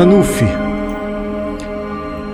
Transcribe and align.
Ranulf, 0.00 0.40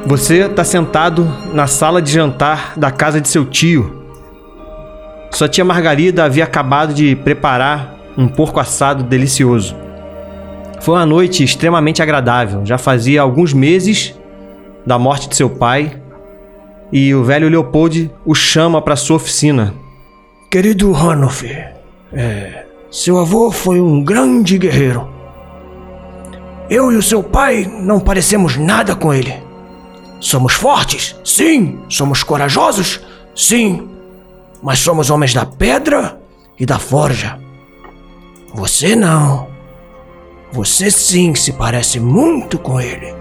você 0.06 0.44
está 0.44 0.62
sentado 0.62 1.28
na 1.53 1.66
sala 1.66 2.00
de 2.00 2.12
jantar 2.12 2.74
da 2.78 2.92
casa 2.92 3.21
de 3.21 3.26
seu 3.26 3.44
tio. 3.44 4.04
Sua 5.32 5.49
tia 5.49 5.64
Margarida 5.64 6.22
havia 6.22 6.44
acabado 6.44 6.94
de 6.94 7.17
preparar 7.17 7.96
um 8.17 8.28
porco 8.28 8.60
assado 8.60 9.03
delicioso. 9.03 9.74
Foi 10.81 10.94
uma 10.94 11.04
noite 11.04 11.42
extremamente 11.42 12.00
agradável. 12.00 12.64
Já 12.64 12.78
fazia 12.78 13.21
alguns 13.21 13.53
meses 13.53 14.14
da 14.87 14.96
morte 14.96 15.28
de 15.28 15.35
seu 15.35 15.51
pai 15.51 16.01
e 16.92 17.12
o 17.16 17.24
velho 17.24 17.48
Leopold 17.48 18.12
o 18.24 18.33
chama 18.33 18.80
para 18.80 18.95
sua 18.95 19.16
oficina. 19.16 19.74
Querido 20.48 20.92
Ranulf, 20.92 21.42
é, 22.12 22.64
seu 22.92 23.19
avô 23.19 23.50
foi 23.50 23.80
um 23.80 24.05
grande 24.05 24.56
guerreiro. 24.56 25.16
Eu 26.69 26.93
e 26.93 26.97
o 26.97 27.02
seu 27.02 27.23
pai 27.23 27.70
não 27.80 28.01
parecemos 28.01 28.56
nada 28.56 28.97
com 28.97 29.15
ele. 29.15 29.34
Somos 30.19 30.55
fortes? 30.55 31.15
Sim. 31.25 31.79
Somos 31.89 32.23
corajosos? 32.23 33.01
Sim. 33.34 33.89
Mas 34.62 34.80
somos 34.80 35.11
homens 35.11 35.33
da 35.33 35.47
pedra 35.47 36.19
e 36.59 36.66
da 36.66 36.79
forja. 36.79 37.39
Você 38.55 38.97
não. 38.97 39.48
Você 40.51 40.91
sim 40.91 41.34
se 41.34 41.52
parece 41.52 42.01
muito 42.01 42.59
com 42.59 42.80
ele. 42.80 43.14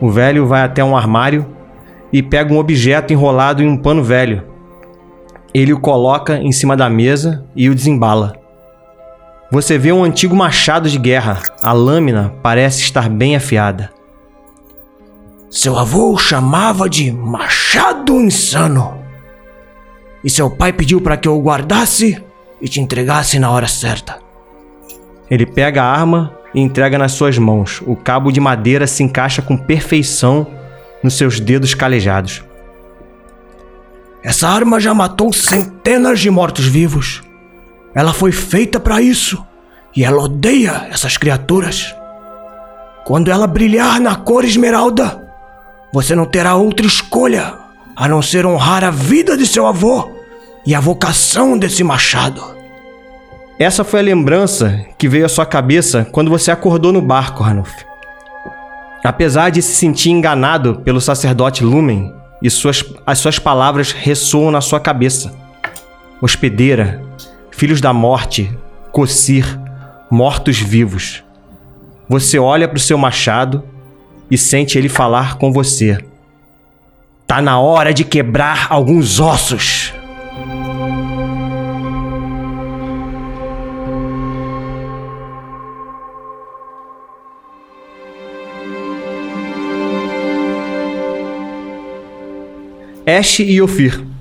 O 0.00 0.10
velho 0.10 0.46
vai 0.46 0.62
até 0.62 0.84
um 0.84 0.96
armário 0.96 1.46
e 2.12 2.22
pega 2.22 2.52
um 2.52 2.58
objeto 2.58 3.12
enrolado 3.12 3.62
em 3.62 3.68
um 3.68 3.76
pano 3.76 4.04
velho. 4.04 4.44
Ele 5.54 5.72
o 5.72 5.80
coloca 5.80 6.38
em 6.38 6.52
cima 6.52 6.76
da 6.76 6.90
mesa 6.90 7.44
e 7.56 7.70
o 7.70 7.74
desembala. 7.74 8.45
Você 9.50 9.78
vê 9.78 9.92
um 9.92 10.02
antigo 10.02 10.34
machado 10.34 10.88
de 10.88 10.98
guerra. 10.98 11.40
A 11.62 11.72
lâmina 11.72 12.34
parece 12.42 12.80
estar 12.80 13.08
bem 13.08 13.36
afiada. 13.36 13.92
Seu 15.48 15.78
avô 15.78 16.12
o 16.12 16.18
chamava 16.18 16.88
de 16.88 17.12
Machado 17.12 18.20
Insano. 18.20 19.02
E 20.24 20.28
seu 20.28 20.50
pai 20.50 20.72
pediu 20.72 21.00
para 21.00 21.16
que 21.16 21.28
eu 21.28 21.36
o 21.36 21.42
guardasse 21.42 22.22
e 22.60 22.68
te 22.68 22.80
entregasse 22.80 23.38
na 23.38 23.50
hora 23.50 23.68
certa. 23.68 24.18
Ele 25.30 25.46
pega 25.46 25.82
a 25.82 25.92
arma 25.92 26.34
e 26.52 26.60
entrega 26.60 26.98
nas 26.98 27.12
suas 27.12 27.38
mãos. 27.38 27.80
O 27.86 27.94
cabo 27.94 28.32
de 28.32 28.40
madeira 28.40 28.86
se 28.86 29.04
encaixa 29.04 29.40
com 29.40 29.56
perfeição 29.56 30.46
nos 31.02 31.14
seus 31.14 31.38
dedos 31.38 31.74
calejados. 31.74 32.42
Essa 34.22 34.48
arma 34.48 34.80
já 34.80 34.92
matou 34.92 35.32
centenas 35.32 36.18
de 36.18 36.28
mortos-vivos. 36.30 37.22
Ela 37.96 38.12
foi 38.12 38.30
feita 38.30 38.78
para 38.78 39.00
isso 39.00 39.42
e 39.96 40.04
ela 40.04 40.22
odeia 40.22 40.86
essas 40.90 41.16
criaturas. 41.16 41.94
Quando 43.06 43.30
ela 43.30 43.46
brilhar 43.46 43.98
na 43.98 44.14
cor 44.14 44.44
esmeralda, 44.44 45.26
você 45.92 46.14
não 46.14 46.26
terá 46.26 46.54
outra 46.56 46.86
escolha 46.86 47.54
a 47.96 48.06
não 48.06 48.20
ser 48.20 48.44
honrar 48.44 48.84
a 48.84 48.90
vida 48.90 49.36
de 49.36 49.46
seu 49.46 49.66
avô 49.66 50.10
e 50.66 50.74
a 50.74 50.80
vocação 50.80 51.56
desse 51.56 51.82
machado. 51.82 52.54
Essa 53.58 53.82
foi 53.82 54.00
a 54.00 54.02
lembrança 54.02 54.84
que 54.98 55.08
veio 55.08 55.24
à 55.24 55.28
sua 55.30 55.46
cabeça 55.46 56.06
quando 56.12 56.30
você 56.30 56.50
acordou 56.50 56.92
no 56.92 57.00
barco, 57.00 57.42
Ranulf. 57.42 57.72
Apesar 59.02 59.48
de 59.48 59.62
se 59.62 59.74
sentir 59.74 60.10
enganado 60.10 60.82
pelo 60.84 61.00
sacerdote 61.00 61.64
Lumen, 61.64 62.12
e 62.42 62.50
suas, 62.50 62.84
as 63.06 63.18
suas 63.18 63.38
palavras 63.38 63.92
ressoam 63.92 64.50
na 64.50 64.60
sua 64.60 64.78
cabeça. 64.78 65.32
Hospedeira, 66.20 67.05
filhos 67.56 67.80
da 67.80 67.90
morte, 67.90 68.54
Cossir, 68.92 69.58
mortos-vivos. 70.10 71.24
Você 72.06 72.38
olha 72.38 72.68
para 72.68 72.76
o 72.76 72.80
seu 72.80 72.98
machado 72.98 73.64
e 74.30 74.36
sente 74.36 74.76
ele 74.76 74.90
falar 74.90 75.38
com 75.38 75.50
você. 75.50 75.98
Tá 77.26 77.40
na 77.40 77.58
hora 77.58 77.94
de 77.94 78.04
quebrar 78.04 78.66
alguns 78.68 79.20
ossos. 79.20 79.92
Ash 93.06 93.38
e 93.40 93.62
Ophir. 93.62 94.15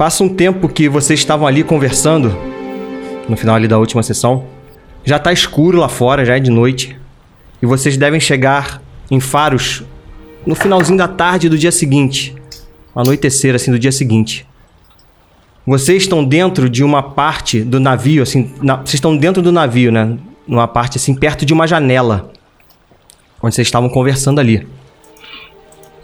Passa 0.00 0.24
um 0.24 0.30
tempo 0.30 0.66
que 0.66 0.88
vocês 0.88 1.20
estavam 1.20 1.46
ali 1.46 1.62
conversando, 1.62 2.34
no 3.28 3.36
final 3.36 3.54
ali 3.54 3.68
da 3.68 3.76
última 3.78 4.02
sessão. 4.02 4.46
Já 5.04 5.18
tá 5.18 5.30
escuro 5.30 5.76
lá 5.76 5.90
fora, 5.90 6.24
já 6.24 6.38
é 6.38 6.40
de 6.40 6.50
noite. 6.50 6.98
E 7.60 7.66
vocês 7.66 7.98
devem 7.98 8.18
chegar 8.18 8.80
em 9.10 9.20
Faros 9.20 9.82
no 10.46 10.54
finalzinho 10.54 10.96
da 10.96 11.06
tarde 11.06 11.50
do 11.50 11.58
dia 11.58 11.70
seguinte. 11.70 12.34
Anoitecer, 12.96 13.54
assim, 13.54 13.70
do 13.70 13.78
dia 13.78 13.92
seguinte. 13.92 14.46
Vocês 15.66 16.04
estão 16.04 16.24
dentro 16.24 16.70
de 16.70 16.82
uma 16.82 17.02
parte 17.02 17.60
do 17.60 17.78
navio, 17.78 18.22
assim, 18.22 18.54
na, 18.62 18.76
vocês 18.76 18.94
estão 18.94 19.14
dentro 19.14 19.42
do 19.42 19.52
navio, 19.52 19.92
né? 19.92 20.16
Numa 20.48 20.66
parte, 20.66 20.96
assim, 20.96 21.14
perto 21.14 21.44
de 21.44 21.52
uma 21.52 21.66
janela. 21.66 22.32
Onde 23.42 23.54
vocês 23.54 23.68
estavam 23.68 23.90
conversando 23.90 24.38
ali. 24.40 24.66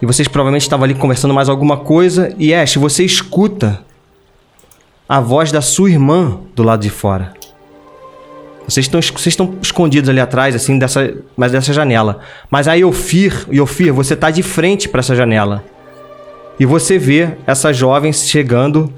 E 0.01 0.07
vocês 0.07 0.29
provavelmente 0.29 0.63
estavam 0.63 0.85
ali 0.85 0.95
conversando 0.95 1.33
mais 1.33 1.49
alguma 1.49 1.79
coisa. 1.79 2.35
E 2.39 2.53
Ash, 2.55 2.77
você 2.77 3.05
escuta 3.05 3.81
a 5.09 5.21
voz 5.21 5.51
da 5.53 5.61
sua 5.61 5.91
irmã 5.91 6.39
do 6.55 6.63
lado 6.63 6.83
de 6.83 6.91
fora. 6.91 7.33
Vocês 8.67 8.87
estão, 8.87 9.01
vocês 9.01 9.29
estão 9.29 9.55
escondidos 9.63 10.11
ali 10.11 10.21
atrás, 10.21 10.55
assim, 10.55 10.79
dessa, 10.79 11.15
mas 11.37 11.53
dessa 11.53 11.73
janela. 11.73 12.19
Mas 12.51 12.67
aí 12.67 12.85
Ofir, 12.85 13.47
Ofir, 13.63 13.93
você 13.93 14.15
está 14.15 14.31
de 14.31 14.43
frente 14.43 14.89
para 14.89 15.01
essa 15.01 15.15
janela. 15.15 15.65
E 16.59 16.67
você 16.67 16.99
vê 16.99 17.37
essa 17.47 17.73
jovem 17.73 18.13
chegando 18.13 18.93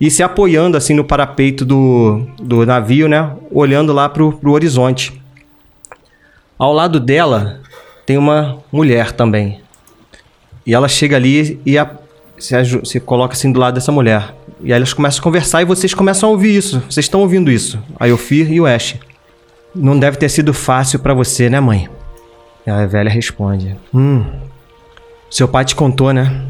e 0.00 0.10
se 0.10 0.22
apoiando 0.22 0.76
assim 0.76 0.92
no 0.92 1.04
parapeito 1.04 1.64
do, 1.64 2.26
do 2.38 2.66
navio, 2.66 3.08
né? 3.08 3.32
Olhando 3.50 3.92
lá 3.92 4.08
pro, 4.08 4.32
pro 4.32 4.52
horizonte. 4.52 5.20
Ao 6.58 6.72
lado 6.72 6.98
dela 6.98 7.60
tem 8.04 8.18
uma 8.18 8.58
mulher 8.72 9.12
também. 9.12 9.60
E 10.66 10.74
ela 10.74 10.88
chega 10.88 11.16
ali 11.16 11.60
e 11.64 11.78
a, 11.78 11.88
se, 12.38 12.54
se 12.84 13.00
coloca 13.00 13.34
assim 13.34 13.52
do 13.52 13.60
lado 13.60 13.74
dessa 13.74 13.92
mulher. 13.92 14.34
E 14.60 14.72
aí 14.72 14.76
elas 14.76 14.92
começam 14.92 15.20
a 15.20 15.22
conversar 15.22 15.62
e 15.62 15.64
vocês 15.64 15.94
começam 15.94 16.28
a 16.28 16.32
ouvir 16.32 16.56
isso. 16.56 16.80
Vocês 16.80 17.06
estão 17.06 17.20
ouvindo 17.20 17.50
isso. 17.50 17.78
A 17.98 18.06
Yofir 18.06 18.50
e 18.50 18.60
o 18.60 18.66
Ash. 18.66 18.96
Não 19.74 19.98
deve 19.98 20.16
ter 20.16 20.28
sido 20.28 20.52
fácil 20.52 20.98
para 20.98 21.14
você, 21.14 21.48
né, 21.48 21.60
mãe? 21.60 21.88
E 22.66 22.70
a 22.70 22.84
velha 22.86 23.10
responde: 23.10 23.76
Hum. 23.94 24.24
Seu 25.30 25.46
pai 25.46 25.64
te 25.64 25.76
contou, 25.76 26.12
né? 26.12 26.44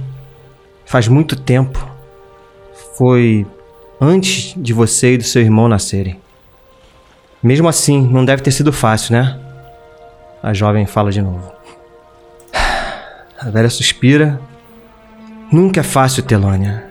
Faz 0.84 1.08
muito 1.08 1.36
tempo. 1.36 1.86
Foi 2.96 3.44
antes 4.00 4.54
de 4.56 4.72
você 4.72 5.14
e 5.14 5.18
do 5.18 5.24
seu 5.24 5.42
irmão 5.42 5.68
nascerem. 5.68 6.18
Mesmo 7.42 7.68
assim, 7.68 8.00
não 8.00 8.24
deve 8.24 8.42
ter 8.42 8.50
sido 8.50 8.72
fácil, 8.72 9.14
né? 9.14 9.38
A 10.42 10.54
jovem 10.54 10.86
fala 10.86 11.10
de 11.10 11.20
novo. 11.20 11.55
A 13.38 13.50
velha 13.50 13.68
suspira. 13.68 14.40
Nunca 15.52 15.80
é 15.80 15.82
fácil, 15.82 16.22
Telônia. 16.22 16.86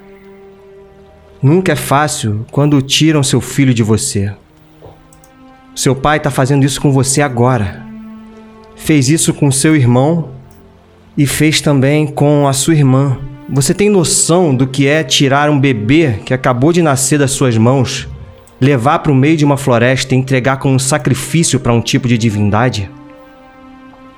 Nunca 1.41 1.71
é 1.71 1.75
fácil 1.75 2.45
quando 2.51 2.81
tiram 2.83 3.23
seu 3.23 3.41
filho 3.41 3.73
de 3.73 3.81
você. 3.81 4.31
Seu 5.75 5.95
pai 5.95 6.17
está 6.17 6.29
fazendo 6.29 6.63
isso 6.63 6.79
com 6.79 6.91
você 6.91 7.21
agora. 7.21 7.83
Fez 8.75 9.09
isso 9.09 9.33
com 9.33 9.51
seu 9.51 9.75
irmão 9.75 10.29
e 11.17 11.25
fez 11.25 11.61
também 11.61 12.05
com 12.05 12.47
a 12.47 12.53
sua 12.53 12.75
irmã. 12.75 13.17
Você 13.49 13.73
tem 13.73 13.89
noção 13.89 14.55
do 14.55 14.67
que 14.67 14.87
é 14.87 15.03
tirar 15.03 15.49
um 15.49 15.59
bebê 15.59 16.19
que 16.25 16.33
acabou 16.33 16.71
de 16.71 16.81
nascer 16.81 17.17
das 17.17 17.31
suas 17.31 17.57
mãos, 17.57 18.07
levar 18.61 18.99
para 18.99 19.11
o 19.11 19.15
meio 19.15 19.35
de 19.35 19.45
uma 19.45 19.57
floresta 19.57 20.13
e 20.13 20.17
entregar 20.17 20.57
como 20.57 20.75
um 20.75 20.79
sacrifício 20.79 21.59
para 21.59 21.73
um 21.73 21.81
tipo 21.81 22.07
de 22.07 22.17
divindade? 22.17 22.89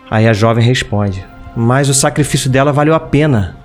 Aí 0.09 0.27
a 0.27 0.33
jovem 0.33 0.63
responde: 0.63 1.25
mas 1.57 1.89
o 1.89 1.93
sacrifício 1.93 2.51
dela 2.51 2.71
valeu 2.71 2.93
a 2.93 2.99
pena. 2.99 3.57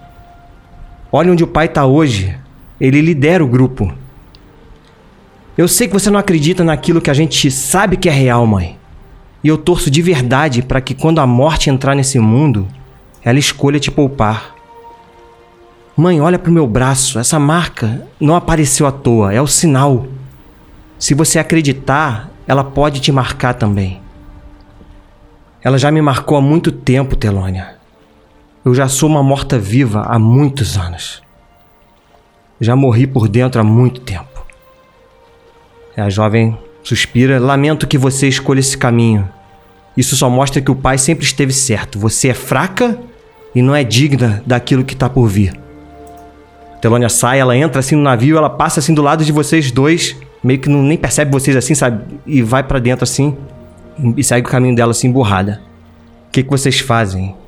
Olha 1.12 1.30
onde 1.30 1.44
o 1.44 1.46
pai 1.46 1.66
está 1.66 1.84
hoje. 1.84 2.34
Ele 2.80 3.02
lidera 3.02 3.44
o 3.44 3.46
grupo. 3.46 3.92
Eu 5.58 5.68
sei 5.68 5.86
que 5.86 5.92
você 5.92 6.08
não 6.08 6.18
acredita 6.18 6.64
naquilo 6.64 7.02
que 7.02 7.10
a 7.10 7.14
gente 7.14 7.50
sabe 7.50 7.98
que 7.98 8.08
é 8.08 8.12
real, 8.12 8.46
mãe. 8.46 8.78
E 9.44 9.48
eu 9.48 9.58
torço 9.58 9.90
de 9.90 10.00
verdade 10.00 10.62
para 10.62 10.80
que 10.80 10.94
quando 10.94 11.18
a 11.18 11.26
morte 11.26 11.68
entrar 11.68 11.94
nesse 11.94 12.18
mundo, 12.18 12.66
ela 13.22 13.38
escolha 13.38 13.78
te 13.78 13.90
poupar. 13.90 14.54
Mãe, 15.94 16.18
olha 16.18 16.38
pro 16.38 16.50
meu 16.50 16.66
braço. 16.66 17.18
Essa 17.18 17.38
marca 17.38 18.08
não 18.18 18.34
apareceu 18.34 18.86
à 18.86 18.92
toa, 18.92 19.34
é 19.34 19.42
o 19.42 19.46
sinal. 19.46 20.06
Se 20.98 21.12
você 21.12 21.38
acreditar, 21.38 22.30
ela 22.48 22.64
pode 22.64 23.00
te 23.00 23.12
marcar 23.12 23.52
também. 23.52 24.00
Ela 25.62 25.76
já 25.76 25.90
me 25.90 26.00
marcou 26.00 26.38
há 26.38 26.40
muito 26.40 26.72
tempo, 26.72 27.14
Telônia. 27.14 27.81
Eu 28.64 28.74
já 28.76 28.86
sou 28.86 29.08
uma 29.08 29.24
morta-viva 29.24 30.02
há 30.02 30.20
muitos 30.20 30.76
anos. 30.76 31.20
Já 32.60 32.76
morri 32.76 33.08
por 33.08 33.28
dentro 33.28 33.60
há 33.60 33.64
muito 33.64 34.00
tempo. 34.00 34.46
A 35.96 36.08
jovem 36.08 36.56
suspira. 36.84 37.40
Lamento 37.40 37.88
que 37.88 37.98
você 37.98 38.28
escolha 38.28 38.60
esse 38.60 38.78
caminho. 38.78 39.28
Isso 39.96 40.14
só 40.14 40.30
mostra 40.30 40.62
que 40.62 40.70
o 40.70 40.76
pai 40.76 40.96
sempre 40.96 41.24
esteve 41.24 41.52
certo. 41.52 41.98
Você 41.98 42.28
é 42.28 42.34
fraca 42.34 42.96
e 43.52 43.60
não 43.60 43.74
é 43.74 43.82
digna 43.82 44.44
daquilo 44.46 44.84
que 44.84 44.94
tá 44.94 45.10
por 45.10 45.26
vir. 45.26 45.60
Telônia 46.80 47.08
sai, 47.08 47.40
ela 47.40 47.56
entra 47.56 47.80
assim 47.80 47.96
no 47.96 48.02
navio, 48.02 48.36
ela 48.36 48.50
passa 48.50 48.78
assim 48.78 48.94
do 48.94 49.02
lado 49.02 49.24
de 49.24 49.32
vocês 49.32 49.70
dois, 49.72 50.16
meio 50.42 50.58
que 50.58 50.68
não, 50.68 50.82
nem 50.82 50.96
percebe 50.96 51.32
vocês 51.32 51.56
assim, 51.56 51.74
sabe? 51.74 52.04
E 52.24 52.42
vai 52.42 52.62
para 52.62 52.78
dentro 52.78 53.02
assim 53.02 53.36
e 54.16 54.22
segue 54.22 54.46
o 54.46 54.50
caminho 54.50 54.74
dela 54.74 54.92
assim, 54.92 55.10
burrada. 55.10 55.60
O 56.28 56.30
que, 56.30 56.44
que 56.44 56.50
vocês 56.50 56.78
fazem? 56.78 57.41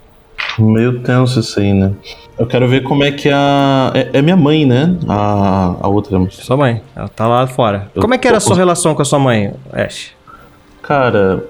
Meio 0.58 1.00
tenso 1.00 1.40
isso 1.40 1.58
aí, 1.58 1.72
né? 1.72 1.92
Eu 2.38 2.46
quero 2.46 2.68
ver 2.68 2.82
como 2.82 3.04
é 3.04 3.12
que 3.12 3.28
a. 3.28 3.92
É, 3.94 4.18
é 4.18 4.22
minha 4.22 4.36
mãe, 4.36 4.64
né? 4.66 4.96
A, 5.08 5.76
a 5.80 5.88
outra. 5.88 6.18
Sua 6.30 6.56
mãe, 6.56 6.82
ela 6.94 7.08
tá 7.08 7.26
lá 7.26 7.46
fora. 7.46 7.90
Eu 7.94 8.02
como 8.02 8.14
é 8.14 8.18
que 8.18 8.26
era 8.26 8.38
a 8.38 8.40
sua 8.40 8.56
relação 8.56 8.94
com 8.94 9.02
a 9.02 9.04
sua 9.04 9.18
mãe, 9.18 9.52
Ash? 9.72 10.12
Cara. 10.82 11.44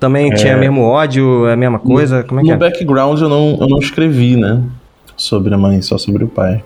Também 0.00 0.32
é... 0.32 0.34
tinha 0.34 0.56
mesmo 0.56 0.82
ódio, 0.82 1.46
é 1.46 1.52
a 1.52 1.56
mesma 1.56 1.78
coisa? 1.78 2.18
No, 2.18 2.24
como 2.24 2.40
é 2.40 2.42
que 2.42 2.48
No 2.48 2.54
é? 2.54 2.58
background 2.58 3.20
eu 3.20 3.28
não, 3.28 3.56
eu 3.60 3.68
não 3.68 3.78
escrevi, 3.78 4.36
né? 4.36 4.60
Sobre 5.16 5.54
a 5.54 5.58
mãe, 5.58 5.80
só 5.80 5.96
sobre 5.96 6.24
o 6.24 6.28
pai. 6.28 6.64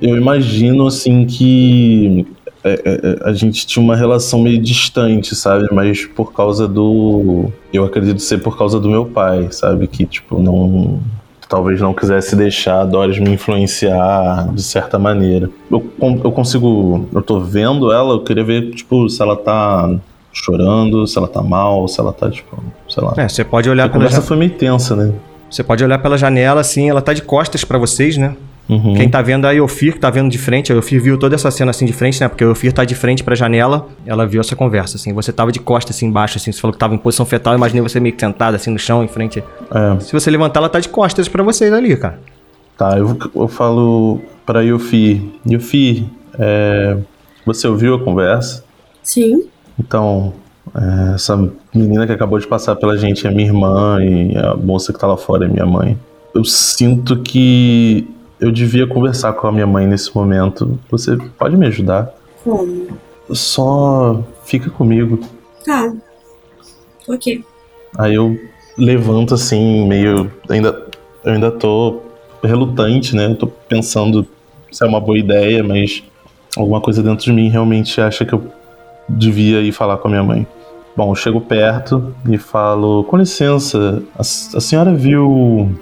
Eu 0.00 0.16
imagino, 0.16 0.86
assim, 0.86 1.26
que 1.26 2.26
é, 2.64 3.18
é, 3.24 3.28
a 3.28 3.32
gente 3.32 3.66
tinha 3.66 3.82
uma 3.82 3.94
relação 3.94 4.40
meio 4.40 4.60
distante, 4.60 5.34
sabe? 5.34 5.68
Mas 5.72 6.04
por 6.06 6.32
causa 6.32 6.66
do. 6.66 7.50
Eu 7.72 7.84
acredito 7.84 8.20
ser 8.20 8.38
por 8.38 8.56
causa 8.56 8.80
do 8.80 8.88
meu 8.88 9.06
pai, 9.06 9.48
sabe? 9.50 9.86
Que, 9.86 10.04
tipo, 10.04 10.40
não. 10.40 11.00
Talvez 11.48 11.80
não 11.80 11.94
quisesse 11.94 12.36
deixar 12.36 12.82
a 12.82 12.84
Doris 12.84 13.18
me 13.18 13.30
influenciar 13.30 14.48
de 14.52 14.62
certa 14.62 14.98
maneira. 14.98 15.48
Eu, 15.70 15.90
eu 16.22 16.30
consigo. 16.30 17.08
Eu 17.12 17.22
tô 17.22 17.40
vendo 17.40 17.90
ela, 17.90 18.14
eu 18.14 18.20
queria 18.22 18.44
ver, 18.44 18.70
tipo, 18.72 19.08
se 19.08 19.22
ela 19.22 19.34
tá 19.34 19.98
chorando, 20.30 21.06
se 21.06 21.16
ela 21.16 21.26
tá 21.26 21.42
mal, 21.42 21.88
se 21.88 21.98
ela 21.98 22.12
tá, 22.12 22.30
tipo, 22.30 22.62
sei 22.88 23.02
lá. 23.02 23.14
É, 23.16 23.28
você 23.28 23.44
pode 23.44 23.68
olhar 23.70 23.86
a 23.86 23.88
conversa 23.88 24.20
foi 24.20 24.36
meio 24.36 24.50
tensa, 24.50 24.94
né? 24.94 25.14
Você 25.50 25.64
pode 25.64 25.82
olhar 25.82 25.98
pela 25.98 26.18
janela, 26.18 26.60
assim, 26.60 26.90
ela 26.90 27.00
tá 27.00 27.14
de 27.14 27.22
costas 27.22 27.64
para 27.64 27.78
vocês, 27.78 28.18
né? 28.18 28.36
Uhum. 28.68 28.94
Quem 28.94 29.08
tá 29.08 29.22
vendo 29.22 29.46
é 29.46 29.50
a 29.50 29.52
Yofir, 29.52 29.94
que 29.94 29.98
tá 29.98 30.10
vendo 30.10 30.30
de 30.30 30.36
frente. 30.36 30.70
A 30.70 30.76
Yofir 30.76 31.00
viu 31.00 31.16
toda 31.16 31.34
essa 31.34 31.50
cena 31.50 31.70
assim 31.70 31.86
de 31.86 31.92
frente, 31.92 32.20
né? 32.20 32.28
Porque 32.28 32.44
a 32.44 32.48
Yofir 32.48 32.72
tá 32.72 32.84
de 32.84 32.94
frente 32.94 33.24
pra 33.24 33.34
janela. 33.34 33.88
Ela 34.04 34.26
viu 34.26 34.40
essa 34.40 34.54
conversa, 34.54 34.96
assim. 34.96 35.12
Você 35.14 35.32
tava 35.32 35.50
de 35.50 35.58
costas, 35.58 35.96
assim, 35.96 36.06
embaixo, 36.06 36.36
assim. 36.36 36.52
Você 36.52 36.60
falou 36.60 36.72
que 36.72 36.78
tava 36.78 36.94
em 36.94 36.98
posição 36.98 37.24
fetal. 37.24 37.54
Eu 37.54 37.56
imaginei 37.56 37.82
você 37.82 37.98
meio 37.98 38.14
que 38.14 38.20
sentado, 38.20 38.54
assim, 38.54 38.70
no 38.70 38.78
chão, 38.78 39.02
em 39.02 39.08
frente. 39.08 39.42
É. 39.70 40.00
Se 40.00 40.12
você 40.12 40.30
levantar, 40.30 40.60
ela 40.60 40.68
tá 40.68 40.80
de 40.80 40.88
costas 40.88 41.28
pra 41.28 41.42
vocês 41.42 41.72
ali, 41.72 41.96
cara. 41.96 42.20
Tá, 42.76 42.96
eu, 42.98 43.16
eu 43.34 43.48
falo 43.48 44.20
pra 44.44 44.60
Yofir. 44.60 45.22
Yofir, 45.50 46.04
é, 46.38 46.96
você 47.46 47.66
ouviu 47.66 47.94
a 47.94 48.04
conversa? 48.04 48.64
Sim. 49.02 49.48
Então, 49.80 50.34
é, 50.74 51.14
essa 51.14 51.36
menina 51.74 52.06
que 52.06 52.12
acabou 52.12 52.38
de 52.38 52.46
passar 52.46 52.76
pela 52.76 52.98
gente 52.98 53.26
é 53.26 53.30
minha 53.30 53.48
irmã 53.48 53.98
e 54.02 54.36
a 54.36 54.54
moça 54.54 54.92
que 54.92 54.98
tá 54.98 55.06
lá 55.06 55.16
fora 55.16 55.46
é 55.46 55.48
minha 55.48 55.66
mãe. 55.66 55.98
Eu 56.34 56.44
sinto 56.44 57.16
que 57.22 58.06
eu 58.40 58.52
devia 58.52 58.86
conversar 58.86 59.32
com 59.32 59.46
a 59.46 59.52
minha 59.52 59.66
mãe 59.66 59.86
nesse 59.86 60.14
momento. 60.14 60.78
Você 60.90 61.16
pode 61.38 61.56
me 61.56 61.66
ajudar? 61.66 62.14
Como? 62.44 62.88
Só 63.30 64.22
fica 64.44 64.70
comigo. 64.70 65.20
Tá. 65.64 65.92
Ok. 67.08 67.44
Aí 67.96 68.14
eu 68.14 68.38
levanto 68.76 69.34
assim, 69.34 69.86
meio. 69.86 70.30
Ainda, 70.48 70.86
eu 71.24 71.32
ainda 71.32 71.50
tô 71.50 72.00
relutante, 72.42 73.14
né? 73.16 73.26
Eu 73.26 73.36
tô 73.36 73.46
pensando 73.46 74.26
se 74.70 74.84
é 74.84 74.86
uma 74.86 75.00
boa 75.00 75.18
ideia, 75.18 75.62
mas 75.64 76.02
alguma 76.56 76.80
coisa 76.80 77.02
dentro 77.02 77.24
de 77.24 77.32
mim 77.32 77.48
realmente 77.48 78.00
acha 78.00 78.24
que 78.24 78.32
eu 78.32 78.42
devia 79.08 79.60
ir 79.60 79.72
falar 79.72 79.98
com 79.98 80.08
a 80.08 80.10
minha 80.10 80.22
mãe. 80.22 80.46
Bom, 80.96 81.10
eu 81.10 81.14
chego 81.14 81.40
perto 81.40 82.14
e 82.28 82.38
falo: 82.38 83.04
Com 83.04 83.16
licença, 83.16 84.02
a, 84.16 84.20
a 84.20 84.60
senhora 84.60 84.94
viu 84.94 85.72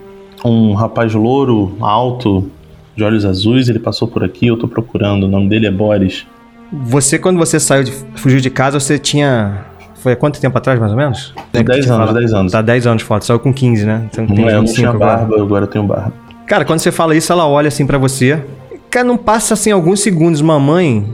um 0.45 0.75
rapaz 0.75 1.15
louro, 1.15 1.77
alto, 1.81 2.51
de 2.97 3.05
olhos 3.05 3.25
azuis, 3.25 3.69
ele 3.69 3.79
passou 3.79 4.09
por 4.09 4.25
aqui, 4.25 4.47
eu 4.47 4.57
tô 4.57 4.67
procurando, 4.67 5.25
o 5.25 5.29
nome 5.29 5.49
dele 5.49 5.67
é 5.67 5.71
Boris. 5.71 6.27
Você, 6.73 7.19
quando 7.19 7.37
você 7.37 7.61
saiu 7.61 7.85
de, 7.85 7.93
fugiu 8.17 8.41
de 8.41 8.51
casa, 8.51 8.81
você 8.81 8.99
tinha. 8.99 9.65
Foi 9.97 10.13
há 10.13 10.17
quanto 10.17 10.41
tempo 10.41 10.57
atrás, 10.57 10.79
mais 10.79 10.93
ou 10.93 10.99
menos? 10.99 11.35
10 11.53 11.91
anos, 11.91 12.15
10 12.15 12.35
anos. 12.35 12.53
Tá 12.53 12.63
10 12.63 12.87
anos 12.87 13.03
de 13.03 13.05
foto, 13.05 13.25
saiu 13.25 13.39
com 13.39 13.53
15, 13.53 13.85
né? 13.85 14.09
Então, 14.11 14.27
tem 14.27 14.37
não, 14.37 14.51
eu 14.51 14.63
não 14.63 14.73
tinha 14.73 14.93
barba, 14.93 15.25
agora. 15.25 15.43
agora 15.43 15.65
eu 15.65 15.69
tenho 15.69 15.85
barba. 15.85 16.13
Cara, 16.47 16.65
quando 16.65 16.81
você 16.81 16.93
fala 16.93 17.15
isso, 17.15 17.33
ela 17.33 17.47
olha 17.47 17.69
assim 17.69 17.87
para 17.87 17.99
você. 17.99 18.43
Cara, 18.91 19.07
não 19.07 19.17
passa 19.17 19.55
assim 19.55 19.71
alguns 19.71 20.01
segundos, 20.01 20.41
mamãe 20.41 21.07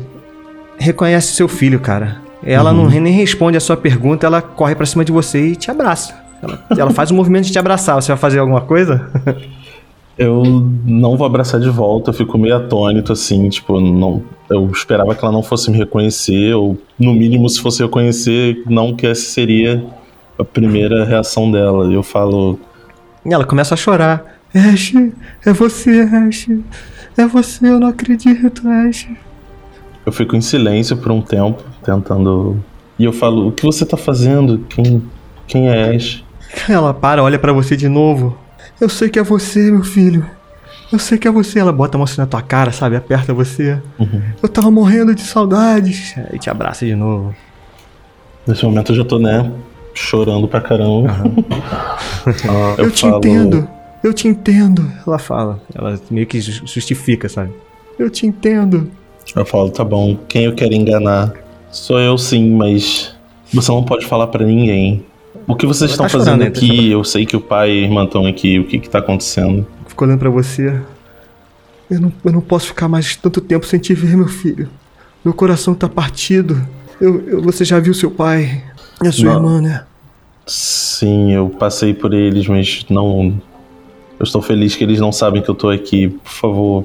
reconhece 0.79 1.35
seu 1.35 1.49
filho, 1.49 1.81
cara. 1.81 2.21
Ela 2.45 2.73
uhum. 2.73 2.85
não 2.85 3.01
nem 3.01 3.13
responde 3.13 3.57
a 3.57 3.61
sua 3.61 3.77
pergunta, 3.77 4.27
ela 4.27 4.43
corre 4.43 4.75
para 4.75 4.85
cima 4.85 5.05
de 5.05 5.13
você 5.13 5.49
e 5.49 5.57
te 5.57 5.71
abraça. 5.71 6.15
Ela, 6.43 6.67
ela 6.77 6.91
faz 6.91 7.11
o 7.11 7.15
movimento 7.15 7.47
de 7.47 7.53
te 7.53 7.59
abraçar. 7.59 7.95
Você 7.95 8.09
vai 8.09 8.19
fazer 8.19 8.41
alguma 8.41 8.61
coisa? 8.61 9.09
eu 10.19 10.43
não 10.85 11.17
vou 11.17 11.27
abraçar 11.27 11.61
de 11.61 11.71
volta, 11.71 12.11
eu 12.11 12.15
fico 12.15 12.37
meio 12.37 12.57
atônito, 12.57 13.13
assim, 13.13 13.49
tipo, 13.49 13.81
não, 13.81 14.23
eu 14.51 14.69
esperava 14.71 15.15
que 15.15 15.25
ela 15.25 15.33
não 15.33 15.43
fosse 15.43 15.71
me 15.71 15.79
reconhecer, 15.79 16.55
ou 16.55 16.77
no 16.99 17.15
mínimo, 17.15 17.49
se 17.49 17.61
fosse 17.61 17.83
reconhecer, 17.83 18.63
não 18.67 18.95
que 18.95 19.07
essa 19.07 19.23
seria 19.23 19.85
a 20.39 20.45
primeira 20.45 21.05
reação 21.05 21.51
dela. 21.51 21.93
Eu 21.93 22.03
falo. 22.03 22.59
E 23.25 23.33
ela 23.33 23.45
começa 23.45 23.75
a 23.75 23.77
chorar. 23.77 24.41
Ash, 24.55 24.93
é 25.47 25.53
você, 25.53 26.03
Ash. 26.03 26.49
É 27.17 27.27
você, 27.27 27.69
eu 27.69 27.81
não 27.81 27.89
acredito, 27.89 28.69
Ash. 28.69 29.09
Eu 30.05 30.13
fico 30.13 30.37
em 30.37 30.41
silêncio 30.41 30.97
por 30.97 31.13
um 31.13 31.23
tempo, 31.23 31.63
tentando. 31.83 32.63
E 32.99 33.05
eu 33.05 33.13
falo: 33.13 33.49
O 33.49 33.53
que 33.53 33.65
você 33.65 33.87
tá 33.87 33.97
fazendo? 33.97 34.59
Quem, 34.69 35.03
quem 35.47 35.69
é 35.69 35.95
Ash? 35.95 36.23
Ela 36.69 36.93
para, 36.93 37.23
olha 37.23 37.39
para 37.39 37.53
você 37.53 37.77
de 37.77 37.89
novo. 37.89 38.37
Eu 38.81 38.89
sei 38.89 39.09
que 39.09 39.19
é 39.19 39.23
você, 39.23 39.71
meu 39.71 39.85
filho. 39.85 40.27
Eu 40.93 40.99
sei 40.99 41.17
que 41.17 41.27
é 41.27 41.31
você. 41.31 41.59
Ela 41.59 41.73
bota 41.73 41.97
a 41.97 41.99
mão 41.99 42.05
assim 42.05 42.21
na 42.21 42.27
tua 42.27 42.43
cara, 42.43 42.71
sabe? 42.71 42.97
Aperta 42.97 43.33
você. 43.33 43.81
Uhum. 43.99 44.23
Eu 44.43 44.49
tava 44.49 44.71
morrendo 44.71 45.15
de 45.15 45.23
saudades. 45.23 46.15
Aí 46.31 46.39
te 46.39 46.51
abraça 46.51 46.85
de 46.85 46.95
novo. 46.95 47.35
Nesse 48.47 48.65
momento 48.65 48.93
eu 48.93 48.97
já 48.97 49.05
tô, 49.05 49.19
né? 49.19 49.51
Chorando 49.95 50.47
pra 50.47 50.61
caramba. 50.61 51.13
Uhum. 51.25 51.45
ah, 52.49 52.75
eu, 52.79 52.85
eu 52.85 52.91
te 52.91 53.03
falo... 53.03 53.17
entendo. 53.17 53.69
Eu 54.03 54.13
te 54.13 54.29
entendo. 54.29 54.91
Ela 55.07 55.19
fala. 55.19 55.63
Ela 55.75 55.99
meio 56.11 56.27
que 56.27 56.41
justifica, 56.41 57.29
sabe? 57.29 57.53
Eu 57.99 58.11
te 58.11 58.27
entendo. 58.27 58.91
Eu 59.35 59.47
falo, 59.47 59.71
tá 59.71 59.85
bom. 59.85 60.19
Quem 60.29 60.45
eu 60.45 60.55
quero 60.55 60.75
enganar? 60.75 61.33
Sou 61.71 61.99
eu 61.99 62.19
sim, 62.19 62.51
mas 62.51 63.15
você 63.55 63.71
não 63.71 63.85
pode 63.85 64.07
falar 64.07 64.27
para 64.27 64.45
ninguém. 64.45 65.05
O 65.47 65.57
que 65.57 65.67
vocês 65.67 65.91
estão 65.91 66.07
tá 66.07 66.11
fazendo 66.11 66.41
chorando, 66.41 66.57
aqui? 66.57 66.77
Tá 66.77 66.83
eu 66.83 67.05
sei 67.05 67.27
que 67.27 67.37
o 67.37 67.41
pai 67.41 67.71
e 67.71 67.81
a 67.81 67.83
irmã 67.83 68.05
estão 68.05 68.27
aqui. 68.27 68.59
O 68.59 68.65
que 68.65 68.79
que 68.79 68.89
tá 68.89 68.99
acontecendo? 68.99 69.67
Fico 69.87 70.05
olhando 70.05 70.19
pra 70.19 70.31
você. 70.31 70.81
Eu 71.91 72.01
não, 72.01 72.13
eu 72.25 72.33
não 72.33 72.41
posso 72.41 72.69
ficar 72.69 72.89
mais 72.89 73.17
tanto 73.17 73.41
tempo 73.41 73.67
sem 73.67 73.79
te 73.79 73.93
ver, 73.95 74.17
meu 74.17 74.29
filho. 74.29 74.69
Meu 75.25 75.35
coração 75.35 75.75
tá 75.75 75.89
partido. 75.89 76.61
Eu, 77.01 77.29
eu 77.29 77.43
você 77.43 77.65
já 77.65 77.79
viu 77.79 77.93
seu 77.93 78.11
pai 78.11 78.63
e 79.03 79.09
a 79.09 79.13
sua 79.13 79.27
não. 79.27 79.35
irmã, 79.35 79.61
né? 79.61 79.85
Sim, 80.47 81.33
eu 81.33 81.49
passei 81.49 81.93
por 81.93 82.15
eles, 82.15 82.47
mas 82.47 82.85
não. 82.89 83.41
Eu 84.19 84.25
estou 84.25 84.41
feliz 84.41 84.75
que 84.75 84.85
eles 84.85 85.01
não 85.01 85.13
sabem 85.13 85.43
que 85.43 85.49
eu 85.49 85.55
tô 85.55 85.69
aqui. 85.69 86.09
Por 86.09 86.31
favor, 86.31 86.85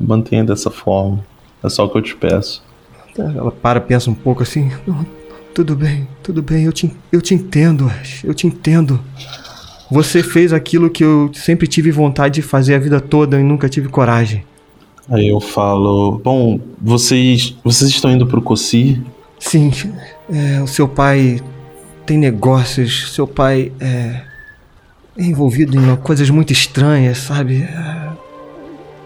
mantenha 0.00 0.44
dessa 0.44 0.70
forma. 0.70 1.24
É 1.62 1.68
só 1.68 1.84
o 1.84 1.88
que 1.88 1.98
eu 1.98 2.02
te 2.02 2.16
peço. 2.16 2.62
Ela 3.18 3.50
para, 3.50 3.80
pensa 3.80 4.10
um 4.10 4.14
pouco 4.14 4.42
assim. 4.42 4.70
Não, 4.86 5.06
tudo 5.54 5.76
bem, 5.76 6.08
tudo 6.20 6.42
bem, 6.42 6.64
eu 6.64 6.72
te, 6.72 6.90
eu 7.12 7.22
te 7.22 7.32
entendo, 7.32 7.86
Ash, 7.86 8.24
eu 8.24 8.34
te 8.34 8.44
entendo. 8.44 9.00
Você 9.88 10.20
fez 10.20 10.52
aquilo 10.52 10.90
que 10.90 11.04
eu 11.04 11.30
sempre 11.32 11.68
tive 11.68 11.92
vontade 11.92 12.34
de 12.34 12.42
fazer 12.42 12.74
a 12.74 12.78
vida 12.78 13.00
toda 13.00 13.38
e 13.38 13.42
nunca 13.44 13.68
tive 13.68 13.88
coragem. 13.88 14.44
Aí 15.08 15.28
eu 15.28 15.40
falo, 15.40 16.20
bom, 16.24 16.58
vocês, 16.80 17.54
vocês 17.62 17.90
estão 17.90 18.10
indo 18.10 18.26
pro 18.26 18.42
Cossi? 18.42 19.00
Sim, 19.38 19.70
é, 20.28 20.60
o 20.60 20.66
seu 20.66 20.88
pai 20.88 21.40
tem 22.04 22.18
negócios, 22.18 23.12
seu 23.12 23.26
pai 23.26 23.70
é, 23.78 24.22
é 25.16 25.22
envolvido 25.22 25.78
em 25.78 25.96
coisas 25.96 26.28
muito 26.30 26.52
estranhas, 26.52 27.18
sabe? 27.18 27.62
É, 27.62 28.08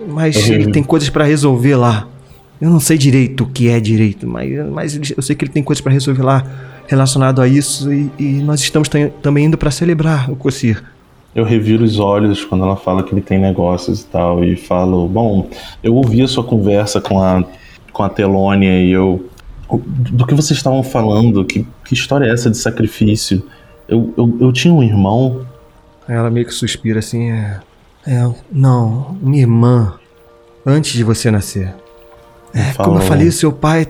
mas 0.09 0.37
uhum. 0.49 0.55
ele 0.55 0.73
tem 0.73 0.83
coisas 0.83 1.11
para 1.11 1.25
resolver 1.25 1.77
lá. 1.77 2.09
Eu 2.61 2.71
não 2.71 2.81
sei 2.81 2.99
direito 2.99 3.45
o 3.45 3.47
que 3.47 3.69
é 3.69 3.79
direito, 3.79 4.27
mas, 4.27 4.51
mas 4.71 5.11
eu 5.17 5.23
sei 5.23 5.37
que 5.37 5.45
ele 5.45 5.53
tem 5.53 5.63
coisas 5.63 5.81
para 5.81 5.93
resolver 5.93 6.23
lá 6.23 6.45
relacionado 6.87 7.41
a 7.41 7.47
isso 7.47 7.93
e, 7.93 8.11
e 8.19 8.25
nós 8.43 8.61
estamos 8.61 8.89
também 9.23 9.45
indo 9.45 9.57
para 9.57 9.71
celebrar 9.71 10.31
o 10.31 10.37
Cossir. 10.37 10.83
Eu 11.35 11.45
reviro 11.45 11.85
os 11.85 11.99
olhos 11.99 12.45
quando 12.45 12.65
ela 12.65 12.77
fala 12.77 13.03
que 13.03 13.15
ele 13.15 13.21
tem 13.21 13.39
negócios 13.39 14.01
e 14.01 14.07
tal 14.07 14.43
e 14.43 14.57
falo, 14.57 15.07
bom, 15.07 15.49
eu 15.83 15.95
ouvi 15.95 16.23
a 16.23 16.27
sua 16.27 16.43
conversa 16.43 17.01
com 17.01 17.23
a 17.23 17.45
com 17.93 18.05
a 18.05 18.09
Telônia 18.09 18.81
e 18.81 18.93
eu 18.93 19.29
do 19.77 20.25
que 20.25 20.35
vocês 20.35 20.57
estavam 20.57 20.83
falando, 20.83 21.45
que, 21.45 21.67
que 21.85 21.95
história 21.95 22.27
é 22.27 22.33
essa 22.33 22.49
de 22.49 22.57
sacrifício? 22.57 23.45
Eu, 23.89 24.15
eu, 24.17 24.39
eu 24.41 24.53
tinha 24.53 24.73
um 24.73 24.83
irmão. 24.83 25.45
Ela 26.09 26.31
meio 26.31 26.47
que 26.47 26.55
suspira 26.55 27.01
assim, 27.01 27.31
é, 27.31 27.61
é 28.07 28.31
não, 28.51 29.19
minha 29.21 29.43
irmã 29.43 29.99
antes 30.65 30.93
de 30.93 31.05
você 31.05 31.31
nascer. 31.31 31.75
É, 32.55 32.73
como 32.75 32.99
eu 32.99 33.03
falei, 33.03 33.31
seu 33.31 33.53
pai, 33.53 33.87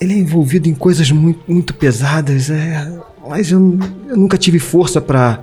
ele 0.00 0.12
é 0.14 0.16
envolvido 0.18 0.68
em 0.68 0.74
coisas 0.74 1.10
muito, 1.10 1.40
muito 1.48 1.74
pesadas. 1.74 2.50
É, 2.50 2.92
Mas 3.28 3.50
eu, 3.50 3.78
eu 4.08 4.16
nunca 4.16 4.36
tive 4.36 4.58
força 4.58 5.00
pra 5.00 5.40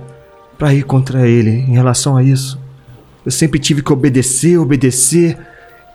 ir 0.72 0.82
contra 0.84 1.26
ele 1.28 1.50
em 1.50 1.72
relação 1.72 2.16
a 2.16 2.22
isso. 2.22 2.58
Eu 3.24 3.30
sempre 3.32 3.58
tive 3.58 3.82
que 3.82 3.92
obedecer, 3.92 4.58
obedecer. 4.58 5.36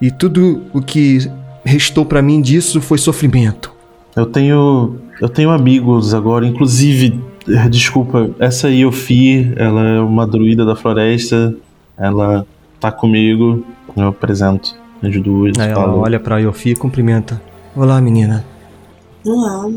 E 0.02 0.12
tudo 0.12 0.64
o 0.74 0.82
que 0.82 1.20
restou 1.64 2.06
pra 2.06 2.22
mim 2.22 2.42
disso 2.42 2.80
foi 2.82 2.98
sofrimento. 2.98 3.74
Eu 4.16 4.26
tenho. 4.26 4.98
Eu 5.22 5.30
tenho 5.30 5.50
amigos 5.50 6.14
agora, 6.14 6.46
inclusive. 6.46 7.20
eh, 7.48 7.70
Desculpa, 7.70 8.30
essa 8.40 8.70
Yofi, 8.70 9.52
ela 9.56 9.82
é 9.88 10.00
uma 10.00 10.28
druida 10.28 10.66
da 10.66 10.76
floresta. 10.76 11.56
Ela 11.98 12.46
tá 12.80 12.92
comigo. 12.92 13.64
Eu 13.96 14.08
apresento 14.10 14.76
as 15.02 15.22
duas. 15.22 15.58
Aí 15.60 15.72
ela 15.72 15.94
olha 15.96 16.20
pra 16.20 16.40
Yofi 16.40 16.72
e 16.72 16.76
cumprimenta. 16.76 17.42
Olá, 17.76 18.02
menina. 18.02 18.46
Olá. 19.26 19.70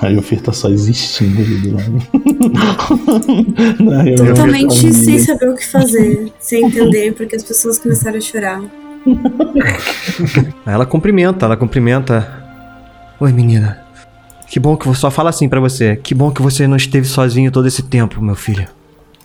A 0.00 0.08
Yofi 0.08 0.36
tá 0.36 0.52
só 0.52 0.68
existindo 0.68 1.40
ali 1.40 1.58
do 1.58 1.74
lado. 1.76 2.02
Tá 3.82 4.24
Totalmente 4.26 4.92
sem 4.92 5.18
saber 5.18 5.48
o 5.48 5.54
que 5.54 5.66
fazer, 5.66 6.32
sem 6.40 6.64
entender 6.64 7.14
porque 7.14 7.36
as 7.36 7.42
pessoas 7.42 7.78
começaram 7.78 8.18
a 8.18 8.20
chorar. 8.20 8.60
Aí 10.66 10.74
ela 10.74 10.86
cumprimenta, 10.86 11.46
ela 11.46 11.56
cumprimenta. 11.56 12.42
Oi, 13.20 13.32
menina. 13.32 13.80
Que 14.48 14.58
bom 14.58 14.76
que 14.76 14.86
você 14.86 15.00
só 15.00 15.10
fala 15.10 15.30
assim 15.30 15.48
pra 15.48 15.60
você. 15.60 15.96
Que 15.96 16.14
bom 16.14 16.30
que 16.30 16.42
você 16.42 16.66
não 16.66 16.76
esteve 16.76 17.06
sozinho 17.06 17.50
todo 17.50 17.66
esse 17.68 17.82
tempo, 17.82 18.20
meu 18.20 18.34
filho. 18.34 18.66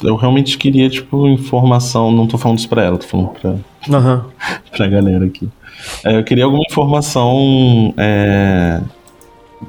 Eu 0.03 0.15
realmente 0.15 0.57
queria, 0.57 0.89
tipo, 0.89 1.27
informação. 1.27 2.11
Não 2.11 2.27
tô 2.27 2.37
falando 2.37 2.59
isso 2.59 2.69
pra 2.69 2.83
ela, 2.83 2.97
tô 2.97 3.07
falando 3.07 3.29
pra, 3.29 3.55
Aham. 3.89 4.25
pra 4.75 4.87
galera 4.87 5.25
aqui. 5.25 5.49
É, 6.03 6.17
eu 6.17 6.23
queria 6.23 6.45
alguma 6.45 6.63
informação 6.69 7.93
é, 7.97 8.81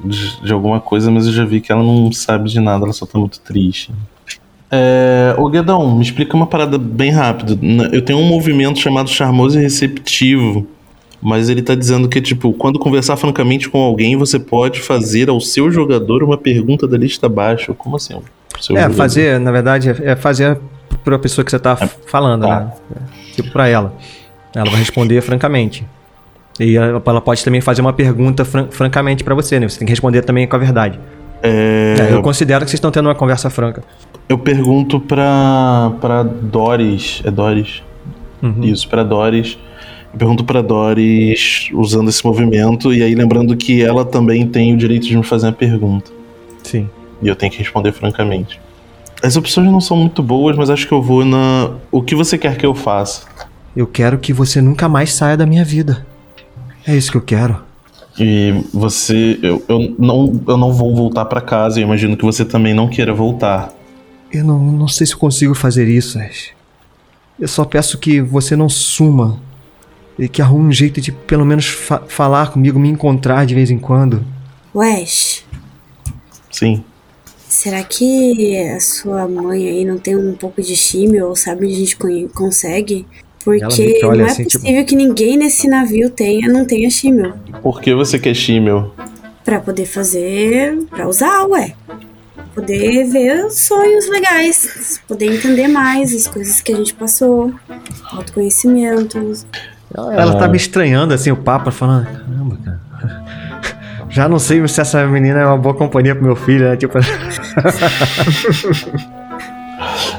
de, 0.03 0.41
de 0.41 0.53
alguma 0.53 0.79
coisa, 0.79 1.09
mas 1.11 1.27
eu 1.27 1.33
já 1.33 1.45
vi 1.45 1.61
que 1.61 1.71
ela 1.71 1.83
não 1.83 2.11
sabe 2.11 2.49
de 2.49 2.59
nada, 2.59 2.85
ela 2.85 2.93
só 2.93 3.05
tá 3.05 3.17
muito 3.17 3.39
triste. 3.39 3.91
É, 4.71 5.33
ô 5.37 5.49
Guedão, 5.49 5.95
me 5.95 6.03
explica 6.03 6.35
uma 6.35 6.45
parada 6.45 6.77
bem 6.77 7.11
rápido. 7.11 7.59
Eu 7.91 8.03
tenho 8.03 8.19
um 8.19 8.25
movimento 8.25 8.79
chamado 8.79 9.09
charmoso 9.09 9.57
e 9.57 9.61
receptivo, 9.61 10.67
mas 11.21 11.49
ele 11.49 11.61
tá 11.61 11.73
dizendo 11.73 12.07
que, 12.07 12.21
tipo, 12.21 12.53
quando 12.53 12.77
conversar 12.77 13.17
francamente 13.17 13.67
com 13.67 13.81
alguém, 13.81 14.15
você 14.15 14.39
pode 14.39 14.79
fazer 14.79 15.29
ao 15.29 15.41
seu 15.41 15.71
jogador 15.71 16.23
uma 16.23 16.37
pergunta 16.37 16.87
da 16.87 16.97
lista 16.97 17.25
abaixo. 17.25 17.73
Como 17.73 17.95
assim? 17.95 18.21
Seu 18.61 18.75
É, 18.75 18.81
jogador? 18.81 18.97
fazer, 18.97 19.39
na 19.39 19.51
verdade, 19.51 19.89
é 19.89 20.11
é 20.11 20.15
fazer 20.15 20.57
pra 21.03 21.17
pessoa 21.19 21.43
que 21.45 21.51
você 21.51 21.59
tá 21.59 21.71
f- 21.75 21.97
falando, 22.07 22.45
tá. 22.47 22.59
né? 22.61 22.71
É, 22.95 23.33
Tipo 23.35 23.51
pra 23.51 23.67
ela. 23.67 23.93
Ela 24.55 24.69
vai 24.69 24.79
responder 24.79 25.21
francamente. 25.21 25.85
E 26.59 26.75
ela 26.75 26.99
pode 27.21 27.43
também 27.43 27.61
fazer 27.61 27.81
uma 27.81 27.93
pergunta 27.93 28.43
fran- 28.43 28.67
francamente 28.69 29.23
pra 29.23 29.33
você, 29.33 29.59
né? 29.59 29.69
Você 29.69 29.79
tem 29.79 29.85
que 29.85 29.91
responder 29.91 30.21
também 30.23 30.45
com 30.47 30.55
a 30.55 30.59
verdade. 30.59 30.99
É, 31.41 31.95
É, 32.11 32.13
eu 32.13 32.21
considero 32.21 32.65
que 32.65 32.71
vocês 32.71 32.77
estão 32.79 32.91
tendo 32.91 33.05
uma 33.07 33.15
conversa 33.15 33.49
franca. 33.49 33.81
Eu 34.27 34.37
pergunto 34.37 34.99
pra, 34.99 35.91
pra 36.01 36.23
Doris. 36.23 37.21
É 37.23 37.31
Doris? 37.31 37.81
Uhum. 38.43 38.61
Isso, 38.63 38.89
pra 38.89 39.03
Doris. 39.03 39.57
Eu 40.11 40.17
pergunto 40.19 40.43
pra 40.43 40.61
Doris 40.61 41.69
usando 41.73 42.09
esse 42.09 42.25
movimento, 42.25 42.93
e 42.93 43.01
aí 43.03 43.15
lembrando 43.15 43.55
que 43.55 43.81
ela 43.83 44.03
também 44.03 44.45
tem 44.47 44.73
o 44.73 44.77
direito 44.77 45.05
de 45.07 45.15
me 45.15 45.23
fazer 45.23 45.47
uma 45.47 45.53
pergunta. 45.53 46.11
E 47.21 47.27
eu 47.27 47.35
tenho 47.35 47.51
que 47.51 47.57
responder 47.59 47.91
francamente. 47.91 48.59
As 49.21 49.35
opções 49.35 49.69
não 49.71 49.81
são 49.81 49.97
muito 49.97 50.23
boas, 50.23 50.55
mas 50.55 50.69
acho 50.69 50.87
que 50.87 50.93
eu 50.93 51.01
vou 51.01 51.25
na. 51.25 51.71
O 51.91 52.01
que 52.01 52.15
você 52.15 52.37
quer 52.37 52.57
que 52.57 52.65
eu 52.65 52.73
faça? 52.73 53.23
Eu 53.75 53.85
quero 53.85 54.17
que 54.17 54.31
você 54.31 54.61
nunca 54.61 54.87
mais 54.87 55.13
saia 55.13 55.35
da 55.35 55.45
minha 55.45 55.63
vida. 55.65 56.05
É 56.87 56.95
isso 56.95 57.11
que 57.11 57.17
eu 57.17 57.21
quero. 57.21 57.61
E 58.17 58.63
você. 58.73 59.37
Eu, 59.41 59.63
eu, 59.67 59.95
não, 59.99 60.41
eu 60.47 60.57
não 60.57 60.71
vou 60.73 60.95
voltar 60.95 61.25
pra 61.25 61.41
casa, 61.41 61.79
eu 61.79 61.83
imagino 61.83 62.15
que 62.15 62.23
você 62.25 62.45
também 62.45 62.73
não 62.73 62.87
queira 62.87 63.13
voltar. 63.13 63.73
Eu 64.31 64.43
não, 64.45 64.59
não 64.59 64.87
sei 64.87 65.05
se 65.07 65.13
eu 65.13 65.19
consigo 65.19 65.53
fazer 65.53 65.87
isso, 65.87 66.17
Ash. 66.19 66.49
Eu 67.39 67.47
só 67.47 67.65
peço 67.65 67.97
que 67.97 68.21
você 68.21 68.55
não 68.55 68.69
suma. 68.69 69.39
E 70.17 70.27
que 70.27 70.41
arrume 70.41 70.67
um 70.67 70.71
jeito 70.71 70.99
de 70.99 71.11
pelo 71.13 71.45
menos 71.45 71.65
fa- 71.67 72.03
falar 72.07 72.51
comigo, 72.51 72.77
me 72.77 72.89
encontrar 72.89 73.45
de 73.45 73.55
vez 73.55 73.71
em 73.71 73.77
quando. 73.79 74.23
Wesh, 74.75 75.45
Sim. 76.51 76.83
Será 77.49 77.83
que 77.83 78.57
a 78.75 78.79
sua 78.79 79.27
mãe 79.27 79.67
aí 79.67 79.83
não 79.85 79.97
tem 79.97 80.15
um 80.15 80.33
pouco 80.35 80.61
de 80.61 80.75
chimio 80.75 81.27
ou 81.27 81.35
sabe 81.35 81.65
onde 81.65 81.75
a 81.75 81.77
gente 81.79 81.97
con- 81.97 82.29
consegue? 82.33 83.05
Porque 83.43 83.99
não 84.01 84.13
é 84.13 84.23
assim, 84.23 84.43
tipo- 84.43 84.61
possível 84.63 84.85
que 84.85 84.95
ninguém 84.95 85.37
nesse 85.37 85.67
navio 85.67 86.09
tenha, 86.09 86.47
não 86.51 86.65
tenha 86.65 86.89
chimio. 86.89 87.33
Por 87.63 87.81
que 87.81 87.93
você 87.95 88.19
quer 88.19 88.33
Shimel? 88.35 88.93
Pra 89.43 89.59
poder 89.59 89.85
fazer. 89.85 90.77
pra 90.91 91.07
usar, 91.07 91.45
ué. 91.47 91.73
Poder 92.53 93.05
ver 93.05 93.45
os 93.45 93.57
sonhos 93.57 94.07
legais. 94.09 94.99
Poder 95.07 95.33
entender 95.33 95.67
mais 95.67 96.13
as 96.13 96.27
coisas 96.27 96.59
que 96.61 96.71
a 96.73 96.75
gente 96.75 96.93
passou. 96.93 97.51
Autoconhecimento. 98.11 99.17
Ela, 99.95 100.13
ela 100.21 100.35
tá 100.37 100.47
me 100.47 100.57
estranhando, 100.57 101.13
assim, 101.13 101.31
o 101.31 101.37
papo, 101.37 101.71
falando, 101.71 102.05
caramba, 102.05 102.57
cara. 102.63 102.79
Já 104.09 104.27
não 104.27 104.39
sei 104.39 104.67
se 104.67 104.81
essa 104.81 105.05
menina 105.05 105.39
é 105.39 105.45
uma 105.45 105.57
boa 105.57 105.75
companhia 105.75 106.15
pro 106.15 106.23
meu 106.23 106.35
filho, 106.35 106.67
né? 106.69 106.75
Tipo, 106.75 106.97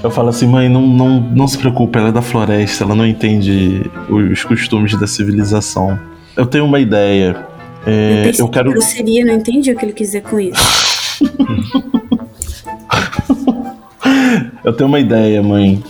Eu 0.02 0.10
falo 0.10 0.30
assim, 0.30 0.46
mãe, 0.46 0.68
não, 0.68 0.86
não, 0.86 1.20
não 1.20 1.46
se 1.46 1.58
preocupe, 1.58 1.98
ela 1.98 2.08
é 2.08 2.12
da 2.12 2.22
floresta, 2.22 2.84
ela 2.84 2.94
não 2.94 3.06
entende 3.06 3.82
os 4.08 4.42
costumes 4.44 4.98
da 4.98 5.06
civilização. 5.06 5.98
Eu 6.36 6.46
tenho 6.46 6.64
uma 6.64 6.80
ideia. 6.80 7.36
É, 7.86 8.22
pensei 8.24 8.42
eu 8.42 8.48
quero. 8.48 8.70
que 8.70 8.78
grosseria, 8.78 9.24
não 9.24 9.34
entendi 9.34 9.70
o 9.70 9.76
que 9.76 9.84
ele 9.84 9.92
quis 9.92 10.08
dizer 10.08 10.22
com 10.22 10.40
isso. 10.40 11.20
Eu 14.62 14.74
tenho 14.74 14.88
uma 14.88 15.00
ideia, 15.00 15.42
mãe. 15.42 15.82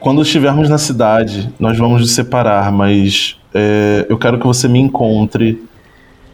Quando 0.00 0.20
estivermos 0.20 0.68
na 0.68 0.78
cidade, 0.78 1.48
nós 1.58 1.78
vamos 1.78 2.00
nos 2.00 2.12
separar, 2.12 2.70
mas 2.72 3.36
é, 3.54 4.04
eu 4.08 4.18
quero 4.18 4.38
que 4.38 4.46
você 4.46 4.68
me 4.68 4.78
encontre 4.78 5.62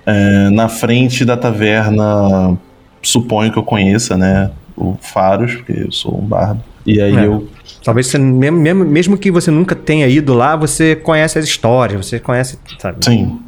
é, 0.07 0.51
na 0.51 0.69
frente 0.69 1.25
da 1.25 1.37
taverna. 1.37 2.57
Suponho 3.03 3.51
que 3.53 3.59
eu 3.59 3.63
conheça, 3.63 4.17
né? 4.17 4.51
O 4.77 4.97
Faros, 5.01 5.55
porque 5.57 5.73
eu 5.73 5.93
sou 5.93 6.19
um 6.19 6.25
bardo. 6.25 6.63
E 6.87 7.01
aí 7.01 7.17
É. 7.17 7.27
eu. 7.27 7.49
talvez 7.85 8.07
você, 8.07 8.19
mesmo, 8.19 8.59
mesmo, 8.59 8.85
mesmo 8.85 9.19
que 9.19 9.31
você 9.31 9.51
nunca 9.51 9.75
tenha 9.75 10.07
ido 10.07 10.35
lá, 10.35 10.55
você 10.57 10.95
conhece 10.97 11.39
as 11.39 11.45
histórias, 11.45 12.07
você 12.07 12.19
conhece, 12.21 12.59
sabe? 12.79 13.05
Sim. 13.05 13.39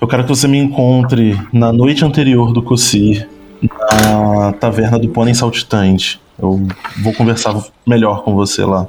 Eu 0.00 0.06
quero 0.06 0.22
que 0.24 0.28
você 0.28 0.46
me 0.46 0.58
encontre 0.58 1.38
na 1.52 1.72
noite 1.72 2.04
anterior 2.04 2.52
do 2.52 2.62
Cossir, 2.62 3.28
na 3.62 4.52
taverna 4.52 4.98
do 4.98 5.08
Pônei 5.08 5.34
Saltitante. 5.34 6.20
Eu 6.40 6.66
vou 7.02 7.12
conversar 7.14 7.56
melhor 7.86 8.22
com 8.22 8.34
você 8.34 8.64
lá. 8.64 8.86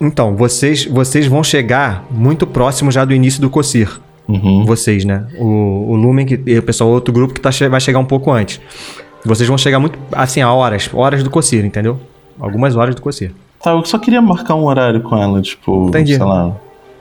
Então, 0.00 0.36
vocês, 0.36 0.84
vocês 0.86 1.26
vão 1.26 1.42
chegar 1.42 2.04
muito 2.10 2.46
próximo 2.46 2.90
já 2.92 3.04
do 3.04 3.12
início 3.12 3.40
do 3.40 3.50
Cossir. 3.50 4.00
Uhum. 4.28 4.64
Vocês, 4.66 5.04
né? 5.04 5.26
O, 5.38 5.44
o 5.92 5.96
Lumen 5.96 6.26
que, 6.26 6.38
e 6.46 6.58
o 6.58 6.62
pessoal, 6.62 6.90
outro 6.90 7.12
grupo 7.14 7.32
que 7.32 7.40
tá, 7.40 7.50
vai 7.70 7.80
chegar 7.80 7.98
um 7.98 8.04
pouco 8.04 8.30
antes. 8.30 8.60
Vocês 9.24 9.48
vão 9.48 9.56
chegar 9.58 9.80
muito, 9.80 9.98
assim, 10.12 10.40
a 10.42 10.52
horas, 10.52 10.90
horas 10.92 11.22
do 11.22 11.30
Cossir, 11.30 11.64
entendeu? 11.64 11.98
Algumas 12.38 12.76
horas 12.76 12.94
do 12.94 13.02
Cossir. 13.02 13.32
Tá, 13.62 13.70
eu 13.72 13.84
só 13.84 13.98
queria 13.98 14.20
marcar 14.22 14.54
um 14.54 14.64
horário 14.64 15.00
com 15.02 15.16
ela, 15.16 15.40
tipo, 15.42 15.88
Entendi. 15.88 16.14
sei 16.16 16.24
lá, 16.24 16.54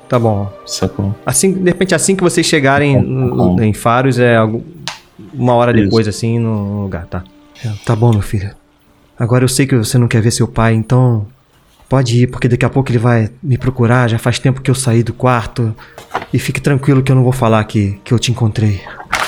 Tá 0.10 0.18
bom. 0.18 0.50
sacou? 0.66 1.14
Assim, 1.26 1.52
de 1.54 1.70
repente, 1.70 1.94
assim 1.94 2.16
que 2.16 2.24
vocês 2.24 2.46
chegarem 2.46 3.00
bom. 3.30 3.62
em 3.62 3.74
Faros, 3.74 4.18
é 4.18 4.38
algum- 4.38 4.62
uma 5.34 5.54
hora 5.54 5.72
Isso. 5.72 5.84
depois, 5.84 6.08
assim, 6.08 6.40
no 6.40 6.82
lugar, 6.84 7.06
tá? 7.08 7.24
Tá 7.86 7.96
bom, 7.96 8.12
meu 8.12 8.22
filho. 8.22 8.50
Agora 9.20 9.44
eu 9.44 9.48
sei 9.50 9.68
que 9.68 9.76
você 9.76 9.98
não 9.98 10.08
quer 10.08 10.22
ver 10.22 10.32
seu 10.32 10.48
pai, 10.48 10.74
então 10.76 11.26
pode 11.90 12.24
ir, 12.24 12.28
porque 12.28 12.48
daqui 12.48 12.66
a 12.66 12.70
pouco 12.70 12.92
ele 12.92 12.98
vai 12.98 13.30
me 13.42 13.58
procurar. 13.58 14.10
Já 14.10 14.18
faz 14.18 14.40
tempo 14.40 14.62
que 14.62 14.70
eu 14.72 14.76
saí 14.76 15.04
do 15.04 15.14
quarto. 15.14 15.76
E 16.34 16.40
fique 16.40 16.60
tranquilo 16.60 17.02
que 17.02 17.12
eu 17.12 17.16
não 17.16 17.24
vou 17.24 17.32
falar 17.32 17.64
que, 17.64 18.00
que 18.04 18.14
eu 18.14 18.20
te 18.20 18.32
encontrei. 18.32 18.82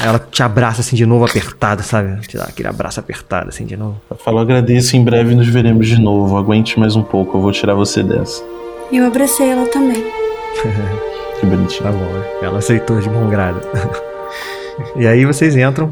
Ela 0.03 0.19
te 0.19 0.41
abraça 0.43 0.81
assim 0.81 0.95
de 0.95 1.05
novo, 1.05 1.25
apertada, 1.25 1.83
sabe? 1.83 2.19
Te 2.27 2.37
dá 2.37 2.45
aquele 2.45 2.67
abraço 2.67 2.99
apertado 2.99 3.49
assim 3.49 3.65
de 3.65 3.75
novo. 3.77 3.99
Eu 4.09 4.17
falo, 4.17 4.39
agradeço, 4.39 4.95
em 4.95 5.03
breve 5.03 5.35
nos 5.35 5.47
veremos 5.47 5.87
de 5.87 5.99
novo. 5.99 6.37
Aguente 6.37 6.79
mais 6.79 6.95
um 6.95 7.03
pouco, 7.03 7.37
eu 7.37 7.41
vou 7.41 7.51
tirar 7.51 7.73
você 7.73 8.03
dessa. 8.03 8.43
E 8.91 8.97
eu 8.97 9.05
abracei 9.07 9.49
ela 9.49 9.65
também. 9.67 10.03
Que 11.39 11.45
bonitinho. 11.45 11.83
Tá 11.83 11.91
bom, 11.91 12.23
ela 12.41 12.59
aceitou 12.59 12.99
de 12.99 13.07
bom 13.07 13.29
grado. 13.29 13.61
e 14.97 15.07
aí 15.07 15.25
vocês 15.25 15.55
entram. 15.55 15.89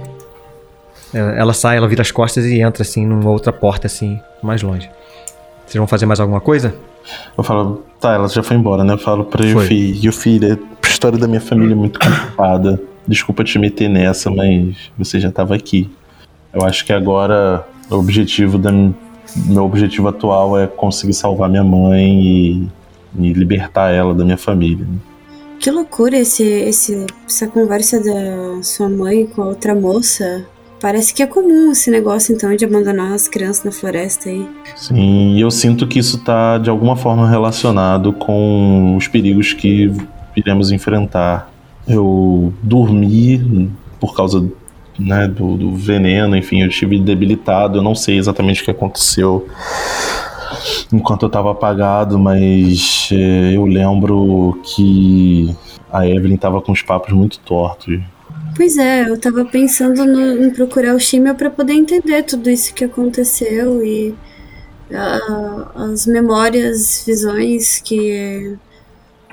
É, 1.14 1.20
Ela 1.40 1.54
sai, 1.54 1.78
ela 1.78 1.88
vira 1.88 2.02
as 2.02 2.12
costas 2.12 2.44
e 2.46 2.60
entra 2.60 2.84
assim 2.84 3.06
numa 3.06 3.30
outra 3.30 3.54
porta 3.54 3.88
assim, 3.88 4.20
mais 4.44 4.62
longe. 4.62 4.90
Vocês 5.68 5.76
vão 5.76 5.86
fazer 5.88 6.06
mais 6.06 6.20
alguma 6.22 6.40
coisa? 6.40 6.74
Eu 7.38 7.44
falo, 7.44 7.84
tá, 8.00 8.14
ela 8.14 8.28
já 8.30 8.42
foi 8.42 8.56
embora, 8.56 8.86
né? 8.86 8.94
Eu 8.94 8.98
falo 8.98 9.26
pra 9.26 9.44
Foi. 9.44 9.64
Yufi, 9.64 10.00
Yufi, 10.06 10.40
a 10.82 10.88
história 10.88 11.18
da 11.18 11.28
minha 11.28 11.42
família 11.42 11.74
é 11.74 11.76
muito 11.76 12.00
complicada. 12.00 12.82
Desculpa 13.06 13.44
te 13.44 13.60
meter 13.60 13.90
nessa, 13.90 14.32
mas 14.32 14.76
você 14.98 15.20
já 15.20 15.30
tava 15.30 15.56
aqui. 15.56 15.90
Eu 16.54 16.66
acho 16.66 16.86
que 16.86 16.94
agora 16.94 17.68
o 17.90 17.96
objetivo 17.96 18.58
da 18.58 18.72
meu 18.72 19.66
objetivo 19.66 20.08
atual 20.08 20.58
é 20.58 20.68
conseguir 20.68 21.14
salvar 21.14 21.50
minha 21.50 21.64
mãe 21.64 22.22
e, 22.22 22.70
e 23.20 23.34
libertar 23.34 23.90
ela 23.92 24.14
da 24.14 24.24
minha 24.24 24.38
família. 24.38 24.86
né? 24.86 24.98
Que 25.60 25.70
loucura 25.70 26.18
esse, 26.18 26.44
esse, 26.44 27.06
essa 27.28 27.48
conversa 27.48 28.00
da 28.00 28.64
sua 28.64 28.88
mãe 28.88 29.26
com 29.26 29.42
a 29.42 29.48
outra 29.48 29.76
moça. 29.76 30.46
Parece 30.80 31.14
que 31.14 31.24
é 31.24 31.28
comum 31.28 31.72
esse 31.72 31.90
negócio, 31.90 32.36
então, 32.36 32.56
de 32.56 32.64
abandonar 32.64 33.14
as 33.14 33.28
crianças 33.28 33.64
na 33.64 33.72
floresta 33.72 34.30
aí. 34.30 34.48
Sim, 34.76 35.36
e 35.36 35.42
eu 35.42 35.50
sinto 35.50 35.88
que 35.88 36.00
isso 36.00 36.20
tá 36.20 36.58
de 36.58 36.70
alguma 36.70 36.96
forma 36.96 37.28
relacionado 37.30 38.14
com 38.14 38.96
os 38.96 39.08
perigos 39.08 39.54
que 39.54 39.92
iremos 40.36 40.72
enfrentar. 40.72 41.52
Eu 41.88 42.54
dormi 42.62 43.72
por 44.00 44.16
causa 44.16 44.48
né, 45.00 45.28
do, 45.28 45.58
do 45.58 45.76
veneno, 45.76 46.36
enfim, 46.36 46.62
eu 46.62 46.68
estive 46.68 47.00
debilitado, 47.00 47.80
eu 47.80 47.82
não 47.82 47.96
sei 47.96 48.18
exatamente 48.18 48.62
o 48.62 48.66
que 48.66 48.72
aconteceu 48.72 49.48
enquanto 50.92 51.24
eu 51.24 51.28
estava 51.28 51.52
apagado, 51.52 52.18
mas 52.18 53.10
é, 53.12 53.56
eu 53.56 53.66
lembro 53.66 54.60
que 54.64 55.56
a 55.92 56.08
Evelyn 56.08 56.36
estava 56.36 56.62
com 56.62 56.72
os 56.72 56.82
papos 56.82 57.14
muito 57.14 57.40
tortos. 57.40 58.00
Pois 58.58 58.76
é, 58.76 59.08
eu 59.08 59.16
tava 59.20 59.46
pensando 59.46 60.04
no, 60.04 60.44
em 60.44 60.50
procurar 60.50 60.96
o 60.96 61.00
Shimel 61.00 61.36
para 61.36 61.52
poder 61.52 61.74
entender 61.74 62.24
tudo 62.24 62.50
isso 62.50 62.74
que 62.74 62.84
aconteceu 62.84 63.86
e 63.86 64.16
as 65.76 66.08
memórias, 66.08 67.04
visões 67.06 67.80
que 67.80 68.58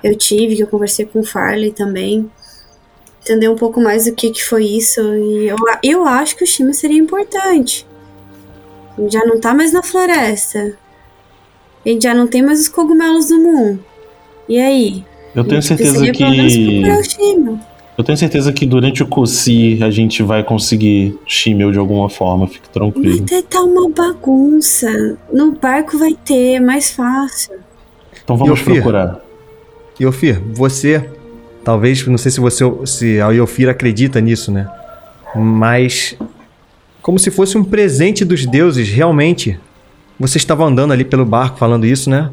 eu 0.02 0.14
tive, 0.14 0.56
que 0.56 0.62
eu 0.62 0.66
conversei 0.66 1.06
com 1.06 1.20
o 1.20 1.24
Farley 1.24 1.72
também. 1.72 2.30
Entender 3.22 3.48
um 3.48 3.56
pouco 3.56 3.80
mais 3.80 4.06
o 4.06 4.14
que, 4.14 4.30
que 4.30 4.44
foi 4.44 4.66
isso. 4.66 5.00
E 5.00 5.48
eu, 5.48 5.56
eu 5.82 6.04
acho 6.04 6.36
que 6.36 6.44
o 6.44 6.46
Shimel 6.46 6.74
seria 6.74 7.00
importante. 7.00 7.86
Já 9.08 9.24
não 9.24 9.40
tá 9.40 9.54
mais 9.54 9.72
na 9.72 9.82
floresta. 9.82 10.76
Ele 11.82 11.98
já 11.98 12.12
não 12.12 12.26
tem 12.26 12.42
mais 12.42 12.60
os 12.60 12.68
cogumelos 12.68 13.28
do 13.28 13.38
Moon. 13.38 13.78
E 14.46 14.60
aí? 14.60 15.02
Eu 15.34 15.44
tenho 15.44 15.62
certeza 15.62 16.12
que. 16.12 16.24
Eu 17.96 18.02
tenho 18.02 18.18
certeza 18.18 18.52
que 18.52 18.66
durante 18.66 19.02
o 19.02 19.06
Cossi 19.06 19.78
a 19.82 19.90
gente 19.90 20.22
vai 20.22 20.42
conseguir 20.42 21.16
Shimel 21.26 21.70
de 21.70 21.78
alguma 21.78 22.08
forma, 22.08 22.48
fique 22.48 22.68
tranquilo. 22.68 23.18
Vai 23.18 23.26
ter 23.26 23.42
tá 23.42 23.62
uma 23.62 23.88
bagunça. 23.88 25.16
No 25.32 25.52
barco 25.52 25.96
vai 25.96 26.14
ter, 26.14 26.54
é 26.54 26.60
mais 26.60 26.90
fácil. 26.90 27.54
Então 28.22 28.36
vamos 28.36 28.58
Yofir, 28.58 28.74
procurar. 28.74 29.20
Yofir, 30.00 30.42
você. 30.52 31.08
Talvez, 31.62 32.04
não 32.06 32.18
sei 32.18 32.30
se 32.32 32.40
você 32.40 32.64
se 32.84 33.20
a 33.20 33.30
Yofir 33.30 33.68
acredita 33.68 34.20
nisso, 34.20 34.50
né? 34.50 34.68
Mas 35.34 36.16
como 37.00 37.18
se 37.18 37.30
fosse 37.30 37.56
um 37.56 37.62
presente 37.62 38.24
dos 38.24 38.44
deuses, 38.44 38.88
realmente. 38.88 39.58
Você 40.18 40.38
estava 40.38 40.64
andando 40.64 40.92
ali 40.92 41.04
pelo 41.04 41.24
barco 41.24 41.58
falando 41.58 41.84
isso, 41.84 42.08
né? 42.08 42.30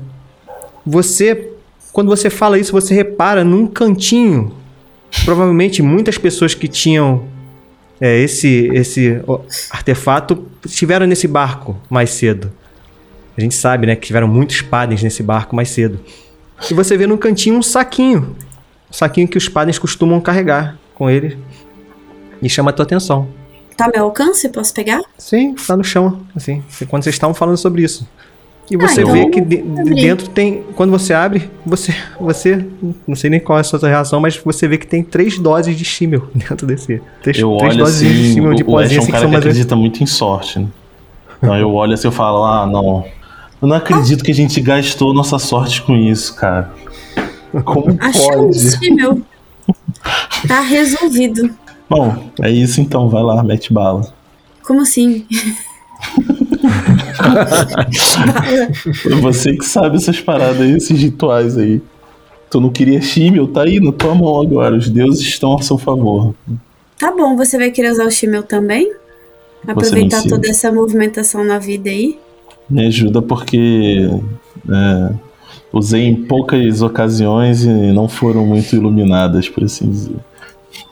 Você, 0.85 1.51
quando 1.91 2.07
você 2.07 2.29
fala 2.29 2.57
isso, 2.57 2.71
você 2.71 2.93
repara 2.93 3.43
num 3.43 3.65
cantinho 3.67 4.53
provavelmente 5.23 5.81
muitas 5.81 6.17
pessoas 6.17 6.53
que 6.53 6.67
tinham 6.67 7.25
é, 7.99 8.19
esse, 8.19 8.69
esse 8.73 9.21
artefato 9.69 10.45
estiveram 10.65 11.05
nesse 11.05 11.27
barco 11.27 11.79
mais 11.89 12.09
cedo. 12.11 12.51
A 13.37 13.41
gente 13.41 13.55
sabe, 13.55 13.87
né, 13.87 13.95
que 13.95 14.07
tiveram 14.07 14.27
muitos 14.27 14.61
padens 14.61 15.01
nesse 15.03 15.23
barco 15.23 15.55
mais 15.55 15.69
cedo. 15.69 15.99
E 16.69 16.73
você 16.73 16.97
vê 16.97 17.07
no 17.07 17.17
cantinho 17.17 17.57
um 17.57 17.61
saquinho. 17.61 18.35
Um 18.89 18.93
saquinho 18.93 19.27
que 19.27 19.37
os 19.37 19.47
padens 19.47 19.79
costumam 19.79 20.19
carregar 20.19 20.77
com 20.93 21.09
eles. 21.09 21.37
E 22.41 22.49
chama 22.49 22.71
a 22.71 22.73
tua 22.73 22.83
atenção. 22.83 23.29
Tá 23.77 23.89
meu 23.93 24.03
alcance? 24.03 24.49
Posso 24.49 24.73
pegar? 24.73 25.01
Sim, 25.17 25.55
tá 25.55 25.77
no 25.77 25.83
chão. 25.83 26.21
Assim, 26.35 26.63
quando 26.87 27.03
vocês 27.03 27.15
estavam 27.15 27.33
falando 27.33 27.57
sobre 27.57 27.83
isso. 27.83 28.07
E 28.71 28.77
você 28.77 29.01
ah, 29.01 29.05
vê 29.05 29.29
que 29.29 29.41
de, 29.41 29.57
dentro 29.61 30.29
tem. 30.29 30.63
Quando 30.75 30.91
você 30.91 31.13
abre, 31.13 31.51
você. 31.65 31.93
Você. 32.17 32.65
Não 33.05 33.17
sei 33.17 33.29
nem 33.29 33.39
qual 33.41 33.57
é 33.57 33.61
a 33.61 33.63
sua 33.65 33.77
reação, 33.85 34.21
mas 34.21 34.37
você 34.37 34.65
vê 34.65 34.77
que 34.77 34.87
tem 34.87 35.03
três 35.03 35.37
doses 35.37 35.77
de 35.77 35.83
Shimmel 35.83 36.25
dentro 36.33 36.65
desse. 36.65 37.01
Três, 37.21 37.37
eu 37.37 37.57
três 37.57 37.73
olho 37.73 37.83
doses 37.83 38.01
assim, 38.01 38.13
de 38.13 38.33
Shimmel 38.33 38.53
de 38.53 38.63
o 38.63 38.77
Ash 38.77 38.89
é 38.89 38.95
um 38.95 38.99
assim, 38.99 39.11
cara 39.11 39.25
que, 39.25 39.29
que 39.29 39.35
acredita 39.35 39.75
muito 39.75 40.01
em 40.01 40.05
sorte. 40.05 40.59
Né? 40.59 40.67
Então 41.37 41.57
eu 41.57 41.73
olho 41.73 41.93
assim 41.93 42.07
e 42.07 42.11
falo, 42.11 42.45
ah, 42.45 42.65
não. 42.65 43.03
Eu 43.61 43.67
não 43.67 43.75
acredito 43.75 44.23
que 44.23 44.31
a 44.31 44.33
gente 44.33 44.61
gastou 44.61 45.13
nossa 45.13 45.37
sorte 45.37 45.81
com 45.81 45.93
isso, 45.95 46.33
cara. 46.35 46.71
Como 47.65 47.97
Achamos 47.99 48.57
pode? 48.57 48.77
Shimmel. 48.77 49.21
Tá 50.47 50.61
resolvido. 50.61 51.53
Bom, 51.89 52.31
é 52.41 52.49
isso 52.49 52.79
então, 52.79 53.09
vai 53.09 53.21
lá, 53.21 53.43
mete 53.43 53.73
bala. 53.73 54.13
Como 54.63 54.79
assim? 54.79 55.27
Você 59.21 59.55
que 59.55 59.65
sabe 59.65 59.97
essas 59.97 60.19
paradas 60.19 60.61
aí, 60.61 60.75
esses 60.75 60.99
rituais 60.99 61.57
aí. 61.57 61.81
Tu 62.49 62.59
não 62.59 62.69
queria 62.69 63.01
Shimel, 63.01 63.47
tá 63.47 63.63
aí 63.63 63.79
na 63.79 63.91
tua 63.91 64.13
mão 64.13 64.41
agora. 64.41 64.75
Os 64.75 64.89
deuses 64.89 65.21
estão 65.21 65.55
a 65.55 65.61
seu 65.61 65.77
favor. 65.77 66.35
Tá 66.99 67.11
bom, 67.11 67.35
você 67.35 67.57
vai 67.57 67.71
querer 67.71 67.91
usar 67.91 68.05
o 68.05 68.11
Shimel 68.11 68.43
também? 68.43 68.93
Aproveitar 69.67 70.23
toda 70.23 70.49
essa 70.49 70.71
movimentação 70.71 71.43
na 71.43 71.59
vida 71.59 71.89
aí? 71.89 72.17
Me 72.69 72.87
ajuda 72.87 73.21
porque 73.21 74.09
é, 74.69 75.13
usei 75.71 76.03
em 76.03 76.15
poucas 76.15 76.81
ocasiões 76.81 77.63
e 77.63 77.69
não 77.93 78.07
foram 78.07 78.45
muito 78.45 78.75
iluminadas, 78.75 79.47
por 79.47 79.63
assim 79.63 79.89
dizer. 79.89 80.15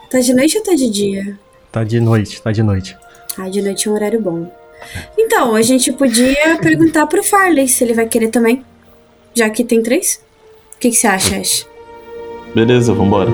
Tá 0.09 0.19
de 0.19 0.33
noite 0.33 0.57
ou 0.57 0.63
tá 0.63 0.73
de 0.73 0.89
dia? 0.89 1.37
Tá 1.71 1.83
de 1.83 1.99
noite, 1.99 2.41
tá 2.41 2.51
de 2.51 2.63
noite. 2.63 2.97
Ah, 3.37 3.49
de 3.49 3.61
noite 3.61 3.87
é 3.87 3.91
um 3.91 3.93
horário 3.93 4.21
bom. 4.21 4.51
Então, 5.17 5.55
a 5.55 5.61
gente 5.61 5.91
podia 5.91 6.57
perguntar 6.61 7.07
pro 7.07 7.23
Farley 7.23 7.67
se 7.67 7.83
ele 7.83 7.93
vai 7.93 8.07
querer 8.07 8.29
também. 8.29 8.63
Já 9.33 9.49
que 9.49 9.63
tem 9.63 9.81
três. 9.81 10.21
O 10.75 10.79
que, 10.79 10.89
que 10.89 10.95
você 10.95 11.07
acha, 11.07 11.37
Ash? 11.37 11.67
Beleza, 12.53 12.93
vambora. 12.93 13.29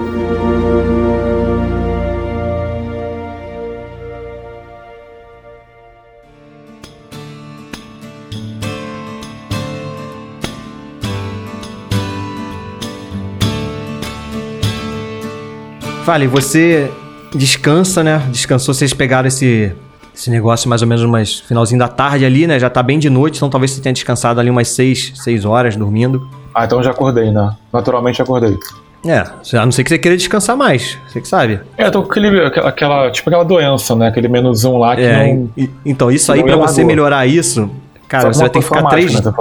Fale, 16.05 16.27
você 16.27 16.91
descansa, 17.33 18.03
né? 18.03 18.19
Descansou, 18.31 18.75
vocês 18.75 18.93
pegaram 18.93 19.27
esse 19.27 19.73
esse 20.15 20.29
negócio 20.29 20.69
mais 20.69 20.81
ou 20.81 20.87
menos 20.87 21.03
mais 21.05 21.39
finalzinho 21.41 21.77
da 21.77 21.89
tarde 21.89 22.25
ali, 22.25 22.47
né? 22.47 22.57
Já 22.57 22.69
tá 22.69 22.81
bem 22.81 22.97
de 22.97 23.09
noite, 23.09 23.37
então 23.37 23.49
talvez 23.49 23.71
você 23.71 23.81
tenha 23.81 23.93
descansado 23.93 24.39
ali 24.39 24.49
umas 24.49 24.69
6, 24.69 25.11
6 25.15 25.45
horas 25.45 25.75
dormindo. 25.75 26.27
Ah, 26.53 26.63
então 26.63 26.81
já 26.81 26.91
acordei, 26.91 27.31
né? 27.31 27.53
Naturalmente 27.71 28.21
acordei. 28.21 28.57
É, 29.05 29.19
a 29.19 29.65
não 29.65 29.71
ser 29.71 29.83
que 29.83 29.89
você 29.89 29.99
queira 29.99 30.17
descansar 30.17 30.57
mais, 30.57 30.97
você 31.07 31.21
que 31.21 31.27
sabe. 31.27 31.59
É, 31.77 31.91
tô 31.91 32.01
com 32.01 32.09
aquele, 32.09 32.43
aquela, 32.45 33.11
tipo 33.11 33.29
aquela 33.29 33.43
doença, 33.43 33.95
né? 33.95 34.07
Aquele 34.07 34.27
menuzão 34.27 34.77
lá 34.77 34.95
que 34.95 35.03
é, 35.03 35.33
não... 35.33 35.49
E, 35.55 35.69
então, 35.85 36.09
isso 36.09 36.31
aí 36.31 36.41
para 36.41 36.55
você 36.55 36.83
melhorar 36.83 37.27
isso, 37.27 37.69
cara, 38.07 38.33
você 38.33 38.39
vai 38.39 38.49
ter 38.49 38.59
que 38.59 38.65
ficar 38.65 38.83
três... 38.85 39.13
Né, 39.13 39.33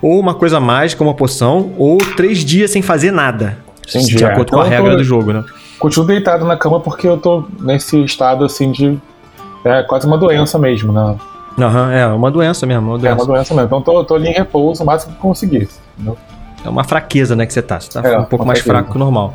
ou 0.00 0.20
uma 0.20 0.34
coisa 0.34 0.60
mágica, 0.60 1.02
uma 1.02 1.14
poção, 1.14 1.72
ou 1.78 1.98
três 2.16 2.44
dias 2.44 2.70
sem 2.70 2.82
fazer 2.82 3.12
nada. 3.12 3.58
Entendi, 3.88 4.16
de 4.16 4.24
acordo 4.24 4.48
é. 4.48 4.50
com 4.50 4.60
a 4.60 4.66
então 4.66 4.76
regra 4.76 4.90
tô... 4.92 4.96
do 4.98 5.04
jogo, 5.04 5.32
né? 5.32 5.44
Continuo 5.78 6.06
deitado 6.06 6.44
na 6.44 6.56
cama 6.56 6.78
porque 6.78 7.08
eu 7.08 7.16
tô 7.16 7.44
nesse 7.60 8.02
estado, 8.04 8.44
assim, 8.44 8.70
de 8.70 8.98
é 9.64 9.82
quase 9.82 10.06
uma 10.06 10.18
doença 10.18 10.58
mesmo, 10.58 10.92
né? 10.92 11.16
Aham, 11.58 11.86
uhum, 11.86 11.90
é 11.90 12.06
uma 12.06 12.30
doença 12.30 12.66
mesmo. 12.66 12.90
Uma 12.90 12.98
doença. 12.98 13.08
É 13.08 13.14
uma 13.14 13.26
doença 13.26 13.54
mesmo. 13.54 13.66
Então 13.66 13.82
tô, 13.82 14.04
tô 14.04 14.14
ali 14.14 14.28
em 14.28 14.32
repouso 14.32 14.82
o 14.82 14.86
máximo 14.86 15.14
que 15.14 15.20
conseguir. 15.20 15.68
Entendeu? 15.94 16.16
É 16.64 16.68
uma 16.68 16.84
fraqueza, 16.84 17.36
né, 17.36 17.44
que 17.44 17.52
você 17.52 17.62
tá. 17.62 17.78
Você 17.80 17.90
tá 17.90 18.08
é, 18.08 18.18
um 18.18 18.24
pouco 18.24 18.46
mais 18.46 18.60
fraqueza. 18.60 18.78
fraco 18.78 18.90
que 18.90 18.96
o 18.96 18.98
normal. 18.98 19.34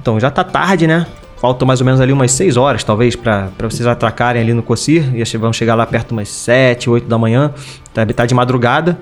Então 0.00 0.18
já 0.18 0.30
tá 0.30 0.42
tarde, 0.42 0.86
né? 0.86 1.06
Faltam 1.36 1.66
mais 1.66 1.80
ou 1.80 1.86
menos 1.86 2.00
ali 2.00 2.12
umas 2.12 2.32
6 2.32 2.56
horas, 2.56 2.84
talvez, 2.84 3.16
para 3.16 3.48
vocês 3.60 3.86
atracarem 3.86 4.42
ali 4.42 4.52
no 4.52 4.62
Cossir. 4.62 5.14
E 5.14 5.24
vão 5.38 5.52
chegar 5.52 5.74
lá 5.74 5.86
perto 5.86 6.12
umas 6.12 6.28
7, 6.28 6.88
8 6.88 7.08
da 7.08 7.18
manhã. 7.18 7.52
Tá, 7.92 8.04
tá 8.06 8.26
de 8.26 8.34
madrugada. 8.34 8.98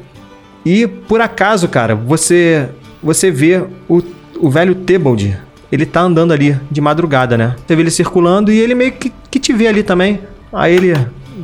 E 0.65 0.87
por 0.87 1.21
acaso, 1.21 1.69
cara, 1.69 1.95
você 1.95 2.69
você 3.03 3.31
vê 3.31 3.65
o, 3.89 4.03
o 4.41 4.51
velho 4.51 4.75
Tebold 4.75 5.39
ele 5.71 5.85
tá 5.85 6.01
andando 6.01 6.33
ali 6.33 6.59
de 6.71 6.81
madrugada, 6.81 7.37
né? 7.37 7.55
Você 7.67 7.77
vê 7.77 7.83
ele 7.83 7.91
circulando 7.91 8.51
e 8.51 8.59
ele 8.59 8.75
meio 8.75 8.93
que, 8.93 9.13
que 9.31 9.39
te 9.39 9.53
vê 9.53 9.67
ali 9.67 9.83
também. 9.83 10.21
Aí 10.53 10.75
ele 10.75 10.95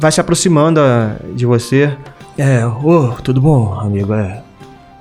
vai 0.01 0.11
se 0.11 0.21
aproximando 0.21 0.81
ah, 0.81 1.17
de 1.35 1.45
você. 1.45 1.93
É, 2.37 2.67
ô, 2.67 2.73
oh, 2.83 3.23
tudo 3.23 3.41
bom, 3.41 3.79
amigo? 3.79 4.15
É, 4.15 4.43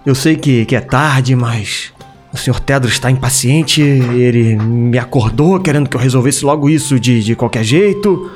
eu 0.06 0.14
sei 0.14 0.36
que, 0.36 0.66
que 0.66 0.76
é 0.76 0.82
tarde, 0.82 1.36
mas 1.36 1.94
o 2.34 2.38
senhor 2.38 2.60
Tedros 2.60 2.94
está 2.94 3.10
impaciente. 3.10 3.82
Ele 3.82 4.56
me 4.58 5.00
acordou 5.00 5.60
querendo 5.60 5.90
que 5.90 5.96
eu 5.96 6.02
resolvesse 6.02 6.44
logo 6.44 6.70
isso 6.70 7.00
de, 7.00 7.24
de 7.24 7.36
qualquer 7.36 7.64
jeito. 7.64 8.30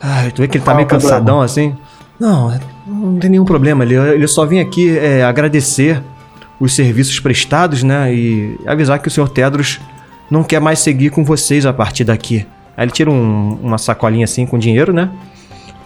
Ai, 0.00 0.30
tu 0.30 0.40
vê 0.40 0.48
que 0.48 0.56
ele 0.56 0.64
tá 0.64 0.72
Qual 0.72 0.76
meio 0.76 0.88
cansadão 0.88 1.40
assim. 1.42 1.74
Não, 2.18 2.58
não 2.86 3.18
tem 3.18 3.30
nenhum 3.30 3.44
problema. 3.44 3.84
Ele, 3.84 3.96
ele 3.96 4.26
só 4.26 4.46
vem 4.46 4.60
aqui 4.60 4.96
é, 4.96 5.22
agradecer 5.22 6.02
os 6.58 6.72
serviços 6.74 7.20
prestados, 7.20 7.82
né? 7.82 8.14
E 8.14 8.58
avisar 8.66 8.98
que 8.98 9.08
o 9.08 9.10
senhor 9.10 9.28
Tedros 9.28 9.80
não 10.34 10.44
quer 10.44 10.60
mais 10.60 10.78
seguir 10.80 11.10
com 11.10 11.24
vocês 11.24 11.64
a 11.64 11.72
partir 11.72 12.04
daqui. 12.04 12.46
Aí 12.76 12.84
ele 12.84 12.92
tira 12.92 13.10
um, 13.10 13.58
uma 13.62 13.78
sacolinha 13.78 14.24
assim 14.24 14.44
com 14.44 14.58
dinheiro, 14.58 14.92
né? 14.92 15.08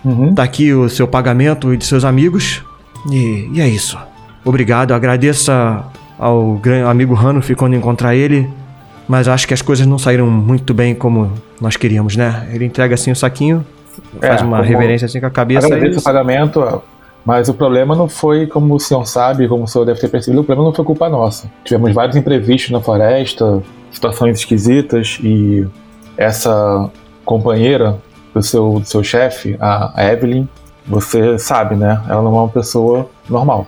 Uhum. 0.05 0.35
Tá 0.35 0.43
aqui 0.43 0.73
o 0.73 0.89
seu 0.89 1.07
pagamento 1.07 1.73
e 1.73 1.77
de 1.77 1.85
seus 1.85 2.05
amigos. 2.05 2.65
E, 3.11 3.49
e 3.53 3.61
é 3.61 3.69
isso. 3.69 3.99
Obrigado, 4.45 4.93
agradeça 4.93 5.85
ao 6.19 6.61
amigo 6.89 7.15
Hanuf 7.15 7.55
quando 7.55 7.75
encontrar 7.77 8.15
ele. 8.15 8.49
Mas 9.07 9.27
acho 9.29 9.47
que 9.49 9.55
as 9.55 9.63
coisas 9.63 9.87
não 9.87 9.99
saíram 9.99 10.27
muito 10.31 10.75
bem 10.75 10.95
como 10.95 11.33
nós 11.61 11.77
queríamos, 11.77 12.15
né? 12.17 12.49
Ele 12.53 12.65
entrega 12.65 12.95
assim 12.95 13.11
o 13.11 13.17
saquinho. 13.17 13.65
faz 14.21 14.41
É, 14.41 14.45
uma 14.45 14.59
como- 14.59 14.69
reverência 14.69 15.07
assim 15.07 15.19
com 15.21 15.27
a 15.27 15.31
cabeça 15.31 15.67
Agradeço 15.67 15.99
e... 15.99 16.01
o 16.01 16.03
pagamento, 16.03 16.83
mas 17.25 17.49
o 17.49 17.55
problema 17.55 17.95
não 17.97 18.07
foi, 18.09 18.47
como 18.47 18.75
o 18.75 18.79
senhor 18.81 19.07
sabe, 19.07 19.49
como 19.49 19.65
o 19.65 19.67
senhor 19.69 19.85
deve 19.85 19.99
ter 20.01 20.09
percebido, 20.09 20.41
o 20.41 20.45
problema 20.45 20.69
não 20.69 20.75
foi 20.75 20.85
culpa 20.85 21.09
nossa. 21.09 21.51
Tivemos 21.65 21.93
vários 21.95 22.17
imprevistos 22.17 22.71
na 22.71 22.81
floresta, 22.81 23.63
situações 23.91 24.39
esquisitas 24.39 25.19
e 25.23 25.67
essa 26.17 26.91
companheira 27.25 27.99
do 28.35 28.43
seu, 28.43 28.81
do 28.81 28.85
seu 28.85 29.03
chefe, 29.03 29.57
a 29.61 29.93
Evelyn, 30.05 30.49
você 30.87 31.39
sabe, 31.39 31.77
né? 31.77 32.03
Ela 32.09 32.23
não 32.23 32.35
é 32.35 32.41
uma 32.41 32.49
pessoa 32.49 33.09
normal. 33.29 33.67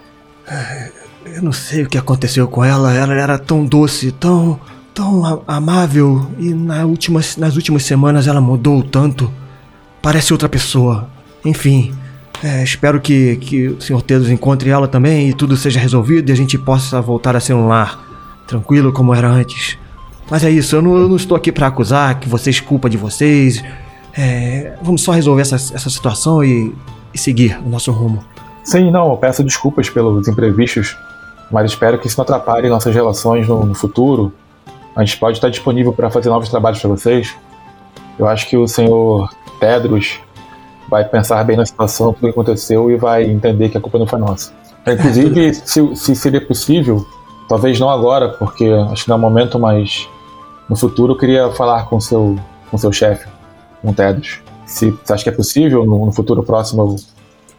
Eu 1.24 1.42
não 1.42 1.52
sei 1.52 1.82
o 1.82 1.88
que 1.88 1.98
aconteceu 1.98 2.48
com 2.48 2.64
ela. 2.64 2.92
Ela 2.94 3.14
era 3.14 3.38
tão 3.38 3.64
doce, 3.64 4.10
tão, 4.10 4.58
tão 4.94 5.42
amável. 5.46 6.26
E 6.38 6.54
na 6.54 6.84
últimas, 6.86 7.36
nas 7.36 7.56
últimas 7.56 7.84
semanas 7.84 8.26
ela 8.26 8.40
mudou 8.40 8.82
tanto. 8.82 9.30
Parece 10.00 10.32
outra 10.32 10.48
pessoa. 10.48 11.08
Enfim, 11.44 11.94
é, 12.42 12.62
espero 12.62 13.00
que, 13.00 13.36
que 13.36 13.68
o 13.68 13.80
Sr. 13.80 14.02
Tedos 14.02 14.30
encontre 14.30 14.70
ela 14.70 14.88
também 14.88 15.28
e 15.28 15.34
tudo 15.34 15.56
seja 15.56 15.78
resolvido 15.78 16.30
e 16.30 16.32
a 16.32 16.36
gente 16.36 16.56
possa 16.56 17.00
voltar 17.00 17.36
a 17.36 17.40
ser 17.40 17.52
um 17.54 17.68
lar 17.68 18.42
tranquilo 18.46 18.92
como 18.92 19.14
era 19.14 19.28
antes. 19.28 19.78
Mas 20.30 20.44
é 20.44 20.50
isso, 20.50 20.76
eu 20.76 20.82
não, 20.82 20.96
eu 20.96 21.08
não 21.08 21.16
estou 21.16 21.36
aqui 21.36 21.50
para 21.50 21.66
acusar 21.66 22.20
que 22.20 22.28
vocês 22.28 22.60
culpa 22.60 22.88
de 22.88 22.96
vocês. 22.96 23.64
É, 24.16 24.74
vamos 24.80 25.02
só 25.02 25.12
resolver 25.12 25.42
essa, 25.42 25.56
essa 25.56 25.90
situação 25.90 26.44
e, 26.44 26.74
e 27.12 27.18
seguir 27.18 27.58
o 27.64 27.68
nosso 27.68 27.90
rumo. 27.90 28.24
Sim, 28.62 28.90
não, 28.90 29.10
eu 29.10 29.16
peço 29.16 29.42
desculpas 29.42 29.90
pelos 29.90 30.28
imprevistos, 30.28 30.96
mas 31.50 31.70
espero 31.72 31.98
que 31.98 32.06
isso 32.06 32.16
não 32.16 32.22
atrapalhe 32.22 32.68
nossas 32.68 32.94
relações 32.94 33.48
no, 33.48 33.66
no 33.66 33.74
futuro. 33.74 34.32
A 34.94 35.04
gente 35.04 35.18
pode 35.18 35.38
estar 35.38 35.48
disponível 35.48 35.92
para 35.92 36.10
fazer 36.10 36.28
novos 36.28 36.48
trabalhos 36.48 36.78
para 36.80 36.90
vocês. 36.90 37.34
Eu 38.18 38.28
acho 38.28 38.48
que 38.48 38.56
o 38.56 38.68
senhor 38.68 39.28
Tedros 39.58 40.20
vai 40.88 41.04
pensar 41.04 41.42
bem 41.44 41.56
na 41.56 41.64
situação, 41.64 42.12
tudo 42.12 42.24
que 42.24 42.30
aconteceu 42.30 42.90
e 42.90 42.96
vai 42.96 43.24
entender 43.24 43.68
que 43.68 43.78
a 43.78 43.80
culpa 43.80 43.98
não 43.98 44.06
foi 44.06 44.18
nossa. 44.18 44.52
Inclusive, 44.86 45.54
se, 45.54 45.96
se 45.96 46.16
seria 46.16 46.40
possível, 46.40 47.06
talvez 47.48 47.78
não 47.78 47.88
agora, 47.88 48.28
porque 48.28 48.68
acho 48.90 49.04
que 49.04 49.08
não 49.08 49.16
é 49.16 49.18
o 49.18 49.20
momento, 49.20 49.58
mas 49.58 50.08
no 50.70 50.76
futuro 50.76 51.14
eu 51.14 51.18
queria 51.18 51.50
falar 51.50 51.86
com 51.86 52.00
seu, 52.00 52.38
com 52.70 52.78
seu 52.78 52.92
chefe, 52.92 53.26
com 53.82 53.90
o 53.90 53.92
Tedros. 53.92 54.40
Se 54.64 54.90
você 54.90 55.12
acha 55.12 55.24
que 55.24 55.28
é 55.28 55.32
possível, 55.32 55.84
no, 55.84 56.06
no 56.06 56.12
futuro 56.12 56.44
próximo, 56.44 56.82
eu 56.82 56.96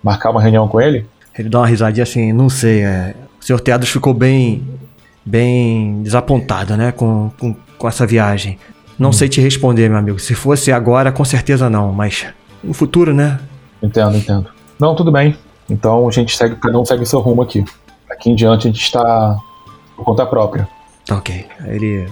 marcar 0.02 0.30
uma 0.32 0.42
reunião 0.42 0.66
com 0.66 0.80
ele? 0.80 1.06
Ele 1.38 1.50
dá 1.50 1.60
uma 1.60 1.68
risadinha 1.68 2.04
assim, 2.04 2.32
não 2.32 2.50
sei, 2.50 2.84
é... 2.84 3.14
O 3.40 3.44
Sr. 3.44 3.60
Teados 3.60 3.90
ficou 3.90 4.14
bem... 4.14 4.66
Bem 5.24 6.02
desapontado, 6.02 6.76
né, 6.76 6.92
com, 6.92 7.30
com, 7.40 7.56
com 7.78 7.88
essa 7.88 8.08
viagem. 8.08 8.58
Não 8.98 9.12
sei 9.12 9.30
te 9.30 9.40
responder, 9.40 9.88
meu 9.88 10.00
amigo. 10.00 10.18
Se 10.18 10.34
fosse 10.34 10.72
agora, 10.72 11.12
com 11.12 11.24
certeza 11.24 11.70
não, 11.70 11.92
mas... 11.92 12.26
No 12.64 12.74
futuro, 12.74 13.14
né? 13.14 13.40
Entendo, 13.84 14.18
entendo. 14.18 14.48
Não, 14.80 14.96
tudo 14.96 15.12
bem. 15.12 15.38
Então 15.70 16.08
a 16.08 16.12
gente 16.12 16.36
segue, 16.36 16.56
cada 16.56 16.80
um 16.80 16.86
segue 16.86 17.04
o 17.04 17.06
seu 17.06 17.20
rumo 17.20 17.44
aqui. 17.44 17.64
Daqui 18.10 18.32
em 18.32 18.36
diante 18.36 18.68
a 18.68 18.72
gente 18.72 18.82
está 18.82 19.38
por 19.96 20.06
conta 20.06 20.26
própria. 20.26 20.68
Tá 21.06 21.18
ok. 21.18 21.46
Ele, 21.66 22.08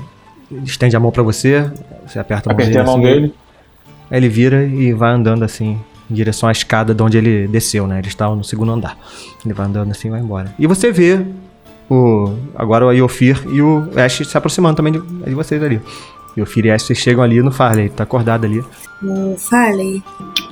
ele 0.51 0.63
estende 0.63 0.95
a 0.95 0.99
mão 0.99 1.11
pra 1.11 1.23
você, 1.23 1.69
você 2.05 2.19
aperta 2.19 2.49
a 2.49 2.53
mão 2.53 2.55
Apertei 2.61 2.79
a 2.81 2.83
dele. 2.83 2.85
mão 2.85 2.95
assim, 3.05 3.19
dele. 3.21 3.33
Aí 4.11 4.17
ele 4.17 4.29
vira 4.29 4.63
e 4.63 4.91
vai 4.93 5.11
andando 5.13 5.43
assim, 5.45 5.79
em 6.09 6.13
direção 6.13 6.49
à 6.49 6.51
escada 6.51 6.93
de 6.93 7.03
onde 7.03 7.17
ele 7.17 7.47
desceu, 7.47 7.85
né? 7.87 7.99
Ele 7.99 8.07
estava 8.07 8.35
no 8.35 8.43
segundo 8.43 8.71
andar. 8.71 8.97
Ele 9.45 9.53
vai 9.53 9.65
andando 9.67 9.91
assim 9.91 10.07
e 10.07 10.11
vai 10.11 10.19
embora. 10.19 10.53
E 10.57 10.65
você 10.65 10.91
vê 10.91 11.21
o. 11.89 12.33
Agora 12.55 12.85
o 12.85 12.91
Iofir 12.93 13.39
e 13.51 13.61
o 13.61 13.89
Ash 13.95 14.21
se 14.27 14.37
aproximando 14.37 14.75
também 14.77 14.93
de, 14.93 14.99
de 14.99 15.33
vocês 15.35 15.61
ali. 15.61 15.79
Iofir 16.35 16.65
e 16.65 16.71
Ash 16.71 16.83
vocês 16.83 16.97
chegam 16.99 17.23
ali 17.23 17.41
no 17.41 17.51
Farley, 17.51 17.85
ele 17.85 17.93
tá 17.93 18.03
acordado 18.03 18.45
ali. 18.45 18.63
O 19.03 19.35
Farley, 19.37 20.03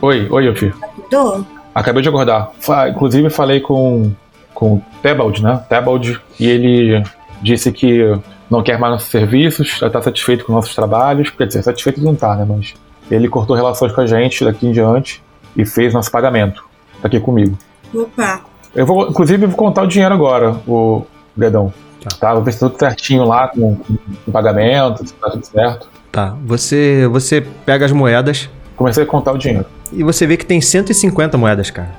Oi, 0.01 0.27
oi, 0.29 0.45
Yofi. 0.45 0.73
mudou? 0.97 1.45
Acabei 1.73 2.01
de 2.01 2.09
acordar. 2.09 2.51
Fa- 2.59 2.89
Inclusive 2.89 3.29
falei 3.29 3.59
com, 3.59 4.11
com 4.53 4.75
o 4.75 4.81
Tebald, 5.01 5.41
né? 5.43 5.61
Tebald, 5.69 6.19
e 6.39 6.47
ele 6.47 7.03
disse 7.41 7.71
que 7.71 8.17
não 8.49 8.63
quer 8.63 8.79
mais 8.79 8.93
nossos 8.93 9.09
serviços, 9.09 9.77
já 9.79 9.87
está 9.87 10.01
satisfeito 10.01 10.45
com 10.45 10.53
nossos 10.53 10.73
trabalhos. 10.75 11.29
Quer 11.29 11.47
dizer, 11.47 11.63
satisfeito 11.63 12.01
não 12.01 12.15
tá, 12.15 12.35
né? 12.35 12.45
Mas 12.47 12.73
ele 13.09 13.27
cortou 13.27 13.55
relações 13.55 13.91
com 13.91 14.01
a 14.01 14.05
gente 14.05 14.43
daqui 14.43 14.67
em 14.67 14.71
diante 14.71 15.21
e 15.55 15.65
fez 15.65 15.93
nosso 15.93 16.11
pagamento. 16.11 16.63
Tá 17.01 17.07
aqui 17.07 17.19
comigo. 17.19 17.57
Opa, 17.93 18.41
Eu 18.75 18.85
vou, 18.85 19.07
inclusive, 19.09 19.45
vou 19.45 19.55
contar 19.55 19.83
o 19.83 19.87
dinheiro 19.87 20.13
agora, 20.13 20.55
o 20.67 21.05
Dedão. 21.35 21.73
Tá. 22.03 22.15
Tá, 22.19 22.33
vou 22.33 22.43
ver 22.43 22.51
se 22.53 22.59
tá 22.59 22.69
tudo 22.69 22.79
certinho 22.79 23.25
lá 23.25 23.47
com, 23.47 23.75
com 23.75 23.97
o 24.27 24.31
pagamento, 24.31 25.05
se 25.07 25.13
tá 25.13 25.29
tudo 25.29 25.45
certo. 25.45 25.89
Tá. 26.11 26.35
Você, 26.45 27.07
você 27.11 27.41
pega 27.65 27.85
as 27.85 27.91
moedas 27.91 28.49
Comecei 28.75 29.03
a 29.03 29.05
contar 29.05 29.31
o 29.33 29.37
dinheiro. 29.37 29.65
e 29.91 30.03
você 30.03 30.27
vê 30.27 30.37
que 30.37 30.45
tem 30.45 30.61
150 30.61 31.37
moedas, 31.37 31.69
cara. 31.71 31.89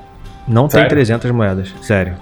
Não 0.46 0.62
tem 0.62 0.80
Sério? 0.80 0.88
300 0.88 1.30
moedas. 1.32 1.74
Sério. 1.82 2.14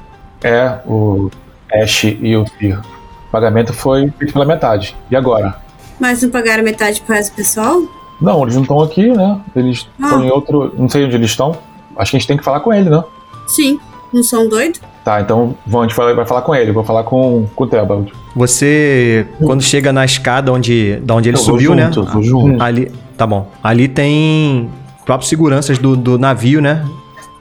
É, 0.42 0.78
o 0.86 1.30
Ash 1.72 2.04
e 2.04 2.36
o 2.36 2.44
Fir. 2.58 2.80
O 3.28 3.30
pagamento 3.32 3.72
foi 3.72 4.10
feito 4.18 4.32
pela 4.32 4.44
metade. 4.44 4.96
E 5.10 5.16
agora? 5.16 5.56
mas 5.98 6.22
não 6.22 6.28
pagaram 6.30 6.62
metade 6.62 7.02
resto 7.08 7.32
do 7.32 7.36
pessoal? 7.36 7.82
Não, 8.20 8.42
eles 8.42 8.54
não 8.54 8.62
estão 8.62 8.80
aqui, 8.80 9.08
né? 9.08 9.40
Eles 9.54 9.88
Ah. 10.00 10.04
estão 10.04 10.24
em 10.24 10.30
outro. 10.30 10.74
Não 10.78 10.88
sei 10.88 11.04
onde 11.06 11.14
eles 11.16 11.30
estão. 11.30 11.56
Acho 11.96 12.10
que 12.10 12.16
a 12.16 12.20
gente 12.20 12.28
tem 12.28 12.36
que 12.36 12.44
falar 12.44 12.60
com 12.60 12.72
ele, 12.72 12.90
né? 12.90 13.02
Sim, 13.46 13.78
não 14.12 14.22
são 14.22 14.46
doidos? 14.48 14.80
Tá, 15.04 15.20
então 15.20 15.54
vamos, 15.66 15.86
a 15.86 15.88
gente 15.88 15.96
vai, 15.96 16.14
vai 16.14 16.26
falar 16.26 16.42
com 16.42 16.54
ele. 16.54 16.72
Vou 16.72 16.84
falar 16.84 17.04
com, 17.04 17.46
com 17.54 17.64
o 17.64 17.66
Tebald. 17.66 18.12
Você, 18.34 19.26
quando 19.42 19.62
chega 19.62 19.92
na 19.92 20.04
escada 20.04 20.52
onde, 20.52 20.96
da 20.96 21.14
onde 21.14 21.28
ele 21.30 21.38
Eu 21.38 21.42
vou 21.42 21.54
subiu, 21.54 21.74
né? 21.74 21.84
junto, 21.86 22.00
eu 22.00 22.04
vou 22.04 22.22
junto. 22.22 22.62
Ali, 22.62 22.92
tá 23.16 23.26
bom. 23.26 23.50
Ali 23.62 23.88
tem 23.88 24.68
próprios 25.06 25.28
seguranças 25.30 25.78
do, 25.78 25.96
do 25.96 26.18
navio, 26.18 26.60
né? 26.60 26.84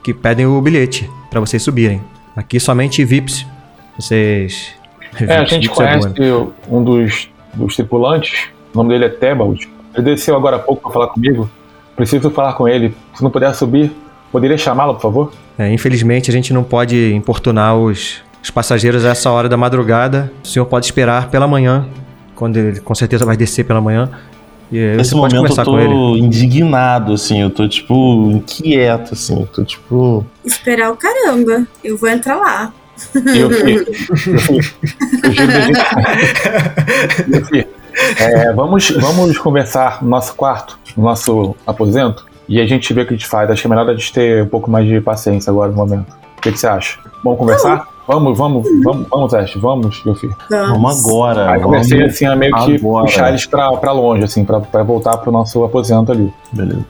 Que 0.02 0.14
pedem 0.14 0.46
o 0.46 0.58
bilhete 0.62 1.10
pra 1.28 1.40
vocês 1.40 1.62
subirem. 1.62 2.00
Aqui 2.34 2.58
somente 2.60 3.04
VIPs. 3.04 3.44
Vocês. 3.98 4.72
É, 5.20 5.36
a 5.36 5.44
gente 5.44 5.68
conhece 5.68 6.08
um 6.68 6.82
dos, 6.82 7.28
dos 7.54 7.76
tripulantes. 7.76 8.48
O 8.74 8.78
nome 8.78 8.90
dele 8.90 9.06
é 9.06 9.08
Tebald. 9.08 9.68
Ele 9.94 10.04
desceu 10.04 10.36
agora 10.36 10.56
há 10.56 10.58
pouco 10.58 10.82
pra 10.82 10.92
falar 10.92 11.06
comigo. 11.08 11.48
Preciso 11.94 12.30
falar 12.30 12.52
com 12.52 12.68
ele. 12.68 12.94
Se 13.14 13.22
não 13.22 13.30
puder 13.30 13.54
subir, 13.54 13.90
poderia 14.30 14.58
chamá-lo, 14.58 14.94
por 14.94 15.02
favor? 15.02 15.32
É, 15.58 15.72
infelizmente 15.72 16.30
a 16.30 16.32
gente 16.32 16.52
não 16.52 16.62
pode 16.62 17.14
importunar 17.14 17.76
os, 17.76 18.22
os 18.42 18.50
passageiros 18.50 19.04
a 19.06 19.10
essa 19.10 19.30
hora 19.30 19.48
da 19.48 19.56
madrugada. 19.56 20.30
O 20.44 20.46
senhor 20.46 20.66
pode 20.66 20.84
esperar 20.84 21.30
pela 21.30 21.48
manhã, 21.48 21.86
quando 22.34 22.58
ele 22.58 22.80
com 22.80 22.94
certeza 22.94 23.24
vai 23.24 23.36
descer 23.36 23.64
pela 23.64 23.80
manhã. 23.80 24.10
E 24.70 24.78
aí 24.78 24.96
Nesse 24.96 25.10
você 25.10 25.16
pode 25.16 25.34
momento 25.34 25.54
conversar 25.54 25.70
eu 25.70 25.88
tô 25.88 26.16
indignado, 26.16 27.12
assim, 27.14 27.40
eu 27.40 27.50
tô, 27.50 27.68
tipo, 27.68 28.30
inquieto, 28.32 29.14
assim, 29.14 29.40
eu 29.40 29.46
tô, 29.46 29.64
tipo... 29.64 30.26
Esperar 30.44 30.90
o 30.90 30.96
caramba. 30.96 31.66
Eu 31.82 31.96
vou 31.96 32.08
entrar 32.08 32.36
lá. 32.36 32.72
E 33.34 33.38
eu 33.38 33.50
fui. 33.50 33.74
Eu 33.74 34.38
fui. 34.40 34.62
Fugiu 34.62 35.46
da 35.46 35.60
gente. 35.60 35.80
Eu 37.32 37.44
fui. 37.44 37.66
É, 38.18 38.52
vamos, 38.52 38.90
vamos 38.90 39.38
conversar 39.38 40.02
no 40.02 40.10
nosso 40.10 40.34
quarto, 40.34 40.78
no 40.96 41.04
nosso 41.04 41.56
aposento, 41.66 42.26
e 42.48 42.60
a 42.60 42.66
gente 42.66 42.92
vê 42.92 43.02
o 43.02 43.06
que 43.06 43.14
a 43.14 43.16
gente 43.16 43.26
faz. 43.26 43.50
Acho 43.50 43.62
que 43.62 43.66
é 43.66 43.70
melhor 43.70 43.88
a 43.88 43.94
gente 43.94 44.12
ter 44.12 44.42
um 44.42 44.48
pouco 44.48 44.70
mais 44.70 44.86
de 44.86 45.00
paciência 45.00 45.50
agora 45.50 45.70
no 45.70 45.76
momento. 45.76 46.14
O 46.36 46.40
que, 46.42 46.52
que 46.52 46.58
você 46.58 46.66
acha? 46.66 46.98
Vamos 47.24 47.38
conversar? 47.38 47.88
Vamos, 48.06 48.38
vamos, 48.38 48.68
vamos, 48.84 49.08
vamos, 49.08 49.34
Ash, 49.34 49.54
vamos, 49.56 50.04
meu 50.04 50.14
filho. 50.14 50.36
Vamos 50.48 51.06
agora. 51.06 51.50
Aí 51.50 51.60
comecei 51.60 51.98
vamos... 51.98 52.14
assim 52.14 52.26
a 52.26 52.36
meio 52.36 52.54
que 52.54 52.76
agora. 52.76 53.04
puxar 53.04 53.30
eles 53.30 53.46
pra, 53.46 53.72
pra 53.72 53.92
longe, 53.92 54.22
assim, 54.22 54.44
pra, 54.44 54.60
pra 54.60 54.82
voltar 54.84 55.16
pro 55.16 55.32
nosso 55.32 55.64
aposento 55.64 56.12
ali. 56.12 56.32
Beleza. 56.52 56.84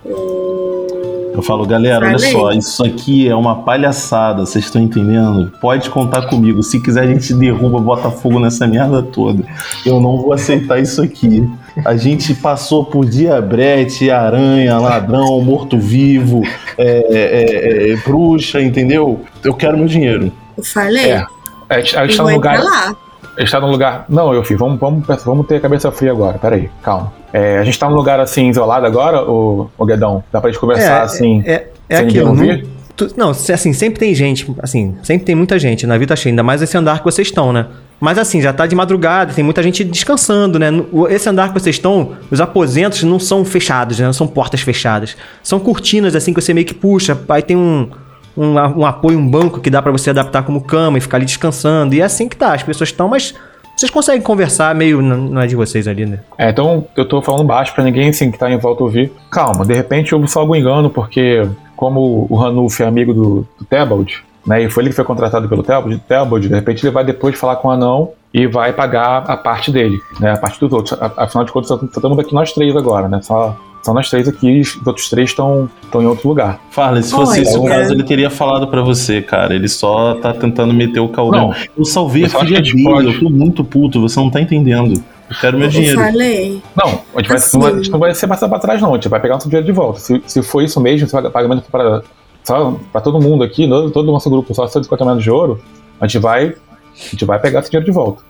Eu 1.36 1.42
falo, 1.42 1.66
galera, 1.66 2.06
olha 2.06 2.18
Falei. 2.18 2.32
só, 2.32 2.50
isso 2.52 2.82
aqui 2.82 3.28
é 3.28 3.36
uma 3.36 3.56
palhaçada, 3.56 4.46
vocês 4.46 4.64
estão 4.64 4.80
entendendo? 4.80 5.52
Pode 5.60 5.90
contar 5.90 6.22
comigo. 6.30 6.62
Se 6.62 6.80
quiser, 6.80 7.02
a 7.02 7.06
gente 7.06 7.34
derruba, 7.34 7.78
bota 7.78 8.10
fogo 8.10 8.40
nessa 8.40 8.66
merda 8.66 9.02
toda. 9.02 9.44
Eu 9.84 10.00
não 10.00 10.16
vou 10.16 10.32
aceitar 10.32 10.80
isso 10.80 11.02
aqui. 11.02 11.46
A 11.84 11.94
gente 11.94 12.32
passou 12.34 12.86
por 12.86 13.04
diabrete, 13.04 14.10
aranha, 14.10 14.78
ladrão, 14.78 15.38
morto-vivo, 15.42 16.40
é, 16.78 17.06
é, 17.10 17.92
é, 17.92 17.96
bruxa, 17.96 18.62
entendeu? 18.62 19.20
Eu 19.44 19.52
quero 19.52 19.76
meu 19.76 19.86
dinheiro. 19.86 20.32
O 20.56 20.64
Farley? 20.64 21.10
É. 21.10 21.26
A 21.68 21.78
gente, 21.80 21.98
a 21.98 22.06
gente 22.06 22.18
eu 22.18 22.24
tá 22.24 22.32
entrar 22.32 22.60
lugar. 22.60 22.64
lá. 22.64 22.96
A 23.36 23.40
gente 23.40 23.50
tá 23.50 23.60
num 23.60 23.70
lugar. 23.70 24.04
Não, 24.08 24.32
eu 24.32 24.42
filho, 24.42 24.58
vamos, 24.58 24.78
vamos, 24.80 25.04
vamos 25.24 25.46
ter 25.46 25.56
a 25.56 25.60
cabeça 25.60 25.92
fria 25.92 26.10
agora. 26.10 26.38
Peraí, 26.38 26.70
calma. 26.82 27.12
É, 27.32 27.58
a 27.58 27.64
gente 27.64 27.78
tá 27.78 27.88
num 27.88 27.96
lugar 27.96 28.18
assim, 28.18 28.48
isolado 28.48 28.86
agora, 28.86 29.22
o, 29.22 29.68
o 29.76 29.84
Guedão? 29.84 30.24
Dá 30.32 30.40
pra 30.40 30.50
gente 30.50 30.58
conversar 30.58 31.02
assim. 31.02 31.42
É, 31.44 31.66
é 31.88 31.96
sem 31.98 32.06
aquilo. 32.06 32.34
Não, 32.34 32.62
tu- 32.96 33.08
não, 33.16 33.30
assim, 33.30 33.72
sempre 33.74 33.98
tem 34.00 34.14
gente, 34.14 34.50
assim, 34.62 34.94
sempre 35.02 35.26
tem 35.26 35.34
muita 35.34 35.58
gente 35.58 35.86
na 35.86 35.98
vida 35.98 36.16
cheia, 36.16 36.32
ainda 36.32 36.42
mais 36.42 36.62
esse 36.62 36.76
andar 36.78 37.00
que 37.00 37.04
vocês 37.04 37.28
estão, 37.28 37.52
né? 37.52 37.66
Mas 38.00 38.18
assim, 38.18 38.40
já 38.40 38.52
tá 38.52 38.66
de 38.66 38.74
madrugada, 38.74 39.32
tem 39.34 39.44
muita 39.44 39.62
gente 39.62 39.84
descansando, 39.84 40.58
né? 40.58 40.68
Esse 41.10 41.28
andar 41.28 41.48
que 41.48 41.54
vocês 41.60 41.76
estão, 41.76 42.12
os 42.30 42.40
aposentos 42.40 43.02
não 43.02 43.18
são 43.18 43.44
fechados, 43.44 43.98
né? 43.98 44.06
Não 44.06 44.12
são 44.14 44.26
portas 44.26 44.60
fechadas. 44.62 45.16
São 45.42 45.58
cortinas, 45.58 46.14
assim, 46.16 46.32
que 46.32 46.40
você 46.40 46.54
meio 46.54 46.66
que 46.66 46.74
puxa, 46.74 47.18
aí 47.28 47.42
tem 47.42 47.56
um, 47.56 47.88
um, 48.36 48.54
um 48.54 48.86
apoio, 48.86 49.18
um 49.18 49.28
banco 49.28 49.60
que 49.60 49.70
dá 49.70 49.80
pra 49.80 49.92
você 49.92 50.10
adaptar 50.10 50.42
como 50.42 50.60
cama 50.60 50.98
e 50.98 51.00
ficar 51.00 51.16
ali 51.18 51.26
descansando. 51.26 51.94
E 51.94 52.00
é 52.00 52.04
assim 52.04 52.28
que 52.28 52.36
tá, 52.36 52.54
as 52.54 52.62
pessoas 52.62 52.90
estão, 52.90 53.08
mas 53.08 53.34
Vocês 53.76 53.90
conseguem 53.90 54.22
conversar 54.22 54.74
meio. 54.74 55.02
Não 55.02 55.40
é 55.40 55.46
de 55.46 55.54
vocês 55.54 55.86
ali, 55.86 56.06
né? 56.06 56.20
É, 56.38 56.48
então 56.48 56.86
eu 56.96 57.06
tô 57.06 57.20
falando 57.20 57.44
baixo 57.44 57.74
pra 57.74 57.84
ninguém 57.84 58.08
assim 58.08 58.30
que 58.30 58.38
tá 58.38 58.50
em 58.50 58.56
volta 58.56 58.82
ouvir. 58.82 59.12
Calma, 59.30 59.66
de 59.66 59.74
repente 59.74 60.14
houve 60.14 60.26
só 60.28 60.40
algum 60.40 60.54
engano, 60.54 60.88
porque 60.88 61.46
como 61.76 62.26
o 62.30 62.36
Ranulf 62.36 62.80
é 62.80 62.86
amigo 62.86 63.12
do, 63.12 63.46
do 63.58 63.64
Tebald, 63.66 64.24
né? 64.46 64.62
E 64.62 64.70
foi 64.70 64.82
ele 64.82 64.90
que 64.90 64.96
foi 64.96 65.04
contratado 65.04 65.46
pelo 65.46 65.62
Tebald, 65.62 65.98
Tebald, 66.08 66.48
de 66.48 66.54
repente 66.54 66.86
ele 66.86 66.92
vai 66.92 67.04
depois 67.04 67.38
falar 67.38 67.56
com 67.56 67.68
o 67.68 67.70
anão 67.70 68.12
e 68.32 68.46
vai 68.46 68.72
pagar 68.72 69.24
a 69.30 69.36
parte 69.36 69.70
dele, 69.70 70.00
né? 70.18 70.32
A 70.32 70.38
parte 70.38 70.58
dos 70.58 70.72
outros. 70.72 70.98
Afinal 71.16 71.44
de 71.44 71.52
contas, 71.52 71.70
estamos 71.70 72.18
aqui 72.18 72.32
nós 72.32 72.52
três 72.52 72.74
agora, 72.74 73.08
né? 73.08 73.20
Só, 73.20 73.54
só 73.86 73.94
nós 73.94 74.10
três 74.10 74.28
aqui, 74.28 74.60
os 74.60 74.86
outros 74.86 75.08
três 75.08 75.30
estão 75.30 75.70
estão 75.82 76.02
em 76.02 76.06
outro 76.06 76.28
lugar. 76.28 76.60
Farley, 76.70 77.02
se 77.02 77.10
fosse 77.12 77.40
esse 77.40 77.56
o 77.56 77.64
caso, 77.64 77.92
ele 77.94 78.02
teria 78.02 78.28
falado 78.28 78.66
pra 78.68 78.82
você, 78.82 79.22
cara. 79.22 79.54
Ele 79.54 79.68
só 79.68 80.14
tá 80.16 80.34
tentando 80.34 80.74
meter 80.74 81.00
o 81.00 81.08
caldeirão. 81.08 81.48
Não, 81.50 81.56
Eu 81.78 81.84
salvei 81.84 82.24
a 82.24 82.26
eu 82.26 82.40
filha 82.40 82.60
dele, 82.60 82.84
pode- 82.84 83.06
eu 83.06 83.20
tô 83.20 83.30
muito 83.30 83.64
puto, 83.64 84.00
você 84.00 84.18
não 84.20 84.30
tá 84.30 84.40
entendendo. 84.40 85.02
Eu 85.30 85.36
quero 85.40 85.58
meu 85.58 85.66
Ô, 85.68 85.70
dinheiro. 85.70 85.98
Farley, 85.98 86.62
Não, 86.76 87.00
a 87.14 87.20
gente, 87.22 87.32
Assim. 87.32 87.56
não, 87.58 87.62
vai, 87.64 87.72
a 87.72 87.76
gente 87.76 87.90
não 87.90 87.98
vai 87.98 88.14
ser 88.14 88.26
passar 88.28 88.48
pra 88.48 88.58
trás, 88.58 88.80
não. 88.82 88.90
A 88.92 88.94
gente 88.94 89.08
vai 89.08 89.18
pegar 89.20 89.34
nosso 89.34 89.48
dinheiro 89.48 89.66
de 89.66 89.72
volta. 89.72 89.98
Se, 89.98 90.22
se 90.26 90.42
for 90.42 90.62
isso 90.62 90.80
mesmo, 90.80 91.08
se 91.08 91.16
o 91.16 91.30
pagamento 91.30 91.62
for 91.62 91.70
para 91.70 92.02
só 92.44 92.76
para 92.92 93.00
todo 93.00 93.20
mundo 93.20 93.42
aqui, 93.42 93.66
no- 93.66 93.90
todo 93.90 94.08
o 94.08 94.12
nosso 94.12 94.30
grupo, 94.30 94.54
só 94.54 94.66
150 94.68 95.04
moedas 95.04 95.22
de 95.24 95.30
ouro, 95.30 95.60
a 96.00 96.06
gente 96.06 96.18
vai. 96.20 96.54
A 96.98 97.10
gente 97.10 97.24
vai 97.26 97.38
pegar 97.38 97.60
esse 97.60 97.70
dinheiro 97.70 97.84
de 97.84 97.92
volta. 97.92 98.22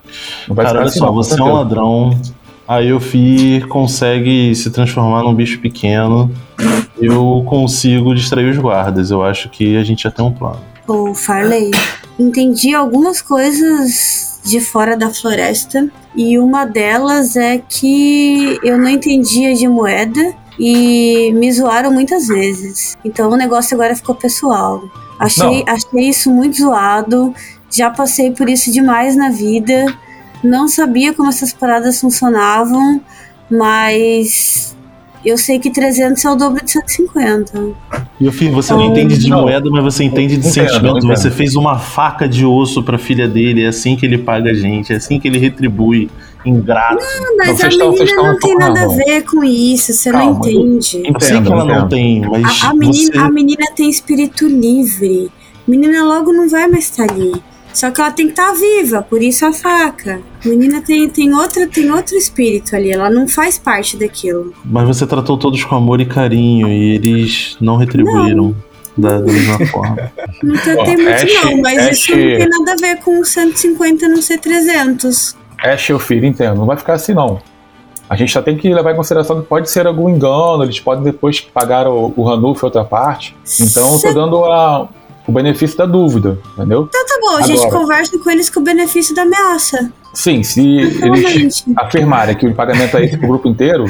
Não 0.47 0.53
vai 0.55 0.65
Cara, 0.65 0.79
olha 0.79 0.87
assim, 0.89 0.99
só, 0.99 1.09
você 1.11 1.39
é 1.39 1.43
um 1.43 1.55
certeza. 2.09 2.33
Ladrão. 2.67 2.75
A 2.75 2.79
Yuffie 2.79 3.61
consegue 3.67 4.53
se 4.55 4.69
transformar 4.69 5.23
num 5.23 5.33
bicho 5.33 5.59
pequeno. 5.59 6.31
Eu 6.99 7.43
consigo 7.47 8.13
distrair 8.13 8.49
os 8.49 8.57
guardas. 8.57 9.11
Eu 9.11 9.23
acho 9.23 9.49
que 9.49 9.77
a 9.77 9.83
gente 9.83 10.03
já 10.03 10.11
tem 10.11 10.25
um 10.25 10.31
plano. 10.31 10.59
Ô, 10.87 11.13
Farley, 11.13 11.71
entendi 12.17 12.73
algumas 12.73 13.21
coisas 13.21 14.39
de 14.45 14.61
fora 14.61 14.95
da 14.95 15.09
floresta 15.09 15.89
e 16.15 16.39
uma 16.39 16.65
delas 16.65 17.35
é 17.35 17.57
que 17.57 18.57
eu 18.63 18.77
não 18.77 18.87
entendia 18.87 19.53
de 19.53 19.67
moeda 19.67 20.33
e 20.57 21.31
me 21.33 21.51
zoaram 21.51 21.91
muitas 21.91 22.27
vezes. 22.27 22.97
Então 23.03 23.29
o 23.29 23.35
negócio 23.35 23.75
agora 23.75 23.95
ficou 23.95 24.15
pessoal. 24.15 24.81
Achei, 25.19 25.63
achei 25.67 26.09
isso 26.09 26.31
muito 26.31 26.57
zoado. 26.57 27.33
Já 27.69 27.89
passei 27.89 28.31
por 28.31 28.49
isso 28.49 28.71
demais 28.71 29.15
na 29.15 29.29
vida. 29.29 29.85
Não 30.43 30.67
sabia 30.67 31.13
como 31.13 31.29
essas 31.29 31.51
paradas 31.53 31.99
funcionavam, 31.99 33.01
mas 33.49 34.75
eu 35.25 35.37
sei 35.37 35.59
que 35.59 35.69
300 35.71 36.23
é 36.23 36.29
o 36.31 36.35
dobro 36.35 36.63
de 36.63 36.71
150. 36.71 37.59
Yuffie, 38.21 38.49
você 38.49 38.71
não 38.73 38.81
Então- 38.83 38.91
entende 38.93 39.17
de 39.17 39.29
Não. 39.29 39.41
moeda, 39.41 39.69
mas 39.69 39.83
você 39.83 40.03
entende 40.03 40.37
de 40.37 40.47
Entendo, 40.47 40.53
sentimento. 40.69 40.97
entendo. 40.99 41.07
Você 41.15 41.31
fez 41.31 41.55
uma 41.55 41.77
faca 41.77 42.27
de 42.27 42.45
osso 42.45 42.81
pra 42.83 42.97
filha 42.97 43.27
dele. 43.27 43.63
É 43.63 43.67
assim 43.67 43.95
que 43.95 44.05
ele 44.05 44.17
paga 44.17 44.51
a 44.51 44.53
gente. 44.53 44.93
É 44.93 44.95
assim 44.97 45.19
que 45.19 45.27
ele 45.27 45.37
retribui. 45.39 46.09
Ingrato. 46.45 46.95
Mas 46.95 47.47
Não, 47.47 47.53
a 47.53 47.57
vocês 47.57 47.73
estão- 47.73 47.91
vocês 47.91 48.09
menina 48.11 48.21
estão 48.21 48.25
não 48.31 48.39
tem 48.39 48.55
nada 48.55 48.79
a 48.79 48.83
errado. 48.83 48.95
ver 48.95 49.21
com 49.23 49.43
isso, 49.43 49.91
você 49.91 50.11
não 50.13 50.19
Calma, 50.19 50.37
entende. 50.49 51.03
Eu 51.13 51.19
sei 51.19 51.41
que 51.41 51.51
ela 51.51 51.65
não 51.65 51.87
tem, 51.89 52.21
mas 52.21 52.63
A, 52.63 52.69
a 52.69 52.73
menina, 52.73 53.11
você... 53.11 53.17
a 53.17 53.29
menina 53.29 53.65
tem 53.75 53.89
espírito 53.89 54.47
livre. 54.47 55.29
A 55.67 55.69
menina 55.71 56.03
logo 56.05 56.31
não 56.31 56.47
vai 56.47 56.67
mais 56.67 56.85
estar 56.85 57.03
ali. 57.11 57.33
Só 57.77 57.91
que 57.91 58.01
ela 58.01 58.09
tem 58.09 58.25
que 58.25 58.31
estar 58.31 58.51
viva, 58.53 59.03
por 59.03 59.21
isso 59.21 59.45
a 59.45 59.53
faca. 59.53 60.19
A 60.43 60.47
menina 60.49 60.81
tem, 60.81 61.07
tem, 61.07 61.31
outra, 61.35 61.67
tem 61.67 61.91
outro 61.91 62.15
espírito 62.15 62.75
ali, 62.75 62.89
ela 62.91 63.07
não 63.07 63.27
faz 63.27 63.59
parte 63.59 63.95
daquilo. 63.95 64.51
Mas 64.65 64.87
você 64.87 65.05
tratou 65.05 65.37
todos 65.37 65.63
com 65.63 65.75
amor 65.75 66.01
e 66.01 66.05
carinho 66.07 66.67
e 66.69 66.95
eles 66.95 67.55
não 67.61 67.75
retribuíram 67.77 68.55
Da, 68.97 69.19
da 69.19 69.31
mesma 69.31 69.59
forma. 69.67 70.11
Não 70.41 70.55
tratei 70.55 70.95
Ó, 70.95 70.97
muito 70.97 71.09
Ash- 71.09 71.43
não, 71.45 71.61
mas 71.61 71.77
Ash- 71.87 71.91
isso 71.99 72.11
não 72.17 72.17
tem 72.37 72.49
nada 72.49 72.71
a 72.73 72.75
ver 72.77 72.97
com 73.03 73.23
150 73.23 74.07
não 74.07 74.21
ser 74.23 74.39
300. 74.39 75.35
Ash, 75.63 75.89
eu 75.89 75.99
filho, 75.99 76.25
entendo. 76.25 76.55
Não 76.57 76.65
vai 76.65 76.77
ficar 76.77 76.93
assim, 76.93 77.13
não. 77.13 77.39
A 78.09 78.15
gente 78.15 78.31
só 78.31 78.41
tem 78.41 78.57
que 78.57 78.73
levar 78.73 78.93
em 78.93 78.95
consideração 78.95 79.39
que 79.41 79.47
pode 79.47 79.69
ser 79.69 79.85
algum 79.85 80.09
engano, 80.09 80.63
eles 80.63 80.79
podem 80.79 81.03
depois 81.03 81.41
pagar 81.41 81.87
o, 81.87 82.11
o 82.17 82.23
Ranulf 82.23 82.63
outra 82.63 82.83
parte. 82.83 83.35
Então 83.61 83.91
eu 83.91 83.99
Cê- 83.99 84.07
tô 84.07 84.13
dando 84.15 84.43
a- 84.45 84.87
o 85.27 85.31
benefício 85.31 85.77
da 85.77 85.85
dúvida, 85.85 86.39
entendeu? 86.53 86.87
Tá 86.87 86.99
bom, 87.19 87.37
a 87.37 87.41
gente 87.41 87.69
conversa 87.69 88.17
com 88.17 88.29
eles 88.29 88.49
com 88.49 88.61
o 88.61 88.63
benefício 88.63 89.13
da 89.13 89.23
ameaça. 89.23 89.91
Sim, 90.13 90.41
se 90.41 90.61
eles 90.61 91.65
afirmarem 91.75 92.35
que 92.35 92.47
o 92.47 92.55
pagamento 92.55 92.95
é 92.97 93.03
esse 93.03 93.17
pro 93.17 93.27
grupo 93.27 93.47
inteiro, 93.47 93.85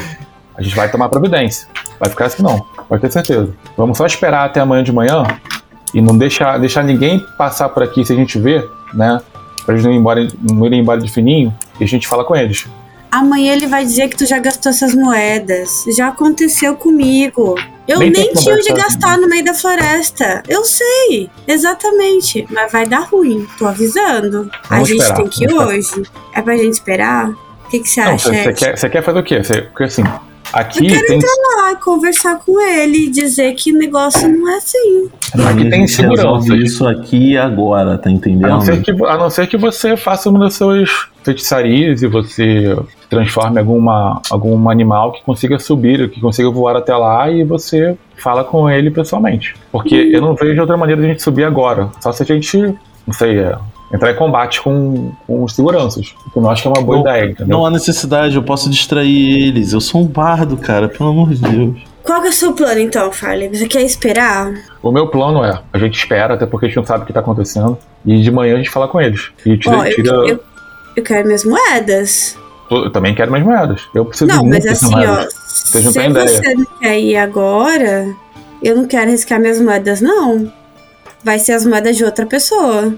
a 0.55 0.61
gente 0.61 0.75
vai 0.75 0.89
tomar 0.89 1.09
providência. 1.09 1.67
Vai 1.99 2.09
ficar 2.09 2.25
assim 2.25 2.41
não, 2.41 2.59
pode 2.89 3.01
ter 3.01 3.11
certeza. 3.11 3.53
Vamos 3.77 3.97
só 3.97 4.05
esperar 4.05 4.45
até 4.45 4.59
amanhã 4.59 4.83
de 4.83 4.91
manhã 4.91 5.23
e 5.93 6.01
não 6.01 6.17
deixar, 6.17 6.57
deixar 6.59 6.83
ninguém 6.83 7.23
passar 7.37 7.69
por 7.69 7.83
aqui 7.83 8.03
se 8.03 8.13
a 8.13 8.15
gente 8.15 8.39
ver, 8.39 8.67
né? 8.93 9.21
Pra 9.65 9.75
eles 9.75 9.83
não 9.83 9.91
irem 9.91 9.99
embora, 9.99 10.27
não 10.51 10.65
irem 10.65 10.79
embora 10.79 10.99
de 10.99 11.11
fininho 11.11 11.53
e 11.79 11.83
a 11.83 11.87
gente 11.87 12.07
fala 12.07 12.23
com 12.23 12.35
eles. 12.35 12.65
Amanhã 13.11 13.53
ele 13.53 13.67
vai 13.67 13.85
dizer 13.85 14.09
que 14.09 14.17
tu 14.17 14.25
já 14.25 14.37
gastou 14.39 14.69
essas 14.69 14.93
moedas. 14.93 15.83
Já 15.95 16.09
aconteceu 16.09 16.75
comigo. 16.75 17.55
Eu 17.87 17.99
Nem 17.99 18.11
nem, 18.11 18.33
tinha 18.33 18.53
onde 18.53 18.67
gastar. 18.69 18.83
gastar 18.83 19.17
no 19.17 19.29
meio 19.29 19.45
da 19.45 19.53
floresta. 19.53 20.43
Eu 20.47 20.65
sei, 20.65 21.29
exatamente. 21.47 22.45
Mas 22.51 22.71
vai 22.71 22.85
dar 22.85 22.99
ruim, 23.01 23.47
tô 23.57 23.65
avisando. 23.65 24.49
a 24.69 24.75
Vamos 24.75 24.89
gente 24.89 24.99
esperar, 25.01 25.17
tem 25.17 25.27
que 25.29 25.43
ir 25.45 25.53
hoje. 25.53 26.03
É 26.33 26.41
pra 26.41 26.57
gente 26.57 26.73
esperar? 26.73 27.29
O 27.29 27.69
que, 27.69 27.79
que 27.79 27.89
você 27.89 28.01
Não, 28.03 28.13
acha? 28.15 28.29
você 28.29 28.53
quer, 28.53 28.89
quer 28.89 29.01
fazer 29.03 29.19
o 29.19 29.23
quê? 29.23 29.43
Você- 29.43 29.61
porque 29.61 29.83
assim, 29.85 30.03
aqui 30.53 30.85
Eu 30.85 30.89
quero 30.93 31.07
tem, 31.07 31.19
Ah, 31.69 31.75
conversar 31.75 32.37
com 32.45 32.59
ele 32.61 33.05
e 33.05 33.09
dizer 33.09 33.53
que 33.55 33.73
o 33.73 33.77
negócio 33.77 34.27
não 34.29 34.49
é 34.49 34.57
assim. 34.57 35.09
aqui 35.33 35.67
a 35.67 35.69
tem 35.69 35.87
gente 35.87 36.01
resolve 36.01 36.43
segurança. 36.43 36.55
isso 36.55 36.87
aqui 36.87 37.31
e 37.31 37.37
agora, 37.37 37.97
tá 37.97 38.09
A 38.09 38.13
entendendo? 38.13 38.47
não, 38.49 38.61
ser 38.61 38.81
que, 38.81 38.91
a 38.91 39.17
não 39.17 39.29
ser 39.29 39.47
que 39.47 39.57
você 39.57 39.97
faça 39.97 40.29
uma 40.29 40.39
das 40.39 40.53
suas 40.53 40.89
feitiçarias 41.23 42.01
e 42.03 42.07
você 42.07 42.77
transforme 43.09 43.59
alguma, 43.59 44.21
algum 44.29 44.69
animal 44.69 45.11
que 45.11 45.21
consiga 45.23 45.59
subir, 45.59 46.09
que 46.09 46.21
consiga 46.21 46.49
voar 46.49 46.75
até 46.77 46.95
lá 46.95 47.29
e 47.29 47.43
você 47.43 47.97
fala 48.17 48.43
com 48.43 48.69
ele 48.69 48.89
pessoalmente. 48.91 49.55
Porque 49.71 49.95
eu 49.95 50.21
não 50.21 50.35
vejo 50.35 50.61
outra 50.61 50.77
maneira 50.77 51.01
de 51.01 51.07
a 51.07 51.11
gente 51.11 51.21
subir 51.23 51.43
agora. 51.43 51.89
Só 51.99 52.11
se 52.11 52.23
a 52.23 52.25
gente, 52.25 52.57
não 53.05 53.13
sei, 53.13 53.39
é, 53.39 53.57
entrar 53.93 54.11
em 54.11 54.15
combate 54.15 54.61
com, 54.61 55.11
com 55.25 55.43
os 55.43 55.53
seguranças. 55.55 56.13
Que 56.31 56.37
eu 56.37 56.41
não 56.41 56.49
acho 56.49 56.61
que 56.61 56.67
é 56.67 56.71
uma 56.71 56.81
boa 56.81 56.97
Não- 56.97 57.01
ideia, 57.03 57.25
entendeu? 57.31 57.47
Não 57.57 57.65
há 57.65 57.69
necessidade, 57.71 58.35
eu 58.35 58.43
posso 58.43 58.69
distrair 58.69 59.47
eles. 59.47 59.73
Eu 59.73 59.81
sou 59.81 60.01
um 60.01 60.05
bardo, 60.07 60.57
cara, 60.57 60.87
pelo 60.89 61.09
amor 61.09 61.29
de 61.33 61.41
Deus. 61.41 61.77
Qual 62.03 62.21
que 62.21 62.27
é 62.27 62.29
o 62.29 62.33
seu 62.33 62.53
plano 62.53 62.79
então, 62.79 63.11
Farley? 63.11 63.49
Você 63.49 63.67
quer 63.67 63.81
esperar? 63.81 64.53
O 64.81 64.91
meu 64.91 65.07
plano 65.07 65.43
é, 65.43 65.59
a 65.73 65.77
gente 65.77 65.97
espera, 65.97 66.35
até 66.35 66.45
porque 66.45 66.65
a 66.65 66.69
gente 66.69 66.77
não 66.77 66.85
sabe 66.85 67.03
o 67.03 67.05
que 67.05 67.11
tá 67.11 67.19
acontecendo, 67.19 67.77
e 68.05 68.21
de 68.21 68.31
manhã 68.31 68.53
a 68.55 68.57
gente 68.57 68.69
fala 68.69 68.87
com 68.87 69.01
eles. 69.01 69.29
E 69.45 69.57
tira, 69.57 69.77
Ó, 69.77 69.83
eu, 69.85 69.95
tira- 69.95 70.15
eu, 70.27 70.39
eu 70.95 71.03
quero 71.03 71.25
minhas 71.25 71.43
moedas. 71.43 72.37
eu 72.71 72.89
também 72.91 73.13
quero 73.13 73.29
mais 73.29 73.43
moedas. 73.43 73.81
Eu 73.93 74.05
preciso 74.05 74.29
Não, 74.29 74.37
muito 74.37 74.53
mas 74.53 74.63
dessas 74.63 74.83
assim, 74.83 74.95
ó, 74.95 75.07
moedas. 75.15 75.33
Vocês 75.65 75.83
não 75.83 75.91
se 75.91 75.99
têm 75.99 76.09
ideia. 76.11 76.27
você 76.29 76.53
não 76.55 76.65
quer 76.79 76.99
ir 76.99 77.17
agora, 77.17 78.15
eu 78.63 78.75
não 78.77 78.85
quero 78.87 79.11
riscar 79.11 79.37
minhas 79.39 79.59
moedas, 79.59 79.99
não. 79.99 80.49
Vai 81.25 81.39
ser 81.39 81.53
as 81.53 81.65
moedas 81.65 81.97
de 81.97 82.05
outra 82.05 82.25
pessoa. 82.25 82.93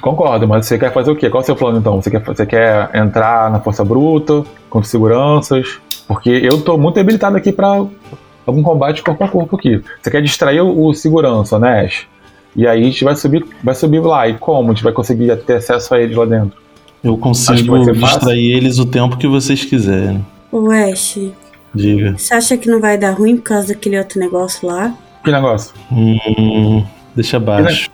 Concordo, 0.00 0.46
mas 0.48 0.66
você 0.66 0.78
quer 0.78 0.92
fazer 0.92 1.10
o 1.10 1.16
quê? 1.16 1.30
Qual 1.30 1.40
é 1.40 1.42
o 1.42 1.46
seu 1.46 1.56
plano 1.56 1.78
então? 1.78 2.00
Você 2.00 2.10
quer, 2.10 2.22
você 2.22 2.44
quer 2.44 2.90
entrar 2.94 3.50
na 3.50 3.60
força 3.60 3.84
bruta, 3.84 4.44
contra 4.68 4.88
seguranças? 4.88 5.78
Porque 6.06 6.30
eu 6.30 6.60
tô 6.60 6.76
muito 6.76 6.98
habilitado 6.98 7.36
aqui 7.36 7.52
pra 7.52 7.84
algum 8.46 8.62
combate 8.62 9.02
corpo 9.02 9.24
a 9.24 9.28
corpo 9.28 9.56
aqui. 9.56 9.82
Você 10.00 10.10
quer 10.10 10.22
distrair 10.22 10.60
o, 10.60 10.86
o 10.86 10.94
segurança, 10.94 11.58
né, 11.58 11.84
Ash? 11.84 12.06
E 12.54 12.66
aí 12.66 12.80
a 12.80 12.84
gente 12.84 13.04
vai 13.04 13.14
subir, 13.14 13.44
vai 13.62 13.74
subir 13.74 14.00
lá. 14.00 14.28
E 14.28 14.34
como? 14.34 14.70
A 14.70 14.74
gente 14.74 14.82
vai 14.82 14.92
conseguir 14.92 15.36
ter 15.44 15.56
acesso 15.56 15.94
a 15.94 16.00
eles 16.00 16.16
lá 16.16 16.24
dentro? 16.24 16.58
Eu 17.04 17.16
consigo 17.16 17.84
ser 17.84 17.94
fácil. 17.94 18.18
distrair 18.18 18.56
eles 18.56 18.78
o 18.78 18.86
tempo 18.86 19.16
que 19.16 19.28
vocês 19.28 19.64
quiserem. 19.64 20.24
Ô, 20.50 20.70
Ash, 20.70 21.18
Diga. 21.74 22.16
você 22.16 22.34
acha 22.34 22.56
que 22.56 22.68
não 22.68 22.80
vai 22.80 22.96
dar 22.96 23.12
ruim 23.12 23.36
por 23.36 23.42
causa 23.44 23.68
daquele 23.68 23.98
outro 23.98 24.18
negócio 24.18 24.66
lá? 24.66 24.94
Que 25.22 25.30
negócio? 25.30 25.74
Hum, 25.92 26.84
deixa 27.14 27.36
abaixo. 27.36 27.90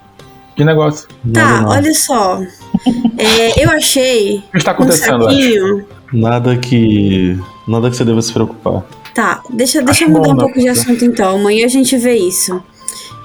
Que 0.57 0.65
negócio? 0.65 1.09
Nada, 1.25 1.41
Tá, 1.57 1.61
não. 1.63 1.69
olha 1.71 1.95
só. 1.95 2.41
É, 3.19 3.65
eu 3.65 3.71
achei 3.71 4.39
O 4.49 4.53
que 4.53 4.59
está 4.59 4.73
um 4.73 4.75
acontecendo, 4.75 5.27
Ash? 5.27 5.35
saquinho. 5.35 5.87
Nada 6.13 6.57
que. 6.57 7.39
Nada 7.67 7.91
que 7.91 7.97
você 7.97 8.05
deva 8.05 8.21
se 8.21 8.33
preocupar. 8.33 8.83
Tá, 9.15 9.43
deixa, 9.51 9.83
deixa 9.83 10.05
eu 10.05 10.11
mudar 10.11 10.29
bom, 10.29 10.35
um 10.35 10.39
pouco 10.39 10.59
de 10.59 10.69
assunto 10.69 11.05
então. 11.05 11.37
Amanhã 11.37 11.65
a 11.65 11.69
gente 11.69 11.97
vê 11.97 12.17
isso. 12.17 12.63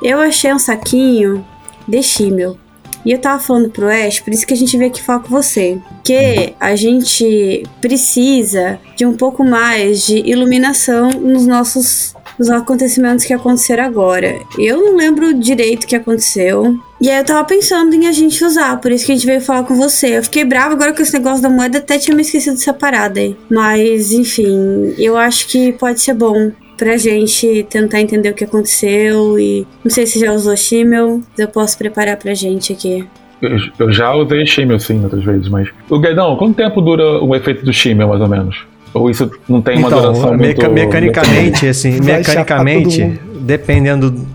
Eu 0.04 0.20
achei 0.20 0.54
um 0.54 0.60
saquinho 0.60 1.46
de 1.88 2.02
Shimmel. 2.04 2.58
E 3.06 3.12
eu 3.12 3.20
tava 3.20 3.42
falando 3.42 3.70
pro 3.70 3.88
Ash, 3.90 4.20
por 4.20 4.34
isso 4.34 4.46
que 4.46 4.54
a 4.54 4.58
gente 4.58 4.78
veio 4.78 4.90
aqui 4.92 5.02
falar 5.02 5.20
com 5.20 5.30
você. 5.30 5.80
Que 6.04 6.54
a 6.60 6.76
gente 6.76 7.64
precisa 7.80 8.80
de 8.98 9.06
um 9.06 9.16
pouco 9.16 9.46
mais 9.46 10.06
de 10.06 10.18
iluminação 10.30 11.10
nos 11.12 11.48
nossos 11.48 12.14
nos 12.38 12.50
acontecimentos 12.52 13.26
que 13.26 13.34
aconteceram 13.34 13.84
agora. 13.86 14.40
Eu 14.60 14.78
não 14.78 14.96
lembro 14.98 15.34
direito 15.34 15.86
o 15.86 15.88
que 15.88 15.96
aconteceu. 15.96 16.78
E 17.00 17.10
aí 17.10 17.20
eu 17.20 17.24
tava 17.26 17.44
pensando 17.46 17.94
em 17.94 18.08
a 18.08 18.12
gente 18.12 18.44
usar, 18.44 18.78
por 18.82 18.92
isso 18.92 19.06
que 19.06 19.12
a 19.12 19.16
gente 19.16 19.26
veio 19.28 19.40
falar 19.40 19.64
com 19.64 19.76
você. 19.76 20.18
Eu 20.18 20.24
fiquei 20.24 20.44
brava 20.44 20.74
agora 20.74 20.94
com 20.94 21.02
esse 21.02 21.14
negócio 21.14 21.42
da 21.44 21.50
moeda, 21.50 21.78
até 21.78 22.00
tinha 22.00 22.16
me 22.16 22.24
esquecido 22.24 22.56
dessa 22.56 22.74
parada 22.74 23.20
aí. 23.20 23.36
Mas, 23.52 24.12
enfim, 24.12 24.94
eu 24.98 25.16
acho 25.16 25.48
que 25.48 25.72
pode 25.74 26.00
ser 26.02 26.16
bom 26.16 26.52
pra 26.76 26.98
gente 26.98 27.66
tentar 27.70 28.02
entender 28.02 28.30
o 28.30 28.34
que 28.34 28.44
aconteceu 28.44 29.38
e 29.40 29.66
não 29.84 29.92
sei 29.92 30.06
se 30.08 30.20
já 30.20 30.32
usou 30.32 30.56
Shimmel, 30.58 31.22
mas 31.30 31.40
eu 31.40 31.48
posso 31.48 31.78
preparar 31.78 32.18
pra 32.18 32.34
gente 32.34 32.74
aqui. 32.74 33.06
Eu, 33.44 33.58
eu 33.80 33.92
já 33.94 34.14
usei 34.16 34.46
Shimmel 34.48 34.80
sim 34.80 35.04
outras 35.04 35.24
vezes, 35.24 35.48
mas. 35.50 35.70
O 35.90 36.00
Guedão, 36.00 36.36
quanto 36.36 36.56
tempo 36.56 36.82
dura 36.82 37.24
o 37.24 37.36
efeito 37.36 37.64
do 37.64 37.72
Shimmel, 37.72 38.08
mais 38.08 38.22
ou 38.22 38.28
menos? 38.28 38.58
Ou 38.94 39.12
isso 39.12 39.30
não 39.48 39.62
tem 39.62 39.78
uma 39.78 39.88
então, 39.90 40.02
duração 40.02 40.36
meca- 40.36 40.68
muito. 40.68 40.74
mecanicamente, 40.74 41.68
assim, 41.68 42.00
mecanicamente, 42.02 43.20
dependendo 43.42 44.26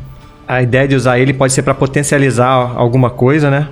a 0.55 0.63
ideia 0.63 0.87
de 0.89 0.95
usar 0.95 1.19
ele 1.19 1.33
pode 1.33 1.53
ser 1.53 1.63
pra 1.63 1.75
potencializar 1.75 2.73
alguma 2.77 3.11
coisa, 3.11 3.51
né? 3.51 3.69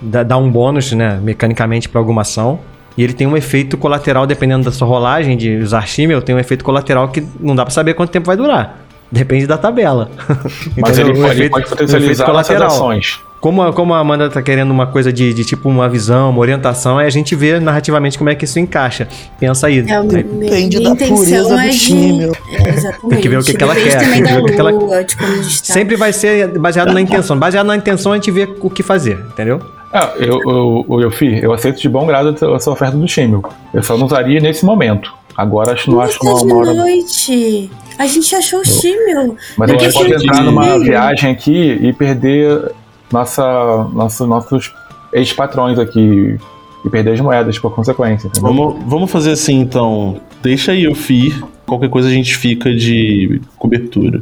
Dar 0.00 0.36
um 0.36 0.50
bônus, 0.50 0.90
né, 0.92 1.18
mecanicamente 1.22 1.88
pra 1.88 2.00
alguma 2.00 2.22
ação. 2.22 2.58
E 2.96 3.02
ele 3.02 3.12
tem 3.12 3.26
um 3.26 3.36
efeito 3.36 3.76
colateral 3.78 4.26
dependendo 4.26 4.64
da 4.64 4.72
sua 4.72 4.86
rolagem 4.86 5.36
de 5.36 5.56
usar 5.56 5.86
Shimmel, 5.86 6.20
tem 6.20 6.34
um 6.34 6.38
efeito 6.38 6.64
colateral 6.64 7.08
que 7.08 7.24
não 7.40 7.54
dá 7.54 7.64
pra 7.64 7.72
saber 7.72 7.94
quanto 7.94 8.10
tempo 8.10 8.26
vai 8.26 8.36
durar. 8.36 8.78
Depende 9.10 9.46
da 9.46 9.56
tabela. 9.58 10.10
Mas 10.76 10.98
Entendeu? 10.98 11.14
ele 11.14 11.20
pode, 11.22 11.34
efeito- 11.34 11.50
pode 11.52 11.66
o 11.66 11.68
potencializar 11.68 12.24
efeito 12.24 12.32
nossas 12.36 12.60
ações. 12.62 13.20
Como 13.42 13.60
a, 13.60 13.72
como 13.72 13.92
a 13.92 13.98
Amanda 13.98 14.30
tá 14.30 14.40
querendo 14.40 14.70
uma 14.70 14.86
coisa 14.86 15.12
de, 15.12 15.34
de 15.34 15.44
tipo 15.44 15.68
uma 15.68 15.88
visão, 15.88 16.30
uma 16.30 16.38
orientação, 16.38 16.96
aí 16.98 17.08
a 17.08 17.10
gente 17.10 17.34
vê 17.34 17.58
narrativamente 17.58 18.16
como 18.16 18.30
é 18.30 18.36
que 18.36 18.44
isso 18.44 18.56
encaixa. 18.60 19.08
Pensa 19.40 19.66
aí. 19.66 19.80
É, 19.84 20.00
o 20.00 20.04
meu- 20.04 20.22
Depende 20.22 20.78
da 20.80 20.90
intenção 20.90 21.16
pureza 21.16 21.54
é 21.60 21.66
do 21.66 21.70
de- 21.72 21.76
Shimmel. 21.76 22.32
É, 22.48 22.68
exatamente. 22.68 23.08
Tem 23.08 23.20
que 23.20 23.28
ver 23.28 23.38
o 23.38 23.42
que 23.42 23.54
que 23.54 23.64
ela 23.64 23.74
quer, 23.74 23.98
tem 23.98 24.22
que 24.22 24.32
ver 24.32 24.38
o 24.42 24.46
que 24.46 24.52
ela- 24.60 25.02
de 25.02 25.16
tá. 25.16 25.26
Sempre 25.74 25.96
vai 25.96 26.12
ser 26.12 26.56
baseado 26.56 26.92
na 26.92 27.00
intenção. 27.00 27.36
Baseado 27.36 27.66
na 27.66 27.76
intenção, 27.76 28.12
a 28.12 28.14
gente 28.14 28.30
vê 28.30 28.48
o 28.60 28.70
que 28.70 28.80
fazer, 28.80 29.18
entendeu? 29.32 29.60
Ah, 29.92 30.12
eu, 30.20 30.38
eu, 30.46 30.86
eu, 30.88 31.00
Yofi, 31.00 31.40
eu 31.42 31.52
aceito 31.52 31.80
de 31.80 31.88
bom 31.88 32.06
grado 32.06 32.28
a 32.54 32.58
sua 32.60 32.74
oferta 32.74 32.96
do 32.96 33.08
Shimmel. 33.08 33.42
Eu 33.74 33.82
só 33.82 33.98
não 33.98 34.06
usaria 34.06 34.38
nesse 34.38 34.64
momento. 34.64 35.12
Agora 35.36 35.72
acho, 35.72 35.90
não 35.90 35.98
Mas 35.98 36.10
acho 36.10 36.20
tá 36.20 36.30
uma, 36.30 36.38
de 36.38 36.44
uma 36.46 36.56
hora. 36.58 36.74
noite. 36.74 37.70
A 37.98 38.06
gente 38.06 38.34
achou 38.36 38.60
o 38.60 38.64
Shimmel. 38.64 39.36
Mas 39.56 39.68
a 39.70 39.76
gente 39.76 39.92
pode 39.94 40.12
entrar 40.14 40.38
eu 40.38 40.44
numa 40.44 40.78
viagem 40.78 41.30
aqui 41.32 41.78
e 41.82 41.92
perder 41.92 42.70
nossa, 43.12 43.42
nosso, 43.92 44.26
nossos 44.26 44.74
ex-patrões 45.12 45.78
aqui. 45.78 46.36
E 46.84 46.90
perder 46.90 47.12
as 47.12 47.20
moedas 47.20 47.56
por 47.60 47.72
consequência. 47.72 48.26
entendeu? 48.26 48.52
Vamos, 48.52 48.82
vamos 48.88 49.08
fazer 49.10 49.30
assim 49.30 49.60
então. 49.60 50.20
Deixa 50.42 50.72
aí 50.72 50.88
o 50.88 50.96
FI. 50.96 51.32
Qualquer 51.64 51.88
coisa 51.88 52.08
a 52.08 52.10
gente 52.10 52.36
fica 52.36 52.74
de 52.74 53.40
cobertura. 53.56 54.20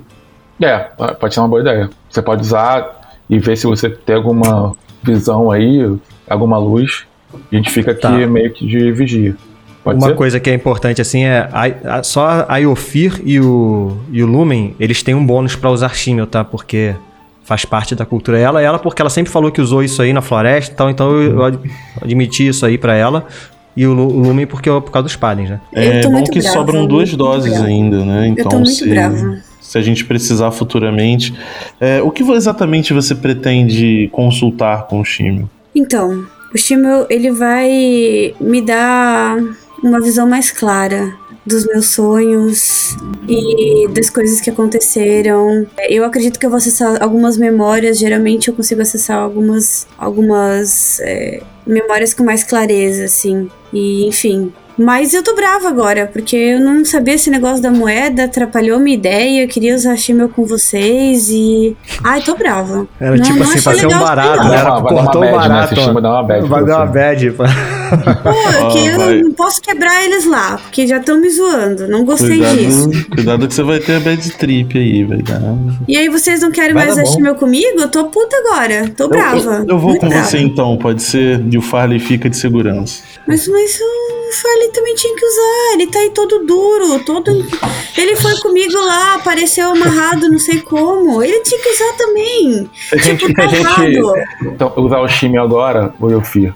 É, 0.60 0.76
pode 1.18 1.32
ser 1.32 1.40
uma 1.40 1.48
boa 1.48 1.62
ideia. 1.62 1.88
Você 2.10 2.20
pode 2.20 2.42
usar 2.42 3.14
e 3.30 3.38
ver 3.38 3.56
se 3.56 3.66
você 3.66 3.88
tem 3.88 4.14
alguma 4.14 4.76
visão 5.02 5.50
aí, 5.50 5.90
alguma 6.28 6.58
luz. 6.58 7.04
A 7.50 7.56
gente 7.56 7.70
fica 7.70 7.92
aqui 7.92 8.02
Tá. 8.02 8.10
meio 8.10 8.52
que 8.52 8.66
de 8.66 8.92
vigia. 8.92 9.34
Pode 9.82 9.96
Uma 9.98 10.08
ser? 10.08 10.14
coisa 10.14 10.38
que 10.38 10.50
é 10.50 10.54
importante 10.54 11.00
assim 11.00 11.24
é 11.24 11.48
a- 11.50 11.96
a- 12.00 12.02
só 12.02 12.44
a 12.46 12.58
Iofir 12.58 13.22
e 13.24 13.40
o, 13.40 13.96
e 14.12 14.22
o 14.22 14.26
Lumen, 14.26 14.76
eles 14.78 15.02
têm 15.02 15.14
um 15.14 15.24
bônus 15.24 15.56
pra 15.56 15.70
usar 15.70 15.94
Shimmel, 15.96 16.26
tá? 16.26 16.44
Porque 16.44 16.94
faz 17.50 17.64
parte 17.64 17.96
da 17.96 18.06
cultura 18.06 18.38
ela, 18.38 18.62
ela 18.62 18.78
porque 18.78 19.02
ela 19.02 19.10
sempre 19.10 19.32
falou 19.32 19.50
que 19.50 19.60
usou 19.60 19.82
isso 19.82 20.00
aí 20.00 20.12
na 20.12 20.22
floresta, 20.22 20.72
e 20.72 20.76
tal, 20.76 20.88
então 20.88 21.10
eu, 21.10 21.32
eu 21.32 21.44
ad- 21.44 21.58
admiti 22.00 22.46
isso 22.46 22.64
aí 22.64 22.78
pra 22.78 22.94
ela. 22.94 23.26
E 23.76 23.84
o, 23.88 23.92
Lu- 23.92 24.06
o 24.06 24.20
Lumen 24.20 24.46
porque 24.46 24.70
é 24.70 24.72
por 24.80 24.92
causa 24.92 25.02
dos 25.04 25.16
padres, 25.16 25.50
né? 25.50 25.60
É 25.72 26.00
bom 26.06 26.22
que 26.22 26.38
brava, 26.38 26.54
sobram 26.56 26.86
duas 26.86 27.12
doses 27.12 27.50
brava. 27.52 27.66
ainda, 27.66 28.04
né? 28.04 28.28
Eu 28.28 28.32
Então, 28.32 28.50
tô 28.50 28.56
muito 28.58 28.70
se, 28.70 28.88
brava. 28.88 29.38
se 29.60 29.76
a 29.76 29.82
gente 29.82 30.04
precisar 30.04 30.52
futuramente. 30.52 31.34
É, 31.80 32.00
o 32.00 32.10
que 32.12 32.22
exatamente 32.22 32.92
você 32.92 33.16
pretende 33.16 34.08
consultar 34.12 34.86
com 34.86 35.00
o 35.00 35.04
Shimio? 35.04 35.50
Então, 35.74 36.24
o 36.54 36.56
Shimmel, 36.58 37.06
ele 37.10 37.32
vai 37.32 38.32
me 38.40 38.60
dar 38.60 39.38
uma 39.82 40.00
visão 40.00 40.28
mais 40.28 40.52
clara 40.52 41.12
dos 41.50 41.66
meus 41.66 41.86
sonhos 41.86 42.96
e 43.28 43.88
das 43.88 44.08
coisas 44.08 44.40
que 44.40 44.50
aconteceram. 44.50 45.66
Eu 45.88 46.04
acredito 46.04 46.38
que 46.38 46.46
eu 46.46 46.50
vou 46.50 46.56
acessar 46.56 47.02
algumas 47.02 47.36
memórias. 47.36 47.98
Geralmente 47.98 48.48
eu 48.48 48.54
consigo 48.54 48.80
acessar 48.80 49.18
algumas, 49.18 49.86
algumas 49.98 51.00
é, 51.00 51.42
memórias 51.66 52.14
com 52.14 52.24
mais 52.24 52.42
clareza, 52.42 53.04
assim. 53.04 53.48
E, 53.72 54.06
enfim. 54.06 54.52
Mas 54.80 55.12
eu 55.12 55.22
tô 55.22 55.34
brava 55.34 55.68
agora, 55.68 56.08
porque 56.10 56.34
eu 56.34 56.58
não 56.58 56.82
sabia 56.86 57.12
esse 57.12 57.28
negócio 57.28 57.62
da 57.62 57.70
moeda, 57.70 58.24
atrapalhou 58.24 58.80
minha 58.80 58.96
ideia, 58.96 59.42
eu 59.44 59.48
queria 59.48 59.74
usar 59.76 59.94
Shimmel 59.94 60.30
com 60.30 60.46
vocês 60.46 61.28
e. 61.28 61.76
Ai, 62.02 62.22
tô 62.22 62.34
brava. 62.34 62.88
Era 62.98 63.14
Não- 63.14 63.22
tipo 63.22 63.38
não 63.40 63.44
assim, 63.44 63.58
ser 63.58 63.86
um 63.86 63.90
barato, 63.90 64.42
né? 64.44 64.48
Vai 64.48 64.58
Era, 64.58 64.64
dar 64.70 64.80
vai 64.80 64.82
dar 64.82 65.02
cortou 65.04 65.20
uma 65.20 65.28
o 65.28 65.32
né? 65.32 65.32
barato. 65.32 65.74
Esse 65.74 65.82
time 65.84 66.00
dá 66.00 66.10
uma 66.12 66.22
bad 66.22 66.48
vai 66.48 66.64
dar 66.64 66.76
uma 66.78 66.86
bad. 66.86 67.30
pô. 67.36 67.44
É 67.44 68.72
que 68.72 68.78
Ó, 68.78 68.86
eu 68.86 68.96
vai. 68.98 69.22
não 69.22 69.32
posso 69.32 69.60
quebrar 69.60 70.02
eles 70.02 70.24
lá, 70.24 70.56
porque 70.56 70.86
já 70.86 70.96
estão 70.96 71.20
me 71.20 71.28
zoando. 71.28 71.86
Não 71.86 72.02
gostei 72.04 72.40
disso. 72.40 72.88
Cuidado, 72.88 73.10
cuidado 73.14 73.48
que 73.48 73.54
você 73.54 73.62
vai 73.62 73.80
ter 73.80 73.96
a 73.96 74.00
bad 74.00 74.30
trip 74.32 74.78
aí, 74.78 75.04
vai 75.04 75.18
dar. 75.18 75.42
E 75.86 75.96
aí 75.96 76.08
vocês 76.08 76.40
não 76.40 76.50
querem 76.50 76.72
Vai 76.72 76.84
mais 76.84 76.96
dar 76.96 77.02
assistir 77.02 77.20
meu 77.20 77.34
comigo? 77.34 77.80
Eu 77.80 77.88
tô 77.90 78.04
puta 78.04 78.34
agora. 78.36 78.88
Tô 78.96 79.08
brava. 79.08 79.64
Eu, 79.68 79.74
eu 79.74 79.78
vou 79.78 79.90
muito 79.90 80.00
com 80.00 80.08
brava. 80.08 80.24
você 80.24 80.38
então, 80.38 80.76
pode 80.78 81.02
ser. 81.02 81.44
E 81.50 81.58
o 81.58 81.60
Farley 81.60 81.98
fica 81.98 82.30
de 82.30 82.36
segurança. 82.36 83.02
Mas, 83.26 83.46
mas 83.46 83.78
o 84.30 84.42
Farley 84.42 84.68
também 84.72 84.94
tinha 84.94 85.14
que 85.14 85.24
usar. 85.24 85.72
Ele 85.74 85.86
tá 85.88 85.98
aí 85.98 86.10
todo 86.10 86.44
duro, 86.46 86.98
todo. 87.04 87.30
Ele 87.98 88.16
foi 88.16 88.38
comigo 88.40 88.74
lá, 88.78 89.14
apareceu 89.16 89.70
amarrado, 89.72 90.28
não 90.30 90.38
sei 90.38 90.60
como. 90.60 91.22
Ele 91.22 91.40
tinha 91.40 91.60
que 91.60 91.68
usar 91.68 91.92
também. 91.98 92.70
Se 92.88 92.94
a 92.94 92.98
gente, 92.98 93.26
Tipo, 93.26 93.40
se 93.42 93.46
a 93.56 93.62
tá 93.62 93.74
gente 93.84 93.98
então, 94.42 94.72
usar 94.76 95.00
o 95.00 95.08
Shimmel 95.08 95.42
agora, 95.44 95.92
o 96.00 96.08
Yofi, 96.10 96.52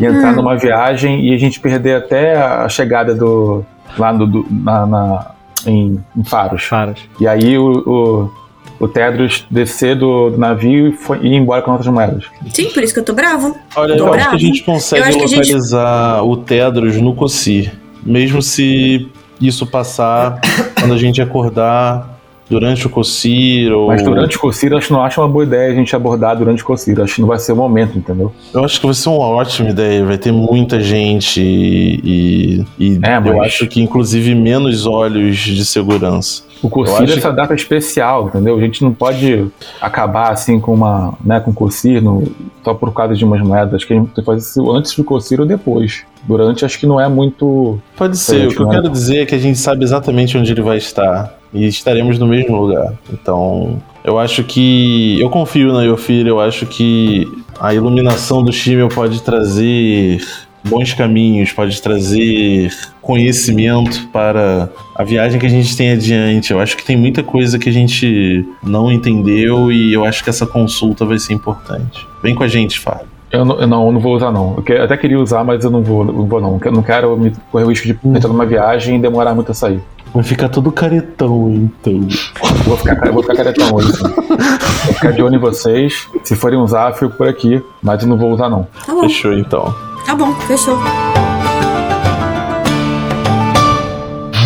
e 0.00 0.04
entrar 0.04 0.32
Hum. 0.32 0.36
numa 0.36 0.56
viagem 0.56 1.26
e 1.28 1.34
a 1.34 1.38
gente 1.38 1.58
perder 1.60 1.96
até 1.96 2.36
a 2.36 2.68
chegada 2.68 3.14
do. 3.14 3.64
lá 3.98 4.12
do, 4.12 4.26
do- 4.26 4.46
na, 4.50 4.86
na- 4.86 5.30
em, 5.66 6.02
em 6.16 6.24
Faros. 6.24 6.66
Caras. 6.68 6.98
E 7.20 7.26
aí 7.26 7.56
o, 7.58 7.70
o, 7.86 8.30
o 8.78 8.86
Tedros 8.88 9.46
descer 9.50 9.96
do, 9.96 10.30
do 10.30 10.38
navio 10.38 10.88
e, 10.88 10.92
foi, 10.92 11.18
ir 11.18 11.34
embora 11.34 11.62
com 11.62 11.70
outras 11.72 11.92
moedas. 11.92 12.24
Sim, 12.52 12.70
por 12.70 12.82
isso 12.82 12.92
que 12.94 13.00
eu 13.00 13.04
tô 13.04 13.12
brava. 13.14 13.54
Olha, 13.74 13.96
Tô 13.96 14.04
eu 14.04 14.08
acho 14.08 14.16
brava. 14.16 14.30
que 14.30 14.36
a 14.36 14.38
gente 14.46 14.62
consegue 14.62 15.02
acho 15.02 15.18
a 15.22 15.26
gente- 15.26 15.36
localizar 15.36 16.22
o 16.22 16.36
Tedros 16.36 16.96
no 17.00 17.14
Cossi. 17.14 17.70
Mesmo 18.04 18.40
se 18.42 19.08
isso 19.40 19.66
passar 19.66 20.40
quando 20.78 20.94
a 20.94 20.98
gente 20.98 21.20
acordar 21.20 22.15
durante 22.48 22.86
o 22.86 22.90
Cossir 22.90 23.72
ou. 23.72 23.88
Mas 23.88 24.02
durante 24.02 24.36
o 24.36 24.40
Cossir, 24.40 24.72
acho 24.74 24.86
que 24.88 24.92
não 24.92 25.02
acho 25.02 25.20
uma 25.20 25.28
boa 25.28 25.44
ideia 25.44 25.72
a 25.72 25.74
gente 25.74 25.94
abordar 25.96 26.36
durante 26.36 26.62
o 26.62 26.66
Cossir. 26.66 27.00
Acho 27.00 27.16
que 27.16 27.20
não 27.20 27.28
vai 27.28 27.38
ser 27.38 27.52
o 27.52 27.56
momento, 27.56 27.98
entendeu? 27.98 28.32
Eu 28.54 28.64
acho 28.64 28.78
que 28.80 28.86
vai 28.86 28.94
ser 28.94 29.08
uma 29.08 29.26
ótima 29.26 29.70
ideia. 29.70 30.04
Vai 30.04 30.18
ter 30.18 30.32
muita 30.32 30.80
gente 30.80 31.40
e, 31.42 32.64
e 32.78 33.00
É, 33.02 33.16
eu 33.16 33.36
mas- 33.36 33.46
acho 33.48 33.66
que 33.66 33.80
inclusive 33.80 34.34
menos 34.34 34.86
olhos 34.86 35.36
de 35.38 35.64
segurança. 35.64 36.44
O 36.62 36.70
Eu 36.86 36.96
acho 36.96 37.12
é 37.12 37.16
essa 37.18 37.32
data 37.32 37.54
especial, 37.54 38.28
entendeu? 38.28 38.56
A 38.56 38.60
gente 38.60 38.82
não 38.82 38.92
pode 38.92 39.46
acabar 39.80 40.32
assim 40.32 40.58
com 40.58 40.72
uma, 40.72 41.12
né, 41.22 41.38
com 41.38 41.50
o 41.50 41.54
Cossir 41.54 42.02
no, 42.02 42.24
só 42.64 42.72
por 42.72 42.92
causa 42.94 43.14
de 43.14 43.24
umas 43.24 43.40
moedas. 43.42 43.74
Acho 43.74 43.86
que 43.86 43.92
a 43.92 43.96
gente 43.96 44.06
tem 44.06 44.14
que 44.14 44.22
fazer 44.24 44.40
isso 44.40 44.70
antes 44.72 44.94
do 44.96 45.04
Cossir 45.04 45.38
ou 45.40 45.46
depois. 45.46 46.04
Durante, 46.26 46.64
acho 46.64 46.78
que 46.78 46.86
não 46.86 47.00
é 47.00 47.08
muito. 47.08 47.78
Pode 47.96 48.16
ser. 48.16 48.48
O 48.48 48.50
que 48.50 48.60
eu 48.60 48.66
né? 48.66 48.74
quero 48.76 48.90
dizer 48.90 49.22
é 49.22 49.26
que 49.26 49.34
a 49.34 49.38
gente 49.38 49.58
sabe 49.58 49.84
exatamente 49.84 50.36
onde 50.36 50.50
ele 50.50 50.62
vai 50.62 50.76
estar. 50.76 51.38
E 51.54 51.66
estaremos 51.66 52.18
no 52.18 52.26
mesmo 52.26 52.60
lugar. 52.60 52.92
Então, 53.12 53.80
eu 54.04 54.18
acho 54.18 54.42
que. 54.42 55.20
Eu 55.20 55.30
confio 55.30 55.72
na 55.72 55.84
Yofir, 55.84 56.26
eu 56.26 56.40
acho 56.40 56.66
que 56.66 57.26
a 57.60 57.72
iluminação 57.72 58.42
do 58.42 58.52
Shimmel 58.52 58.88
pode 58.88 59.22
trazer 59.22 60.20
bons 60.68 60.92
caminhos, 60.92 61.52
pode 61.52 61.80
trazer 61.80 62.72
conhecimento 63.00 64.08
para 64.12 64.68
a 64.94 65.04
viagem 65.04 65.38
que 65.38 65.46
a 65.46 65.50
gente 65.50 65.76
tem 65.76 65.92
adiante. 65.92 66.52
Eu 66.52 66.60
acho 66.60 66.76
que 66.76 66.84
tem 66.84 66.96
muita 66.96 67.22
coisa 67.22 67.58
que 67.58 67.68
a 67.68 67.72
gente 67.72 68.44
não 68.62 68.90
entendeu 68.90 69.70
e 69.70 69.92
eu 69.92 70.04
acho 70.04 70.24
que 70.24 70.30
essa 70.30 70.46
consulta 70.46 71.04
vai 71.04 71.18
ser 71.18 71.32
importante. 71.32 72.06
Vem 72.22 72.34
com 72.34 72.42
a 72.42 72.48
gente, 72.48 72.80
Fábio. 72.80 73.15
Eu 73.36 73.44
não, 73.44 73.60
eu 73.60 73.66
não, 73.66 73.86
eu 73.86 73.92
não 73.92 74.00
vou 74.00 74.16
usar, 74.16 74.32
não. 74.32 74.62
Eu, 74.66 74.84
até 74.84 74.96
queria 74.96 75.20
usar, 75.20 75.44
mas 75.44 75.62
eu 75.62 75.70
não 75.70 75.82
vou, 75.82 76.02
não 76.02 76.24
vou 76.24 76.40
não. 76.40 76.58
Eu 76.64 76.72
não 76.72 76.82
quero 76.82 77.14
me 77.18 77.30
correr 77.52 77.64
o 77.64 77.68
risco 77.68 77.86
de 77.86 77.98
entrar 78.16 78.28
numa 78.28 78.46
viagem 78.46 78.96
e 78.96 78.98
demorar 78.98 79.34
muito 79.34 79.52
a 79.52 79.54
sair. 79.54 79.78
Vai 80.14 80.22
ficar 80.24 80.48
todo 80.48 80.72
caretão, 80.72 81.50
então. 81.50 81.92
Eu 81.92 82.64
Vou 82.64 82.76
ficar, 82.78 83.12
vou 83.12 83.22
ficar 83.22 83.36
caretão 83.36 83.74
hoje, 83.74 83.92
sim. 83.92 84.04
Vou 84.04 84.94
ficar 84.94 85.10
de 85.10 85.22
olho 85.22 85.34
em 85.34 85.38
vocês. 85.38 86.08
Se 86.24 86.34
forem 86.34 86.58
usar, 86.58 86.92
eu 86.92 86.94
fico 86.94 87.14
por 87.14 87.28
aqui. 87.28 87.62
Mas 87.82 88.02
eu 88.02 88.08
não 88.08 88.16
vou 88.16 88.32
usar, 88.32 88.48
não. 88.48 88.66
Tá 88.86 88.94
bom, 88.94 89.02
Fechou, 89.02 89.34
então. 89.34 89.74
tá 90.06 90.14
bom, 90.14 90.32
fechou. 90.46 90.78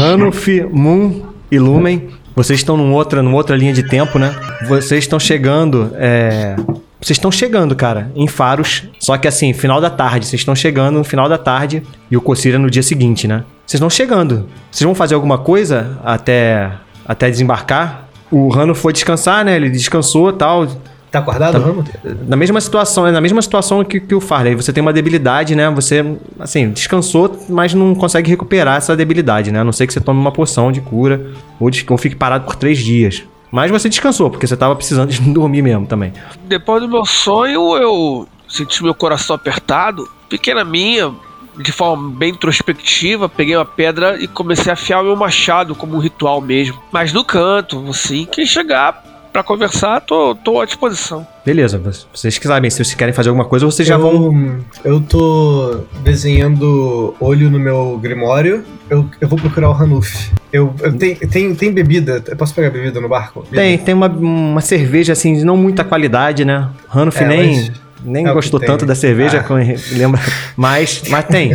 Hanuf, 0.00 0.66
Moon 0.72 1.22
e 1.48 1.60
Lumen, 1.60 2.08
vocês 2.34 2.58
estão 2.58 2.76
numa 2.76 2.96
outra, 2.96 3.22
numa 3.22 3.36
outra 3.36 3.56
linha 3.56 3.72
de 3.72 3.88
tempo, 3.88 4.18
né? 4.18 4.34
Vocês 4.66 5.04
estão 5.04 5.20
chegando, 5.20 5.92
é... 5.94 6.56
Vocês 7.00 7.16
estão 7.16 7.32
chegando, 7.32 7.74
cara, 7.74 8.10
em 8.14 8.28
Faros. 8.28 8.84
Só 8.98 9.16
que 9.16 9.26
assim, 9.26 9.52
final 9.52 9.80
da 9.80 9.88
tarde. 9.88 10.26
Vocês 10.26 10.40
estão 10.40 10.54
chegando 10.54 10.98
no 10.98 11.04
final 11.04 11.28
da 11.28 11.38
tarde 11.38 11.82
e 12.10 12.16
o 12.16 12.20
Cossira 12.20 12.58
no 12.58 12.70
dia 12.70 12.82
seguinte, 12.82 13.26
né? 13.26 13.44
Vocês 13.66 13.78
estão 13.78 13.88
chegando. 13.88 14.46
Vocês 14.70 14.84
vão 14.84 14.94
fazer 14.94 15.14
alguma 15.14 15.38
coisa 15.38 15.98
até, 16.04 16.70
até 17.06 17.30
desembarcar? 17.30 18.08
O 18.30 18.48
Rano 18.48 18.74
foi 18.74 18.92
descansar, 18.92 19.44
né? 19.44 19.56
Ele 19.56 19.70
descansou 19.70 20.30
e 20.30 20.32
tal. 20.34 20.66
Tá 21.10 21.18
acordado, 21.18 21.58
vamos? 21.60 21.86
Na 22.28 22.36
mesma 22.36 22.60
situação, 22.60 23.04
é 23.04 23.10
na 23.10 23.20
mesma 23.20 23.42
situação 23.42 23.82
que, 23.82 23.98
que 23.98 24.14
o 24.14 24.20
Farley. 24.20 24.54
Você 24.54 24.72
tem 24.72 24.80
uma 24.80 24.92
debilidade, 24.92 25.56
né? 25.56 25.68
Você, 25.70 26.04
assim, 26.38 26.70
descansou, 26.70 27.36
mas 27.48 27.74
não 27.74 27.96
consegue 27.96 28.30
recuperar 28.30 28.76
essa 28.76 28.96
debilidade, 28.96 29.50
né? 29.50 29.60
A 29.60 29.64
não 29.64 29.72
ser 29.72 29.88
que 29.88 29.92
você 29.92 30.00
tome 30.00 30.20
uma 30.20 30.30
poção 30.30 30.70
de 30.70 30.80
cura 30.80 31.32
ou, 31.58 31.68
ou 31.88 31.98
fique 31.98 32.14
parado 32.14 32.44
por 32.44 32.54
três 32.54 32.78
dias. 32.78 33.24
Mas 33.50 33.70
você 33.70 33.88
descansou, 33.88 34.30
porque 34.30 34.46
você 34.46 34.56
tava 34.56 34.76
precisando 34.76 35.10
de 35.10 35.20
dormir 35.32 35.62
mesmo 35.62 35.86
também. 35.86 36.12
Depois 36.44 36.82
do 36.82 36.88
meu 36.88 37.04
sonho, 37.04 37.76
eu 37.76 38.28
senti 38.48 38.82
meu 38.82 38.94
coração 38.94 39.36
apertado, 39.36 40.08
pequena 40.28 40.64
minha, 40.64 41.12
de 41.58 41.72
forma 41.72 42.10
bem 42.10 42.30
introspectiva, 42.30 43.28
peguei 43.28 43.56
uma 43.56 43.64
pedra 43.64 44.22
e 44.22 44.26
comecei 44.26 44.70
a 44.70 44.74
afiar 44.74 45.02
o 45.02 45.04
meu 45.04 45.16
machado 45.16 45.74
como 45.74 45.96
um 45.96 46.00
ritual 46.00 46.40
mesmo. 46.40 46.80
Mas 46.92 47.12
no 47.12 47.24
canto, 47.24 47.84
assim, 47.88 48.26
quem 48.30 48.46
chegar 48.46 49.04
para 49.32 49.42
conversar, 49.42 50.00
tô, 50.00 50.34
tô 50.34 50.60
à 50.60 50.64
disposição. 50.64 51.26
Beleza, 51.44 51.80
vocês 52.12 52.36
que 52.38 52.46
sabem, 52.46 52.70
se 52.70 52.76
vocês 52.76 52.94
querem 52.94 53.14
fazer 53.14 53.28
alguma 53.28 53.44
coisa, 53.44 53.64
vocês 53.64 53.86
já 53.86 53.94
eu, 53.94 54.00
vão. 54.00 54.60
Eu 54.84 55.00
tô 55.00 55.82
desenhando 56.02 57.14
olho 57.20 57.50
no 57.50 57.58
meu 57.58 57.98
grimório. 58.02 58.64
Eu, 58.88 59.08
eu 59.20 59.28
vou 59.28 59.38
procurar 59.38 59.70
o 59.70 59.72
Hanuf. 59.72 60.32
Eu, 60.52 60.74
eu 60.82 60.96
tenho, 60.96 61.16
tem, 61.28 61.54
tem 61.54 61.72
bebida? 61.72 62.22
Eu 62.26 62.36
posso 62.36 62.54
pegar 62.54 62.70
bebida 62.70 63.00
no 63.00 63.08
barco? 63.08 63.40
Bebida? 63.42 63.62
Tem, 63.62 63.78
tem 63.78 63.94
uma, 63.94 64.08
uma 64.08 64.60
cerveja 64.60 65.12
assim 65.12 65.34
de 65.34 65.44
não 65.44 65.56
muita 65.56 65.84
qualidade, 65.84 66.44
né? 66.44 66.68
Hanuf 66.92 67.22
É, 67.22 67.26
nem, 67.26 67.72
nem 68.04 68.26
é 68.26 68.32
gostou 68.32 68.58
tem. 68.58 68.66
tanto 68.68 68.84
da 68.84 68.94
cerveja, 68.94 69.44
Ah. 69.48 69.54
lembra? 69.96 70.20
Mas, 70.56 71.02
mas 71.08 71.24
tem. 71.26 71.52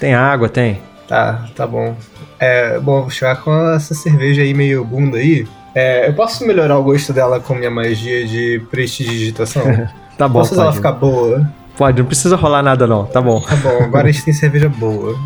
Tem 0.00 0.14
água, 0.14 0.48
tem. 0.48 0.80
Tá, 1.06 1.46
tá 1.54 1.66
bom. 1.66 1.96
É, 2.38 2.78
bom, 2.80 3.02
vou 3.02 3.10
chegar 3.10 3.36
com 3.42 3.52
essa 3.72 3.94
cerveja 3.94 4.42
aí 4.42 4.54
meio 4.54 4.84
bunda 4.84 5.18
aí. 5.18 5.46
É, 5.74 6.08
eu 6.08 6.14
posso 6.14 6.44
melhorar 6.46 6.78
o 6.78 6.82
gosto 6.82 7.12
dela 7.12 7.38
com 7.38 7.54
minha 7.54 7.70
magia 7.70 8.26
de 8.26 8.60
prestidigitação? 8.70 9.62
Tá 10.18 10.28
bom, 10.28 10.40
posso 10.40 10.50
fazer 10.50 10.60
ela 10.60 10.72
ficar 10.74 10.92
boa? 10.92 11.50
Pode, 11.78 11.98
não 12.02 12.06
precisa 12.06 12.36
rolar 12.36 12.62
nada 12.62 12.86
não, 12.86 13.06
tá 13.06 13.22
bom. 13.22 13.40
Tá 13.40 13.56
bom, 13.56 13.84
agora 13.84 14.08
a 14.08 14.12
gente 14.12 14.22
tem 14.22 14.34
cerveja 14.34 14.68
boa. 14.68 15.16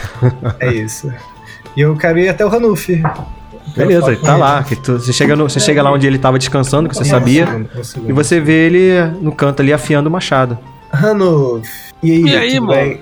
É 0.58 0.72
isso. 0.72 1.12
E 1.76 1.80
eu 1.82 1.96
quero 1.96 2.18
ir 2.18 2.28
até 2.28 2.44
o 2.44 2.48
Hanuf. 2.54 2.86
Quero 3.74 3.86
Beleza, 3.88 4.16
tá 4.16 4.36
lá. 4.36 4.62
Que 4.64 4.74
tu- 4.76 4.98
você, 4.98 5.12
chega 5.12 5.36
no- 5.36 5.48
você 5.48 5.60
chega 5.60 5.82
lá 5.82 5.92
onde 5.92 6.06
ele 6.06 6.18
tava 6.18 6.38
descansando, 6.38 6.88
que 6.88 6.94
você 6.96 7.02
Um 7.02 7.06
sabia. 7.06 7.46
segundo, 7.46 7.70
um 7.78 7.84
segundo. 7.84 8.10
E 8.10 8.12
você 8.12 8.40
vê 8.40 8.66
ele 8.66 9.00
no 9.20 9.32
canto 9.32 9.60
ali 9.62 9.72
afiando 9.72 10.08
o 10.08 10.12
machado. 10.12 10.58
Hanuf, 10.92 11.68
e 12.02 12.10
aí, 12.10 12.22
E 12.24 12.36
aí, 12.36 12.54
tudo 12.56 12.66
mano? 12.66 12.80
bem? 12.80 13.00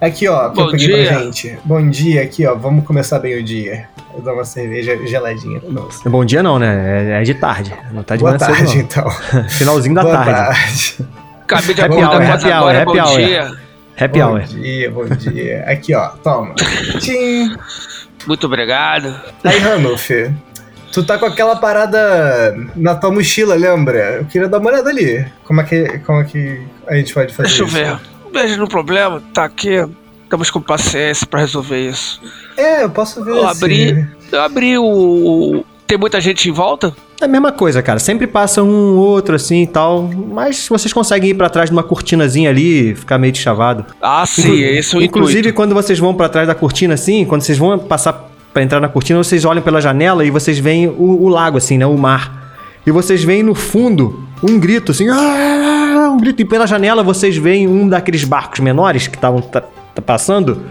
Aqui, 0.00 0.28
ó, 0.28 0.50
que 0.50 0.56
Bom 0.56 0.62
eu 0.64 0.70
peguei 0.72 0.88
pra 0.88 0.96
dia. 0.98 1.18
gente. 1.24 1.58
Bom 1.64 1.88
dia, 1.88 2.22
aqui, 2.22 2.44
ó, 2.44 2.54
vamos 2.56 2.84
começar 2.84 3.20
bem 3.20 3.38
o 3.38 3.42
dia. 3.42 3.84
Eu 4.14 4.20
dou 4.20 4.34
uma 4.34 4.44
cerveja 4.44 4.98
geladinha 5.06 5.60
pra 5.60 5.80
você. 5.82 6.08
Bom 6.08 6.24
dia 6.24 6.42
não, 6.42 6.58
né? 6.58 7.12
É, 7.14 7.20
é 7.20 7.22
de 7.22 7.34
tarde. 7.34 7.72
Não 7.92 8.02
tá 8.02 8.16
de 8.16 8.20
Boa 8.22 8.32
manhã 8.32 8.44
cedo, 8.44 8.56
tarde, 8.56 8.74
não. 8.76 8.82
então. 8.82 9.10
Finalzinho 9.48 9.94
da 9.94 10.02
Boa 10.02 10.14
tarde. 10.16 10.32
tarde. 10.32 10.96
Acabei 11.44 11.74
de 11.74 11.80
Happy 11.82 11.94
hour, 11.94 12.22
happy 12.22 12.48
hour, 12.48 12.74
happy 12.74 12.84
bom 12.84 12.98
hour. 12.98 13.56
Happy 13.98 14.18
bom 14.18 14.26
hour. 14.26 14.40
dia, 14.42 14.90
bom 14.90 15.04
dia. 15.04 15.64
Aqui, 15.68 15.94
ó, 15.94 16.08
toma. 16.22 16.54
Tchim. 16.98 17.54
Muito 18.26 18.46
obrigado. 18.46 19.14
Aí, 19.44 19.58
Hanuf, 19.62 20.30
tu 20.92 21.02
tá 21.04 21.18
com 21.18 21.26
aquela 21.26 21.56
parada 21.56 22.54
na 22.76 22.94
tua 22.94 23.10
mochila, 23.10 23.54
lembra? 23.54 24.16
Eu 24.18 24.24
queria 24.26 24.48
dar 24.48 24.58
uma 24.58 24.70
olhada 24.70 24.90
ali. 24.90 25.24
Como 25.44 25.60
é 25.60 25.64
que, 25.64 25.98
como 26.00 26.20
é 26.20 26.24
que 26.24 26.62
a 26.86 26.94
gente 26.94 27.12
pode 27.14 27.32
fazer 27.34 27.48
Deixa 27.48 27.62
eu 27.62 27.66
isso? 27.66 27.76
ver. 27.76 27.98
Veja 28.32 28.56
no 28.56 28.68
problema, 28.68 29.22
tá 29.34 29.44
aqui. 29.44 29.84
Estamos 30.24 30.50
com 30.50 30.60
paciência 30.62 31.26
pra 31.26 31.40
resolver 31.40 31.78
isso. 31.90 32.20
É, 32.56 32.82
eu 32.84 32.90
posso 32.90 33.22
ver 33.22 33.32
Eu 33.32 33.40
se- 33.42 33.46
abri. 33.64 34.08
Eu 34.30 34.40
abri 34.40 34.78
o. 34.78 35.62
Tem 35.92 35.98
muita 35.98 36.22
gente 36.22 36.48
em 36.48 36.52
volta? 36.52 36.96
É 37.20 37.26
a 37.26 37.28
mesma 37.28 37.52
coisa, 37.52 37.82
cara. 37.82 37.98
Sempre 37.98 38.26
passa 38.26 38.62
um 38.62 38.96
outro 38.96 39.34
assim 39.36 39.64
e 39.64 39.66
tal. 39.66 40.08
Mas 40.32 40.66
vocês 40.66 40.90
conseguem 40.90 41.28
ir 41.28 41.34
pra 41.34 41.50
trás 41.50 41.68
de 41.68 41.76
uma 41.76 41.82
cortinazinha 41.82 42.48
ali, 42.48 42.94
ficar 42.94 43.18
meio 43.18 43.30
de 43.30 43.38
chavado. 43.38 43.84
Ah, 44.00 44.24
sim, 44.24 44.40
Inclu- 44.40 44.56
esse 44.64 44.94
é 44.94 44.98
o 44.98 45.02
Inclusive, 45.02 45.38
intuito. 45.40 45.54
quando 45.56 45.74
vocês 45.74 45.98
vão 45.98 46.14
pra 46.14 46.30
trás 46.30 46.48
da 46.48 46.54
cortina 46.54 46.94
assim, 46.94 47.26
quando 47.26 47.42
vocês 47.42 47.58
vão 47.58 47.78
passar 47.78 48.30
pra 48.54 48.62
entrar 48.62 48.80
na 48.80 48.88
cortina, 48.88 49.22
vocês 49.22 49.44
olham 49.44 49.60
pela 49.60 49.82
janela 49.82 50.24
e 50.24 50.30
vocês 50.30 50.58
veem 50.58 50.88
o, 50.88 51.24
o 51.24 51.28
lago 51.28 51.58
assim, 51.58 51.76
né? 51.76 51.84
O 51.84 51.98
mar. 51.98 52.54
E 52.86 52.90
vocês 52.90 53.22
veem 53.22 53.42
no 53.42 53.54
fundo 53.54 54.26
um 54.42 54.58
grito 54.58 54.92
assim, 54.92 55.08
"Ah!" 55.10 56.08
um 56.10 56.16
grito 56.16 56.40
e 56.40 56.44
pela 56.46 56.66
janela 56.66 57.02
vocês 57.02 57.36
veem 57.36 57.68
um 57.68 57.86
daqueles 57.86 58.24
barcos 58.24 58.60
menores 58.60 59.08
que 59.08 59.16
estavam 59.16 59.42
tá- 59.42 59.60
tá 59.60 60.00
passando 60.00 60.62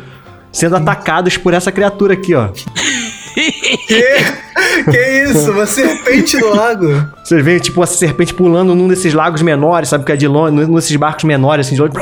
sendo 0.52 0.76
atacados 0.78 1.38
por 1.38 1.54
essa 1.54 1.72
criatura 1.72 2.16
aqui, 2.16 2.34
ó. 2.34 2.50
Que? 4.84 4.92
Que 4.92 5.24
isso? 5.24 5.52
Uma 5.52 5.66
serpente 5.66 6.38
no 6.38 6.56
lago? 6.56 7.06
Vocês 7.24 7.44
veem, 7.44 7.60
tipo, 7.60 7.84
essa 7.84 7.96
serpente 7.96 8.34
pulando 8.34 8.74
num 8.76 8.88
desses 8.88 9.14
lagos 9.14 9.42
menores, 9.42 9.90
sabe? 9.90 10.04
Que 10.06 10.12
é 10.12 10.16
de 10.16 10.28
longe, 10.28 10.54
num 10.56 10.76
desses 10.76 10.96
barcos 10.96 11.24
menores, 11.24 11.66
assim, 11.68 11.76
de 11.76 11.82
longe. 11.82 11.94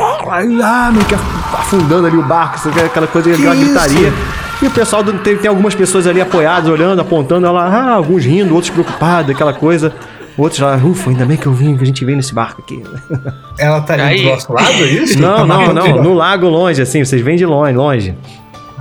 Ah, 0.64 0.90
meio 0.92 1.06
que 1.06 1.16
afundando 1.16 2.08
ali 2.08 2.18
o 2.18 2.24
barco, 2.24 2.60
sabe? 2.60 2.80
aquela 2.82 3.08
coisa, 3.08 3.32
aquela 3.34 3.56
isso? 3.56 3.66
gritaria. 3.66 4.14
E 4.62 4.68
o 4.68 4.72
pessoal, 4.72 5.02
do- 5.02 5.14
tem, 5.20 5.38
tem 5.38 5.48
algumas 5.50 5.74
pessoas 5.74 6.06
ali 6.06 6.20
apoiadas, 6.20 6.70
olhando, 6.70 7.00
apontando, 7.02 7.48
ela, 7.48 7.64
ah, 7.66 7.92
alguns 7.94 8.26
rindo, 8.26 8.54
outros 8.54 8.70
preocupados, 8.72 9.32
aquela 9.34 9.54
coisa. 9.54 9.94
Outros 10.38 10.60
lá, 10.62 10.76
ufa, 10.78 11.10
ainda 11.10 11.26
bem 11.26 11.36
que 11.36 11.48
eu 11.48 11.52
vim, 11.54 11.76
que 11.76 11.84
a 11.84 11.86
gente 11.86 12.06
veio 12.06 12.16
nesse 12.16 12.34
barco 12.34 12.62
aqui. 12.62 12.82
Ela 13.58 13.82
tá 13.82 13.94
ali 13.96 14.02
Aí. 14.04 14.24
do 14.24 14.30
nosso 14.30 14.54
lado, 14.54 14.70
é 14.72 14.84
isso? 14.86 15.20
Não, 15.20 15.36
Tá 15.38 15.46
não, 15.46 15.74
não, 15.74 16.04
no 16.04 16.14
lago 16.14 16.48
longe, 16.48 16.82
assim, 16.82 17.04
vocês 17.04 17.22
vêm 17.22 17.36
de 17.36 17.46
longe, 17.46 17.74
longe. 17.76 18.16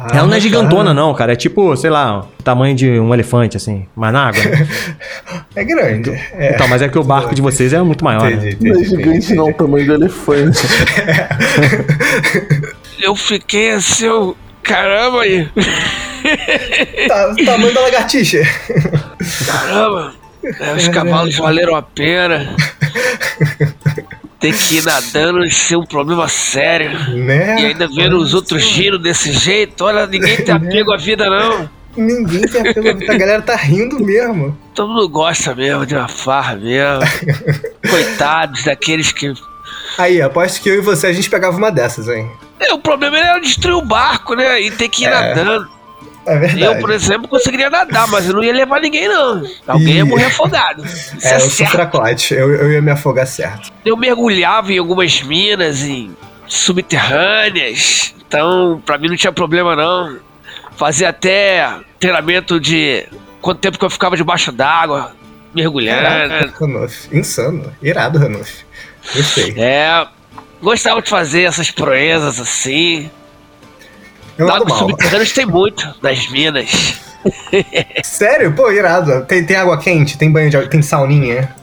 Ah, 0.01 0.07
ela 0.13 0.27
não 0.27 0.35
é 0.35 0.37
tá. 0.37 0.41
gigantona, 0.41 0.95
não, 0.95 1.13
cara. 1.13 1.33
É 1.33 1.37
tipo, 1.37 1.75
sei 1.77 1.91
lá, 1.91 2.21
o 2.21 2.43
tamanho 2.43 2.75
de 2.75 2.89
um 3.01 3.13
elefante, 3.13 3.57
assim, 3.57 3.85
mas 3.97 4.13
na 4.13 4.29
água. 4.29 4.43
né? 4.45 4.67
É 5.57 5.65
grande. 5.65 6.11
É. 6.35 6.53
Então, 6.55 6.69
mas 6.69 6.81
é 6.83 6.89
que 6.89 6.97
o 6.99 7.03
barco 7.03 7.35
de 7.35 7.43
vocês 7.43 7.73
é 7.73 7.83
muito 7.83 8.05
maior, 8.05 8.31
Entendi, 8.31 8.45
né? 8.45 8.51
entendi, 8.53 8.71
Não 8.71 8.77
é 8.77 8.81
entendi, 8.85 8.97
gigante, 9.03 9.35
não, 9.35 9.49
o 9.51 9.55
tamanho 9.55 9.87
do 9.87 9.95
elefante. 9.95 10.61
Eu 13.01 13.17
fiquei 13.17 13.73
assim, 13.73 14.07
eu- 14.07 14.37
caramba 14.63 15.23
aí. 15.23 15.49
Tá, 17.09 17.35
tamanho 17.45 17.75
da 17.75 17.81
lagartixa. 17.81 18.43
Caramba. 19.47 20.15
É, 20.61 20.75
os 20.75 20.89
cavalos 20.89 21.37
valeram 21.37 21.75
a 21.75 21.83
pena. 21.83 22.55
Ter 24.41 24.57
que 24.57 24.77
ir 24.77 24.85
nadando 24.85 25.45
isso 25.45 25.75
é 25.75 25.79
um 25.79 25.85
problema 25.85 26.29
sério. 26.29 26.91
Né? 27.17 27.61
E 27.61 27.67
ainda 27.67 27.89
vendo 27.89 28.19
os 28.19 28.35
outros 28.35 28.63
giros 28.63 29.03
desse 29.03 29.33
jeito, 29.33 29.85
olha, 29.85 30.07
ninguém 30.07 30.37
tem 30.37 30.55
apego 30.55 30.93
à 30.93 30.97
vida 30.97 31.29
não. 31.29 31.69
Ninguém 31.97 32.43
tem 32.43 32.61
apego. 32.61 32.89
A 32.89 33.17
galera 33.17 33.43
tá 33.43 33.57
rindo 33.57 33.99
mesmo. 33.99 34.57
Todo 34.75 34.93
mundo 34.93 35.09
gosta 35.09 35.55
mesmo 35.57 35.85
de 35.85 35.97
uma 35.97 36.07
farra 36.07 36.55
mesmo. 36.55 37.01
Coitados 37.91 38.63
daqueles 38.65 39.11
que. 39.11 39.33
Aí, 39.99 40.23
aposto 40.23 40.63
que 40.63 40.69
eu 40.69 40.77
e 40.77 40.81
você 40.81 41.09
a 41.09 41.13
gente 41.13 41.29
pegava 41.29 41.57
uma 41.57 41.73
dessas, 41.73 42.07
hein? 42.09 42.31
É, 42.61 42.73
o 42.73 42.79
problema 42.79 43.19
era 43.19 43.41
destruir 43.41 43.75
o 43.75 43.85
barco, 43.85 44.35
né? 44.35 44.61
E 44.61 44.71
ter 44.71 44.89
que 44.89 45.03
ir 45.03 45.07
É, 45.07 45.11
nadando. 45.11 45.69
É 46.29 46.39
verdade. 46.39 46.63
Eu, 46.63 46.79
por 46.79 46.91
exemplo, 46.91 47.27
conseguiria 47.27 47.71
nadar, 47.71 48.07
mas 48.09 48.29
eu 48.29 48.35
não 48.35 48.45
ia 48.45 48.53
levar 48.53 48.81
ninguém, 48.81 49.09
não. 49.09 49.43
Alguém 49.67 49.95
ia 49.95 50.01
Ih. 50.01 50.05
morrer 50.05 50.27
afogado. 50.27 50.85
Isso 50.87 51.17
É, 51.27 51.33
é, 51.33 51.37
eu 51.37 51.41
sou 51.41 51.51
certo. 51.51 52.35
Eu, 52.35 52.55
eu 52.55 52.73
ia 52.73 52.83
me 52.83 52.91
afogar 52.91 53.27
certo. 53.27 53.71
Eu 53.85 53.97
mergulhava 53.97 54.73
em 54.73 54.79
algumas 54.79 55.23
minas 55.23 55.83
em 55.83 56.15
subterrâneas. 56.47 58.15
Então, 58.27 58.83
pra 58.85 58.99
mim 58.99 59.09
não 59.09 59.17
tinha 59.17 59.33
problema, 59.33 59.75
não. 59.75 60.19
Fazia 60.77 61.09
até 61.09 61.67
treinamento 61.99 62.61
de 62.61 63.07
quanto 63.41 63.59
tempo 63.61 63.79
que 63.79 63.85
eu 63.85 63.91
ficava 63.91 64.17
debaixo 64.17 64.53
d'água, 64.53 65.13
mergulhando. 65.55 66.53
Ranulf. 66.61 67.13
Insano. 67.13 67.73
Irado, 67.83 68.19
Ranulf. 68.19 68.63
Gostei. 69.15 69.55
É. 69.57 70.07
Gostava 70.61 71.01
de 71.01 71.09
fazer 71.09 71.43
essas 71.43 71.71
proezas 71.71 72.39
assim. 72.39 73.11
Mal. 74.47 74.69
subterrâneos 74.79 75.33
tem 75.33 75.47
muito, 75.47 75.95
das 76.01 76.29
minas. 76.29 77.01
Sério? 78.05 78.53
Pô, 78.55 78.71
irado. 78.71 79.25
Tem, 79.27 79.45
tem 79.45 79.57
água 79.57 79.79
quente? 79.79 80.17
Tem 80.17 80.31
banho 80.31 80.51
de 80.51 80.57
água? 80.57 80.69
Tem 80.69 80.81
sauninha? 80.83 81.55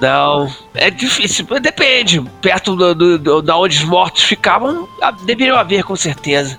Não, 0.00 0.50
é 0.74 0.90
difícil. 0.90 1.46
Depende. 1.60 2.20
Perto 2.40 2.74
do, 2.74 2.94
do, 2.94 3.18
do- 3.18 3.42
da 3.42 3.56
onde 3.56 3.76
os 3.78 3.84
mortos 3.84 4.24
ficavam, 4.24 4.88
deveriam 5.24 5.56
haver 5.56 5.84
com 5.84 5.94
certeza. 5.94 6.58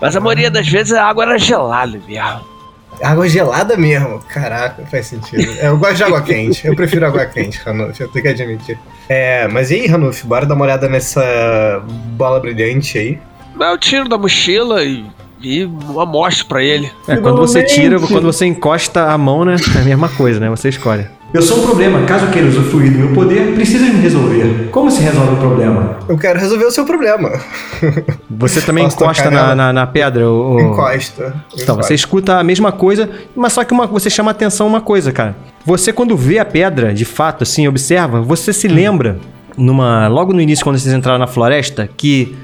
Mas 0.00 0.14
a 0.14 0.20
maioria 0.20 0.50
das 0.50 0.68
vezes 0.68 0.92
a 0.92 1.04
água 1.04 1.24
era 1.24 1.38
gelada 1.38 1.98
mesmo. 2.06 2.40
Água 3.02 3.28
gelada 3.28 3.76
mesmo. 3.76 4.20
Caraca, 4.28 4.86
faz 4.86 5.06
sentido. 5.06 5.58
É, 5.58 5.66
Eu 5.68 5.78
gosto 5.78 5.96
de 5.96 6.04
água 6.04 6.22
quente. 6.22 6.66
Eu 6.66 6.76
prefiro 6.76 7.06
água 7.06 7.26
quente, 7.26 7.58
Ranulf. 7.64 7.98
Eu 7.98 8.08
tenho 8.08 8.22
que 8.24 8.30
admitir. 8.30 8.78
É, 9.08 9.48
mas 9.48 9.70
e 9.70 9.74
aí, 9.74 9.86
Ranulf? 9.86 10.22
Bora 10.24 10.46
dar 10.46 10.54
uma 10.54 10.64
olhada 10.64 10.88
nessa 10.88 11.82
bola 11.86 12.38
brilhante 12.38 12.96
aí. 12.98 13.18
Eu 13.58 13.78
tiro 13.78 14.08
da 14.08 14.18
mochila 14.18 14.84
e, 14.84 15.04
e 15.42 15.60
eu 15.60 15.68
mostro 16.06 16.46
pra 16.46 16.62
ele. 16.62 16.90
É, 17.08 17.16
quando 17.16 17.38
você 17.38 17.62
tira, 17.62 17.98
quando 17.98 18.24
você 18.24 18.46
encosta 18.46 19.04
a 19.10 19.18
mão, 19.18 19.44
né? 19.44 19.56
É 19.76 19.80
a 19.80 19.84
mesma 19.84 20.08
coisa, 20.08 20.38
né? 20.40 20.48
Você 20.50 20.68
escolhe. 20.68 21.06
Eu 21.34 21.42
sou 21.42 21.58
um 21.58 21.66
problema. 21.66 22.02
Caso 22.06 22.28
queira 22.28 22.48
usufruir 22.48 22.92
do 22.92 22.98
meu 22.98 23.12
poder, 23.12 23.54
precisa 23.54 23.84
me 23.84 24.00
resolver. 24.00 24.68
Como 24.70 24.90
se 24.90 25.02
resolve 25.02 25.34
o 25.34 25.36
problema? 25.36 25.98
Eu 26.08 26.16
quero 26.16 26.38
resolver 26.38 26.64
o 26.64 26.70
seu 26.70 26.84
problema. 26.84 27.30
Você 28.30 28.60
também 28.60 28.84
Posso 28.84 28.96
encosta 28.96 29.30
na, 29.30 29.54
na, 29.54 29.72
na 29.72 29.86
pedra? 29.86 30.30
O... 30.30 30.60
Encosta. 30.60 31.34
Então, 31.52 31.74
Encosta. 31.74 31.82
você 31.82 31.94
escuta 31.94 32.38
a 32.38 32.44
mesma 32.44 32.70
coisa, 32.72 33.10
mas 33.34 33.52
só 33.52 33.64
que 33.64 33.72
uma, 33.72 33.86
você 33.86 34.08
chama 34.08 34.30
atenção 34.30 34.66
uma 34.66 34.80
coisa, 34.80 35.12
cara. 35.12 35.36
Você, 35.64 35.92
quando 35.92 36.16
vê 36.16 36.38
a 36.38 36.44
pedra, 36.44 36.94
de 36.94 37.04
fato, 37.04 37.42
assim, 37.42 37.66
observa, 37.66 38.20
você 38.20 38.52
se 38.52 38.68
lembra, 38.68 39.18
numa 39.56 40.06
logo 40.08 40.32
no 40.32 40.40
início, 40.40 40.64
quando 40.64 40.78
vocês 40.78 40.94
entraram 40.94 41.18
na 41.18 41.26
floresta, 41.26 41.88
que, 41.96 42.36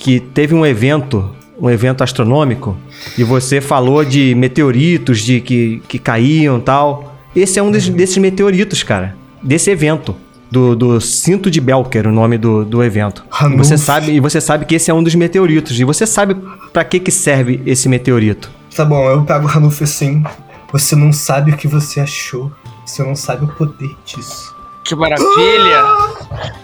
que 0.00 0.18
teve 0.18 0.54
um 0.54 0.64
evento, 0.66 1.30
um 1.60 1.68
evento 1.70 2.02
astronômico, 2.02 2.76
e 3.18 3.22
você 3.22 3.60
falou 3.60 4.04
de 4.04 4.34
meteoritos, 4.34 5.20
de 5.20 5.40
que, 5.40 5.82
que 5.86 5.98
caíam 5.98 6.58
e 6.58 6.60
tal. 6.62 7.14
Esse 7.36 7.58
é 7.58 7.62
um 7.62 7.70
des- 7.70 7.88
desses 7.88 8.16
meteoritos, 8.18 8.82
cara, 8.82 9.14
desse 9.42 9.70
evento. 9.70 10.16
do, 10.50 10.74
do 10.74 11.00
cinto 11.00 11.48
de 11.48 11.60
Belker, 11.60 12.08
o 12.08 12.12
nome 12.12 12.36
do, 12.36 12.64
do 12.64 12.82
evento. 12.82 13.22
E 13.24 13.28
Ranulf. 13.30 13.58
você 13.58 13.78
sabe 13.78 14.10
e 14.10 14.18
você 14.18 14.40
sabe 14.40 14.64
que 14.64 14.74
esse 14.74 14.90
é 14.90 14.94
um 14.94 15.00
dos 15.00 15.14
meteoritos 15.14 15.78
e 15.78 15.84
você 15.84 16.04
sabe 16.04 16.34
pra 16.72 16.82
que 16.82 16.98
que 16.98 17.12
serve 17.12 17.62
esse 17.64 17.88
meteorito. 17.88 18.50
Tá 18.74 18.84
bom, 18.84 19.08
eu 19.08 19.22
pego 19.22 19.44
o 19.44 19.48
Ranulf 19.48 19.80
assim. 19.82 20.24
Você 20.72 20.96
não 20.96 21.12
sabe 21.12 21.52
o 21.52 21.56
que 21.56 21.68
você 21.68 22.00
achou. 22.00 22.50
Você 22.84 23.00
não 23.04 23.14
sabe 23.14 23.44
o 23.44 23.48
poder 23.48 23.90
disso. 24.04 24.52
Que 24.84 24.96
maravilha! 24.96 25.84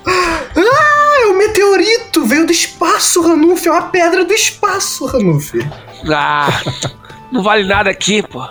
Meteorito! 1.47 2.25
Veio 2.27 2.45
do 2.47 2.53
espaço, 2.53 3.23
Ranulf! 3.23 3.67
É 3.67 3.71
uma 3.71 3.83
pedra 3.83 4.25
do 4.25 4.33
espaço, 4.33 5.07
Ranulf! 5.07 5.55
Ah, 6.13 6.61
não 7.31 7.43
vale 7.43 7.65
nada 7.67 7.89
aqui, 7.91 8.23
pô. 8.23 8.43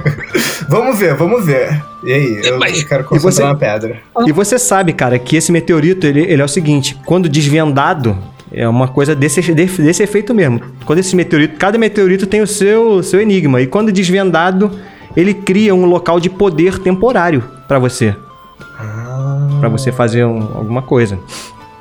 Vamos 0.68 0.98
ver, 0.98 1.14
vamos 1.14 1.44
ver. 1.46 1.80
E 2.04 2.12
aí, 2.12 2.40
eu, 2.44 2.58
Mas- 2.58 2.80
eu 2.82 2.88
quero 2.88 3.02
E 3.04 3.06
você- 3.06 3.20
concentrar 3.20 3.48
uma 3.50 3.56
pedra. 3.58 4.00
E 4.26 4.32
você 4.32 4.58
sabe, 4.58 4.92
cara, 4.92 5.18
que 5.18 5.36
esse 5.36 5.50
meteorito, 5.52 6.06
ele, 6.06 6.20
ele 6.22 6.42
é 6.42 6.44
o 6.44 6.48
seguinte, 6.48 6.98
quando 7.06 7.28
desvendado, 7.28 8.18
é 8.52 8.68
uma 8.68 8.88
coisa 8.88 9.14
desse, 9.14 9.40
desse, 9.54 9.80
desse 9.80 10.02
efeito 10.02 10.34
mesmo. 10.34 10.60
Quando 10.84 10.98
esse 10.98 11.14
meteorito, 11.14 11.56
cada 11.56 11.78
meteorito 11.78 12.26
tem 12.26 12.42
o 12.42 12.46
seu, 12.46 13.02
seu 13.02 13.20
enigma, 13.20 13.60
e 13.60 13.66
quando 13.66 13.92
desvendado, 13.92 14.70
ele 15.16 15.32
cria 15.32 15.74
um 15.74 15.86
local 15.86 16.18
de 16.20 16.28
poder 16.28 16.78
temporário 16.80 17.42
pra 17.68 17.78
você, 17.78 18.14
Ah, 18.78 19.58
Pra 19.60 19.68
você 19.68 19.90
fazer 19.92 20.24
um- 20.26 20.50
alguma 20.54 20.82
coisa. 20.82 21.18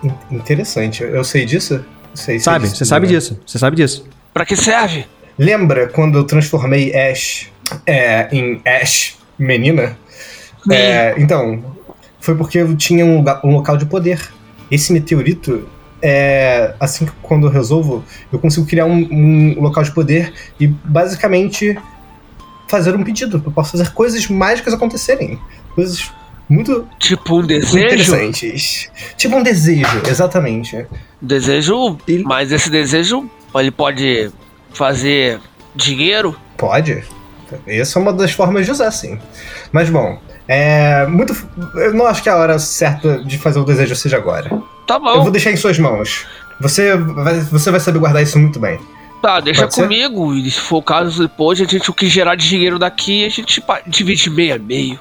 In- 0.05 0.35
interessante. 0.37 1.03
Eu 1.03 1.23
sei 1.23 1.45
disso? 1.45 1.83
Sei, 2.13 2.35
sei 2.35 2.39
Sabe? 2.39 2.65
disso 2.65 2.77
Você 2.77 2.85
sabe 2.85 3.07
né? 3.07 3.13
disso. 3.13 3.39
Você 3.45 3.57
sabe 3.59 3.75
disso. 3.75 4.05
Pra 4.33 4.45
que 4.45 4.55
serve? 4.55 5.05
Lembra 5.37 5.87
quando 5.87 6.17
eu 6.17 6.23
transformei 6.23 6.93
Ash 6.95 7.47
é, 7.85 8.27
em 8.31 8.61
Ash 8.65 9.17
menina? 9.37 9.97
É, 10.71 11.13
então, 11.17 11.63
foi 12.19 12.35
porque 12.35 12.59
eu 12.59 12.75
tinha 12.75 13.05
um, 13.05 13.17
lugar- 13.17 13.41
um 13.43 13.51
local 13.53 13.77
de 13.77 13.85
poder. 13.85 14.19
Esse 14.71 14.91
meteorito, 14.93 15.67
é, 16.01 16.73
assim 16.79 17.05
que 17.05 17.11
quando 17.21 17.47
eu 17.47 17.51
resolvo, 17.51 18.03
eu 18.31 18.39
consigo 18.39 18.65
criar 18.65 18.85
um, 18.85 19.07
um 19.11 19.61
local 19.61 19.83
de 19.83 19.91
poder 19.91 20.33
e 20.59 20.67
basicamente 20.67 21.77
fazer 22.67 22.95
um 22.95 23.03
pedido. 23.03 23.41
Eu 23.45 23.51
posso 23.51 23.73
fazer 23.73 23.91
coisas 23.91 24.27
mágicas 24.27 24.73
acontecerem. 24.73 25.37
Coisas 25.75 26.11
muito 26.49 26.87
Tipo 26.99 27.39
um 27.39 27.45
desejo? 27.45 27.77
interessantes. 27.85 28.89
Tipo 29.17 29.37
um 29.37 29.43
desejo, 29.43 30.01
exatamente. 30.07 30.85
Desejo, 31.21 31.97
mas 32.23 32.51
esse 32.51 32.69
desejo 32.69 33.29
ele 33.55 33.71
pode 33.71 34.31
fazer 34.73 35.39
dinheiro? 35.75 36.35
Pode. 36.57 37.03
Essa 37.67 37.99
é 37.99 38.01
uma 38.01 38.11
das 38.13 38.31
formas 38.31 38.65
de 38.65 38.71
usar, 38.71 38.91
sim. 38.91 39.17
Mas 39.71 39.89
bom, 39.89 40.19
é 40.47 41.05
muito. 41.07 41.35
Eu 41.75 41.93
não 41.93 42.05
acho 42.07 42.21
que 42.23 42.29
a 42.29 42.35
hora 42.35 42.57
certa 42.59 43.23
de 43.23 43.37
fazer 43.37 43.59
o 43.59 43.63
desejo 43.63 43.95
seja 43.95 44.17
agora. 44.17 44.49
Tá 44.87 44.95
Eu 44.95 44.99
bom, 44.99 45.21
vou 45.23 45.31
deixar 45.31 45.51
em 45.51 45.55
suas 45.57 45.79
mãos. 45.79 46.25
Você 46.61 46.95
vai, 46.97 47.39
você 47.41 47.71
vai 47.71 47.79
saber 47.79 47.99
guardar 47.99 48.23
isso 48.23 48.37
muito 48.39 48.59
bem. 48.59 48.79
tá, 49.21 49.39
deixa 49.39 49.61
pode 49.61 49.75
ser? 49.75 49.83
comigo. 49.83 50.33
E 50.35 50.49
se 50.49 50.59
for 50.59 50.77
o 50.77 50.83
caso, 50.83 51.21
depois 51.27 51.59
a 51.61 51.65
gente 51.65 51.89
o 51.89 51.93
que 51.93 52.07
gerar 52.07 52.35
de 52.35 52.47
dinheiro 52.47 52.77
daqui, 52.79 53.25
a 53.25 53.29
gente 53.29 53.63
divide 53.87 54.29
meio 54.29 54.55
a 54.55 54.59
meio. 54.59 54.99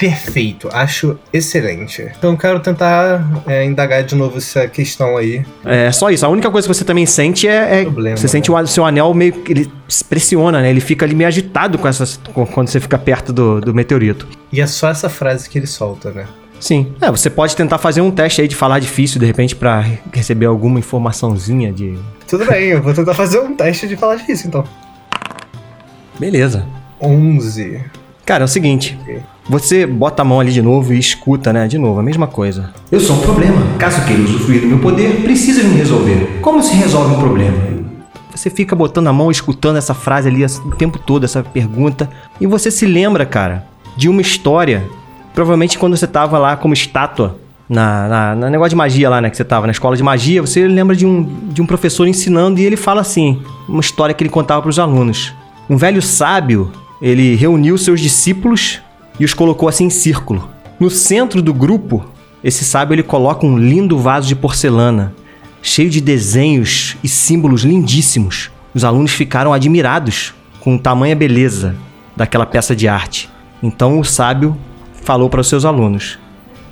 Perfeito, 0.00 0.66
acho 0.72 1.18
excelente. 1.30 2.10
Então 2.18 2.30
eu 2.30 2.38
quero 2.38 2.58
tentar 2.60 3.22
é, 3.46 3.66
indagar 3.66 4.02
de 4.02 4.14
novo 4.14 4.38
essa 4.38 4.66
questão 4.66 5.18
aí. 5.18 5.44
É 5.62 5.92
só 5.92 6.08
isso. 6.08 6.24
A 6.24 6.28
única 6.30 6.50
coisa 6.50 6.66
que 6.66 6.74
você 6.74 6.84
também 6.86 7.04
sente 7.04 7.46
é. 7.46 7.82
é- 7.82 7.84
Problema, 7.84 8.16
você 8.16 8.26
sente 8.26 8.50
o 8.50 8.66
seu 8.66 8.86
anel 8.86 9.12
meio 9.12 9.32
que. 9.34 9.52
Ele 9.52 9.70
pressiona, 10.08 10.62
né? 10.62 10.70
Ele 10.70 10.80
fica 10.80 11.04
ali 11.04 11.14
meio 11.14 11.28
agitado 11.28 11.76
com 11.76 11.86
essas, 11.86 12.18
com- 12.32 12.46
quando 12.46 12.68
você 12.68 12.80
fica 12.80 12.98
perto 12.98 13.30
do, 13.30 13.60
do 13.60 13.74
meteorito. 13.74 14.26
E 14.50 14.58
é 14.62 14.66
só 14.66 14.88
essa 14.88 15.10
frase 15.10 15.50
que 15.50 15.58
ele 15.58 15.66
solta, 15.66 16.10
né? 16.10 16.24
Sim. 16.58 16.94
É, 16.98 17.10
você 17.10 17.28
pode 17.28 17.54
tentar 17.54 17.76
fazer 17.76 18.00
um 18.00 18.10
teste 18.10 18.40
aí 18.40 18.48
de 18.48 18.56
falar 18.56 18.78
difícil, 18.78 19.20
de 19.20 19.26
repente, 19.26 19.54
pra 19.54 19.84
receber 20.14 20.46
alguma 20.46 20.78
informaçãozinha 20.78 21.70
de. 21.70 21.98
Tudo 22.26 22.46
bem, 22.46 22.68
eu 22.68 22.82
vou 22.82 22.94
tentar 22.94 23.12
fazer 23.12 23.38
um 23.38 23.54
teste 23.54 23.86
de 23.86 23.96
falar 23.98 24.16
disso 24.16 24.46
então. 24.46 24.64
Beleza. 26.18 26.66
11. 26.98 27.82
Cara, 28.30 28.44
é 28.44 28.46
o 28.46 28.48
seguinte. 28.48 28.96
Você 29.48 29.84
bota 29.84 30.22
a 30.22 30.24
mão 30.24 30.38
ali 30.38 30.52
de 30.52 30.62
novo 30.62 30.94
e 30.94 30.98
escuta, 31.00 31.52
né? 31.52 31.66
De 31.66 31.76
novo, 31.76 31.98
a 31.98 32.02
mesma 32.04 32.28
coisa. 32.28 32.72
Eu 32.92 33.00
sou 33.00 33.16
um 33.16 33.20
problema. 33.22 33.60
Caso 33.76 34.06
queira 34.06 34.22
usufruir 34.22 34.60
do 34.60 34.68
meu 34.68 34.78
poder, 34.78 35.20
precisa 35.22 35.64
me 35.64 35.74
resolver. 35.74 36.38
Como 36.40 36.62
se 36.62 36.76
resolve 36.76 37.16
um 37.16 37.18
problema? 37.18 37.58
Você 38.32 38.48
fica 38.48 38.76
botando 38.76 39.08
a 39.08 39.12
mão, 39.12 39.32
escutando 39.32 39.78
essa 39.78 39.94
frase 39.94 40.28
ali 40.28 40.44
o 40.44 40.76
tempo 40.76 40.96
todo, 40.96 41.24
essa 41.24 41.42
pergunta. 41.42 42.08
E 42.40 42.46
você 42.46 42.70
se 42.70 42.86
lembra, 42.86 43.26
cara, 43.26 43.66
de 43.96 44.08
uma 44.08 44.20
história. 44.20 44.84
Provavelmente 45.34 45.76
quando 45.76 45.96
você 45.96 46.06
tava 46.06 46.38
lá 46.38 46.56
como 46.56 46.72
estátua. 46.72 47.36
Na, 47.68 48.06
na, 48.06 48.36
na 48.36 48.48
negócio 48.48 48.70
de 48.70 48.76
magia 48.76 49.10
lá, 49.10 49.20
né? 49.20 49.28
Que 49.28 49.36
você 49.36 49.44
tava 49.44 49.66
na 49.66 49.72
escola 49.72 49.96
de 49.96 50.04
magia. 50.04 50.40
Você 50.40 50.68
lembra 50.68 50.94
de 50.94 51.04
um, 51.04 51.24
de 51.48 51.60
um 51.60 51.66
professor 51.66 52.06
ensinando 52.06 52.60
e 52.60 52.64
ele 52.64 52.76
fala 52.76 53.00
assim. 53.00 53.42
Uma 53.68 53.80
história 53.80 54.14
que 54.14 54.22
ele 54.22 54.30
contava 54.30 54.62
para 54.62 54.70
os 54.70 54.78
alunos. 54.78 55.34
Um 55.68 55.76
velho 55.76 56.00
sábio, 56.00 56.70
ele 57.00 57.34
reuniu 57.34 57.78
seus 57.78 58.00
discípulos 58.00 58.80
e 59.18 59.24
os 59.24 59.34
colocou 59.34 59.68
assim 59.68 59.84
em 59.84 59.90
círculo. 59.90 60.48
No 60.78 60.90
centro 60.90 61.42
do 61.42 61.52
grupo, 61.52 62.04
esse 62.42 62.64
sábio 62.64 62.94
ele 62.94 63.02
coloca 63.02 63.46
um 63.46 63.58
lindo 63.58 63.98
vaso 63.98 64.26
de 64.26 64.34
porcelana, 64.34 65.14
cheio 65.62 65.90
de 65.90 66.00
desenhos 66.00 66.96
e 67.02 67.08
símbolos 67.08 67.62
lindíssimos. 67.62 68.50
Os 68.74 68.84
alunos 68.84 69.12
ficaram 69.12 69.52
admirados 69.52 70.34
com 70.60 70.78
tamanha 70.78 71.16
beleza 71.16 71.74
daquela 72.16 72.46
peça 72.46 72.74
de 72.74 72.88
arte. 72.88 73.28
Então 73.62 73.98
o 73.98 74.04
sábio 74.04 74.56
falou 75.02 75.28
para 75.28 75.40
os 75.40 75.48
seus 75.48 75.64
alunos: 75.64 76.18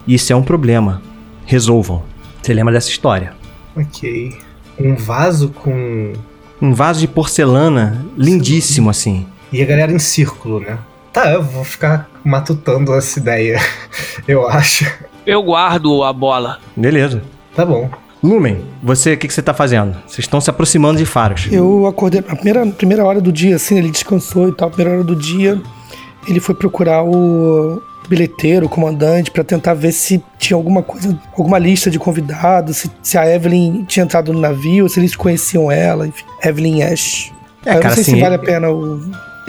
Isso 0.07 0.33
é 0.33 0.37
um 0.37 0.43
problema. 0.43 1.03
Resolvam. 1.45 2.03
Você 2.43 2.55
lembra 2.55 2.73
dessa 2.73 2.91
história? 2.91 3.33
Ok. 3.77 4.37
Um 4.79 4.95
vaso 4.95 5.51
com. 5.51 6.13
Um 6.61 6.73
vaso 6.73 7.01
de 7.01 7.09
porcelana 7.09 8.05
lindíssimo 8.17 8.91
assim. 8.91 9.27
E 9.53 9.63
a 9.63 9.67
galera 9.67 9.93
em 9.93 9.99
círculo, 9.99 10.61
né? 10.61 10.79
Tá, 11.13 11.33
eu 11.33 11.43
vou 11.43 11.65
ficar 11.65 12.09
matutando 12.23 12.95
essa 12.95 13.19
ideia, 13.19 13.59
eu 14.29 14.49
acho. 14.49 14.87
Eu 15.27 15.43
guardo 15.43 16.03
a 16.05 16.13
bola. 16.13 16.59
Beleza. 16.77 17.23
Tá 17.55 17.65
bom. 17.65 17.91
Lumen, 18.23 18.65
você, 18.83 19.15
o 19.15 19.17
que, 19.17 19.29
que 19.29 19.35
você 19.35 19.43
tá 19.43 19.55
fazendo? 19.55 19.97
Vocês 20.07 20.21
estão 20.21 20.41
se 20.41 20.51
aproximando 20.51 20.99
de 20.99 21.07
Faros. 21.07 21.49
Eu 21.51 21.87
acordei, 21.87 22.21
a 22.21 22.35
primeira, 22.35 22.67
primeira 22.67 23.05
hora 23.05 23.21
do 23.21 23.31
dia, 23.33 23.57
assim, 23.57 23.79
ele 23.79 23.91
descansou 23.91 24.49
e 24.49 24.53
tal. 24.53 24.69
A 24.69 24.71
primeira 24.71 24.99
hora 24.99 25.05
do 25.05 25.15
dia, 25.15 25.61
ele 26.27 26.41
foi 26.41 26.55
procurar 26.55 27.05
o 27.05 27.81
bilheteiro, 28.09 28.67
o 28.67 28.69
comandante, 28.69 29.31
pra 29.31 29.45
tentar 29.45 29.75
ver 29.75 29.93
se 29.93 30.23
tinha 30.39 30.57
alguma 30.57 30.83
coisa, 30.83 31.17
alguma 31.37 31.59
lista 31.59 31.91
de 31.91 31.99
convidados, 31.99 32.79
se, 32.79 32.91
se 33.03 33.19
a 33.19 33.33
Evelyn 33.33 33.85
tinha 33.85 34.05
entrado 34.05 34.33
no 34.33 34.41
navio, 34.41 34.89
se 34.89 34.99
eles 34.99 35.15
conheciam 35.15 35.71
ela, 35.71 36.07
enfim. 36.07 36.25
Evelyn 36.43 36.83
Ash. 36.83 37.33
É, 37.65 37.71
Aí 37.71 37.77
eu 37.77 37.83
cara, 37.83 37.89
não 37.89 37.91
sei 37.95 38.03
assim, 38.03 38.15
se 38.15 38.21
vale 38.21 38.35
a 38.35 38.39
pena 38.39 38.71
o. 38.71 39.01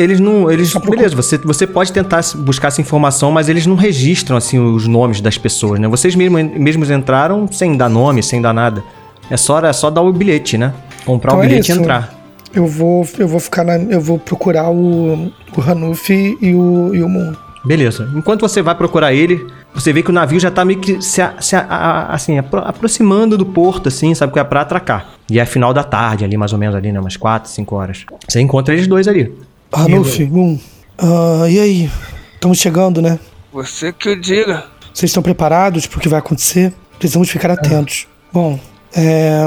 Eles 0.02 0.20
não. 0.20 0.50
Eles, 0.50 0.74
beleza, 0.74 1.16
você, 1.16 1.38
você 1.38 1.68
pode 1.68 1.92
tentar 1.92 2.22
buscar 2.38 2.70
essa 2.70 2.80
informação, 2.80 3.32
mas 3.32 3.50
eles 3.50 3.66
não 3.66 3.76
registram 3.76 4.38
assim 4.38 4.58
os 4.58 4.88
nomes 4.88 5.20
das 5.20 5.38
pessoas, 5.38 5.80
né? 5.80 5.88
Vocês 5.90 6.16
mesmo, 6.16 6.38
mesmos 6.38 6.90
entraram 6.90 7.48
sem 7.52 7.76
dar 7.76 7.90
nome, 7.90 8.24
sem 8.24 8.42
dar 8.42 8.54
nada. 8.54 8.82
É 9.30 9.36
só, 9.36 9.60
é 9.60 9.74
só 9.74 9.90
dar 9.90 10.02
o 10.02 10.14
bilhete, 10.14 10.58
né? 10.58 10.74
Comprar 11.06 11.32
Então 11.34 11.42
o 11.42 11.44
é 11.44 11.48
bilhete 11.48 11.70
e 11.70 11.74
isso. 11.74 11.82
entrar. 11.82 12.18
Eu 12.54 12.66
vou, 12.66 13.06
eu 13.20 13.28
vou 13.28 13.40
ficar 13.42 13.64
na. 13.66 13.76
Eu 13.76 14.00
vou 14.00 14.18
procurar 14.18 14.70
o, 14.72 15.32
o 15.56 15.62
Hanuf 15.62 16.10
e 16.42 16.54
o, 16.56 16.96
e 16.96 17.04
o 17.04 17.10
Moon. 17.10 17.34
Beleza. 17.66 18.10
Enquanto 18.16 18.40
você 18.42 18.62
vai 18.62 18.74
procurar 18.74 19.14
ele, 19.14 19.46
você 19.76 19.92
vê 19.92 20.02
que 20.02 20.10
o 20.10 20.14
navio 20.14 20.40
já 20.40 20.50
tá 20.50 20.64
meio 20.64 20.80
que 20.80 21.02
se, 21.02 21.22
a- 21.22 21.34
se 21.42 21.58
a- 21.58 21.66
a- 21.70 22.14
assim, 22.14 22.38
apro- 22.40 22.64
aproximando 22.66 23.38
do 23.38 23.46
porto, 23.46 23.90
assim, 23.90 24.16
sabe? 24.16 24.32
Que 24.32 24.40
é 24.40 24.44
pra 24.46 24.62
atracar. 24.62 25.10
E 25.30 25.38
é 25.40 25.46
final 25.46 25.74
da 25.74 25.84
tarde, 25.84 26.24
ali, 26.24 26.38
mais 26.38 26.54
ou 26.54 26.58
menos, 26.58 26.74
ali, 26.74 26.90
né? 26.92 27.00
Umas 27.02 27.18
4, 27.18 27.52
5 27.52 27.76
horas. 27.76 28.06
Você 28.28 28.40
encontra 28.40 28.74
eles 28.74 28.88
dois 28.88 29.08
ali. 29.10 29.34
Hanuf, 29.72 30.24
Moon. 30.26 30.58
Ah, 30.98 31.46
e 31.50 31.60
aí? 31.60 31.92
Estamos 32.34 32.58
chegando, 32.60 33.02
né? 33.02 33.20
Você 33.54 33.92
que 33.94 34.10
o 34.10 34.20
diga. 34.20 34.66
Vocês 34.94 35.10
estão 35.10 35.24
preparados 35.24 35.86
para 35.88 35.98
o 35.98 36.02
que 36.02 36.10
vai 36.10 36.20
acontecer? 36.20 36.74
Precisamos 36.98 37.30
ficar 37.30 37.52
atentos. 37.52 38.08
Bom, 38.34 38.60
é, 38.96 39.42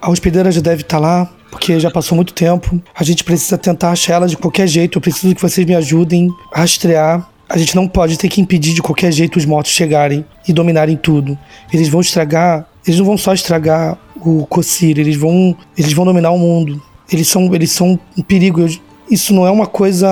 a 0.00 0.10
hospedeira 0.10 0.50
já 0.50 0.60
deve 0.60 0.82
estar 0.82 0.98
lá, 0.98 1.30
porque 1.50 1.78
já 1.78 1.90
passou 1.90 2.16
muito 2.16 2.32
tempo. 2.32 2.80
A 2.94 3.04
gente 3.04 3.22
precisa 3.22 3.56
tentar 3.56 3.90
achar 3.90 4.14
ela 4.14 4.26
de 4.26 4.36
qualquer 4.36 4.66
jeito. 4.66 4.96
Eu 4.98 5.02
preciso 5.02 5.34
que 5.34 5.42
vocês 5.42 5.66
me 5.66 5.74
ajudem 5.74 6.28
a 6.52 6.60
rastrear. 6.60 7.28
A 7.48 7.56
gente 7.56 7.76
não 7.76 7.86
pode 7.86 8.18
ter 8.18 8.28
que 8.28 8.40
impedir 8.40 8.74
de 8.74 8.82
qualquer 8.82 9.12
jeito 9.12 9.36
os 9.38 9.44
mortos 9.44 9.70
chegarem 9.70 10.24
e 10.48 10.52
dominarem 10.52 10.96
tudo. 10.96 11.38
Eles 11.72 11.88
vão 11.88 12.00
estragar. 12.00 12.66
Eles 12.84 12.98
não 12.98 13.06
vão 13.06 13.16
só 13.18 13.32
estragar 13.32 13.96
o 14.16 14.46
Cossir, 14.46 14.98
eles 14.98 15.16
vão, 15.16 15.56
eles 15.78 15.92
vão 15.92 16.04
dominar 16.04 16.30
o 16.30 16.38
mundo. 16.38 16.82
Eles 17.12 17.28
são, 17.28 17.54
eles 17.54 17.70
são 17.70 17.98
um 18.18 18.22
perigo. 18.22 18.62
Eu- 18.62 18.85
isso 19.10 19.32
não 19.34 19.46
é 19.46 19.50
uma 19.50 19.66
coisa. 19.66 20.08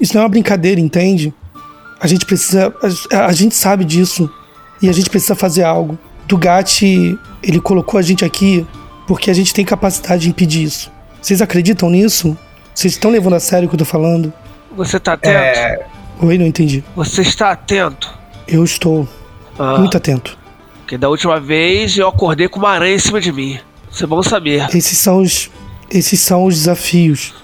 Isso, 0.00 0.14
não 0.14 0.22
é 0.22 0.24
uma 0.24 0.30
brincadeira, 0.30 0.80
entende? 0.80 1.32
A 2.00 2.06
gente 2.06 2.24
precisa. 2.26 2.74
A, 3.12 3.26
a 3.26 3.32
gente 3.32 3.54
sabe 3.54 3.84
disso. 3.84 4.30
E 4.80 4.88
a 4.88 4.92
gente 4.92 5.08
precisa 5.08 5.34
fazer 5.34 5.62
algo. 5.62 5.98
Dugatti, 6.26 7.16
ele 7.42 7.60
colocou 7.60 7.98
a 7.98 8.02
gente 8.02 8.24
aqui 8.24 8.66
porque 9.06 9.30
a 9.30 9.34
gente 9.34 9.52
tem 9.54 9.64
capacidade 9.64 10.22
de 10.22 10.28
impedir 10.30 10.64
isso. 10.64 10.90
Vocês 11.20 11.40
acreditam 11.40 11.88
nisso? 11.90 12.36
Vocês 12.74 12.94
estão 12.94 13.10
levando 13.10 13.34
a 13.34 13.40
sério 13.40 13.66
o 13.66 13.68
que 13.68 13.74
eu 13.74 13.78
tô 13.78 13.84
falando? 13.84 14.32
Você 14.76 14.98
tá 14.98 15.12
atento? 15.12 15.36
É, 15.36 15.86
Oi, 16.20 16.38
não 16.38 16.46
entendi. 16.46 16.82
Você 16.96 17.22
está 17.22 17.50
atento? 17.50 18.12
Eu 18.48 18.64
estou. 18.64 19.06
Ah, 19.58 19.78
Muito 19.78 19.96
atento. 19.96 20.36
porque 20.80 20.96
da 20.96 21.08
última 21.08 21.38
vez 21.38 21.96
eu 21.96 22.08
acordei 22.08 22.48
com 22.48 22.58
uma 22.58 22.70
aranha 22.70 22.94
em 22.96 22.98
cima 22.98 23.20
de 23.20 23.30
mim. 23.30 23.58
Isso 23.90 24.02
é 24.02 24.06
bom 24.06 24.22
saber. 24.22 24.66
Esses 24.74 24.96
são 24.98 25.20
os, 25.20 25.50
esses 25.90 26.18
são 26.20 26.44
os 26.44 26.54
desafios. 26.56 27.34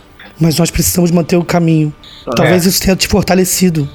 Mas 0.41 0.59
nós 0.59 0.71
precisamos 0.71 1.11
manter 1.11 1.37
o 1.37 1.45
caminho. 1.45 1.93
Talvez 2.37 2.65
isso 2.65 2.81
tenha 2.81 2.95
te 2.97 3.09
fortalecido, 3.09 3.89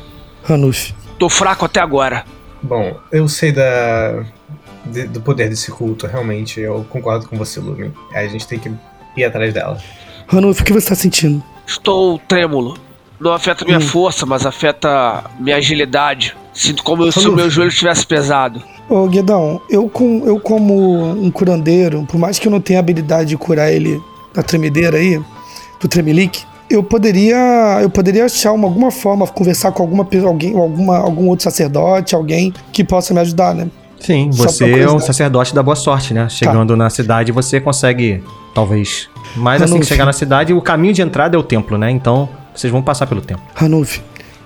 Ranulf. 0.44 0.92
Tô 1.18 1.30
fraco 1.30 1.66
até 1.66 1.80
agora. 1.80 2.26
Bom, 2.62 2.96
eu 3.12 3.28
sei 3.28 3.52
da 3.52 4.24
de- 4.86 5.08
do 5.08 5.22
poder 5.22 5.50
desse 5.50 5.72
culto, 5.72 6.06
realmente. 6.08 6.60
Eu 6.60 6.86
concordo 6.90 7.28
com 7.28 7.38
você, 7.38 7.60
Lumen. 7.60 7.94
A 8.14 8.26
gente 8.28 8.46
tem 8.48 8.60
que 8.60 8.72
ir 9.16 9.24
atrás 9.24 9.54
dela. 9.54 9.78
Ranulf, 10.28 10.60
o 10.60 10.64
que 10.64 10.74
você 10.74 10.90
tá 10.90 10.96
sentindo? 10.96 11.42
Estou 11.66 12.20
trêmulo. 12.28 12.78
Não 13.20 13.32
afeta 13.32 13.64
minha 13.64 13.78
Hum. 13.78 13.82
força, 13.82 14.26
mas 14.26 14.46
afeta 14.46 15.24
minha 15.40 15.56
agilidade. 15.56 16.36
Sinto 16.54 16.84
como 16.84 17.10
se 17.12 17.20
o 17.20 17.22
Ranulf. 17.22 17.36
meu 17.38 17.50
joelho 17.50 17.70
estivesse 17.70 18.06
pesado. 18.06 18.62
Ô, 18.90 19.08
Guedão, 19.08 19.62
eu, 19.70 19.88
com, 19.88 20.24
eu 20.26 20.38
como 20.40 21.10
um 21.14 21.32
curandeiro, 21.32 22.06
por 22.06 22.18
mais 22.20 22.38
que 22.38 22.48
eu 22.48 22.52
não 22.52 22.60
tenha 22.60 22.80
habilidade 22.80 23.30
de 23.30 23.38
curar 23.38 23.72
ele 23.72 24.02
da 24.34 24.44
tremedeira 24.44 24.98
aí, 24.98 25.22
do 25.84 25.88
tremelique, 25.90 26.44
eu 26.70 26.82
poderia 26.82 27.80
eu 27.82 27.90
poderia 27.90 28.26
achar 28.26 28.54
uma, 28.54 28.68
alguma 28.68 28.90
forma, 28.90 29.28
conversar 29.28 29.72
com 29.72 29.84
alguma, 29.84 30.08
alguém, 30.26 30.58
alguma, 30.58 30.98
algum 30.98 31.28
outro 31.28 31.44
sacerdote, 31.44 32.16
alguém 32.16 32.54
que 32.72 32.84
possa 32.84 33.14
me 33.14 33.20
ajudar, 33.20 33.54
né? 33.54 33.68
Sim, 34.00 34.32
Só 34.32 34.44
você 34.44 34.82
é 34.82 34.92
um 34.92 35.00
sacerdote 35.00 35.56
da 35.56 35.64
boa 35.64 35.76
sorte, 35.76 36.14
né? 36.14 36.28
Chegando 36.30 36.76
na 36.76 36.90
cidade, 36.90 37.32
você 37.32 37.62
consegue, 37.62 38.22
talvez. 38.54 39.10
Mas 39.36 39.62
assim 39.62 39.80
que 39.80 39.86
chegar 39.86 40.06
na 40.06 40.12
cidade, 40.12 40.54
o 40.54 40.62
caminho 40.62 40.94
de 40.94 41.02
entrada 41.02 41.38
é 41.38 41.40
o 41.40 41.44
templo, 41.44 41.78
né? 41.78 41.90
Então, 41.90 42.28
vocês 42.54 42.72
vão 42.72 42.82
passar 42.82 43.08
pelo 43.08 43.22
templo. 43.22 43.44
Ranulf, 43.56 44.00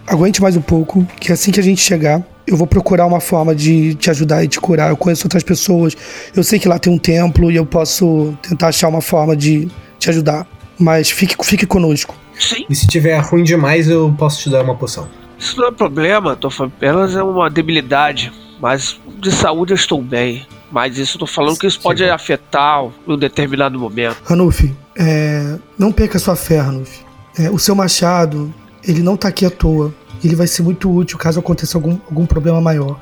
aguente 0.05 0.41
mais 0.41 0.55
um 0.55 0.61
pouco, 0.61 1.05
que 1.19 1.31
assim 1.31 1.51
que 1.51 1.59
a 1.59 1.63
gente 1.63 1.81
chegar, 1.81 2.21
eu 2.45 2.55
vou 2.55 2.67
procurar 2.67 3.07
uma 3.07 3.19
forma 3.19 3.55
de 3.55 3.95
te 3.95 4.11
ajudar 4.11 4.43
e 4.43 4.47
te 4.47 4.59
curar. 4.59 4.91
Eu 4.91 4.97
conheço 4.97 5.25
outras 5.25 5.43
pessoas, 5.43 5.97
eu 6.35 6.43
sei 6.43 6.59
que 6.59 6.67
lá 6.67 6.77
tem 6.77 6.93
um 6.93 6.99
templo 6.99 7.51
e 7.51 7.55
eu 7.55 7.65
posso 7.65 8.37
tentar 8.47 8.67
achar 8.67 8.87
uma 8.87 9.01
forma 9.01 9.35
de 9.35 9.67
te 9.97 10.09
ajudar. 10.09 10.47
Mas 10.79 11.09
fique, 11.09 11.35
fique 11.45 11.65
conosco. 11.65 12.15
Sim, 12.39 12.65
E 12.69 12.75
se 12.75 12.87
tiver 12.87 13.17
ruim 13.19 13.43
demais, 13.43 13.89
eu 13.89 14.13
posso 14.17 14.41
te 14.41 14.49
dar 14.49 14.63
uma 14.63 14.75
poção. 14.75 15.07
isso 15.39 15.59
não 15.59 15.67
é 15.67 15.71
problema. 15.71 16.35
Tô 16.35 16.49
falando 16.49 16.73
apenas 16.77 17.15
é 17.15 17.23
uma 17.23 17.49
debilidade. 17.49 18.31
Mas 18.61 18.99
de 19.19 19.31
saúde 19.31 19.73
eu 19.73 19.75
estou 19.75 20.01
bem. 20.01 20.45
Mas 20.71 20.97
isso 20.97 21.15
eu 21.15 21.19
tô 21.21 21.27
falando 21.27 21.57
que 21.57 21.65
isso 21.65 21.79
pode 21.79 22.03
afetar 22.03 22.83
em 23.07 23.13
um 23.13 23.17
determinado 23.17 23.79
momento. 23.79 24.17
Ranulf, 24.25 24.63
é, 24.95 25.57
não 25.77 25.91
perca 25.91 26.19
sua 26.19 26.35
fé, 26.35 26.59
Ranulf. 26.59 26.99
É, 27.39 27.49
o 27.49 27.57
seu 27.57 27.73
machado, 27.75 28.53
ele 28.83 29.01
não 29.01 29.15
tá 29.15 29.27
aqui 29.29 29.45
à 29.45 29.49
toa. 29.49 29.93
Ele 30.23 30.35
vai 30.35 30.47
ser 30.47 30.63
muito 30.63 30.91
útil 30.91 31.17
caso 31.17 31.39
aconteça 31.39 31.77
algum, 31.77 31.97
algum 32.09 32.25
problema 32.25 32.59
maior. 32.59 32.99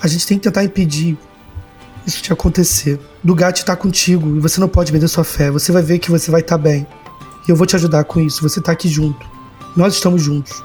A 0.00 0.08
gente 0.08 0.26
tem 0.26 0.38
que 0.38 0.44
tentar 0.44 0.64
impedir 0.64 1.16
isso 2.08 2.22
de 2.22 2.32
acontecer. 2.32 2.98
Dugat 3.22 3.62
tá 3.64 3.76
contigo 3.76 4.36
e 4.36 4.40
você 4.40 4.60
não 4.60 4.68
pode 4.68 4.90
perder 4.90 5.06
sua 5.08 5.24
fé. 5.24 5.50
Você 5.50 5.70
vai 5.70 5.82
ver 5.82 5.98
que 5.98 6.10
você 6.10 6.30
vai 6.30 6.40
estar 6.40 6.58
bem. 6.58 6.86
E 7.46 7.50
eu 7.50 7.56
vou 7.56 7.66
te 7.66 7.76
ajudar 7.76 8.04
com 8.04 8.20
isso. 8.20 8.42
Você 8.42 8.60
tá 8.60 8.72
aqui 8.72 8.88
junto. 8.88 9.26
Nós 9.76 9.94
estamos 9.94 10.22
juntos. 10.22 10.62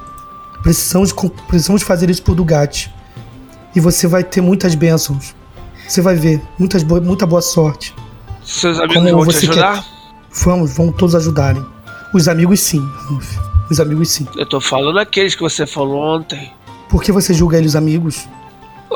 Precisamos, 0.62 1.10
de, 1.12 1.30
precisamos 1.46 1.82
fazer 1.82 2.08
isso 2.10 2.22
por 2.22 2.34
Dugat. 2.34 2.90
E 3.76 3.80
você 3.80 4.06
vai 4.06 4.24
ter 4.24 4.40
muitas 4.40 4.74
bênçãos. 4.74 5.34
Você 5.86 6.00
vai 6.00 6.14
ver. 6.16 6.42
Muitas, 6.58 6.82
bo- 6.82 7.00
muita 7.00 7.26
boa 7.26 7.42
sorte. 7.42 7.94
Seus 8.44 8.78
amigos 8.78 8.94
Como 9.10 9.24
vão 9.24 9.28
te 9.32 9.36
ajudar? 9.50 9.84
Vamos, 10.44 10.76
vamos 10.76 10.96
todos 10.96 11.14
ajudarem. 11.14 11.64
Os 12.12 12.28
amigos 12.28 12.60
sim, 12.60 12.80
Ranulf. 12.80 13.36
Os 13.70 13.80
amigos 13.80 14.10
sim. 14.10 14.26
Eu 14.36 14.46
tô 14.46 14.60
falando 14.60 14.98
aqueles 14.98 15.34
que 15.34 15.42
você 15.42 15.66
falou 15.66 15.98
ontem. 16.16 16.52
Por 16.88 17.02
que 17.02 17.10
você 17.10 17.32
julga 17.34 17.58
eles 17.58 17.74
amigos? 17.74 18.28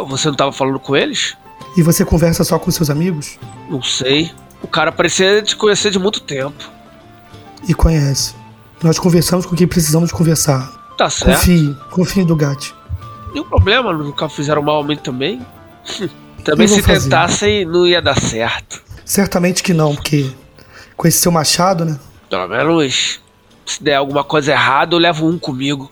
Você 0.09 0.29
não 0.29 0.37
tava 0.37 0.53
falando 0.53 0.79
com 0.79 0.95
eles? 0.95 1.37
E 1.79 1.83
você 1.83 2.05
conversa 2.05 2.43
só 2.43 2.59
com 2.59 2.73
seus 2.73 2.91
amigos? 2.91 3.39
Não 3.71 3.81
sei. 3.81 4.33
O 4.61 4.67
cara 4.67 4.91
parecia 4.91 5.41
te 5.41 5.55
conhecer 5.55 5.93
de 5.93 5.99
muito 6.01 6.21
tempo. 6.21 6.69
E 7.69 7.73
conhece. 7.73 8.35
Nós 8.83 8.99
conversamos 8.99 9.47
com 9.47 9.55
quem 9.55 9.69
precisamos 9.69 10.11
conversar. 10.11 10.73
Tá 10.99 11.09
certo. 11.09 11.39
Confie, 11.39 11.77
confie 11.93 12.21
em 12.23 12.27
Dugat. 12.27 12.75
Nenhum 13.33 13.45
problema, 13.45 13.93
nunca 13.93 14.29
fizeram 14.29 14.61
mal 14.61 14.81
a 14.81 14.85
mim 14.85 14.97
também. 14.97 15.41
também 16.43 16.67
se 16.67 16.83
fazer. 16.83 17.05
tentassem, 17.05 17.65
não 17.65 17.87
ia 17.87 18.03
dar 18.03 18.21
certo. 18.21 18.83
Certamente 19.05 19.63
que 19.63 19.73
não, 19.73 19.95
porque 19.95 20.33
com 20.97 21.07
esse 21.07 21.19
seu 21.19 21.31
machado, 21.31 21.85
né? 21.85 21.97
Pelo 22.29 22.49
menos, 22.49 23.21
se 23.65 23.81
der 23.81 23.95
alguma 23.95 24.25
coisa 24.25 24.51
errada, 24.51 24.97
eu 24.97 24.99
levo 24.99 25.29
um 25.29 25.39
comigo. 25.39 25.89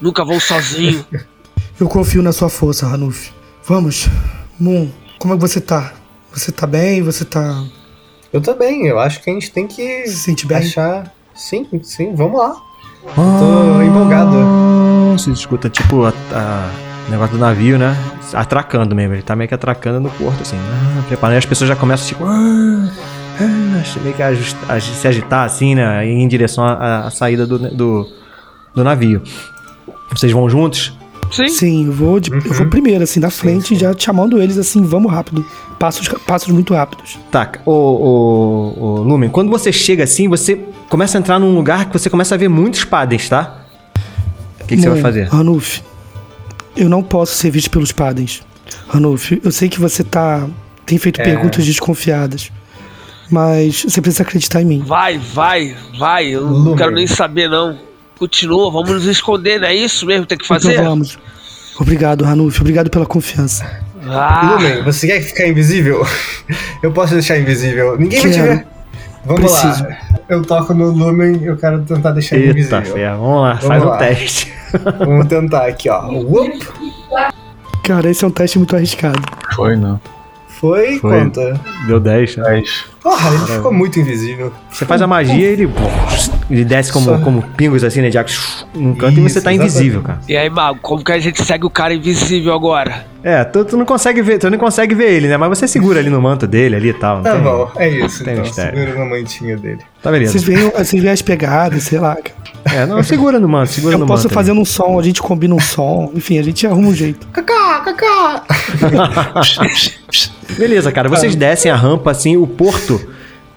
Nunca 0.00 0.24
vou 0.24 0.40
sozinho. 0.40 1.06
Eu 1.78 1.88
confio 1.88 2.22
na 2.22 2.32
sua 2.32 2.48
força, 2.48 2.86
Ranulf. 2.86 3.30
Vamos. 3.64 4.08
Moon, 4.60 4.88
como 5.22 5.34
é 5.34 5.36
que 5.36 5.42
você 5.42 5.60
tá? 5.60 5.92
Você 6.34 6.50
tá 6.50 6.66
bem? 6.66 7.00
Você 7.00 7.24
tá. 7.24 7.62
Eu 8.32 8.40
também, 8.40 8.86
eu 8.88 8.98
acho 8.98 9.22
que 9.22 9.30
a 9.30 9.32
gente 9.32 9.52
tem 9.52 9.68
que 9.68 10.04
Se 10.08 10.16
sente 10.16 10.46
bem? 10.48 10.58
achar. 10.58 11.12
Sim, 11.32 11.64
sim, 11.84 12.12
vamos 12.12 12.40
lá. 12.40 12.56
Tô 13.14 13.82
empolgado. 13.82 14.36
Você 15.12 15.30
escuta, 15.30 15.68
tipo, 15.70 16.04
a, 16.04 16.08
a- 16.32 16.70
o 17.06 17.10
negócio 17.12 17.36
do 17.36 17.38
navio, 17.40 17.78
né? 17.78 17.96
Atracando 18.34 18.96
mesmo. 18.96 19.14
Ele 19.14 19.22
tá 19.22 19.36
meio 19.36 19.46
que 19.48 19.54
atracando 19.54 20.00
no 20.00 20.10
porto, 20.10 20.42
assim. 20.42 20.56
Ah, 20.56 21.02
preparando. 21.06 21.36
E 21.36 21.38
as 21.38 21.46
pessoas 21.46 21.68
já 21.68 21.76
começam, 21.76 22.08
tipo... 22.08 22.24
Ah, 22.24 22.88
ah, 23.40 24.00
meio 24.02 24.14
que 24.16 24.22
a 24.22 24.26
ajust- 24.28 24.56
a 24.68 24.80
se 24.80 25.06
agitar, 25.06 25.44
assim, 25.44 25.74
né? 25.76 26.04
Em 26.04 26.26
direção 26.26 26.64
à, 26.64 27.06
à 27.06 27.10
saída 27.10 27.46
do, 27.46 27.58
do, 27.58 28.08
do 28.74 28.82
navio. 28.84 29.22
Vocês 30.10 30.32
vão 30.32 30.48
juntos? 30.50 30.96
Sim. 31.30 31.48
Sim, 31.48 31.86
eu 31.86 31.92
vou, 31.92 32.20
de- 32.20 32.30
eu 32.30 32.52
vou 32.54 32.66
primeiro, 32.68 33.02
assim, 33.04 33.18
da 33.20 33.30
frente, 33.30 33.74
já 33.74 33.94
chamando 33.96 34.40
eles 34.40 34.58
assim, 34.58 34.82
vamos 34.82 35.10
rápido. 35.10 35.44
Passos, 35.78 36.06
passos 36.26 36.48
muito 36.52 36.74
rápidos. 36.74 37.18
Tá, 37.30 37.50
ô, 37.64 37.72
ô, 37.72 38.74
ô, 38.78 38.96
Lumen, 39.02 39.30
quando 39.30 39.50
você 39.50 39.72
chega 39.72 40.04
assim, 40.04 40.28
você 40.28 40.60
começa 40.90 41.16
a 41.16 41.20
entrar 41.20 41.38
num 41.38 41.54
lugar 41.54 41.86
que 41.86 41.92
você 41.98 42.10
começa 42.10 42.34
a 42.34 42.38
ver 42.38 42.48
muitos 42.48 42.84
padres, 42.84 43.28
tá? 43.28 43.64
O 44.60 44.64
que, 44.66 44.76
que 44.76 44.82
você 44.82 44.90
vai 44.90 45.00
fazer? 45.00 45.24
Ranulf, 45.28 45.80
eu 46.76 46.88
não 46.88 47.02
posso 47.02 47.34
ser 47.34 47.50
visto 47.50 47.70
pelos 47.70 47.92
padres. 47.92 48.42
Ranulf, 48.88 49.32
eu 49.42 49.50
sei 49.50 49.68
que 49.68 49.80
você 49.80 50.04
tá. 50.04 50.46
tem 50.84 50.98
feito 50.98 51.20
É. 51.20 51.24
perguntas 51.24 51.64
desconfiadas. 51.64 52.50
Mas 53.30 53.84
você 53.88 54.00
precisa 54.02 54.22
acreditar 54.22 54.60
em 54.60 54.66
mim. 54.66 54.82
Vai, 54.86 55.18
vai, 55.18 55.74
vai. 55.98 56.26
Eu 56.26 56.50
não 56.50 56.76
quero 56.76 56.90
nem 56.92 57.06
saber, 57.06 57.48
não. 57.48 57.78
Continua, 58.22 58.70
vamos 58.70 58.88
nos 58.90 59.06
esconder, 59.06 59.58
não 59.58 59.66
é 59.66 59.74
isso 59.74 60.06
mesmo 60.06 60.22
que 60.22 60.28
tem 60.28 60.38
que 60.38 60.46
fazer? 60.46 60.74
Então 60.74 60.84
vamos. 60.84 61.18
Obrigado, 61.80 62.22
Ranulf. 62.24 62.60
Obrigado 62.60 62.88
pela 62.88 63.04
confiança. 63.04 63.68
Ah, 64.06 64.52
Lumen, 64.52 64.84
você 64.84 65.08
quer 65.08 65.20
ficar 65.22 65.48
invisível? 65.48 66.06
Eu 66.80 66.92
posso 66.92 67.14
deixar 67.14 67.36
invisível. 67.36 67.98
Ninguém 67.98 68.20
vai 68.20 68.30
te 68.30 68.36
Quero. 68.36 68.48
ver. 68.58 68.66
Vamos 69.24 69.40
Preciso. 69.60 69.82
lá. 69.82 69.96
Eu 70.28 70.42
toco 70.42 70.72
no 70.72 70.92
Lumen 70.92 71.42
eu 71.42 71.56
quero 71.56 71.82
tentar 71.82 72.12
deixar 72.12 72.36
ele 72.36 72.60
Eita, 72.60 72.78
invisível. 72.78 73.16
vamos 73.18 73.40
lá, 73.42 73.52
Vamos 73.54 73.66
faz 73.66 73.84
lá. 73.84 73.94
um 73.94 73.98
teste. 73.98 74.52
Vamos 75.00 75.26
tentar 75.26 75.66
aqui, 75.66 75.88
ó. 75.90 76.06
Whoop. 76.12 76.60
Cara, 77.82 78.08
esse 78.08 78.24
é 78.24 78.28
um 78.28 78.30
teste 78.30 78.56
muito 78.56 78.76
arriscado. 78.76 79.20
Foi, 79.56 79.74
não. 79.76 80.00
Foi, 80.62 80.96
Foi. 81.00 81.18
conta. 81.24 81.60
Deu 81.88 81.98
10, 81.98 82.36
né? 82.36 82.44
10. 82.44 82.84
Porra, 83.02 83.30
ele 83.34 83.46
ficou 83.56 83.72
muito 83.72 83.98
invisível. 83.98 84.52
Você 84.70 84.86
faz 84.86 85.02
a 85.02 85.08
magia 85.08 85.34
e 85.34 85.42
ele, 85.42 85.68
ele 86.48 86.64
desce 86.64 86.92
como, 86.92 87.06
Só- 87.06 87.18
como 87.18 87.42
pingos 87.56 87.82
assim, 87.82 88.00
né? 88.00 88.08
De 88.10 88.16
água 88.16 88.30
num 88.72 88.94
canto 88.94 89.18
e 89.18 89.22
você 89.22 89.38
Isso, 89.38 89.42
tá 89.42 89.52
invisível, 89.52 90.02
cara. 90.02 90.20
e 90.28 90.36
aí, 90.36 90.48
Mago, 90.48 90.78
como 90.80 91.02
que 91.02 91.10
a 91.10 91.18
gente 91.18 91.42
segue 91.42 91.66
o 91.66 91.70
cara 91.70 91.92
invisível 91.92 92.54
agora? 92.54 93.04
É, 93.24 93.42
tu, 93.42 93.64
tu 93.64 93.76
não 93.76 93.84
consegue 93.84 94.22
ver, 94.22 94.38
tu 94.38 94.48
não 94.50 94.56
consegue 94.58 94.94
ver 94.94 95.10
ele, 95.12 95.26
né? 95.26 95.36
Mas 95.36 95.48
você 95.48 95.66
segura 95.66 95.98
ali 95.98 96.10
no 96.10 96.22
manto 96.22 96.46
dele 96.46 96.76
ali 96.76 96.90
e 96.90 96.94
tal. 96.94 97.22
Tá 97.22 97.32
tem- 97.32 97.42
bom, 97.42 97.68
é 97.76 97.88
isso 97.88 98.22
tem 98.22 98.34
então. 98.34 98.44
mistério. 98.44 98.78
Segura 98.78 98.98
na 99.00 99.04
mantinha 99.10 99.56
dele. 99.56 99.78
Tá 100.00 100.10
beleza. 100.12 100.30
Vocês 100.32 100.44
veem, 100.44 100.70
vocês 100.70 101.02
veem 101.02 101.12
as 101.12 101.22
pegadas, 101.22 101.82
sei 101.82 101.98
lá. 101.98 102.16
É, 102.64 102.86
não, 102.86 103.02
segura 103.02 103.40
no 103.40 103.48
manto, 103.48 103.70
segura 103.72 103.96
Eu 103.96 103.98
no 103.98 104.06
posso 104.06 104.24
manto. 104.24 104.34
fazer 104.34 104.52
um 104.52 104.64
som, 104.64 104.96
a 104.96 105.02
gente 105.02 105.20
combina 105.20 105.54
um 105.56 105.60
som. 105.60 106.12
Enfim, 106.14 106.38
a 106.38 106.42
gente 106.44 106.64
arruma 106.68 106.88
um 106.88 106.94
jeito. 106.94 107.26
Cacá, 107.32 107.80
cacá. 107.80 108.44
Beleza, 110.56 110.92
cara. 110.92 111.08
Vocês 111.08 111.34
descem 111.34 111.70
a 111.70 111.76
rampa, 111.76 112.10
assim, 112.10 112.36
o 112.36 112.46
porto. 112.46 113.00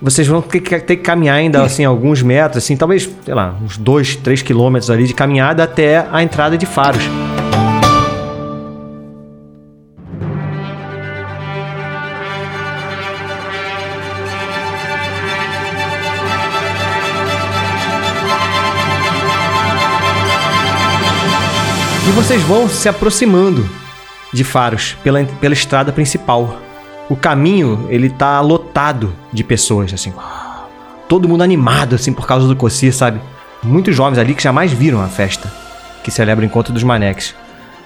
Vocês 0.01 0.27
vão 0.27 0.41
ter 0.41 0.59
que, 0.59 0.79
ter 0.79 0.97
que 0.97 1.03
caminhar 1.03 1.37
ainda, 1.37 1.63
assim, 1.63 1.85
alguns 1.85 2.21
metros, 2.21 2.63
assim, 2.63 2.75
talvez, 2.75 3.09
sei 3.23 3.33
lá, 3.33 3.55
uns 3.63 3.77
2, 3.77 4.17
3 4.17 4.41
quilômetros 4.41 4.91
ali 4.91 5.07
de 5.07 5.13
caminhada 5.13 5.63
até 5.63 6.05
a 6.11 6.21
entrada 6.21 6.57
de 6.57 6.65
Faros. 6.65 7.03
E 22.07 22.11
vocês 22.11 22.41
vão 22.43 22.69
se 22.69 22.87
aproximando 22.87 23.67
de 24.31 24.43
Faros 24.43 24.95
pela, 25.03 25.23
pela 25.23 25.53
estrada 25.53 25.91
principal. 25.91 26.64
O 27.09 27.15
caminho, 27.15 27.87
ele 27.89 28.09
tá 28.09 28.41
lotado 28.41 29.13
de 29.31 29.43
pessoas, 29.43 29.93
assim. 29.93 30.13
Todo 31.07 31.29
mundo 31.29 31.43
animado, 31.43 31.95
assim, 31.95 32.11
por 32.11 32.25
causa 32.25 32.47
do 32.47 32.55
Cossir, 32.55 32.93
sabe? 32.93 33.19
Muitos 33.61 33.95
jovens 33.95 34.17
ali 34.17 34.33
que 34.33 34.41
jamais 34.41 34.71
viram 34.71 35.01
a 35.01 35.07
festa 35.07 35.65
que 36.05 36.11
celebra 36.11 36.43
o 36.43 36.45
encontro 36.45 36.71
dos 36.71 36.83
Maneques. 36.83 37.33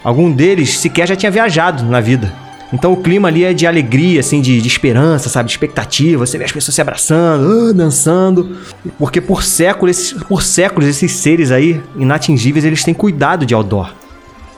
Algum 0.03 0.29
deles 0.29 0.77
sequer 0.77 1.07
já 1.07 1.15
tinha 1.15 1.31
viajado 1.31 1.85
na 1.85 2.01
vida. 2.01 2.33
Então 2.71 2.91
o 2.91 2.97
clima 3.01 3.29
ali 3.29 3.45
é 3.45 3.53
de 3.53 3.65
alegria, 3.65 4.19
assim, 4.19 4.41
de, 4.41 4.61
de 4.61 4.67
esperança, 4.67 5.29
sabe? 5.29 5.47
De 5.47 5.53
expectativa. 5.53 6.25
Você 6.25 6.37
vê 6.37 6.43
as 6.43 6.51
pessoas 6.51 6.75
se 6.75 6.81
abraçando, 6.81 7.69
ah, 7.69 7.73
dançando. 7.73 8.57
Porque 8.97 9.21
por 9.21 9.41
séculos, 9.41 9.97
esses, 9.97 10.23
por 10.23 10.43
séculos, 10.43 10.87
esses 10.87 11.13
seres 11.13 11.49
aí, 11.49 11.81
inatingíveis, 11.95 12.65
eles 12.65 12.83
têm 12.83 12.93
cuidado 12.93 13.45
de 13.45 13.53
Aldor. 13.53 13.93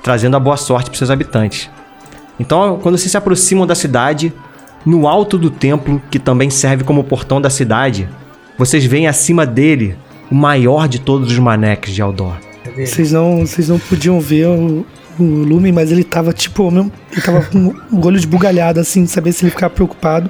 Trazendo 0.01 0.35
a 0.35 0.39
boa 0.39 0.57
sorte 0.57 0.89
para 0.89 0.97
seus 0.97 1.11
habitantes. 1.11 1.69
Então, 2.39 2.79
quando 2.81 2.97
vocês 2.97 3.11
se 3.11 3.17
aproximam 3.17 3.67
da 3.67 3.75
cidade, 3.75 4.33
no 4.85 5.07
alto 5.07 5.37
do 5.37 5.49
templo, 5.49 6.01
que 6.09 6.19
também 6.19 6.49
serve 6.49 6.83
como 6.83 7.03
portão 7.03 7.39
da 7.39 7.49
cidade, 7.49 8.09
vocês 8.57 8.85
veem 8.85 9.07
acima 9.07 9.45
dele 9.45 9.95
o 10.29 10.35
maior 10.35 10.87
de 10.87 10.99
todos 10.99 11.31
os 11.31 11.39
maneques 11.39 11.93
de 11.93 12.01
Aldor. 12.01 12.35
Vocês 12.77 13.11
não, 13.11 13.45
vocês 13.45 13.69
não 13.69 13.77
podiam 13.79 14.19
ver 14.19 14.47
o, 14.47 14.85
o 15.19 15.23
Lumen, 15.23 15.71
mas 15.71 15.91
ele 15.91 16.03
tava 16.03 16.31
tipo, 16.31 16.69
mesmo, 16.71 16.91
ele 17.11 17.21
tava 17.21 17.41
com 17.43 17.73
o 17.91 18.05
olho 18.05 18.17
esbugalhado, 18.17 18.79
assim, 18.79 19.03
de 19.03 19.11
saber 19.11 19.31
se 19.33 19.43
ele 19.43 19.51
ficava 19.51 19.73
preocupado 19.73 20.29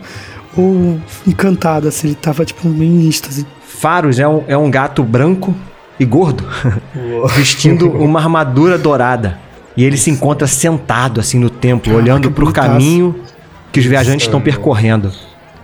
ou 0.58 1.00
encantado, 1.26 1.88
assim, 1.88 2.08
ele 2.08 2.16
tava 2.16 2.44
tipo 2.44 2.68
em 2.68 3.08
êxtase. 3.08 3.46
Faros 3.64 4.20
é 4.20 4.28
um, 4.28 4.44
é 4.48 4.58
um 4.58 4.70
gato 4.70 5.04
branco 5.04 5.56
e 6.00 6.06
gordo, 6.06 6.46
vestindo 7.36 7.90
uma 7.90 8.20
armadura 8.20 8.78
dourada. 8.78 9.40
E 9.78 9.84
ele 9.86 9.98
se 9.98 10.10
encontra 10.10 10.48
sentado 10.48 11.20
assim 11.20 11.40
no 11.40 11.50
templo, 11.50 11.96
olhando 11.96 12.28
que 12.28 12.34
pro 12.34 12.46
bonitaço. 12.46 12.70
caminho 12.70 13.16
que 13.72 13.80
os 13.80 13.86
viajantes 13.86 14.26
estão 14.26 14.42
percorrendo. 14.42 15.12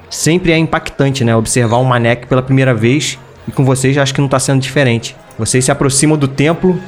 Sempre 0.10 0.52
é 0.52 0.58
impactante, 0.58 1.24
né? 1.24 1.36
Observar 1.36 1.78
um 1.78 1.84
maneque 1.84 2.28
pela 2.28 2.42
primeira 2.42 2.74
vez 2.74 3.20
e 3.48 3.52
com 3.52 3.66
vocês 3.66 3.98
acho 3.98 4.14
que 4.14 4.22
não 4.22 4.28
tá 4.28 4.40
sendo 4.40 4.62
diferente. 4.62 5.16
Vocês 5.38 5.66
se 5.66 5.72
aproximam 5.72 6.18
do 6.18 6.28
templo 6.28 6.80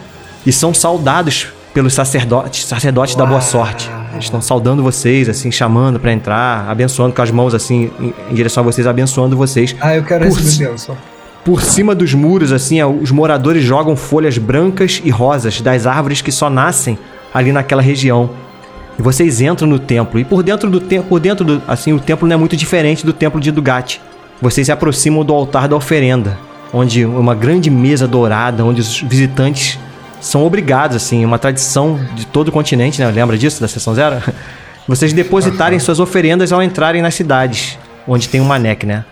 e 0.46 0.52
são 0.52 0.74
saudados 0.74 1.48
pelos 1.74 1.94
sacerdotes, 1.94 2.66
sacerdotes 2.66 3.16
da 3.16 3.26
boa 3.26 3.42
sorte. 3.42 3.90
Eles 4.14 4.26
estão 4.26 4.42
saudando 4.42 4.82
vocês, 4.82 5.30
assim, 5.30 5.52
chamando 5.52 6.00
pra 6.00 6.12
entrar, 6.12 6.68
abençoando 6.70 7.14
com 7.14 7.22
as 7.22 7.30
mãos 7.30 7.54
assim 7.54 7.92
em, 8.00 8.14
em 8.32 8.34
direção 8.34 8.64
a 8.64 8.66
vocês, 8.66 8.88
abençoando 8.88 9.38
vocês. 9.38 9.76
Ah, 9.80 9.96
eu 9.96 10.04
quero 10.04 10.26
Por 10.26 10.38
receber 10.38 10.72
bênção. 10.72 10.98
Por 11.46 11.62
cima 11.62 11.96
dos 11.96 12.14
muros, 12.14 12.52
assim, 12.52 12.84
os 12.84 13.12
moradores 13.12 13.64
jogam 13.64 13.96
folhas 13.96 14.38
brancas 14.38 15.02
e 15.04 15.10
rosas 15.10 15.62
das 15.62 15.88
árvores 15.88 16.22
que 16.22 16.32
só 16.32 16.50
nascem 16.50 16.98
ali 17.34 17.52
naquela 17.52 17.82
região. 17.82 18.30
E 19.00 19.02
vocês 19.02 19.40
entram 19.40 19.66
no 19.66 19.80
templo. 19.80 20.20
E 20.20 20.26
por 20.26 20.44
dentro 20.44 20.70
do 20.70 20.82
templo, 20.82 21.08
por 21.08 21.22
dentro 21.22 21.46
do, 21.46 21.62
assim, 21.66 21.94
o 21.94 22.00
templo 22.00 22.28
não 22.28 22.34
é 22.36 22.38
muito 22.38 22.58
diferente 22.58 23.06
do 23.06 23.14
templo 23.14 23.40
de 23.40 23.50
Dugat. 23.50 24.02
Vocês 24.42 24.68
se 24.68 24.72
aproximam 24.74 25.24
do 25.24 25.34
altar 25.34 25.70
da 25.70 25.76
oferenda, 25.76 26.38
onde 26.74 27.06
uma 27.06 27.34
grande 27.34 27.70
mesa 27.70 28.06
dourada, 28.06 28.64
onde 28.64 28.82
os 28.82 29.02
visitantes 29.02 29.80
são 30.20 30.46
obrigados, 30.46 30.98
assim, 30.98 31.24
uma 31.24 31.40
tradição 31.40 31.98
de 32.14 32.28
todo 32.28 32.50
o 32.50 32.52
continente, 32.52 33.00
né? 33.00 33.10
Lembra 33.10 33.38
disso 33.38 33.62
da 33.62 33.70
sessão 33.70 33.96
zero? 33.96 34.22
Vocês 34.86 35.14
depositarem 35.14 35.80
suas 35.80 36.00
oferendas 36.00 36.52
ao 36.52 36.62
entrarem 36.62 37.02
nas 37.02 37.16
cidades, 37.16 37.78
onde 38.06 38.28
tem 38.28 38.42
um 38.42 38.46
maneque, 38.46 38.86
né? 38.86 39.06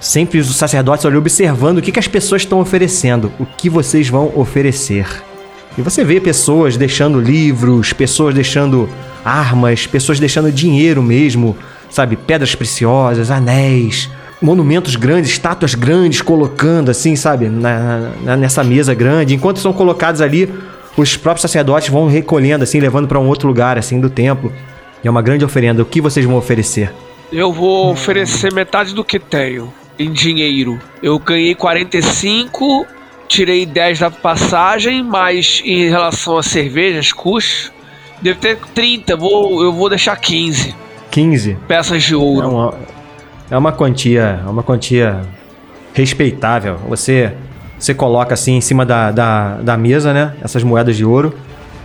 Sempre 0.00 0.38
os 0.38 0.54
sacerdotes 0.54 1.04
ali 1.04 1.16
observando 1.16 1.78
o 1.78 1.82
que, 1.82 1.90
que 1.90 1.98
as 1.98 2.06
pessoas 2.06 2.42
estão 2.42 2.60
oferecendo, 2.60 3.32
o 3.40 3.46
que 3.46 3.68
vocês 3.70 4.08
vão 4.08 4.32
oferecer. 4.36 5.06
E 5.76 5.82
você 5.82 6.04
vê 6.04 6.20
pessoas 6.20 6.76
deixando 6.76 7.20
livros, 7.20 7.92
pessoas 7.92 8.34
deixando 8.34 8.88
armas, 9.24 9.86
pessoas 9.86 10.18
deixando 10.20 10.52
dinheiro 10.52 11.02
mesmo, 11.02 11.56
sabe? 11.90 12.16
Pedras 12.16 12.54
preciosas, 12.54 13.30
anéis, 13.30 14.10
monumentos 14.40 14.96
grandes, 14.96 15.30
estátuas 15.30 15.74
grandes 15.74 16.20
colocando 16.20 16.90
assim, 16.90 17.16
sabe? 17.16 17.48
Na, 17.48 18.10
na- 18.22 18.36
nessa 18.36 18.62
mesa 18.62 18.92
grande. 18.92 19.34
Enquanto 19.34 19.60
são 19.60 19.72
colocados 19.72 20.20
ali, 20.20 20.52
os 20.96 21.16
próprios 21.16 21.42
sacerdotes 21.42 21.88
vão 21.88 22.06
recolhendo 22.08 22.64
assim, 22.64 22.78
levando 22.80 23.08
para 23.08 23.18
um 23.18 23.26
outro 23.28 23.48
lugar 23.48 23.78
assim 23.78 23.98
do 24.00 24.10
templo. 24.10 24.52
E 25.02 25.08
é 25.08 25.10
uma 25.10 25.22
grande 25.22 25.44
oferenda. 25.44 25.82
O 25.82 25.86
que 25.86 26.00
vocês 26.00 26.26
vão 26.26 26.36
oferecer? 26.36 26.92
Eu 27.32 27.50
vou 27.52 27.90
oferecer 27.90 28.52
metade 28.52 28.94
do 28.94 29.02
que 29.02 29.18
tenho 29.18 29.72
em 29.98 30.12
dinheiro. 30.12 30.78
Eu 31.02 31.18
ganhei 31.18 31.54
45, 31.54 32.86
tirei 33.32 33.64
10 33.64 33.98
da 33.98 34.10
passagem, 34.10 35.02
mas 35.02 35.62
em 35.64 35.88
relação 35.88 36.36
a 36.36 36.42
cervejas, 36.42 37.12
custos, 37.12 37.72
deve 38.20 38.38
ter 38.38 38.58
30. 38.74 39.16
Vou, 39.16 39.62
eu 39.64 39.72
vou 39.72 39.88
deixar 39.88 40.14
15 40.16 40.74
15. 41.10 41.56
peças 41.66 42.02
de 42.02 42.12
É 42.14 42.16
ouro. 42.16 42.48
uma, 42.50 42.74
é 43.50 43.56
uma 43.56 43.72
quantia, 43.72 44.40
é 44.46 44.48
uma 44.48 44.62
quantia 44.62 45.22
respeitável. 45.94 46.76
Você, 46.88 47.32
você 47.78 47.94
coloca 47.94 48.34
assim 48.34 48.56
em 48.56 48.60
cima 48.60 48.84
da, 48.84 49.10
da, 49.10 49.54
da 49.56 49.76
mesa, 49.76 50.12
né? 50.12 50.34
Essas 50.42 50.62
moedas 50.62 50.96
de 50.96 51.04
ouro. 51.04 51.34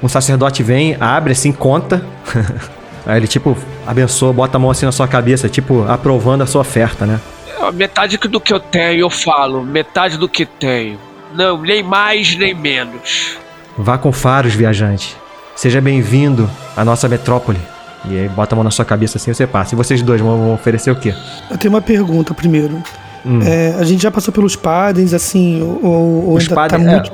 Um 0.04 0.08
sacerdote 0.08 0.62
vem, 0.62 0.95
abre 1.00 1.32
assim, 1.32 1.52
conta. 1.52 2.04
Aí 3.06 3.18
ele 3.18 3.28
tipo 3.28 3.58
abençoa, 3.86 4.34
bota 4.34 4.58
a 4.58 4.60
mão 4.60 4.70
assim 4.70 4.86
na 4.86 4.91
sua 4.91 5.08
cabeça, 5.08 5.48
tipo 5.48 5.86
aprovando 5.88 6.41
a 6.41 6.45
sua 6.45 6.60
oferta, 6.62 7.06
né? 7.06 7.20
É, 7.62 7.72
Metade 7.72 8.18
do 8.18 8.39
que 8.39 8.54
eu 8.54 8.60
tenho, 8.60 9.00
eu 9.00 9.10
falo. 9.10 9.64
Metade 9.64 10.18
do 10.18 10.28
que 10.28 10.45
tenho. 10.45 11.00
Não, 11.36 11.61
nem 11.61 11.84
mais 11.84 12.36
nem 12.36 12.53
menos. 12.53 13.38
Vá 13.78 13.97
com 13.97 14.11
faros, 14.11 14.53
viajante. 14.53 15.15
Seja 15.55 15.82
bem-vindo 15.82 16.49
à 16.75 16.84
nossa 16.86 17.07
metrópole. 17.07 17.59
E 18.05 18.17
aí 18.19 18.30
bota 18.30 18.53
a 18.53 18.55
mão 18.55 18.63
na 18.63 18.71
sua 18.71 18.86
cabeça 18.86 19.17
assim 19.17 19.34
você 19.34 19.45
passa. 19.47 19.75
E 19.75 19.78
vocês 19.78 20.01
dois 20.01 20.21
vão 20.21 20.53
oferecer 20.53 20.91
o 20.91 20.95
quê? 20.95 21.13
Eu 21.49 21.57
tenho 21.57 21.73
uma 21.73 21.82
pergunta 21.82 22.34
primeiro. 22.34 22.82
Hum. 23.25 23.39
É, 23.43 23.75
a 23.80 23.84
gente 23.84 24.01
já 24.03 24.11
passou 24.11 24.34
pelos 24.34 24.55
padens, 24.55 25.13
assim, 25.13 25.61
ou, 25.61 26.25
ou 26.28 26.36
Os 26.36 26.43
ainda 26.49 26.67
tá 26.67 26.75
é. 26.75 26.80
muito. 26.80 27.11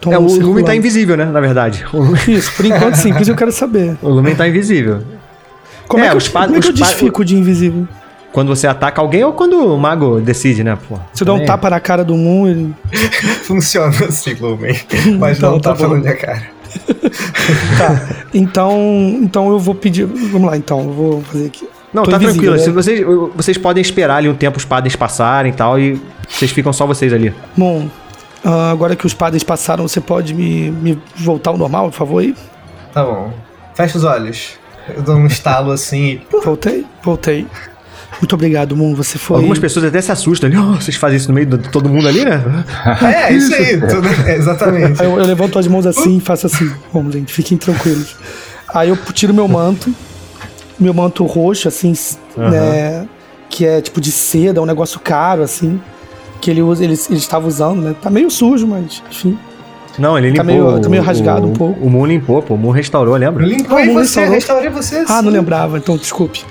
tão 0.00 0.12
É, 0.12 0.18
o 0.18 0.22
circulando? 0.28 0.48
lumen 0.48 0.64
tá 0.64 0.74
invisível, 0.76 1.16
né? 1.16 1.24
Na 1.24 1.40
verdade. 1.40 1.84
Isso, 2.28 2.52
por 2.54 2.66
enquanto 2.66 2.96
sim, 2.96 3.12
por 3.12 3.22
isso 3.22 3.30
eu 3.30 3.36
quero 3.36 3.52
saber. 3.52 3.96
o 4.02 4.08
lumen 4.08 4.34
tá 4.36 4.46
invisível. 4.46 5.02
Como 5.86 6.04
é, 6.04 6.08
É, 6.08 6.10
que, 6.10 6.16
os 6.16 6.26
eu, 6.26 6.32
pa- 6.32 6.44
como 6.44 6.56
é 6.56 6.60
que 6.60 6.66
eu 6.68 6.72
os 6.72 6.78
desfico 6.78 7.24
de 7.24 7.36
invisível? 7.36 7.88
Quando 8.32 8.54
você 8.54 8.66
ataca 8.66 9.00
alguém 9.00 9.24
ou 9.24 9.32
quando 9.32 9.74
o 9.74 9.78
mago 9.78 10.20
decide, 10.20 10.62
né? 10.62 10.76
Pô, 10.88 10.98
Se 11.14 11.22
eu 11.22 11.26
der 11.26 11.32
um 11.32 11.44
tapa 11.46 11.70
na 11.70 11.80
cara 11.80 12.04
do 12.04 12.14
Moon, 12.16 12.46
ele. 12.48 12.74
Funciona 13.44 13.88
assim, 14.06 14.34
Lumen. 14.34 14.76
Mas 15.18 15.38
Então, 15.38 15.52
não 15.52 15.60
tá 15.60 15.70
tá 15.70 15.76
falando 15.76 16.02
bom. 16.02 16.08
de 16.10 16.14
cara. 16.16 16.42
Tá. 17.78 18.08
Então, 18.34 19.18
então 19.22 19.48
eu 19.50 19.58
vou 19.58 19.74
pedir. 19.74 20.04
Vamos 20.04 20.50
lá, 20.50 20.56
então. 20.56 20.80
Eu 20.80 20.92
vou 20.92 21.22
fazer 21.22 21.46
aqui. 21.46 21.68
Não, 21.92 22.02
Tô 22.02 22.10
tá 22.10 22.16
invisível, 22.18 22.52
tranquilo. 22.52 22.56
né? 22.56 22.62
Se 22.62 22.70
vocês, 22.70 23.30
vocês 23.34 23.56
podem 23.58 23.80
esperar 23.80 24.16
ali 24.16 24.28
um 24.28 24.34
tempo 24.34 24.58
os 24.58 24.64
padres 24.64 24.94
passarem 24.94 25.50
e 25.52 25.54
tal, 25.54 25.78
e 25.80 25.98
vocês 26.28 26.50
ficam 26.50 26.70
só 26.72 26.86
vocês 26.86 27.12
ali. 27.14 27.34
Bom, 27.56 27.88
ah, 28.44 28.70
agora 28.70 28.94
que 28.94 29.06
os 29.06 29.14
padres 29.14 29.42
passaram, 29.42 29.88
você 29.88 30.00
pode 30.00 30.34
me, 30.34 30.70
me 30.70 30.98
voltar 31.16 31.50
ao 31.50 31.56
normal, 31.56 31.86
por 31.90 31.96
favor? 31.96 32.18
Aí? 32.20 32.34
Tá 32.92 33.02
bom. 33.04 33.32
Fecha 33.74 33.96
os 33.96 34.04
olhos. 34.04 34.50
Eu 34.94 35.02
dou 35.02 35.16
um 35.16 35.26
estalo 35.26 35.72
assim 35.72 36.04
e. 36.04 36.22
Voltei? 36.44 36.84
Voltei. 37.02 37.46
Muito 38.20 38.34
obrigado, 38.34 38.76
Moon. 38.76 38.94
Você 38.94 39.16
foi. 39.18 39.36
Algumas 39.36 39.58
pessoas 39.58 39.84
até 39.86 40.00
se 40.00 40.10
assustam 40.10 40.48
ali. 40.48 40.58
"Oh, 40.58 40.74
vocês 40.74 40.96
fazem 40.96 41.16
isso 41.16 41.28
no 41.28 41.34
meio 41.34 41.46
de 41.46 41.58
todo 41.70 41.88
mundo 41.88 42.08
ali, 42.08 42.24
né? 42.24 42.42
É, 43.02 43.32
isso 43.32 43.54
aí. 43.54 43.78
Tudo, 43.80 44.08
é, 44.26 44.36
exatamente. 44.36 45.00
Aí 45.00 45.06
eu, 45.08 45.18
eu 45.18 45.24
levanto 45.26 45.58
as 45.58 45.66
mãos 45.66 45.86
assim 45.86 46.16
e 46.18 46.20
faço 46.20 46.46
assim. 46.46 46.70
Vamos, 46.92 47.12
gente, 47.14 47.32
fiquem 47.32 47.56
tranquilos. 47.56 48.16
Aí 48.74 48.88
eu 48.88 48.96
tiro 49.14 49.32
meu 49.32 49.46
manto, 49.48 49.92
meu 50.78 50.92
manto 50.92 51.24
roxo, 51.24 51.68
assim, 51.68 51.94
né? 52.36 53.06
Que 53.48 53.64
é 53.64 53.80
tipo 53.80 54.00
de 54.00 54.10
seda, 54.12 54.60
um 54.60 54.66
negócio 54.66 54.98
caro, 55.00 55.42
assim. 55.42 55.80
Que 56.40 56.50
ele 56.50 56.62
usa, 56.62 56.84
ele, 56.84 56.94
ele 57.08 57.18
estava 57.18 57.46
usando, 57.48 57.80
né? 57.80 57.94
Tá 58.00 58.10
meio 58.10 58.30
sujo, 58.30 58.66
mas, 58.66 59.02
enfim. 59.10 59.38
Não, 59.98 60.16
ele 60.16 60.28
limpou. 60.30 60.44
Tá 60.44 60.52
meio- 60.52 60.80
tá 60.80 60.88
meio 60.88 61.02
rasgado 61.02 61.46
o- 61.46 61.50
um 61.50 61.52
pouco. 61.52 61.84
O 61.84 61.90
Moon 61.90 62.06
limpou, 62.06 62.40
pô. 62.42 62.54
O 62.54 62.58
Moon 62.58 62.70
restaurou, 62.70 63.16
lembra? 63.16 63.44
Limpou 63.44 63.76
Ah, 63.78 63.84
e 63.84 63.88
você, 63.88 64.20
restaurou. 64.20 64.32
restaurei 64.34 64.68
você. 64.70 64.96
Ah, 65.08 65.18
sim. 65.18 65.24
não 65.24 65.32
lembrava, 65.32 65.78
então 65.78 65.96
desculpe. 65.96 66.44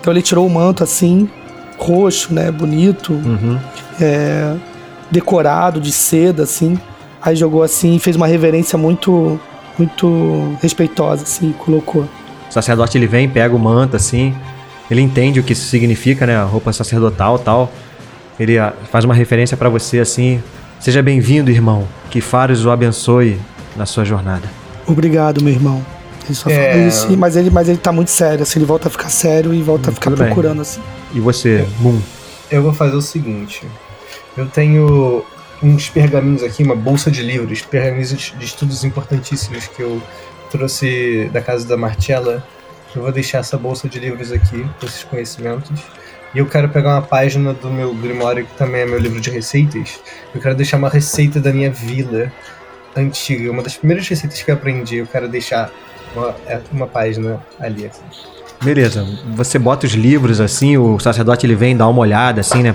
Então 0.00 0.12
ele 0.12 0.22
tirou 0.22 0.46
o 0.46 0.50
manto 0.50 0.82
assim, 0.82 1.28
roxo, 1.78 2.32
né? 2.32 2.50
Bonito, 2.50 3.12
Uhum. 3.12 3.58
é, 4.00 4.54
decorado 5.10 5.80
de 5.80 5.92
seda, 5.92 6.42
assim. 6.44 6.78
Aí 7.20 7.34
jogou 7.36 7.62
assim 7.62 7.96
e 7.96 7.98
fez 7.98 8.16
uma 8.16 8.26
reverência 8.26 8.78
muito, 8.78 9.38
muito 9.78 10.56
respeitosa, 10.62 11.24
assim, 11.24 11.52
colocou. 11.58 12.02
O 12.48 12.52
sacerdote 12.52 12.96
ele 12.96 13.06
vem, 13.06 13.28
pega 13.28 13.54
o 13.54 13.58
manto 13.58 13.96
assim. 13.96 14.34
Ele 14.90 15.02
entende 15.02 15.38
o 15.38 15.42
que 15.42 15.52
isso 15.52 15.66
significa, 15.66 16.26
né? 16.26 16.36
A 16.36 16.44
roupa 16.44 16.72
sacerdotal 16.72 17.38
tal. 17.38 17.70
Ele 18.40 18.58
ah, 18.58 18.72
faz 18.90 19.04
uma 19.04 19.14
referência 19.14 19.56
pra 19.56 19.68
você 19.68 19.98
assim. 19.98 20.42
Seja 20.80 21.02
bem-vindo, 21.02 21.50
irmão. 21.50 21.86
Que 22.08 22.20
Faros 22.20 22.64
o 22.64 22.70
abençoe 22.70 23.38
na 23.76 23.84
sua 23.84 24.04
jornada. 24.04 24.48
Obrigado, 24.86 25.42
meu 25.42 25.52
irmão. 25.52 25.82
Ele 26.28 26.34
só 26.36 26.50
É. 26.50 26.72
falou 26.72 26.86
isso, 26.88 27.16
mas 27.16 27.36
ele, 27.36 27.50
mas 27.50 27.68
ele 27.68 27.78
tá 27.78 27.90
muito 27.92 28.10
sério, 28.10 28.42
assim, 28.42 28.58
ele 28.58 28.66
volta 28.66 28.88
a 28.88 28.90
ficar 28.90 29.08
sério 29.08 29.52
e 29.54 29.62
volta 29.62 29.90
a 29.90 29.92
ficar 29.92 30.10
tudo 30.10 30.18
bem. 30.18 30.26
procurando, 30.28 30.60
assim. 30.62 30.80
E 31.14 31.20
você, 31.20 31.66
Moon? 31.80 31.98
Eu 32.50 32.62
vou 32.62 32.72
fazer 32.72 32.96
o 32.96 33.02
seguinte. 33.02 33.66
Eu 34.36 34.46
tenho 34.46 35.24
uns 35.62 35.88
pergaminhos 35.88 36.42
aqui, 36.42 36.62
uma 36.62 36.76
bolsa 36.76 37.10
de 37.10 37.22
livros, 37.22 37.62
pergaminhos 37.62 38.10
de 38.10 38.36
de 38.36 38.44
estudos 38.44 38.84
importantíssimos 38.84 39.66
que 39.68 39.82
eu 39.82 40.00
trouxe 40.50 41.28
da 41.32 41.40
casa 41.40 41.66
da 41.66 41.76
Marcella. 41.76 42.44
Eu 42.94 43.02
vou 43.02 43.12
deixar 43.12 43.38
essa 43.38 43.56
bolsa 43.58 43.88
de 43.88 43.98
livros 43.98 44.32
aqui, 44.32 44.64
com 44.80 44.86
esses 44.86 45.04
conhecimentos. 45.04 45.78
E 46.34 46.38
eu 46.38 46.46
quero 46.46 46.68
pegar 46.68 46.90
uma 46.94 47.02
página 47.02 47.52
do 47.54 47.70
meu 47.70 47.94
Grimório, 47.94 48.44
que 48.46 48.54
também 48.56 48.82
é 48.82 48.86
meu 48.86 48.98
livro 48.98 49.20
de 49.20 49.30
receitas. 49.30 49.98
Eu 50.34 50.40
quero 50.40 50.54
deixar 50.54 50.76
uma 50.76 50.88
receita 50.88 51.40
da 51.40 51.52
minha 51.52 51.70
vila 51.70 52.30
antiga. 52.96 53.50
Uma 53.50 53.62
das 53.62 53.76
primeiras 53.76 54.06
receitas 54.08 54.40
que 54.42 54.50
eu 54.50 54.54
aprendi. 54.54 54.96
Eu 54.96 55.06
quero 55.06 55.28
deixar 55.28 55.70
uma, 56.18 56.34
é 56.46 56.60
uma 56.72 56.86
página 56.86 57.40
ali. 57.58 57.86
Assim. 57.86 58.02
Beleza. 58.62 59.06
Você 59.34 59.58
bota 59.58 59.86
os 59.86 59.92
livros 59.92 60.40
assim, 60.40 60.76
o 60.76 60.98
sacerdote 60.98 61.46
ele 61.46 61.54
vem 61.54 61.76
dar 61.76 61.88
uma 61.88 62.00
olhada 62.00 62.40
assim, 62.40 62.62
né? 62.62 62.74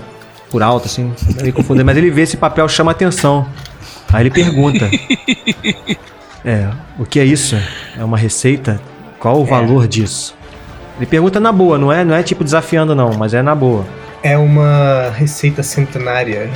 Por 0.50 0.62
alto, 0.62 0.86
assim, 0.86 1.12
meio 1.42 1.52
confundido, 1.52 1.86
mas 1.86 1.98
ele 1.98 2.12
vê 2.12 2.22
esse 2.22 2.38
papel 2.38 2.68
chama 2.70 2.92
atenção. 2.92 3.48
Aí 4.12 4.24
ele 4.24 4.30
pergunta: 4.30 4.88
É, 6.46 6.70
o 7.00 7.06
que 7.06 7.20
é 7.20 7.24
isso? 7.26 7.58
É 7.98 8.04
uma 8.04 8.18
receita? 8.18 8.80
Qual 9.18 9.40
o 9.40 9.46
valor 9.46 9.88
disso? 9.88 10.36
Ele 10.98 11.06
pergunta 11.06 11.40
na 11.40 11.52
boa, 11.52 11.78
não 11.78 11.92
é, 11.92 12.04
não 12.04 12.14
é 12.14 12.22
tipo 12.22 12.44
desafiando 12.44 12.94
não, 12.94 13.14
mas 13.14 13.34
é 13.34 13.42
na 13.42 13.56
boa. 13.56 13.86
É 14.22 14.38
uma 14.38 15.10
receita 15.16 15.64
centenária 15.64 16.50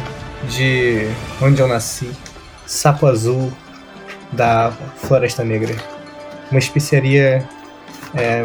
de 0.49 1.07
onde 1.41 1.61
eu 1.61 1.67
nasci, 1.67 2.11
sapo 2.65 3.07
azul 3.07 3.51
da 4.31 4.71
Floresta 4.97 5.43
Negra. 5.43 5.75
Uma 6.51 6.59
especiaria 6.59 7.43
é, 8.13 8.43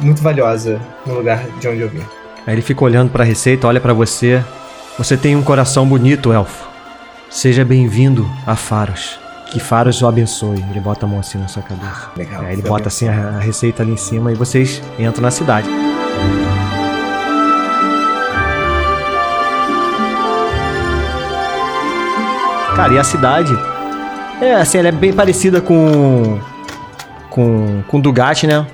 muito 0.00 0.22
valiosa 0.22 0.80
no 1.06 1.14
lugar 1.14 1.46
de 1.60 1.68
onde 1.68 1.80
eu 1.80 1.88
vim. 1.88 2.02
Aí 2.46 2.54
ele 2.54 2.62
fica 2.62 2.84
olhando 2.84 3.10
pra 3.10 3.24
receita, 3.24 3.66
olha 3.66 3.80
pra 3.80 3.92
você. 3.92 4.42
Você 4.98 5.16
tem 5.16 5.34
um 5.34 5.42
coração 5.42 5.86
bonito, 5.86 6.32
elfo. 6.32 6.68
Seja 7.30 7.64
bem-vindo 7.64 8.28
a 8.46 8.54
Faros. 8.54 9.18
Que 9.50 9.58
Faros 9.58 10.02
o 10.02 10.06
abençoe. 10.06 10.64
Ele 10.70 10.80
bota 10.80 11.06
a 11.06 11.08
mão 11.08 11.20
assim 11.20 11.38
na 11.38 11.48
sua 11.48 11.62
cabeça. 11.62 12.10
Legal. 12.16 12.42
Aí 12.42 12.52
ele 12.52 12.62
bota 12.62 12.88
assim 12.88 13.08
a, 13.08 13.36
a 13.36 13.38
receita 13.38 13.82
ali 13.82 13.92
em 13.92 13.96
cima 13.96 14.30
e 14.32 14.34
vocês 14.34 14.82
entram 14.98 15.22
na 15.22 15.30
cidade. 15.30 15.68
Cara, 22.74 22.92
e 22.92 22.98
a 22.98 23.04
cidade? 23.04 23.56
É, 24.40 24.54
assim, 24.56 24.78
ela 24.78 24.88
é 24.88 24.92
bem 24.92 25.12
parecida 25.12 25.60
com. 25.60 26.40
Com. 27.34 27.82
com 27.88 28.00
Dugatti, 28.00 28.46
né? 28.46 28.64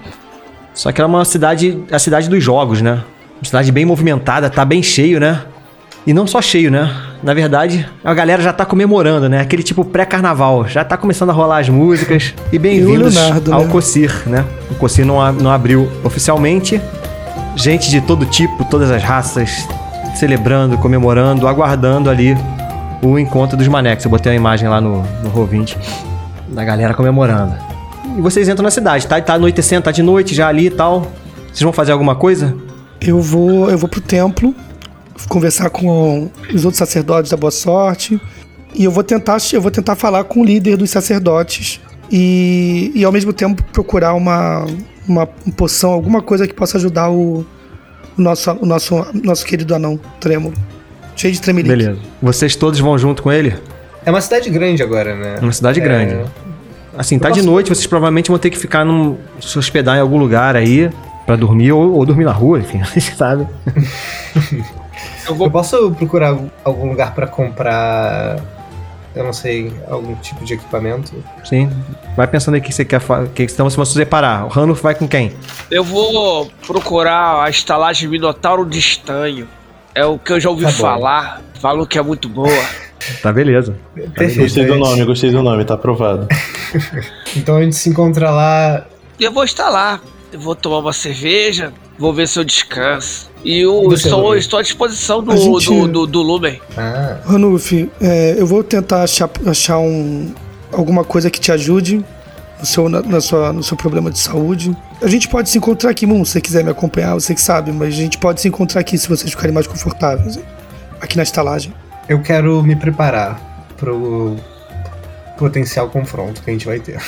Só 0.74 0.92
que 0.92 1.00
ela 1.00 1.10
é 1.10 1.12
uma 1.16 1.24
cidade. 1.24 1.82
a 1.90 1.98
cidade 1.98 2.28
dos 2.28 2.44
jogos, 2.44 2.82
né? 2.82 3.02
Uma 3.38 3.44
cidade 3.44 3.72
bem 3.72 3.86
movimentada, 3.86 4.50
tá 4.50 4.66
bem 4.66 4.82
cheio, 4.82 5.18
né? 5.18 5.40
E 6.06 6.12
não 6.12 6.26
só 6.26 6.42
cheio, 6.42 6.70
né? 6.70 6.94
Na 7.22 7.32
verdade, 7.32 7.88
a 8.04 8.12
galera 8.12 8.42
já 8.42 8.52
tá 8.52 8.66
comemorando, 8.66 9.28
né? 9.28 9.40
Aquele 9.40 9.62
tipo 9.62 9.82
pré-carnaval. 9.82 10.68
Já 10.68 10.84
tá 10.84 10.96
começando 10.96 11.30
a 11.30 11.32
rolar 11.32 11.58
as 11.58 11.68
músicas. 11.70 12.34
E 12.52 12.58
bem-vindos 12.58 13.16
ao 13.50 13.64
né? 13.64 13.68
Cossir, 13.70 14.12
né? 14.26 14.44
O 14.70 14.74
Cossir 14.74 15.06
não, 15.06 15.32
não 15.32 15.50
abriu 15.50 15.90
oficialmente. 16.04 16.80
Gente 17.56 17.90
de 17.90 18.00
todo 18.02 18.26
tipo, 18.26 18.64
todas 18.66 18.90
as 18.90 19.02
raças, 19.02 19.66
celebrando, 20.14 20.76
comemorando, 20.78 21.48
aguardando 21.48 22.08
ali 22.10 22.36
o 23.02 23.18
encontro 23.18 23.56
dos 23.56 23.68
manecos. 23.68 24.04
Eu 24.04 24.10
botei 24.10 24.32
uma 24.32 24.36
imagem 24.36 24.68
lá 24.68 24.80
no, 24.80 25.02
no 25.22 25.30
Roll20 25.30 25.76
da 26.48 26.64
galera 26.64 26.94
comemorando. 26.94 27.69
E 28.16 28.20
vocês 28.20 28.48
entram 28.48 28.62
na 28.62 28.70
cidade, 28.70 29.06
tá? 29.06 29.20
Tá 29.20 29.34
anoitecendo, 29.34 29.82
tá 29.82 29.90
de 29.90 30.02
noite 30.02 30.34
já 30.34 30.48
ali 30.48 30.66
e 30.66 30.70
tal. 30.70 31.10
Vocês 31.46 31.62
vão 31.62 31.72
fazer 31.72 31.92
alguma 31.92 32.14
coisa? 32.14 32.56
Eu 33.00 33.20
vou, 33.20 33.70
eu 33.70 33.78
vou 33.78 33.88
pro 33.88 34.00
templo 34.00 34.54
conversar 35.28 35.70
com 35.70 36.30
os 36.52 36.64
outros 36.64 36.78
sacerdotes 36.78 37.30
da 37.30 37.36
Boa 37.36 37.50
Sorte 37.50 38.20
e 38.74 38.84
eu 38.84 38.90
vou 38.90 39.04
tentar, 39.04 39.38
eu 39.52 39.60
vou 39.60 39.70
tentar 39.70 39.96
falar 39.96 40.24
com 40.24 40.40
o 40.40 40.44
líder 40.44 40.76
dos 40.76 40.90
sacerdotes 40.90 41.80
e, 42.10 42.90
e 42.94 43.04
ao 43.04 43.12
mesmo 43.12 43.32
tempo 43.32 43.62
procurar 43.72 44.14
uma, 44.14 44.66
uma 45.06 45.26
poção, 45.26 45.92
alguma 45.92 46.22
coisa 46.22 46.46
que 46.46 46.54
possa 46.54 46.78
ajudar 46.78 47.10
o, 47.10 47.44
o 48.16 48.22
nosso, 48.22 48.50
o 48.52 48.66
nosso, 48.66 49.06
nosso 49.22 49.44
querido 49.44 49.74
anão 49.74 49.98
Trêmulo. 50.18 50.54
Cheio 51.16 51.34
de 51.34 51.40
tremelique. 51.40 51.76
Beleza. 51.76 51.98
Vocês 52.22 52.56
todos 52.56 52.80
vão 52.80 52.96
junto 52.96 53.22
com 53.22 53.30
ele? 53.30 53.54
É 54.04 54.10
uma 54.10 54.22
cidade 54.22 54.48
grande 54.48 54.82
agora, 54.82 55.14
né? 55.14 55.38
Uma 55.42 55.52
cidade 55.52 55.80
É, 55.80 55.82
grande. 55.82 56.16
Assim, 57.00 57.18
tá 57.18 57.28
de 57.30 57.36
posso- 57.40 57.50
noite, 57.50 57.68
vocês 57.68 57.86
provavelmente 57.86 58.28
vão 58.30 58.38
ter 58.38 58.50
que 58.50 58.58
ficar 58.58 58.84
num. 58.84 59.16
se 59.40 59.58
hospedar 59.58 59.96
em 59.96 60.00
algum 60.00 60.18
lugar 60.18 60.54
aí 60.54 60.90
pra 61.26 61.34
dormir 61.34 61.72
ou, 61.72 61.94
ou 61.94 62.04
dormir 62.04 62.24
na 62.24 62.32
rua, 62.32 62.58
enfim, 62.58 62.80
sabem. 63.16 63.48
Eu 65.26 65.34
vou 65.34 65.46
Eu 65.46 65.50
posso 65.50 65.90
procurar 65.92 66.36
algum 66.64 66.88
lugar 66.90 67.14
pra 67.14 67.26
comprar, 67.26 68.38
eu 69.14 69.24
não 69.24 69.32
sei, 69.32 69.72
algum 69.88 70.14
tipo 70.16 70.44
de 70.44 70.54
equipamento? 70.54 71.12
Sim. 71.44 71.70
Vai 72.16 72.26
pensando 72.26 72.54
aí 72.56 72.60
o 72.60 72.64
que 72.64 72.72
você 72.72 72.84
quer 72.84 73.00
fazer. 73.00 73.28
Que 73.30 73.44
então, 73.44 73.68
se 73.70 73.76
você 73.76 73.94
separar, 73.94 74.44
o 74.44 74.48
Ranulf 74.48 74.82
vai 74.82 74.94
com 74.94 75.06
quem? 75.08 75.32
Eu 75.70 75.84
vou 75.84 76.50
procurar 76.66 77.42
a 77.44 77.48
estalagem 77.50 78.08
Minotauro 78.08 78.66
de 78.66 78.78
Estanho. 78.78 79.46
É 79.94 80.04
o 80.04 80.18
que 80.18 80.32
eu 80.32 80.40
já 80.40 80.50
ouvi 80.50 80.64
Tá 80.64 80.70
falar. 80.70 81.40
Falam 81.60 81.84
que 81.86 81.98
é 81.98 82.02
muito 82.02 82.28
boa. 82.28 82.48
Tá, 83.22 83.32
beleza. 83.32 83.76
Perfeito. 84.14 84.40
Gostei 84.42 84.64
do 84.66 84.72
gente- 84.74 84.80
nome, 84.82 85.04
gostei 85.04 85.30
do 85.30 85.42
nome, 85.42 85.64
tá 85.64 85.74
aprovado. 85.74 86.28
Então 87.36 87.56
a 87.56 87.62
gente 87.62 87.76
se 87.76 87.88
encontra 87.88 88.30
lá. 88.30 88.86
Eu 89.18 89.32
vou 89.32 89.44
estar 89.44 89.68
lá. 89.68 90.00
Eu 90.32 90.40
vou 90.40 90.54
tomar 90.54 90.78
uma 90.78 90.92
cerveja. 90.92 91.72
Vou 91.98 92.12
ver 92.14 92.26
se 92.28 92.38
eu 92.38 92.44
descanso. 92.44 93.28
E 93.44 93.60
eu 93.60 93.92
estou, 93.92 94.36
estou 94.36 94.58
à 94.58 94.62
disposição 94.62 95.22
do, 95.22 95.36
gente- 95.36 95.66
do, 95.66 95.88
do, 95.88 96.06
do 96.06 96.22
Lumen. 96.22 96.60
Ah, 96.76 97.18
Ranulf, 97.24 97.72
é, 98.00 98.34
eu 98.38 98.46
vou 98.46 98.62
tentar 98.64 99.02
achar, 99.02 99.28
achar 99.46 99.78
um, 99.78 100.32
alguma 100.72 101.04
coisa 101.04 101.30
que 101.30 101.40
te 101.40 101.50
ajude 101.52 102.04
no 102.58 102.66
seu, 102.66 102.88
na, 102.88 103.00
na 103.02 103.20
sua, 103.20 103.52
no 103.52 103.62
seu 103.62 103.76
problema 103.76 104.10
de 104.10 104.18
saúde. 104.18 104.76
A 105.02 105.08
gente 105.08 105.28
pode 105.28 105.48
se 105.50 105.58
encontrar 105.58 105.90
aqui, 105.90 106.06
Moon, 106.06 106.24
se 106.24 106.32
você 106.32 106.40
quiser 106.40 106.62
me 106.64 106.70
acompanhar, 106.70 107.14
você 107.14 107.34
que 107.34 107.40
sabe, 107.40 107.72
mas 107.72 107.88
a 107.94 107.96
gente 107.96 108.18
pode 108.18 108.40
se 108.40 108.48
encontrar 108.48 108.80
aqui 108.82 108.96
se 108.98 109.08
vocês 109.08 109.30
ficarem 109.30 109.52
mais 109.52 109.66
confortáveis. 109.66 110.38
Aqui 111.00 111.16
na 111.16 111.22
estalagem. 111.22 111.72
Eu 112.10 112.18
quero 112.20 112.60
me 112.64 112.74
preparar 112.74 113.40
pro 113.76 114.34
potencial 115.38 115.88
confronto 115.88 116.42
que 116.42 116.50
a 116.50 116.52
gente 116.52 116.66
vai 116.66 116.80
ter. 116.80 117.00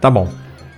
Tá 0.00 0.10
bom. 0.10 0.28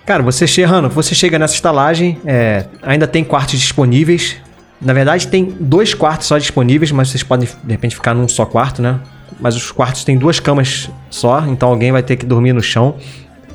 Cara, 0.05 0.23
você 0.23 0.47
chega, 0.47 0.83
você 0.89 1.15
chega 1.15 1.39
nessa 1.39 1.55
estalagem, 1.55 2.21
é, 2.27 2.67
ainda 2.83 3.07
tem 3.07 3.25
quartos 3.25 3.59
disponíveis. 3.59 4.37
Na 4.79 4.93
verdade, 4.93 5.27
tem 5.29 5.57
dois 5.59 5.95
quartos 5.95 6.27
só 6.27 6.37
disponíveis, 6.37 6.93
mas 6.93 7.09
vocês 7.09 7.23
podem, 7.23 7.49
de 7.65 7.73
repente, 7.73 7.95
ficar 7.97 8.13
num 8.13 8.29
só 8.29 8.45
quarto, 8.45 8.83
né? 8.83 9.01
Mas 9.41 9.57
os 9.57 9.73
quartos 9.73 10.05
têm 10.05 10.19
duas 10.19 10.39
camas 10.39 10.91
só, 11.09 11.47
então 11.47 11.71
alguém 11.71 11.91
vai 11.91 12.03
ter 12.03 12.17
que 12.17 12.27
dormir 12.27 12.53
no 12.53 12.63
chão. 12.63 12.97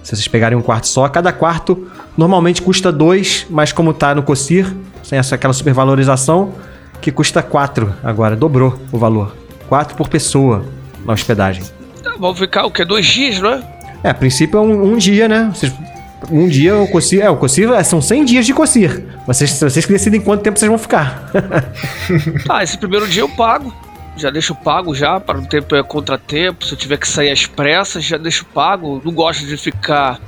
Se 0.02 0.16
vocês 0.16 0.28
pegarem 0.28 0.58
um 0.58 0.64
quarto 0.64 0.88
só, 0.88 1.08
cada 1.08 1.32
quarto 1.32 1.88
normalmente 2.18 2.60
custa 2.64 2.92
dois, 2.92 3.46
mas 3.52 3.72
como 3.72 3.94
tá 3.94 4.16
no 4.16 4.24
COSIR, 4.24 4.76
sem 5.04 5.20
essa, 5.20 5.36
aquela 5.36 5.54
supervalorização, 5.54 6.56
que 7.00 7.12
custa 7.12 7.44
quatro 7.44 7.94
agora, 8.04 8.36
dobrou 8.36 8.80
o 8.92 8.98
valor. 8.98 9.41
Quatro 9.72 9.96
por 9.96 10.10
pessoa 10.10 10.66
na 11.06 11.14
hospedagem. 11.14 11.64
Tá, 12.04 12.14
vamos 12.20 12.38
ficar 12.38 12.66
o 12.66 12.72
quê? 12.72 12.84
Dois 12.84 13.06
dias, 13.06 13.40
não 13.40 13.52
é? 13.54 13.64
É, 14.04 14.10
a 14.10 14.14
princípio 14.14 14.58
é 14.58 14.62
um, 14.62 14.92
um 14.96 14.98
dia, 14.98 15.30
né? 15.30 15.50
Vocês- 15.56 15.72
um 16.30 16.46
dia 16.50 16.76
o 16.76 16.90
COSIR. 16.90 17.22
É, 17.22 17.30
o 17.30 17.38
COSIR 17.38 17.72
é, 17.72 17.82
são 17.82 18.02
100 18.02 18.26
dias 18.26 18.46
de 18.46 18.54
COSIR. 18.54 19.02
Vocês, 19.26 19.58
vocês 19.58 19.86
que 19.86 19.94
decidem 19.94 20.20
quanto 20.20 20.42
tempo 20.42 20.60
vocês 20.60 20.68
vão 20.68 20.78
ficar. 20.78 21.32
Ah, 22.50 22.62
esse 22.62 22.78
primeiro 22.78 23.08
dia 23.08 23.22
eu 23.22 23.30
pago. 23.30 23.74
Já 24.18 24.30
deixo 24.30 24.54
pago 24.54 24.94
já, 24.94 25.22
para 25.22 25.38
não 25.38 25.46
ter 25.46 25.64
eh, 25.72 25.84
contratempo. 25.84 26.66
Se 26.66 26.74
eu 26.74 26.78
tiver 26.78 26.98
que 26.98 27.08
sair 27.08 27.32
às 27.32 27.46
pressas, 27.46 28.04
já 28.04 28.18
deixo 28.18 28.44
pago. 28.54 29.02
Não 29.06 29.14
gosto 29.14 29.46
de 29.46 29.56
ficar 29.56 30.20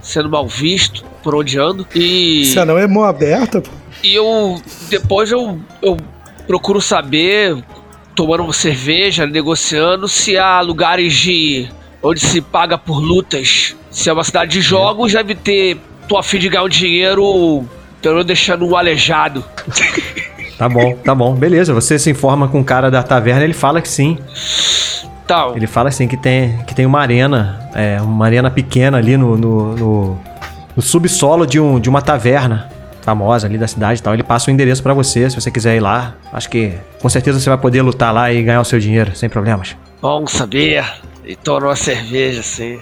sendo 0.00 0.30
mal 0.30 0.48
visto 0.48 1.04
por 1.22 1.34
onde 1.34 1.58
ando. 1.58 1.86
E, 1.94 2.46
Se 2.46 2.64
não 2.64 2.78
é 2.78 2.86
mão 2.86 3.04
aberta, 3.04 3.60
pô. 3.60 3.68
e 4.02 4.14
eu 4.14 4.58
depois 4.88 5.30
eu, 5.30 5.60
eu 5.82 5.98
procuro 6.46 6.80
saber, 6.80 7.62
tomando 8.20 8.52
cerveja, 8.52 9.26
negociando, 9.26 10.06
se 10.06 10.36
há 10.36 10.60
lugares 10.60 11.14
de 11.14 11.66
onde 12.02 12.20
se 12.20 12.42
paga 12.42 12.76
por 12.76 12.98
lutas. 13.00 13.74
Se 13.90 14.10
é 14.10 14.12
uma 14.12 14.22
cidade 14.24 14.52
de 14.52 14.60
jogos, 14.60 15.12
deve 15.14 15.34
ter. 15.34 15.78
Tô 16.06 16.18
a 16.18 16.22
fim 16.22 16.38
de 16.38 16.50
ganhar 16.50 16.64
um 16.64 16.68
dinheiro, 16.68 17.64
pelo 18.02 18.16
menos 18.16 18.26
deixando 18.26 18.66
um 18.66 18.76
aleijado. 18.76 19.42
Tá 20.58 20.68
bom, 20.68 20.94
tá 20.96 21.14
bom. 21.14 21.34
Beleza, 21.34 21.72
você 21.72 21.98
se 21.98 22.10
informa 22.10 22.46
com 22.46 22.60
o 22.60 22.64
cara 22.64 22.90
da 22.90 23.02
taverna, 23.02 23.42
ele 23.44 23.54
fala 23.54 23.80
que 23.80 23.88
sim. 23.88 24.18
Tal. 25.26 25.56
Ele 25.56 25.66
fala 25.66 25.88
assim 25.88 26.06
que 26.06 26.18
tem, 26.18 26.58
que 26.66 26.74
tem 26.74 26.84
uma 26.84 27.00
arena, 27.00 27.66
é, 27.74 27.98
uma 28.02 28.26
arena 28.26 28.50
pequena 28.50 28.98
ali 28.98 29.16
no, 29.16 29.38
no, 29.38 29.74
no- 29.74 30.20
no 30.76 30.82
subsolo 30.82 31.46
de, 31.46 31.58
um, 31.58 31.80
de 31.80 31.88
uma 31.88 32.02
taverna 32.02 32.68
famosa 33.10 33.46
ali 33.46 33.58
da 33.58 33.66
cidade 33.66 34.00
e 34.00 34.02
tal. 34.02 34.14
Ele 34.14 34.22
passa 34.22 34.50
o 34.50 34.54
endereço 34.54 34.82
pra 34.82 34.94
você, 34.94 35.28
se 35.28 35.34
você 35.40 35.50
quiser 35.50 35.76
ir 35.76 35.80
lá. 35.80 36.14
Acho 36.32 36.48
que 36.48 36.72
com 37.00 37.08
certeza 37.08 37.40
você 37.40 37.48
vai 37.48 37.58
poder 37.58 37.82
lutar 37.82 38.14
lá 38.14 38.32
e 38.32 38.42
ganhar 38.42 38.60
o 38.60 38.64
seu 38.64 38.78
dinheiro, 38.78 39.14
sem 39.16 39.28
problemas. 39.28 39.76
Bom 40.00 40.26
saber. 40.26 40.84
E 41.26 41.34
tomar 41.36 41.66
uma 41.68 41.76
cerveja, 41.76 42.40
assim. 42.40 42.78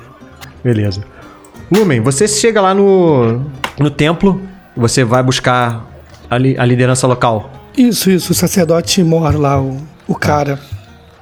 Beleza. 0.62 1.02
Lumen, 1.70 2.00
você 2.00 2.26
chega 2.28 2.60
lá 2.60 2.72
no, 2.74 3.42
no 3.78 3.90
templo, 3.90 4.40
você 4.76 5.04
vai 5.04 5.22
buscar 5.22 5.84
a, 6.30 6.38
li- 6.38 6.56
a 6.58 6.64
liderança 6.64 7.06
local. 7.06 7.50
Isso, 7.76 8.10
isso. 8.10 8.32
O 8.32 8.34
sacerdote 8.34 9.02
mor 9.02 9.34
lá, 9.38 9.60
o, 9.60 9.76
o 10.06 10.14
cara. 10.14 10.58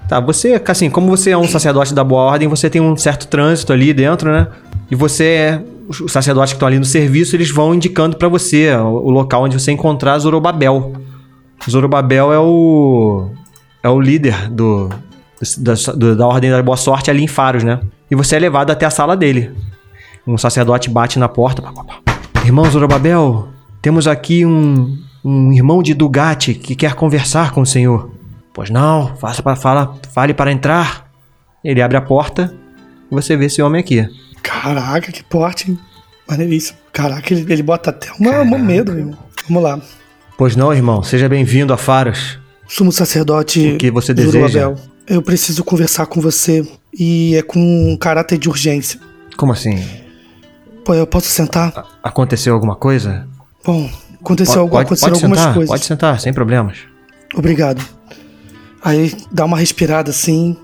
Tá, 0.08 0.20
você, 0.20 0.60
assim, 0.68 0.88
como 0.88 1.08
você 1.08 1.30
é 1.30 1.36
um 1.36 1.48
sacerdote 1.48 1.92
da 1.94 2.04
boa 2.04 2.22
ordem, 2.22 2.46
você 2.48 2.70
tem 2.70 2.80
um 2.80 2.96
certo 2.96 3.26
trânsito 3.26 3.72
ali 3.72 3.92
dentro, 3.92 4.30
né? 4.30 4.46
E 4.90 4.94
você 4.94 5.24
é. 5.24 5.60
Os 5.88 6.10
sacerdotes 6.10 6.52
que 6.52 6.56
estão 6.56 6.68
ali 6.68 6.78
no 6.78 6.84
serviço, 6.84 7.36
eles 7.36 7.50
vão 7.50 7.74
indicando 7.74 8.16
pra 8.16 8.28
você 8.28 8.74
o, 8.74 9.10
local 9.10 9.44
onde 9.44 9.58
você 9.58 9.70
encontrar 9.70 10.18
Zorobabel. 10.18 10.92
Zorobabel 11.68 12.32
é 12.32 12.38
o. 12.38 13.30
É 13.82 13.88
o 13.88 14.00
líder 14.00 14.50
do, 14.50 14.88
da, 15.58 15.74
da 16.14 16.26
Ordem 16.26 16.50
da 16.50 16.62
Boa 16.62 16.76
Sorte 16.76 17.10
ali 17.10 17.22
em 17.22 17.28
Faros, 17.28 17.62
né? 17.62 17.80
E 18.10 18.14
você 18.14 18.36
é 18.36 18.38
levado 18.38 18.70
até 18.70 18.84
a 18.84 18.90
sala 18.90 19.16
dele. 19.16 19.52
Um 20.26 20.36
sacerdote 20.36 20.90
bate 20.90 21.18
na 21.18 21.28
porta. 21.28 21.62
Irmão 22.44 22.68
Zorobabel, 22.68 23.48
temos 23.80 24.08
aqui 24.08 24.44
um, 24.44 24.98
um 25.24 25.52
irmão 25.52 25.82
de 25.82 25.94
Dugate 25.94 26.54
que 26.54 26.74
quer 26.74 26.94
conversar 26.94 27.52
com 27.52 27.60
o 27.60 27.66
senhor. 27.66 28.10
Pois 28.52 28.70
não, 28.70 29.14
faça 29.16 29.42
para 29.42 29.54
fala, 29.54 29.94
fale 30.12 30.34
para 30.34 30.50
entrar. 30.50 31.10
Ele 31.62 31.82
abre 31.82 31.96
a 31.96 32.00
porta 32.00 32.54
e 33.10 33.14
você 33.14 33.36
vê 33.36 33.46
esse 33.46 33.60
homem 33.62 33.80
aqui. 33.80 34.08
Caraca, 34.46 35.10
que 35.10 35.24
porte, 35.24 35.70
hein? 35.70 35.78
Maneiríssimo. 36.28 36.78
Caraca, 36.92 37.34
ele, 37.34 37.52
ele 37.52 37.62
bota 37.64 37.90
até 37.90 38.12
uma, 38.18 38.42
um 38.42 38.58
medo, 38.58 38.92
meu 38.92 39.00
irmão. 39.00 39.18
Vamos 39.48 39.62
lá. 39.62 39.80
Pois 40.38 40.54
não, 40.54 40.72
irmão. 40.72 41.02
Seja 41.02 41.28
bem-vindo 41.28 41.72
a 41.72 41.76
Faros. 41.76 42.38
Sumo 42.68 42.92
sacerdote 42.92 43.74
O 43.74 43.78
que 43.78 43.90
você 43.90 44.14
deseja? 44.14 44.72
Eu 45.06 45.20
preciso 45.20 45.64
conversar 45.64 46.06
com 46.06 46.20
você 46.20 46.66
e 46.96 47.34
é 47.34 47.42
com 47.42 47.58
um 47.58 47.96
caráter 47.96 48.38
de 48.38 48.48
urgência. 48.48 49.00
Como 49.36 49.52
assim? 49.52 49.84
Pô, 50.84 50.94
eu 50.94 51.06
posso 51.06 51.26
sentar? 51.26 51.98
Aconteceu 52.02 52.54
alguma 52.54 52.76
coisa? 52.76 53.26
Bom, 53.64 53.90
aconteceu, 54.20 54.68
pode, 54.68 54.86
aconteceram 54.86 55.12
pode 55.12 55.24
algumas 55.24 55.38
sentar, 55.38 55.54
coisas. 55.54 55.70
Pode 55.70 55.84
sentar, 55.84 56.20
sem 56.20 56.32
problemas. 56.32 56.78
Obrigado. 57.34 57.84
Aí 58.82 59.12
dá 59.32 59.44
uma 59.44 59.58
respirada 59.58 60.10
assim. 60.10 60.56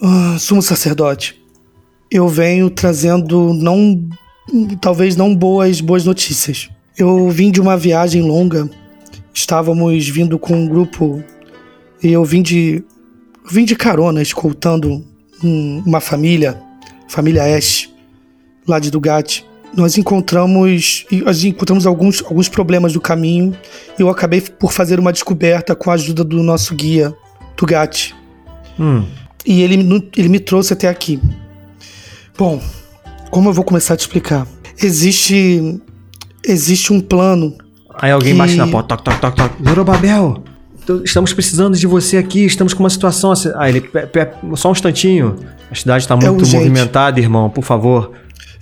Ah, 0.00 0.36
sumo 0.38 0.62
sacerdote, 0.62 1.43
eu 2.10 2.28
venho 2.28 2.70
trazendo 2.70 3.52
não. 3.54 4.08
talvez 4.80 5.16
não 5.16 5.34
boas, 5.34 5.80
boas 5.80 6.04
notícias. 6.04 6.68
Eu 6.96 7.28
vim 7.30 7.50
de 7.50 7.60
uma 7.60 7.76
viagem 7.76 8.22
longa. 8.22 8.68
Estávamos 9.32 10.08
vindo 10.08 10.38
com 10.38 10.54
um 10.54 10.68
grupo. 10.68 11.22
E 12.02 12.12
eu 12.12 12.24
vim 12.24 12.42
de. 12.42 12.84
vim 13.50 13.64
de 13.64 13.74
carona, 13.74 14.22
escoltando 14.22 15.04
um- 15.42 15.82
uma 15.84 16.00
família, 16.00 16.60
família 17.08 17.56
Ash, 17.56 17.90
lá 18.66 18.78
de 18.78 18.90
Dugate. 18.90 19.44
Nós 19.76 19.98
encontramos. 19.98 21.04
Nós 21.24 21.42
encontramos 21.44 21.84
alguns, 21.86 22.22
alguns 22.22 22.48
problemas 22.48 22.92
do 22.92 23.00
caminho. 23.00 23.56
E 23.98 24.02
eu 24.02 24.08
acabei 24.08 24.40
por 24.40 24.72
fazer 24.72 25.00
uma 25.00 25.12
descoberta 25.12 25.74
com 25.74 25.90
a 25.90 25.94
ajuda 25.94 26.22
do 26.22 26.42
nosso 26.44 26.74
guia, 26.76 27.12
Tugati. 27.56 28.14
Hum, 28.78 29.04
E 29.46 29.60
ele, 29.62 29.76
no- 29.78 30.02
ele 30.16 30.28
me 30.28 30.38
trouxe 30.40 30.72
até 30.72 30.88
aqui. 30.88 31.20
Bom, 32.36 32.60
como 33.30 33.48
eu 33.48 33.52
vou 33.52 33.64
começar 33.64 33.94
a 33.94 33.96
te 33.96 34.00
explicar? 34.00 34.46
Existe. 34.82 35.80
Existe 36.46 36.92
um 36.92 37.00
plano. 37.00 37.56
Aí 37.94 38.10
alguém 38.10 38.32
Que- 38.32 38.38
bate 38.38 38.56
na 38.56 38.66
porta. 38.66 38.96
Toc, 38.96 39.04
toc, 39.04 39.20
toc, 39.20 39.36
toc. 39.36 39.52
Zorobabel, 39.68 40.42
estamos 41.04 41.32
precisando 41.32 41.76
de 41.76 41.86
você 41.86 42.16
aqui. 42.18 42.44
Estamos 42.44 42.74
com 42.74 42.82
uma 42.82 42.90
situação. 42.90 43.30
assim- 43.32 43.50
Ah, 43.54 43.68
ele. 43.68 43.80
pe- 43.80 44.06
pe- 44.06 44.30
Só 44.56 44.68
um 44.68 44.72
instantinho. 44.72 45.36
A 45.70 45.74
cidade 45.74 46.04
está 46.04 46.14
muito 46.16 46.40
urgente. 46.40 46.56
movimentada, 46.56 47.18
irmão. 47.20 47.48
Por 47.48 47.64
favor. 47.64 48.12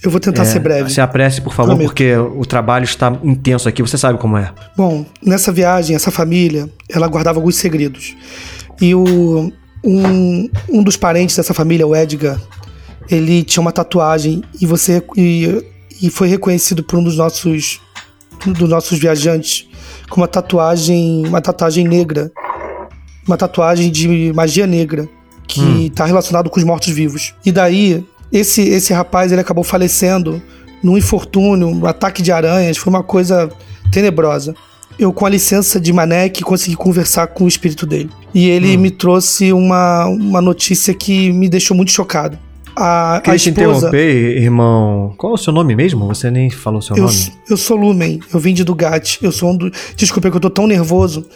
Eu 0.03 0.11
vou 0.11 0.19
tentar 0.21 0.43
É, 0.43 0.45
ser 0.45 0.59
breve. 0.59 0.91
Se 0.91 1.01
apresse, 1.01 1.41
por 1.41 1.53
favor, 1.55 1.71
Prometo. 1.71 1.87
porque 1.89 2.17
o 2.17 2.45
trabalho 2.45 2.85
está 2.85 3.17
intenso 3.23 3.69
aqui. 3.69 3.81
Você 3.83 3.97
sabe 3.97 4.19
como 4.19 4.37
é. 4.37 4.51
Bom, 4.77 5.07
nessa 5.25 5.53
viagem, 5.53 5.95
essa 5.95 6.11
família, 6.11 6.69
ela 6.91 7.07
guardava 7.07 7.39
alguns 7.39 7.55
segredos. 7.57 8.15
E 8.81 8.95
o, 8.97 9.53
um, 9.85 10.49
um 10.69 10.83
dos 10.83 10.97
parentes 10.97 11.37
dessa 11.37 11.55
família, 11.55 11.87
o 11.87 11.95
Edgar, 11.95 12.37
ele 13.15 13.43
tinha 13.43 13.61
uma 13.61 13.73
tatuagem 13.73 14.43
e 14.61 14.67
você 14.67 15.03
e, 15.17 15.65
e 16.01 16.11
foi 16.11 16.29
reconhecido 16.29 16.83
por 16.83 16.99
um 16.99 17.05
dos 17.05 17.17
nossos 17.17 17.81
dos 18.47 18.69
nossos 18.69 18.99
viajantes 18.99 19.69
com 20.11 20.21
uma 20.21 20.29
tatuagem, 20.29 21.25
uma 21.27 21.41
tatuagem 21.41 21.87
negra, 21.87 22.31
uma 23.27 23.37
tatuagem 23.37 23.91
de 23.91 24.33
magia 24.35 24.67
negra 24.67 25.09
que 25.47 25.87
está 25.87 26.05
relacionado 26.05 26.51
com 26.51 26.59
os 26.59 26.65
mortos-vivos. 26.65 27.35
E 27.45 27.53
daí 27.53 28.05
esse 28.33 28.63
esse 28.63 28.93
rapaz 28.93 29.31
ele 29.31 29.41
acabou 29.41 29.65
falecendo 29.65 30.43
num 30.83 30.99
infortúnio, 30.99 31.69
um 31.69 31.87
ataque 31.87 32.23
de 32.23 32.33
aranhas, 32.33 32.77
foi 32.77 32.91
uma 32.91 33.03
coisa 33.03 33.49
tenebrosa. 33.91 34.55
Eu, 34.99 35.13
com 35.13 35.25
a 35.25 35.29
licença 35.29 35.81
de 35.81 35.93
Manek, 35.93 36.43
consegui 36.43 36.77
conversar 36.77 37.29
com 37.29 37.45
o 37.45 37.49
espírito 37.49 37.87
dele. 37.87 38.11
E 38.35 38.49
ele 38.49 38.77
me 38.77 38.91
trouxe 38.91 39.53
uma, 39.53 40.07
uma 40.07 40.41
notícia 40.41 40.93
que 40.93 41.33
me 41.33 41.49
deixou 41.49 41.77
muito 41.77 41.93
chocado. 41.93 42.39
A, 42.75 43.17
a 43.17 43.21
Queria 43.21 43.39
te 43.39 43.51
esposa. 43.51 43.77
interromper, 43.89 44.37
irmão. 44.43 45.15
Qual 45.17 45.33
é 45.33 45.35
o 45.35 45.39
seu 45.39 45.53
nome 45.53 45.75
mesmo? 45.77 46.07
Você 46.09 46.31
nem 46.31 46.49
falou 46.51 46.79
o 46.79 46.83
seu 46.83 46.97
Eu, 46.97 47.05
nome. 47.05 47.33
eu 47.51 47.57
sou 47.57 47.77
Lumen, 47.77 48.21
eu 48.33 48.41
vim 48.41 48.55
de 48.55 48.65
Dugatti. 48.65 49.19
Eu 49.23 49.31
sou 49.33 49.51
um 49.51 49.57
do. 49.57 49.71
Desculpa, 49.97 50.29
é 50.29 50.31
que 50.31 50.37
eu 50.37 50.41
tô 50.41 50.51
tão 50.51 50.67
nervoso. 50.67 51.27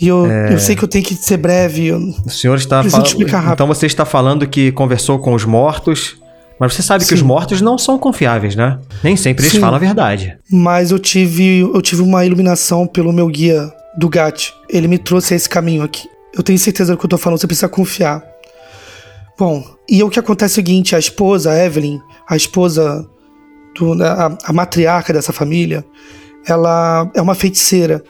E 0.00 0.08
eu, 0.08 0.26
É. 0.26 0.52
eu 0.52 0.58
sei 0.58 0.74
que 0.74 0.82
eu 0.82 0.88
tenho 0.88 1.04
que 1.04 1.14
ser 1.14 1.36
breve. 1.36 1.86
eu- 1.86 1.98
O 2.26 2.30
senhor 2.30 2.56
está 2.56 2.82
falando. 2.82 3.04
te 3.04 3.08
explicar 3.10 3.38
rápido. 3.38 3.54
Então 3.54 3.66
você 3.68 3.86
está 3.86 4.04
falando 4.04 4.46
que 4.46 4.72
conversou 4.72 5.18
com 5.18 5.32
os 5.34 5.44
mortos. 5.44 6.16
Mas 6.58 6.72
você 6.74 6.82
sabe 6.82 7.02
que 7.04 7.08
Sim. 7.08 7.16
os 7.16 7.22
mortos 7.22 7.60
não 7.60 7.76
são 7.76 7.98
confiáveis, 7.98 8.54
né? 8.54 8.78
Nem 9.02 9.16
sempre 9.16 9.42
eles 9.44 9.52
Sim. 9.52 9.60
falam 9.60 9.74
a 9.74 9.78
verdade. 9.78 10.36
Mas 10.50 10.92
eu 10.92 10.98
tive, 11.00 11.58
eu 11.60 11.82
tive 11.82 12.00
uma 12.02 12.24
iluminação 12.24 12.86
pelo 12.86 13.12
meu 13.12 13.26
guia 13.28 13.72
Dugatti. 13.98 14.52
Ele 14.68 14.86
me 14.86 14.96
trouxe 14.98 15.34
a 15.34 15.36
esse 15.36 15.48
caminho 15.48 15.82
aqui. 15.82 16.08
Eu 16.36 16.42
tenho 16.44 16.58
certeza 16.58 16.92
do 16.92 16.98
que 16.98 17.04
eu 17.04 17.10
tô 17.10 17.18
falando, 17.18 17.38
você 17.40 17.46
precisa 17.46 17.68
confiar. 17.68 18.22
Bom, 19.38 19.64
e 19.88 20.02
o 20.02 20.10
que 20.10 20.18
acontece 20.18 20.52
é 20.52 20.54
o 20.54 20.64
seguinte: 20.64 20.94
a 20.94 20.98
esposa, 20.98 21.50
a 21.50 21.64
Evelyn, 21.64 22.00
a 22.28 22.36
esposa, 22.36 23.06
do, 23.78 23.94
né, 23.94 24.06
a, 24.06 24.36
a 24.44 24.52
matriarca 24.52 25.12
dessa 25.12 25.32
família, 25.32 25.84
ela 26.46 27.10
é 27.14 27.20
uma 27.20 27.34
feiticeira. 27.34 28.02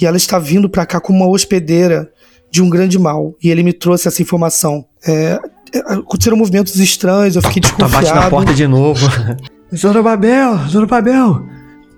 E 0.00 0.06
ela 0.06 0.16
está 0.16 0.38
vindo 0.38 0.68
pra 0.68 0.86
cá 0.86 1.00
como 1.00 1.18
uma 1.18 1.28
hospedeira 1.28 2.10
de 2.50 2.62
um 2.62 2.70
grande 2.70 2.98
mal. 2.98 3.34
E 3.42 3.50
ele 3.50 3.62
me 3.62 3.72
trouxe 3.72 4.08
essa 4.08 4.22
informação. 4.22 4.84
É, 5.06 5.38
é, 5.74 5.78
aconteceram 5.78 6.36
movimentos 6.36 6.76
estranhos, 6.76 7.36
eu 7.36 7.42
fiquei 7.42 7.60
Tá 7.60 7.68
desconfiado. 7.68 8.04
bate 8.04 8.14
na 8.14 8.30
porta 8.30 8.54
de 8.54 8.66
novo. 8.66 9.06
Zorobabel, 9.76 10.56
Zorobabel. 10.68 11.42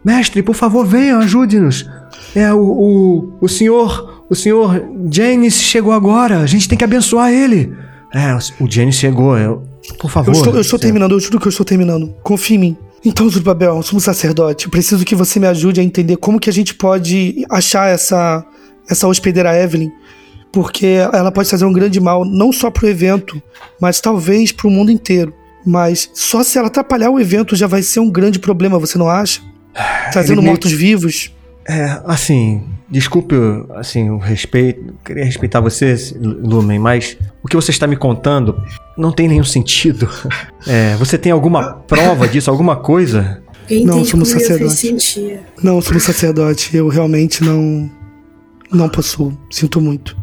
Mestre, 0.04 0.42
por 0.42 0.54
favor, 0.54 0.84
venham, 0.84 1.20
ajude-nos. 1.20 1.88
É, 2.34 2.52
o, 2.52 2.58
o, 2.60 3.38
o 3.40 3.48
senhor, 3.48 4.24
o 4.28 4.34
senhor 4.34 4.82
Janis 5.10 5.54
chegou 5.54 5.92
agora. 5.92 6.40
A 6.40 6.46
gente 6.46 6.68
tem 6.68 6.76
que 6.76 6.84
abençoar 6.84 7.30
ele. 7.32 7.72
É, 8.14 8.34
o, 8.62 8.70
Janis 8.70 8.96
chegou. 8.96 9.36
Eu, 9.38 9.62
por 9.98 10.10
favor. 10.10 10.30
Eu 10.30 10.38
estou, 10.38 10.54
eu 10.54 10.60
estou 10.60 10.78
terminando, 10.78 11.12
eu 11.12 11.20
juro 11.20 11.40
que 11.40 11.46
eu 11.46 11.50
estou 11.50 11.64
terminando. 11.64 12.14
Confie 12.22 12.54
em 12.54 12.58
mim. 12.58 12.76
Então, 13.04 13.28
sou 13.82 13.96
um 13.96 14.00
sacerdote. 14.00 14.66
Eu 14.66 14.70
preciso 14.70 15.04
que 15.04 15.14
você 15.14 15.40
me 15.40 15.46
ajude 15.46 15.80
a 15.80 15.84
entender 15.84 16.16
como 16.16 16.38
que 16.38 16.48
a 16.48 16.52
gente 16.52 16.74
pode 16.74 17.44
achar 17.50 17.88
essa, 17.88 18.44
essa 18.88 19.08
hospedeira 19.08 19.58
Evelyn. 19.58 19.90
Porque 20.52 20.98
ela 21.12 21.32
pode 21.32 21.48
fazer 21.48 21.64
um 21.64 21.72
grande 21.72 21.98
mal, 21.98 22.24
não 22.24 22.52
só 22.52 22.70
pro 22.70 22.86
evento, 22.86 23.42
mas 23.80 24.00
talvez 24.00 24.52
pro 24.52 24.70
mundo 24.70 24.90
inteiro. 24.90 25.32
Mas 25.64 26.10
só 26.12 26.42
se 26.42 26.58
ela 26.58 26.66
atrapalhar 26.66 27.10
o 27.10 27.18
evento 27.18 27.56
já 27.56 27.66
vai 27.66 27.82
ser 27.82 28.00
um 28.00 28.10
grande 28.10 28.38
problema, 28.38 28.78
você 28.78 28.98
não 28.98 29.08
acha? 29.08 29.40
Trazendo 30.12 30.40
Ele- 30.40 30.48
mortos-vivos. 30.48 31.32
É, 31.68 32.00
assim, 32.04 32.64
desculpe, 32.88 33.36
assim, 33.76 34.10
o 34.10 34.18
respeito, 34.18 34.80
eu 34.88 34.94
queria 35.04 35.24
respeitar 35.24 35.60
você, 35.60 35.94
Lumen, 36.20 36.78
mas 36.78 37.16
o 37.42 37.48
que 37.48 37.54
você 37.54 37.70
está 37.70 37.86
me 37.86 37.96
contando 37.96 38.60
não 38.96 39.12
tem 39.12 39.28
nenhum 39.28 39.44
sentido. 39.44 40.08
É, 40.64 40.94
você 40.94 41.18
tem 41.18 41.32
alguma 41.32 41.72
prova 41.72 42.28
disso, 42.28 42.48
alguma 42.48 42.76
coisa? 42.76 43.42
Quem 43.66 43.84
Não, 43.84 44.04
somos 44.04 44.32
eu 44.32 44.70
sentia. 44.70 45.42
Não, 45.60 45.76
eu 45.76 45.82
sou 45.82 45.96
um 45.96 46.00
sacerdote. 46.00 46.76
Eu 46.76 46.88
realmente 46.88 47.42
não. 47.42 47.90
Não 48.70 48.88
possuo. 48.88 49.36
Sinto 49.50 49.80
muito. 49.80 50.16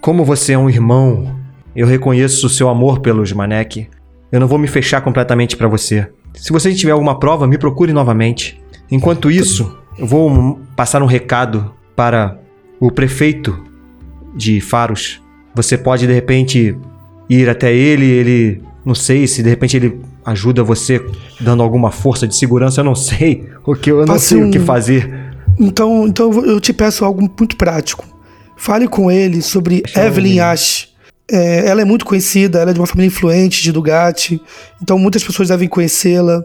Como 0.00 0.24
você 0.24 0.52
é 0.52 0.58
um 0.58 0.70
irmão, 0.70 1.34
eu 1.74 1.86
reconheço 1.86 2.46
o 2.46 2.50
seu 2.50 2.68
amor 2.68 3.00
pelos 3.00 3.32
Manek. 3.32 3.88
Eu 4.30 4.38
não 4.38 4.46
vou 4.46 4.58
me 4.58 4.68
fechar 4.68 5.00
completamente 5.00 5.56
para 5.56 5.66
você. 5.66 6.08
Se 6.34 6.52
você 6.52 6.72
tiver 6.72 6.92
alguma 6.92 7.18
prova, 7.18 7.46
me 7.46 7.58
procure 7.58 7.92
novamente. 7.92 8.60
Enquanto 8.90 9.30
isso, 9.30 9.78
eu 10.00 10.06
vou 10.06 10.58
passar 10.74 11.02
um 11.02 11.06
recado 11.06 11.72
para 11.94 12.38
o 12.80 12.90
prefeito 12.90 13.62
de 14.34 14.60
Faros. 14.60 15.20
Você 15.54 15.76
pode 15.76 16.06
de 16.06 16.12
repente 16.12 16.76
ir 17.28 17.48
até 17.48 17.72
ele, 17.74 18.06
ele 18.06 18.62
não 18.84 18.94
sei 18.94 19.26
se 19.26 19.42
de 19.42 19.48
repente 19.50 19.76
ele 19.76 20.00
ajuda 20.24 20.64
você 20.64 21.04
dando 21.40 21.62
alguma 21.62 21.90
força 21.90 22.26
de 22.26 22.34
segurança, 22.34 22.80
eu 22.80 22.84
não 22.84 22.94
sei 22.94 23.46
o 23.64 23.74
que 23.74 23.90
eu 23.90 24.06
não 24.06 24.18
sei 24.18 24.42
o 24.42 24.50
que 24.50 24.58
um- 24.58 24.64
fazer. 24.64 25.28
Então, 25.58 26.06
então 26.06 26.32
eu 26.46 26.58
te 26.58 26.72
peço 26.72 27.04
algo 27.04 27.20
muito 27.20 27.56
prático. 27.56 28.06
Fale 28.56 28.88
com 28.88 29.10
ele 29.10 29.42
sobre 29.42 29.82
eu 29.94 30.02
Evelyn. 30.02 30.40
Ash. 30.40 30.88
É, 31.30 31.68
ela 31.68 31.82
é 31.82 31.84
muito 31.84 32.04
conhecida, 32.04 32.58
ela 32.58 32.70
é 32.70 32.74
de 32.74 32.80
uma 32.80 32.86
família 32.86 33.06
influente 33.06 33.62
de 33.62 33.70
Dugatti, 33.70 34.40
então 34.82 34.98
muitas 34.98 35.22
pessoas 35.22 35.48
devem 35.48 35.68
conhecê-la. 35.68 36.42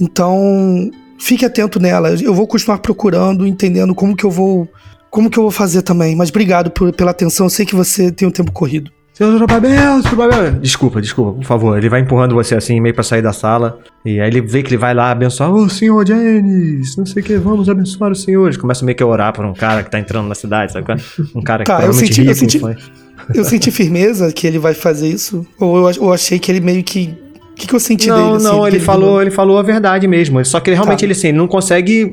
Então, 0.00 0.88
fique 1.24 1.44
atento 1.44 1.80
nela. 1.80 2.10
Eu 2.20 2.34
vou 2.34 2.46
continuar 2.46 2.78
procurando, 2.78 3.46
entendendo 3.46 3.94
como 3.94 4.14
que 4.16 4.24
eu 4.24 4.30
vou, 4.30 4.68
como 5.10 5.30
que 5.30 5.38
eu 5.38 5.42
vou 5.44 5.50
fazer 5.50 5.82
também. 5.82 6.14
Mas 6.14 6.28
obrigado 6.30 6.70
por- 6.70 6.92
pela 6.92 7.10
atenção. 7.12 7.46
Eu 7.46 7.50
sei 7.50 7.64
que 7.64 7.74
você 7.74 8.10
tem 8.12 8.28
um 8.28 8.30
tempo 8.30 8.52
corrido. 8.52 8.90
Seu 9.14 9.30
Zorobabel, 9.30 10.02
Zorobabel. 10.02 10.52
Desculpa, 10.60 11.00
desculpa, 11.00 11.32
por 11.38 11.44
favor. 11.44 11.78
Ele 11.78 11.88
vai 11.88 12.00
empurrando 12.00 12.34
você 12.34 12.56
assim, 12.56 12.80
meio 12.80 12.92
pra 12.92 13.04
sair 13.04 13.22
da 13.22 13.32
sala. 13.32 13.78
E 14.04 14.18
aí 14.20 14.26
ele 14.28 14.40
vê 14.40 14.60
que 14.60 14.70
ele 14.70 14.76
vai 14.76 14.92
lá 14.92 15.12
abençoar. 15.12 15.52
Ô, 15.54 15.68
senhor 15.68 16.04
Janis, 16.04 16.96
não 16.96 17.06
sei 17.06 17.22
o 17.22 17.24
que, 17.24 17.36
vamos 17.36 17.68
abençoar 17.68 18.10
os 18.10 18.22
senhores. 18.24 18.56
Começa 18.56 18.84
meio 18.84 18.96
que 18.96 19.02
a 19.04 19.06
orar 19.06 19.32
por 19.32 19.44
um 19.44 19.54
cara 19.54 19.84
que 19.84 19.90
tá 19.90 20.00
entrando 20.00 20.26
na 20.28 20.34
cidade, 20.34 20.72
sabe? 20.72 20.92
é? 20.92 20.96
Um 21.32 21.42
cara 21.42 21.62
que 21.62 21.70
Tá, 21.70 21.84
eu 21.86 21.92
senti- 21.92 22.20
eu 22.22 22.26
rico, 22.26 22.34
senti- 22.40 22.56
influente. 22.56 22.92
Eu 23.32 23.44
senti 23.44 23.70
firmeza 23.70 24.32
que 24.32 24.48
ele 24.48 24.58
vai 24.58 24.74
fazer 24.74 25.08
isso, 25.08 25.46
ou 25.60 25.88
eu, 25.88 26.02
ou 26.02 26.12
achei 26.12 26.38
que 26.40 26.50
ele 26.50 26.60
meio 26.60 26.82
que 26.82 27.14
O 27.54 27.56
que, 27.56 27.66
que 27.68 27.74
eu 27.74 27.80
senti 27.80 28.08
não, 28.08 28.16
dele? 28.32 28.36
assim, 28.36 28.44
não, 28.44 28.66
ele 28.68 28.80
falou, 28.80 29.22
ele 29.22 29.30
falou 29.30 29.58
a 29.58 29.62
verdade 29.62 30.06
mesmo. 30.08 30.44
Só 30.44 30.58
que 30.60 30.70
ele 30.70 30.74
realmente 30.76 30.98
Tá. 31.00 31.06
ele 31.06 31.12
assim, 31.12 31.28
ele 31.28 31.38
não 31.38 31.46
consegue 31.46 32.12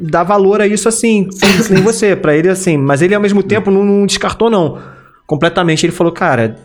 dar 0.00 0.22
valor 0.22 0.60
a 0.62 0.66
isso 0.66 0.88
assim, 0.88 1.28
sem- 1.30 1.74
nem 1.74 1.82
você, 1.84 2.16
Pra 2.16 2.34
ele 2.34 2.48
assim, 2.48 2.76
mas 2.76 3.02
ele 3.02 3.14
ao 3.14 3.20
mesmo 3.20 3.42
tempo 3.42 3.70
não, 3.70 3.84
não 3.84 4.06
descartou 4.06 4.48
não. 4.50 4.78
Completamente 5.26 5.84
ele 5.84 5.92
falou, 5.92 6.12
cara, 6.12 6.56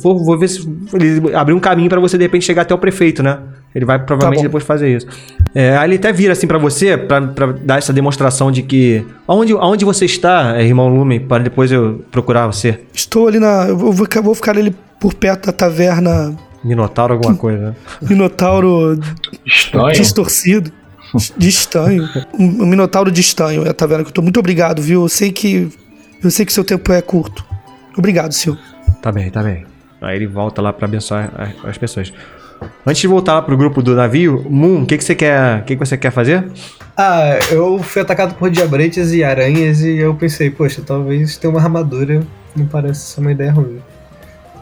vou, 0.00 0.24
vou 0.24 0.38
ver 0.38 0.48
se 0.48 0.68
ele 0.94 1.34
abriu 1.34 1.56
um 1.56 1.60
caminho 1.60 1.88
pra 1.88 1.98
você 1.98 2.16
de 2.16 2.24
repente 2.24 2.44
chegar 2.44 2.62
até 2.62 2.72
o 2.74 2.78
prefeito, 2.78 3.22
né? 3.22 3.38
Ele 3.74 3.84
vai 3.84 3.98
provavelmente 3.98 4.38
bom. 4.38 4.44
depois 4.44 4.64
fazer 4.64 4.96
isso. 4.96 5.06
É, 5.54 5.76
aí 5.76 5.88
ele 5.90 5.96
até 5.96 6.12
vira 6.12 6.32
assim 6.32 6.46
pra 6.46 6.58
você, 6.58 6.96
pra 6.96 7.20
pra 7.22 7.46
dar 7.52 7.78
essa 7.78 7.92
demonstração 7.92 8.50
de 8.52 8.62
que 8.62 9.04
aonde, 9.26 9.52
aonde 9.52 9.84
você 9.84 10.04
está, 10.04 10.54
é, 10.56 10.64
irmão 10.64 10.88
Lumen, 10.88 11.20
para 11.20 11.42
depois 11.42 11.70
eu 11.72 12.02
procurar 12.10 12.46
você. 12.46 12.78
Estou 12.94 13.26
ali 13.28 13.38
na. 13.40 13.66
Eu 13.68 13.76
vou, 13.76 13.92
ficar- 13.92 14.20
vou 14.20 14.34
ficar 14.34 14.56
ali 14.56 14.74
por 15.00 15.12
perto 15.14 15.46
da 15.46 15.52
taverna 15.52 16.34
Minotauro 16.62 17.14
alguma 17.14 17.34
coisa, 17.36 17.70
né? 17.70 17.76
Minotauro 18.02 18.98
Estranho. 19.46 19.92
distorcido. 19.92 20.72
De 21.36 21.48
estanho. 21.48 22.06
Um 22.38 22.66
minotauro 22.66 23.10
de 23.10 23.20
estanho 23.20 23.64
é 23.64 23.70
a 23.70 23.74
taverna 23.74 24.04
que 24.04 24.10
eu 24.10 24.14
tô. 24.14 24.20
Muito 24.20 24.38
obrigado, 24.38 24.82
viu? 24.82 25.02
Eu 25.02 25.08
sei 25.08 25.32
que. 25.32 25.70
Eu 26.22 26.30
sei 26.30 26.44
que 26.44 26.52
seu 26.52 26.64
tempo 26.64 26.92
é 26.92 27.00
curto. 27.00 27.44
Obrigado, 27.96 28.32
senhor. 28.32 28.58
Tá 29.00 29.10
bem, 29.10 29.30
tá 29.30 29.42
bem. 29.42 29.64
Aí 30.02 30.16
ele 30.16 30.26
volta 30.26 30.60
lá 30.60 30.72
pra 30.72 30.86
abençoar 30.86 31.54
as 31.64 31.78
pessoas. 31.78 32.12
Antes 32.86 33.00
de 33.00 33.06
voltar 33.06 33.34
lá 33.34 33.42
pro 33.42 33.56
grupo 33.56 33.80
do 33.80 33.94
navio, 33.94 34.44
Moon, 34.50 34.82
o 34.82 34.86
que, 34.86 34.98
que 34.98 35.04
você 35.04 35.14
quer? 35.14 35.60
O 35.60 35.64
que, 35.64 35.76
que 35.76 35.86
você 35.86 35.96
quer 35.96 36.10
fazer? 36.10 36.50
Ah, 36.96 37.38
eu 37.50 37.78
fui 37.82 38.02
atacado 38.02 38.34
por 38.34 38.50
diabretes 38.50 39.12
e 39.12 39.22
aranhas 39.22 39.80
e 39.80 39.96
eu 39.96 40.14
pensei, 40.14 40.50
poxa, 40.50 40.82
talvez 40.84 41.36
ter 41.36 41.46
uma 41.46 41.60
armadura 41.60 42.22
não 42.56 42.66
parece 42.66 43.12
ser 43.12 43.20
uma 43.20 43.30
ideia 43.32 43.52
ruim. 43.52 43.80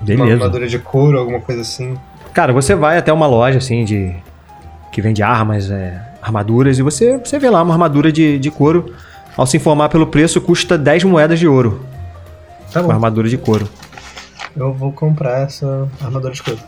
Uma 0.01 0.05
Beleza. 0.07 0.33
armadura 0.35 0.69
de 0.69 0.79
couro, 0.79 1.19
alguma 1.19 1.41
coisa 1.41 1.63
assim. 1.63 1.97
Cara, 2.33 2.53
você 2.53 2.75
vai 2.75 2.99
até 2.99 3.13
uma 3.13 3.27
loja 3.27 3.59
assim 3.59 3.85
de. 3.85 4.15
que 4.93 5.01
vende 5.03 5.23
armas, 5.23 5.71
é, 5.71 6.01
armaduras, 6.23 6.79
e 6.79 6.83
você, 6.83 7.19
você 7.19 7.39
vê 7.39 7.49
lá 7.51 7.63
uma 7.63 7.73
armadura 7.75 8.13
de, 8.13 8.39
de 8.39 8.51
couro. 8.51 8.95
Ao 9.37 9.47
se 9.47 9.57
informar 9.59 9.89
pelo 9.91 10.07
preço, 10.07 10.41
custa 10.41 10.79
10 10.79 11.05
moedas 11.05 11.39
de 11.39 11.47
ouro. 11.47 11.85
Tá 12.73 12.81
Uma 12.81 12.89
bom. 12.89 12.93
armadura 12.95 13.29
de 13.29 13.37
couro. 13.37 13.69
Eu 14.57 14.73
vou 14.73 14.91
comprar 14.93 15.41
essa 15.43 15.87
armadura 16.03 16.33
de 16.33 16.43
couro. 16.43 16.59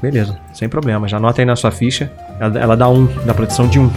Beleza, 0.00 0.38
sem 0.52 0.68
problema. 0.68 1.08
Já 1.08 1.16
anota 1.16 1.40
aí 1.42 1.44
na 1.44 1.56
sua 1.56 1.70
ficha. 1.72 2.12
Ela, 2.38 2.58
ela 2.60 2.76
dá 2.76 2.88
um, 2.88 3.06
dá 3.24 3.34
proteção 3.34 3.66
de 3.66 3.78
um. 3.80 3.90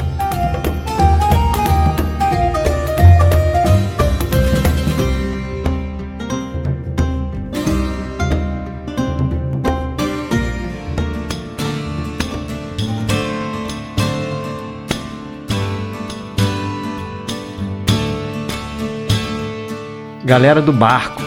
Galera 20.28 20.62
do 20.62 20.74
barco. 20.74 21.22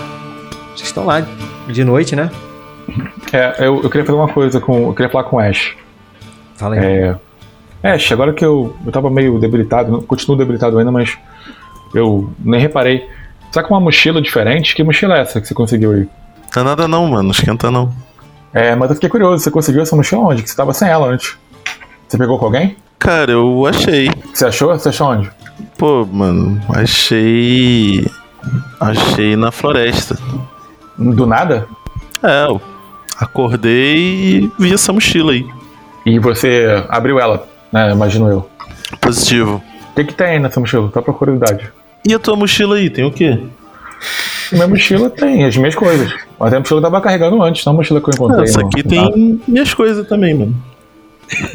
Vocês 0.77 0.89
estão 0.89 1.07
lá 1.07 1.27
de 1.67 1.85
noite, 1.85 2.15
né? 2.15 2.31
É, 3.33 3.67
eu, 3.67 3.83
eu 3.83 3.89
queria 3.89 4.05
fazer 4.05 4.19
uma 4.19 4.29
coisa 4.29 4.61
com. 4.61 4.89
Eu 4.89 4.93
queria 4.93 5.11
falar 5.11 5.25
com 5.25 5.37
o 5.37 5.41
Ash. 5.41 5.75
Fala 6.55 6.75
aí. 6.75 7.17
É. 7.83 7.95
Ash, 7.95 8.13
agora 8.13 8.35
que 8.35 8.45
eu, 8.45 8.77
eu 8.85 8.93
tava 8.93 9.09
meio 9.09 9.39
debilitado, 9.39 10.03
continuo 10.03 10.37
debilitado 10.37 10.79
ainda, 10.79 10.93
mas 10.93 11.17
eu 11.95 12.31
nem 12.39 12.61
reparei. 12.61 13.09
Tá 13.51 13.63
com 13.63 13.73
uma 13.73 13.81
mochila 13.81 14.21
diferente? 14.21 14.75
Que 14.75 14.85
mochila 14.85 15.17
é 15.17 15.23
essa 15.23 15.41
que 15.41 15.49
você 15.49 15.55
conseguiu 15.55 15.93
aí? 15.93 16.07
Não 16.55 16.61
é 16.61 16.65
nada 16.67 16.87
não, 16.87 17.07
mano. 17.07 17.23
Não 17.23 17.31
esquenta 17.31 17.71
não. 17.71 17.91
É, 18.53 18.77
mas 18.77 18.91
eu 18.91 18.97
fiquei 18.97 19.09
curioso, 19.09 19.43
você 19.43 19.51
conseguiu 19.51 19.81
essa 19.81 19.97
mochila 19.97 20.25
onde? 20.25 20.43
Que 20.43 20.51
você 20.51 20.57
tava 20.57 20.75
sem 20.75 20.87
ela 20.87 21.07
antes. 21.07 21.39
Você 22.07 22.19
pegou 22.19 22.39
com 22.39 22.45
alguém? 22.45 22.77
Cara, 22.99 23.33
eu 23.33 23.67
achei. 23.67 24.11
Você 24.35 24.45
achou? 24.45 24.79
Você 24.79 24.91
achou 24.91 25.09
onde? 25.09 25.31
Pô, 25.79 26.05
mano, 26.05 26.61
achei. 26.69 28.07
Achei 28.79 29.37
na 29.37 29.51
floresta. 29.51 30.17
Do 30.97 31.27
nada? 31.27 31.67
É, 32.23 32.47
eu 32.47 32.61
acordei 33.19 33.97
e 33.97 34.53
vi 34.59 34.73
essa 34.73 34.93
mochila 34.93 35.33
aí. 35.33 35.47
E 36.05 36.19
você 36.19 36.85
abriu 36.89 37.19
ela, 37.19 37.47
né? 37.73 37.93
Imagino 37.93 38.29
eu. 38.29 38.49
Positivo. 39.01 39.63
O 39.91 39.95
que, 39.95 40.05
que 40.05 40.15
tem 40.15 40.27
aí 40.27 40.39
nessa 40.39 40.61
mochila? 40.61 40.91
Só 40.93 41.03
por 41.03 41.15
curiosidade. 41.15 41.71
E 42.07 42.15
a 42.15 42.19
tua 42.19 42.37
mochila 42.37 42.77
aí, 42.77 42.89
tem 42.89 43.05
o 43.05 43.13
quê? 43.13 43.39
Minha 44.53 44.67
mochila 44.67 45.11
tem 45.11 45.45
as 45.45 45.57
minhas 45.57 45.75
coisas. 45.75 46.13
Mas 46.39 46.53
a 46.53 46.59
mochila 46.59 46.79
eu 46.79 46.83
tava 46.83 47.01
carregando 47.01 47.43
antes, 47.43 47.65
não 47.65 47.75
a 47.75 47.77
mochila 47.77 48.01
que 48.01 48.09
eu 48.09 48.15
encontrei. 48.15 48.41
Ah, 48.41 48.45
essa 48.45 48.61
aqui 48.61 48.83
no 48.83 48.89
tem 48.89 49.41
minhas 49.47 49.75
coisas 49.75 50.07
também, 50.09 50.35
mano. 50.35 50.55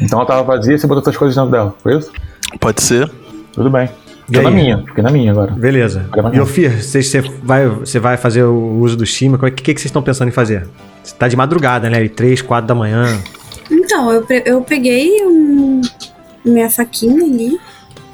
Então 0.00 0.20
ela 0.20 0.26
tava 0.26 0.42
vazia 0.42 0.74
e 0.74 0.78
você 0.78 0.86
botou 0.86 1.02
suas 1.02 1.16
coisas 1.16 1.36
dentro 1.36 1.50
dela, 1.50 1.74
foi 1.82 1.98
isso? 1.98 2.10
Pode 2.60 2.82
ser? 2.82 3.10
Tudo 3.52 3.68
bem. 3.68 3.90
E 4.28 4.34
Fiquei 4.34 4.42
na 4.42 4.50
minha, 4.50 4.78
fiquei 4.84 5.02
na 5.04 5.10
minha 5.10 5.30
agora. 5.30 5.52
Beleza. 5.52 6.08
Pra 6.10 6.34
E. 6.34 6.40
Ofir, 6.40 6.82
você, 6.82 7.20
vai, 7.42 7.68
você 7.68 7.98
vai 8.00 8.16
fazer 8.16 8.42
o 8.44 8.78
uso 8.80 8.96
do 8.96 9.04
time? 9.04 9.36
O 9.36 9.38
que, 9.38 9.50
que, 9.50 9.74
que 9.74 9.80
vocês 9.80 9.86
estão 9.86 10.02
pensando 10.02 10.28
em 10.28 10.32
fazer? 10.32 10.66
Você 11.02 11.14
tá 11.14 11.28
de 11.28 11.36
madrugada, 11.36 11.88
né? 11.88 12.08
3, 12.08 12.42
4 12.42 12.66
da 12.66 12.74
manhã. 12.74 13.16
Então, 13.70 14.10
eu, 14.12 14.26
eu 14.44 14.60
peguei 14.62 15.24
um- 15.24 15.80
minha 16.44 16.68
faquinha 16.70 17.24
ali, 17.24 17.58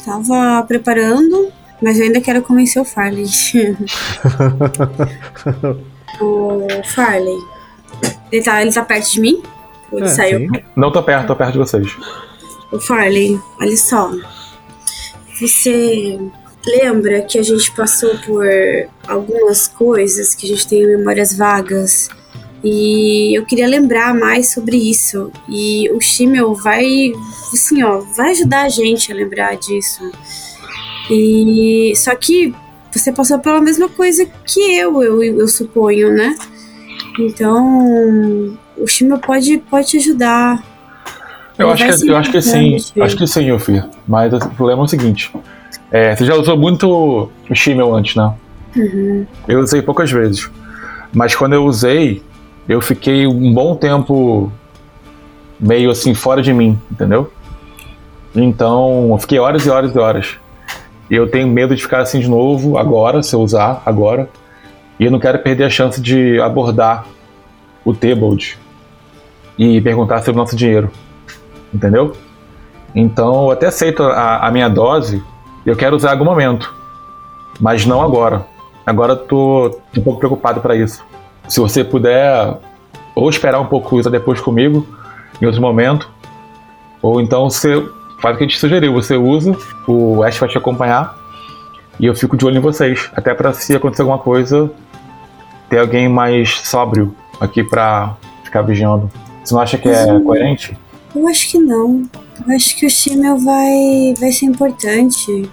tava 0.05 0.63
preparando, 0.69 1.49
mas 1.83 1.99
eu 1.99 2.05
ainda 2.05 2.21
quero 2.21 2.43
convencer 2.43 2.81
o 2.81 2.85
Farley. 2.85 3.25
o 6.21 6.67
Farley. 6.95 7.39
Ele 8.31 8.43
tá, 8.43 8.63
ele 8.63 8.73
tá 8.73 8.83
perto 8.85 9.13
de 9.13 9.21
mim? 9.21 9.43
Ou 9.91 9.99
ele 9.99 10.07
É, 10.07 10.11
saiu? 10.11 10.39
sim. 10.41 10.49
Não 10.77 10.91
tô 10.91 11.03
perto, 11.03 11.27
tô 11.27 11.37
perto 11.37 11.53
de 11.53 11.59
vocês. 11.59 11.95
O 12.71 12.79
Farley, 12.81 13.39
olha 13.61 13.77
só. 13.77 14.11
Você 15.41 16.19
lembra 16.67 17.23
que 17.23 17.39
a 17.39 17.43
gente 17.43 17.73
passou 17.73 18.17
por 18.19 18.47
algumas 19.07 19.67
coisas, 19.67 20.35
que 20.35 20.47
a 20.47 20.49
gente 20.51 20.69
tem 20.69 20.87
memórias 20.87 21.37
vagas? 21.37 22.09
E 22.65 23.37
eu 23.37 23.45
queria 23.45 23.67
lembrar 23.67 24.15
mais 24.15 24.53
sobre 24.53 24.77
isso. 24.77 25.33
E 25.49 25.91
o 25.91 26.01
Shimmel 26.01 26.55
vai, 26.55 27.13
assim, 27.53 27.83
ó, 27.83 27.99
vai 28.17 28.31
ajudar 28.31 28.63
a 28.63 28.69
gente 28.69 29.11
a 29.11 29.15
lembrar 29.15 29.57
disso. 29.57 30.13
E 31.11 31.93
só 31.97 32.15
que 32.15 32.55
você 32.93 33.11
passou 33.11 33.39
pela 33.41 33.61
mesma 33.61 33.89
coisa 33.89 34.25
que 34.47 34.61
eu, 34.61 35.03
eu, 35.03 35.23
eu 35.23 35.49
suponho, 35.49 36.13
né? 36.13 36.37
Então, 37.19 38.57
o 38.77 38.87
Shimmel 38.87 39.19
pode, 39.19 39.59
pode 39.59 39.89
te 39.89 39.97
ajudar. 39.97 40.72
Eu 41.63 41.71
acho, 41.71 41.85
que, 41.85 42.09
eu 42.11 42.17
acho 42.17 42.31
que 42.31 42.43
sim, 42.43 42.77
acho 43.01 43.17
que 43.17 43.27
sim, 43.27 43.45
Yofir. 43.47 43.85
Mas 44.07 44.33
o 44.33 44.39
problema 44.51 44.83
é 44.83 44.85
o 44.85 44.89
seguinte: 44.89 45.33
é, 45.91 46.15
você 46.15 46.25
já 46.25 46.35
usou 46.35 46.57
muito 46.57 47.31
o 47.49 47.55
Shimmel 47.55 47.95
antes, 47.95 48.17
né? 48.17 48.33
Uhum. 48.77 49.27
Eu 49.47 49.61
usei 49.61 49.83
poucas 49.83 50.11
vezes. 50.11 50.51
Mas 51.13 51.35
quando 51.35 51.53
eu 51.53 51.65
usei, 51.65 52.23
eu 52.69 52.81
fiquei 52.81 53.27
um 53.27 53.53
bom 53.53 53.77
tempo 53.77 54.51
meio 55.61 55.91
assim 55.91 56.15
fora 56.15 56.43
de 56.43 56.53
mim, 56.53 56.79
entendeu? 56.91 57.31
Então, 58.35 59.11
eu 59.11 59.19
fiquei 59.19 59.39
horas 59.39 59.67
e 59.67 59.71
horas 59.71 59.95
e 59.95 59.99
horas. 59.99 60.37
E 61.11 61.15
eu 61.15 61.29
tenho 61.29 61.47
medo 61.47 61.77
de 61.77 61.83
ficar 61.83 62.01
assim 62.01 62.21
de 62.21 62.29
novo 62.29 62.79
agora, 62.79 63.23
se 63.23 63.35
eu 63.35 63.41
usar 63.41 63.83
agora. 63.85 64.29
E 64.99 65.05
eu 65.05 65.11
não 65.11 65.19
quero 65.19 65.39
perder 65.39 65.65
a 65.65 65.71
chance 65.71 66.01
de 66.01 66.41
abordar 66.41 67.05
o 67.85 67.93
Tebold 67.93 68.59
e 69.59 69.81
perguntar 69.81 70.21
sobre 70.21 70.33
o 70.33 70.37
nosso 70.37 70.57
dinheiro. 70.57 70.91
Entendeu? 71.73 72.13
Então, 72.95 73.45
eu 73.45 73.51
até 73.51 73.67
aceito 73.67 74.03
a, 74.03 74.47
a 74.47 74.51
minha 74.51 74.69
dose 74.69 75.23
e 75.65 75.69
eu 75.69 75.77
quero 75.77 75.97
usar 75.97 76.09
em 76.09 76.13
algum 76.13 76.25
momento. 76.25 76.75
Mas 77.61 77.87
não 77.87 78.03
agora. 78.03 78.47
Agora 78.85 79.13
eu 79.13 79.17
tô 79.17 79.79
um 79.97 80.03
pouco 80.03 80.19
preocupado 80.19 80.61
para 80.61 80.75
isso. 80.77 81.05
Se 81.49 81.61
você 81.61 81.85
puder 81.85 82.59
ou 83.15 83.29
esperar 83.29 83.61
um 83.61 83.67
pouco 83.67 83.97
usar 83.97 84.11
depois 84.11 84.41
comigo, 84.41 84.87
em 85.41 85.47
outro 85.47 85.61
momento, 85.61 86.11
ou 87.01 87.21
então 87.21 87.49
você 87.49 87.85
faz 88.21 88.35
o 88.35 88.39
que 88.39 88.45
a 88.45 88.47
gente 88.47 88.59
sugeriu, 88.59 88.93
você 88.93 89.17
usa, 89.17 89.57
o 89.87 90.23
Ash 90.23 90.39
vai 90.39 90.49
te 90.49 90.57
acompanhar 90.57 91.17
e 91.99 92.07
eu 92.07 92.15
fico 92.15 92.37
de 92.37 92.47
olho 92.47 92.57
em 92.57 92.61
vocês, 92.61 93.11
até 93.15 93.35
para 93.35 93.53
se 93.53 93.75
acontecer 93.75 94.03
alguma 94.03 94.19
coisa, 94.19 94.71
ter 95.69 95.79
alguém 95.79 96.09
mais 96.09 96.61
sóbrio 96.61 97.15
aqui 97.41 97.63
para 97.63 98.15
ficar 98.45 98.63
vigiando. 98.63 99.11
Você 99.45 99.55
não 99.55 99.61
acha 99.61 99.77
que 99.77 99.89
é 99.89 100.21
coerente? 100.21 100.77
Eu 101.15 101.29
acho 101.29 101.51
que 101.51 101.59
não. 101.59 102.03
Eu 102.47 102.55
acho 102.57 102.77
que 102.77 102.87
o 102.87 102.91
Shimmel 102.91 103.39
vai, 103.39 104.15
vai 104.19 104.33
ser 104.33 104.47
importante. 104.47 105.49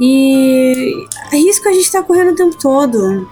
E 0.00 1.06
risco 1.32 1.68
a 1.68 1.72
gente 1.72 1.90
tá 1.90 2.02
correndo 2.02 2.32
o 2.32 2.36
tempo 2.36 2.56
todo. 2.60 3.28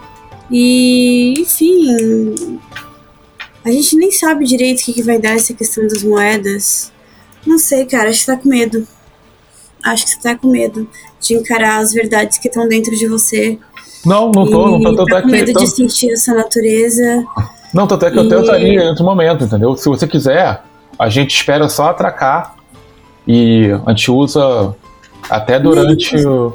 E, 0.51 1.35
enfim. 1.39 2.59
A 3.65 3.71
gente 3.71 3.97
nem 3.97 4.11
sabe 4.11 4.45
direito 4.47 4.81
o 4.81 4.85
que, 4.85 4.93
que 4.95 5.03
vai 5.03 5.19
dar 5.19 5.37
essa 5.37 5.53
questão 5.53 5.87
das 5.87 6.03
moedas. 6.03 6.93
Não 7.47 7.59
sei, 7.59 7.85
cara, 7.85 8.09
acho 8.09 8.21
que 8.21 8.27
tá 8.27 8.37
com 8.37 8.49
medo. 8.49 8.87
Acho 9.83 10.05
que 10.05 10.11
você 10.13 10.21
tá 10.21 10.37
com 10.37 10.49
medo 10.49 10.89
de 11.21 11.35
encarar 11.35 11.79
as 11.79 11.93
verdades 11.93 12.39
que 12.39 12.49
estão 12.49 12.69
dentro 12.69 12.95
de 12.97 13.07
você. 13.07 13.59
Não, 14.05 14.31
não 14.31 14.47
tô, 14.51 14.79
não 14.79 14.81
tô, 14.81 14.97
tô, 14.97 15.05
tá 15.07 15.23
com 15.23 15.29
medo 15.29 15.53
tô- 15.53 15.61
de 15.61 15.67
sentir 15.69 16.13
essa 16.13 16.35
natureza. 16.35 17.25
Não, 17.73 17.87
tanto 17.87 18.05
é 18.07 18.11
que 18.11 18.19
eu 18.19 18.29
tentaria 18.29 18.83
em 18.85 18.89
outro 18.89 19.05
momento, 19.05 19.45
entendeu? 19.45 19.77
Se 19.77 19.89
você 19.89 20.07
quiser, 20.07 20.63
a 21.01 21.09
gente 21.09 21.35
espera 21.35 21.67
só 21.67 21.89
atracar 21.89 22.57
e 23.27 23.71
a 23.87 23.91
gente 23.91 24.11
usa 24.11 24.77
até 25.31 25.59
durante 25.59 26.15
o. 26.27 26.55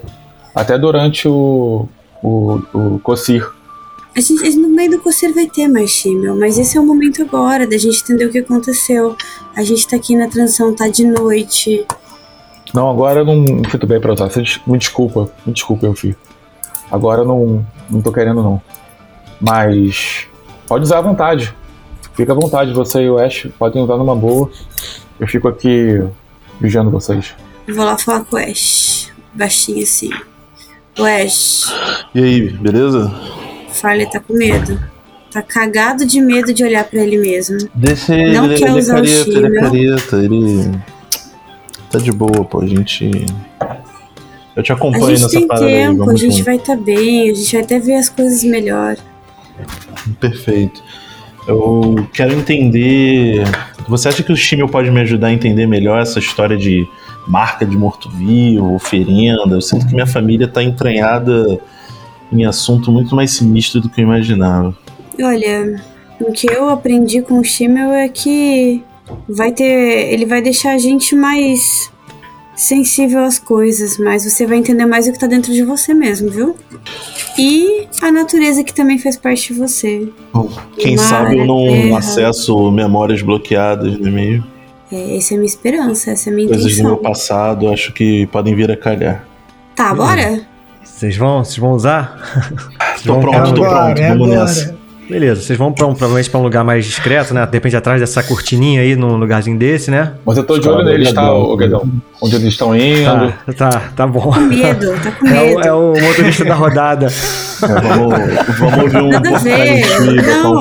Até 0.53 0.77
durante 0.77 1.27
o. 1.27 1.87
o, 2.21 2.61
o 2.71 2.99
Cocir. 2.99 3.49
A 4.15 4.21
gente, 4.21 4.55
no 4.55 4.69
meio 4.69 4.91
do 4.91 4.99
coceiro 4.99 5.33
vai 5.33 5.47
ter 5.47 5.67
mais 5.67 5.89
Shimmel, 5.89 6.37
mas 6.37 6.59
esse 6.59 6.77
é 6.77 6.79
o 6.79 6.85
momento 6.85 7.23
agora 7.23 7.67
da 7.67 7.77
gente 7.77 8.03
entender 8.03 8.25
o 8.25 8.31
que 8.31 8.37
aconteceu. 8.37 9.17
A 9.55 9.63
gente 9.63 9.87
tá 9.87 9.95
aqui 9.95 10.15
na 10.15 10.27
transição, 10.27 10.75
tá 10.75 10.87
de 10.87 11.05
noite. 11.05 11.85
Não, 12.71 12.89
agora 12.89 13.21
eu 13.21 13.25
não 13.25 13.45
sinto 13.69 13.87
bem 13.87 13.99
pra 13.99 14.13
usar. 14.13 14.29
Me 14.67 14.77
desculpa, 14.77 15.29
me 15.43 15.53
desculpa, 15.53 15.87
eu 15.87 15.95
filho. 15.95 16.15
Agora 16.91 17.23
eu 17.23 17.25
não, 17.25 17.65
não 17.89 17.99
tô 17.99 18.11
querendo, 18.11 18.43
não. 18.43 18.61
Mas 19.41 20.27
pode 20.67 20.83
usar 20.83 20.99
à 20.99 21.01
vontade. 21.01 21.53
Fica 22.15 22.31
à 22.31 22.35
vontade, 22.35 22.73
você 22.73 23.01
e 23.03 23.09
o 23.09 23.17
Ash 23.17 23.47
podem 23.59 23.81
usar 23.83 23.97
numa 23.97 24.15
boa. 24.15 24.49
Eu 25.19 25.27
fico 25.27 25.47
aqui 25.47 26.01
vigiando 26.59 26.89
vocês. 26.89 27.35
Vou 27.67 27.83
lá 27.85 27.97
falar 27.97 28.23
com 28.25 28.35
o 28.35 28.39
Ash. 28.39 29.11
Baixinho 29.33 29.83
assim. 29.83 30.09
O 30.97 31.03
Ash, 31.03 31.73
E 32.13 32.23
aí, 32.23 32.49
beleza? 32.51 33.13
Farley 33.69 34.09
tá 34.09 34.19
com 34.21 34.33
medo. 34.33 34.79
Tá 35.29 35.41
cagado 35.41 36.05
de 36.05 36.21
medo 36.21 36.53
de 36.53 36.63
olhar 36.63 36.85
pra 36.85 37.01
ele 37.01 37.17
mesmo. 37.17 37.57
Deixa 37.75 38.15
ele, 38.15 38.33
Não 38.33 38.45
ele, 38.45 38.55
quer 38.55 38.69
ele 38.69 38.77
é 38.77 38.79
usar 38.79 38.93
o 38.93 39.03
careta, 39.03 39.29
ele 39.29 39.57
é 39.57 39.59
careta, 39.61 40.15
ele. 40.17 40.71
Tá 41.91 41.99
de 41.99 42.11
boa, 42.13 42.45
pô, 42.45 42.61
a 42.61 42.65
gente. 42.67 43.25
Eu 44.55 44.63
te 44.63 44.71
A 44.71 44.75
acompanho 44.75 45.07
gente 45.17 45.23
nessa 45.23 45.37
tem 45.37 45.47
parada 45.47 45.65
aí, 45.65 45.73
tempo, 45.73 46.01
a 46.03 46.05
vamos 46.05 46.21
gente 46.21 46.37
junto. 46.37 46.45
vai 46.45 46.57
tá 46.59 46.75
bem, 46.77 47.29
a 47.29 47.33
gente 47.33 47.51
vai 47.53 47.61
até 47.65 47.77
ver 47.79 47.95
as 47.95 48.07
coisas 48.07 48.41
melhor. 48.45 48.95
Perfeito. 50.21 50.81
Eu 51.47 52.07
quero 52.13 52.33
entender. 52.33 53.43
Você 53.87 54.07
acha 54.07 54.23
que 54.23 54.31
o 54.31 54.35
Shimmel 54.35 54.67
pode 54.67 54.89
me 54.89 54.99
ajudar 55.01 55.27
a 55.27 55.33
entender 55.33 55.67
melhor 55.67 56.01
essa 56.01 56.19
história 56.19 56.57
de 56.57 56.87
marca 57.27 57.65
de 57.65 57.77
morto-vivo, 57.77 58.73
oferenda? 58.73 59.55
Eu 59.55 59.61
sinto 59.61 59.87
que 59.87 59.93
minha 59.93 60.07
família 60.07 60.47
tá 60.47 60.63
entranhada 60.63 61.59
em 62.31 62.45
assunto 62.45 62.91
muito 62.91 63.15
mais 63.15 63.31
sinistro 63.31 63.81
do 63.81 63.89
que 63.89 64.01
eu 64.01 64.03
imaginava. 64.03 64.75
Olha, 65.21 65.81
o 66.19 66.31
que 66.31 66.51
eu 66.51 66.69
aprendi 66.69 67.21
com 67.21 67.39
o 67.39 67.43
Shimmel 67.43 67.91
é 67.91 68.09
que 68.09 68.83
vai 69.29 69.51
ter. 69.51 70.11
Ele 70.11 70.25
vai 70.25 70.41
deixar 70.41 70.71
a 70.71 70.77
gente 70.77 71.15
mais 71.15 71.91
sensível 72.55 73.19
às 73.23 73.37
coisas, 73.39 73.97
mas 73.97 74.23
você 74.23 74.45
vai 74.45 74.57
entender 74.57 74.85
mais 74.85 75.07
o 75.07 75.11
que 75.11 75.19
tá 75.19 75.27
dentro 75.27 75.51
de 75.53 75.63
você 75.63 75.93
mesmo, 75.93 76.29
viu? 76.29 76.55
E 77.37 77.87
a 78.01 78.11
natureza 78.11 78.63
que 78.63 78.73
também 78.73 78.97
faz 78.97 79.17
parte 79.17 79.53
de 79.53 79.59
você. 79.59 80.07
Bom, 80.33 80.49
Quem 80.77 80.95
Mar, 80.95 81.03
sabe 81.03 81.37
eu 81.39 81.45
não 81.45 81.67
terra. 81.67 81.97
acesso 81.99 82.71
memórias 82.71 83.21
bloqueadas 83.21 83.97
no 83.97 84.07
e-mail. 84.07 84.43
É, 84.91 85.17
essa 85.17 85.33
é 85.33 85.35
a 85.35 85.37
minha 85.39 85.47
esperança, 85.49 86.11
essa 86.11 86.29
é 86.29 86.33
a 86.33 86.35
minha 86.35 86.47
Coisas 86.47 86.63
do 86.77 86.83
meu 86.83 86.93
intenção. 86.93 87.11
passado, 87.11 87.69
acho 87.69 87.91
que 87.91 88.25
podem 88.27 88.55
vir 88.55 88.71
a 88.71 88.77
calhar. 88.77 89.25
Tá, 89.75 89.93
bora? 89.93 90.41
Vocês 90.83 91.17
vão, 91.17 91.43
vocês 91.43 91.57
vão 91.57 91.73
usar? 91.73 92.15
Vocês 92.79 93.01
Tô 93.03 93.13
vão- 93.13 93.21
pronto, 93.21 93.53
tô 93.55 93.63
Agora, 93.65 93.85
pronto, 93.85 94.01
é 94.01 94.09
vamos 94.09 94.27
agora. 94.31 94.41
nessa. 94.45 94.74
Beleza, 95.09 95.41
vocês 95.41 95.57
vão 95.57 95.71
pra 95.71 95.85
um, 95.85 95.93
provavelmente 95.93 96.29
pra 96.29 96.39
um 96.39 96.43
lugar 96.43 96.63
mais 96.63 96.85
discreto, 96.85 97.33
né? 97.33 97.45
De 97.45 97.51
repente 97.51 97.75
atrás 97.75 97.99
dessa 98.01 98.23
cortininha 98.23 98.81
aí, 98.81 98.95
num 98.95 99.15
lugarzinho 99.17 99.57
desse, 99.57 99.91
né? 99.91 100.13
Mas 100.25 100.37
eu 100.37 100.43
tô 100.43 100.57
de 100.57 100.67
olho 100.67 100.83
neles, 100.83 101.13
tá, 101.13 101.31
ô 101.33 101.55
Guedão? 101.55 101.87
Onde 102.21 102.35
eles 102.35 102.47
estão 102.49 102.75
indo. 102.75 103.31
Tá, 103.57 103.69
tá, 103.69 103.81
tá 103.95 104.07
bom. 104.07 104.31
Com 104.31 104.39
medo, 104.39 104.93
tá 105.03 105.11
com 105.11 105.27
É 105.27 105.31
medo. 105.31 105.57
o, 105.57 105.61
é 105.61 105.73
o 105.73 105.93
motorista 106.01 106.45
da 106.45 106.55
rodada. 106.55 107.05
É, 107.07 107.67
vamos, 107.67 108.13
vamos 108.59 108.77
ouvir 108.83 108.97
um 108.97 109.09
Nada 109.09 109.29
a 109.29 109.31
pouco 109.31 109.43
ver. 109.43 109.83
Shiva, 109.83 110.21
Não. 110.23 110.55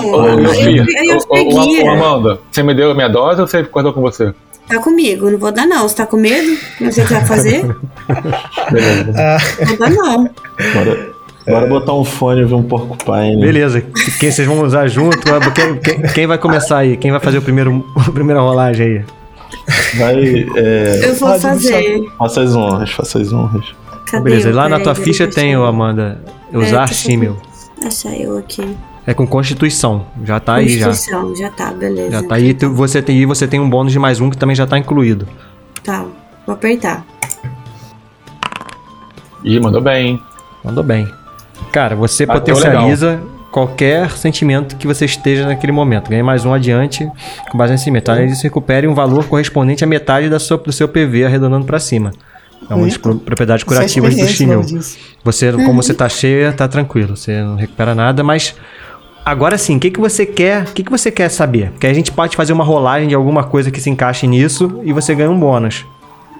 Ô, 1.86 1.90
Amanda, 1.90 2.38
você 2.50 2.62
me 2.62 2.74
deu 2.74 2.90
a 2.90 2.94
minha 2.94 3.08
dose 3.08 3.40
ou 3.40 3.46
você 3.46 3.58
acordou 3.58 3.92
com 3.92 4.00
você? 4.00 4.32
Tá 4.68 4.78
comigo, 4.80 5.30
não 5.30 5.38
vou 5.38 5.52
dar 5.52 5.66
não. 5.66 5.88
Você 5.88 5.96
tá 5.96 6.06
com 6.06 6.16
medo? 6.16 6.56
Não 6.80 6.90
sei 6.92 7.04
o 7.04 7.06
que 7.06 7.12
vai 7.14 7.24
fazer? 7.26 7.64
Beleza. 8.70 9.12
Ah, 9.16 9.38
Não 9.60 9.66
vou 9.66 9.76
dar 9.78 9.90
não. 9.90 10.24
Bora, 10.24 11.13
bora 11.46 11.66
botar 11.66 11.92
um 11.94 12.04
fone 12.04 12.40
e 12.40 12.44
ver 12.44 12.54
um 12.54 12.62
porcupine. 12.62 13.40
Beleza, 13.40 13.80
quem 14.18 14.30
vocês 14.30 14.46
vão 14.46 14.62
usar 14.62 14.86
junto? 14.88 15.18
Quem, 15.52 15.76
quem- 15.78 16.02
quem 16.12 16.26
vai 16.26 16.38
começar 16.38 16.78
aí? 16.78 16.96
Quem 16.96 17.10
vai 17.10 17.20
fazer 17.20 17.38
o 17.38 17.42
primeiro, 17.42 17.84
a 17.96 18.10
primeira 18.10 18.40
rolagem 18.40 18.86
aí? 18.86 19.04
Vai, 19.98 20.46
é, 20.56 21.00
Eu 21.08 21.14
vou 21.14 21.28
Pode 21.30 21.42
fazer. 21.42 22.02
faça 22.18 22.42
as 22.42 22.54
honras, 22.56 22.90
faça 22.90 23.18
as 23.20 23.32
honras. 23.32 23.64
Cadê? 24.10 24.24
Beleza, 24.24 24.52
lá 24.54 24.68
na 24.68 24.80
tua 24.80 24.94
ficha 24.94 25.26
tem, 25.26 25.56
ô 25.56 25.64
Amanda, 25.64 26.20
usar 26.52 26.88
tô 26.88 26.94
Shimmel. 26.94 27.36
Achar 27.84 28.14
eu 28.18 28.36
aqui. 28.38 28.76
É 29.06 29.12
com 29.12 29.26
Constituição, 29.26 30.06
já 30.24 30.40
tá 30.40 30.54
aí 30.54 30.78
já. 30.78 30.86
Constituição, 30.86 31.36
já 31.36 31.50
tá, 31.50 31.70
beleza. 31.72 32.10
Já 32.10 32.22
tá 32.22 32.34
aí, 32.36 32.54
tu- 32.54 32.72
você 32.72 33.02
tem, 33.02 33.18
e 33.18 33.26
você 33.26 33.46
tem 33.46 33.60
um 33.60 33.68
bônus 33.68 33.92
de 33.92 33.98
mais 33.98 34.20
um 34.20 34.30
que 34.30 34.36
também 34.36 34.56
já 34.56 34.66
tá 34.66 34.78
incluído. 34.78 35.26
Tá, 35.82 36.04
vou 36.46 36.54
apertar. 36.54 37.04
Ih, 39.44 39.60
mandou 39.60 39.80
bem, 39.80 40.06
hein? 40.08 40.22
Mandou 40.64 40.82
bem. 40.82 41.06
Cara, 41.74 41.96
você 41.96 42.24
Bateu 42.24 42.54
potencializa 42.54 43.20
qualquer 43.50 44.08
sentimento 44.12 44.76
que 44.76 44.86
você 44.86 45.06
esteja 45.06 45.44
naquele 45.44 45.72
momento. 45.72 46.08
Ganha 46.08 46.22
mais 46.22 46.44
um 46.44 46.54
adiante 46.54 47.04
com 47.50 47.58
base 47.58 47.72
nesse 47.72 47.82
sentimento. 47.82 48.12
Além 48.12 48.28
disso, 48.28 48.44
recupere 48.44 48.86
um 48.86 48.94
valor 48.94 49.24
correspondente 49.26 49.82
à 49.82 49.86
metade 49.86 50.30
da 50.30 50.38
sua, 50.38 50.56
do 50.56 50.70
seu 50.70 50.86
PV, 50.86 51.24
arredondando 51.24 51.66
pra 51.66 51.80
cima. 51.80 52.12
É 52.70 52.74
uma 52.76 52.86
das 52.86 52.96
pro- 52.96 53.16
propriedades 53.16 53.64
Isso 53.64 53.74
é 53.74 53.76
curativas 53.76 54.14
do 54.14 54.76
disso. 54.76 54.98
Você, 55.24 55.50
como 55.50 55.82
você 55.82 55.92
tá 55.92 56.08
cheia, 56.08 56.52
tá 56.52 56.68
tranquilo. 56.68 57.16
Você 57.16 57.42
não 57.42 57.56
recupera 57.56 57.92
nada, 57.92 58.22
mas 58.22 58.54
agora 59.24 59.58
sim, 59.58 59.76
o 59.76 59.80
que, 59.80 59.90
que 59.90 59.98
você 59.98 60.24
quer? 60.24 60.62
O 60.68 60.72
que, 60.72 60.84
que 60.84 60.92
você 60.92 61.10
quer 61.10 61.28
saber? 61.28 61.70
Porque 61.72 61.88
a 61.88 61.92
gente 61.92 62.12
pode 62.12 62.36
fazer 62.36 62.52
uma 62.52 62.62
rolagem 62.62 63.08
de 63.08 63.16
alguma 63.16 63.42
coisa 63.42 63.72
que 63.72 63.80
se 63.80 63.90
encaixe 63.90 64.28
nisso 64.28 64.80
e 64.84 64.92
você 64.92 65.12
ganha 65.12 65.28
um 65.28 65.40
bônus. 65.40 65.84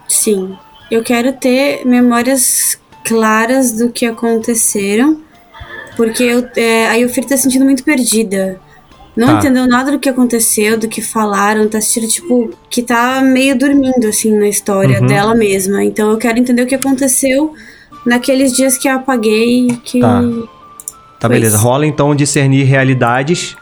Sim. 0.07 0.57
Eu 0.93 1.03
quero 1.03 1.33
ter 1.33 1.85
memórias 1.85 2.79
claras 3.05 3.73
do 3.73 3.91
que 3.91 4.07
aconteceram. 4.07 5.24
Porque 5.97 6.23
eu, 6.23 6.49
é, 6.57 6.89
a 6.89 6.95
Yofir 6.95 7.25
tá 7.25 7.37
se 7.37 7.45
sentindo 7.45 7.65
muito 7.65 7.85
perdida. 7.85 8.59
Não 9.17 9.29
Tá. 9.29 9.35
entendeu 9.39 9.67
nada 9.69 9.93
do 9.93 9.99
que 10.01 10.09
aconteceu, 10.09 10.77
do 10.79 10.89
que 10.89 11.01
falaram, 11.01 11.69
tá 11.69 11.81
sentindo, 11.81 12.09
tipo, 12.11 12.51
que 12.69 12.83
tá 12.83 13.21
meio 13.23 13.57
dormindo, 13.57 14.07
assim, 14.09 14.37
na 14.37 14.49
história 14.49 15.01
Uhum. 15.01 15.07
dela 15.07 15.35
mesma. 15.37 15.85
Então 15.85 16.11
eu 16.11 16.19
quero 16.19 16.37
entender 16.39 16.63
o 16.63 16.67
que 16.67 16.75
aconteceu 16.75 17.55
naqueles 18.05 18.53
dias 18.53 18.77
que 18.77 18.89
eu 18.89 18.97
apaguei 18.97 19.69
que. 19.85 20.01
Tá. 20.01 20.21
Tá, 21.21 21.29
beleza. 21.29 21.57
Rola 21.57 21.87
então 21.87 22.15
discernir 22.15 22.65
realidades 22.65 23.57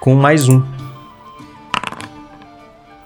com 0.00 0.14
mais 0.16 0.48
um. 0.48 0.60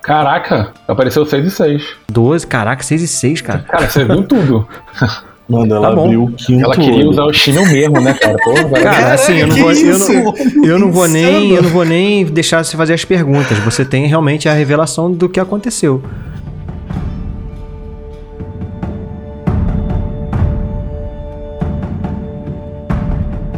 Caraca, 0.02 0.72
apareceu 0.86 1.26
6 1.26 1.46
e 1.46 1.50
6. 1.50 1.82
12, 2.08 2.46
caraca, 2.46 2.82
6 2.82 3.02
e 3.02 3.08
6, 3.08 3.40
cara. 3.42 3.58
Cara, 3.68 3.88
você 3.90 4.04
viu 4.04 4.22
tudo. 4.26 4.66
Mano, 5.48 5.76
ela 5.76 5.90
Tá 5.90 5.94
bom. 5.94 6.04
abriu 6.06 6.24
o 6.24 6.32
quinto 6.32 6.64
Ela 6.64 6.74
queria 6.74 6.94
olho. 6.94 7.10
usar 7.10 7.24
o 7.24 7.32
Shimmel 7.32 7.66
mesmo, 7.66 8.00
né, 8.00 8.14
cara? 8.14 8.36
Pô, 8.42 8.52
vai- 8.68 8.82
Cara, 8.82 9.14
assim, 9.14 9.34
eu 9.38 9.46
não, 9.46 9.56
vou, 9.56 9.70
eu, 9.72 9.98
não, 9.98 10.34
eu 10.64 10.78
não 10.78 10.90
vou 10.92 11.06
nem, 11.06 11.52
eu 11.52 11.62
não 11.62 11.70
vou 11.70 11.84
nem 11.84 12.24
deixar 12.24 12.64
você 12.64 12.76
fazer 12.76 12.94
as 12.94 13.04
perguntas. 13.04 13.56
Você 13.60 13.84
tem 13.84 14.06
realmente 14.06 14.48
a 14.48 14.52
revelação 14.52 15.10
do 15.12 15.28
que 15.28 15.38
aconteceu. 15.38 16.02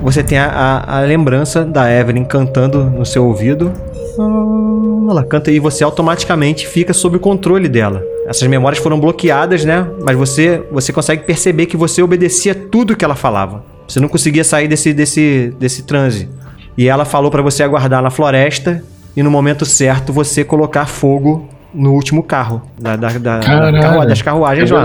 Você 0.03 0.23
tem 0.23 0.39
a, 0.39 0.47
a- 0.47 0.99
a 0.99 1.01
lembrança 1.01 1.65
da 1.65 1.91
Evelyn 1.93 2.25
cantando 2.25 2.85
no 2.85 3.05
seu 3.05 3.27
ouvido. 3.27 3.73
Ah, 4.19 5.11
Ela 5.11 5.25
canta 5.25 5.51
e 5.51 5.59
você 5.59 5.83
automaticamente 5.85 6.67
fica 6.67 6.93
sob 6.95 7.17
o 7.17 7.21
controle 7.21 7.69
dela. 7.69 8.03
Essas 8.29 8.47
memórias 8.49 8.83
foram 8.83 9.01
bloqueadas, 9.01 9.65
né? 9.65 9.87
Mas 10.05 10.17
você, 10.17 10.63
você 10.71 10.93
consegue 10.93 11.23
perceber 11.25 11.67
que 11.67 11.77
você 11.77 12.03
obedecia 12.03 12.55
tudo 12.55 12.95
que 12.97 13.05
ela 13.05 13.15
falava. 13.15 13.65
Você 13.89 13.99
não 14.01 14.09
conseguia 14.09 14.45
sair 14.45 14.69
desse, 14.69 14.93
desse, 14.93 15.55
desse 15.59 15.83
transe. 15.85 16.29
E 16.77 16.89
ela 16.89 17.05
falou 17.05 17.31
pra 17.31 17.41
você 17.43 17.63
aguardar 17.63 18.03
na 18.03 18.11
floresta 18.11 18.83
e 19.17 19.23
no 19.23 19.31
momento 19.31 19.65
certo 19.65 20.13
você 20.13 20.45
colocar 20.45 20.87
fogo 20.87 21.49
no 21.75 21.93
último 21.93 22.23
carro 22.23 22.63
da, 22.81 22.97
da, 22.97 23.09
da- 23.09 23.19
da 23.19 23.41
Caralho. 23.41 23.81
carrua- 23.81 24.07
das 24.07 24.23
carruagens 24.23 24.71
lá 24.71 24.85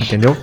entendeu? 0.00 0.36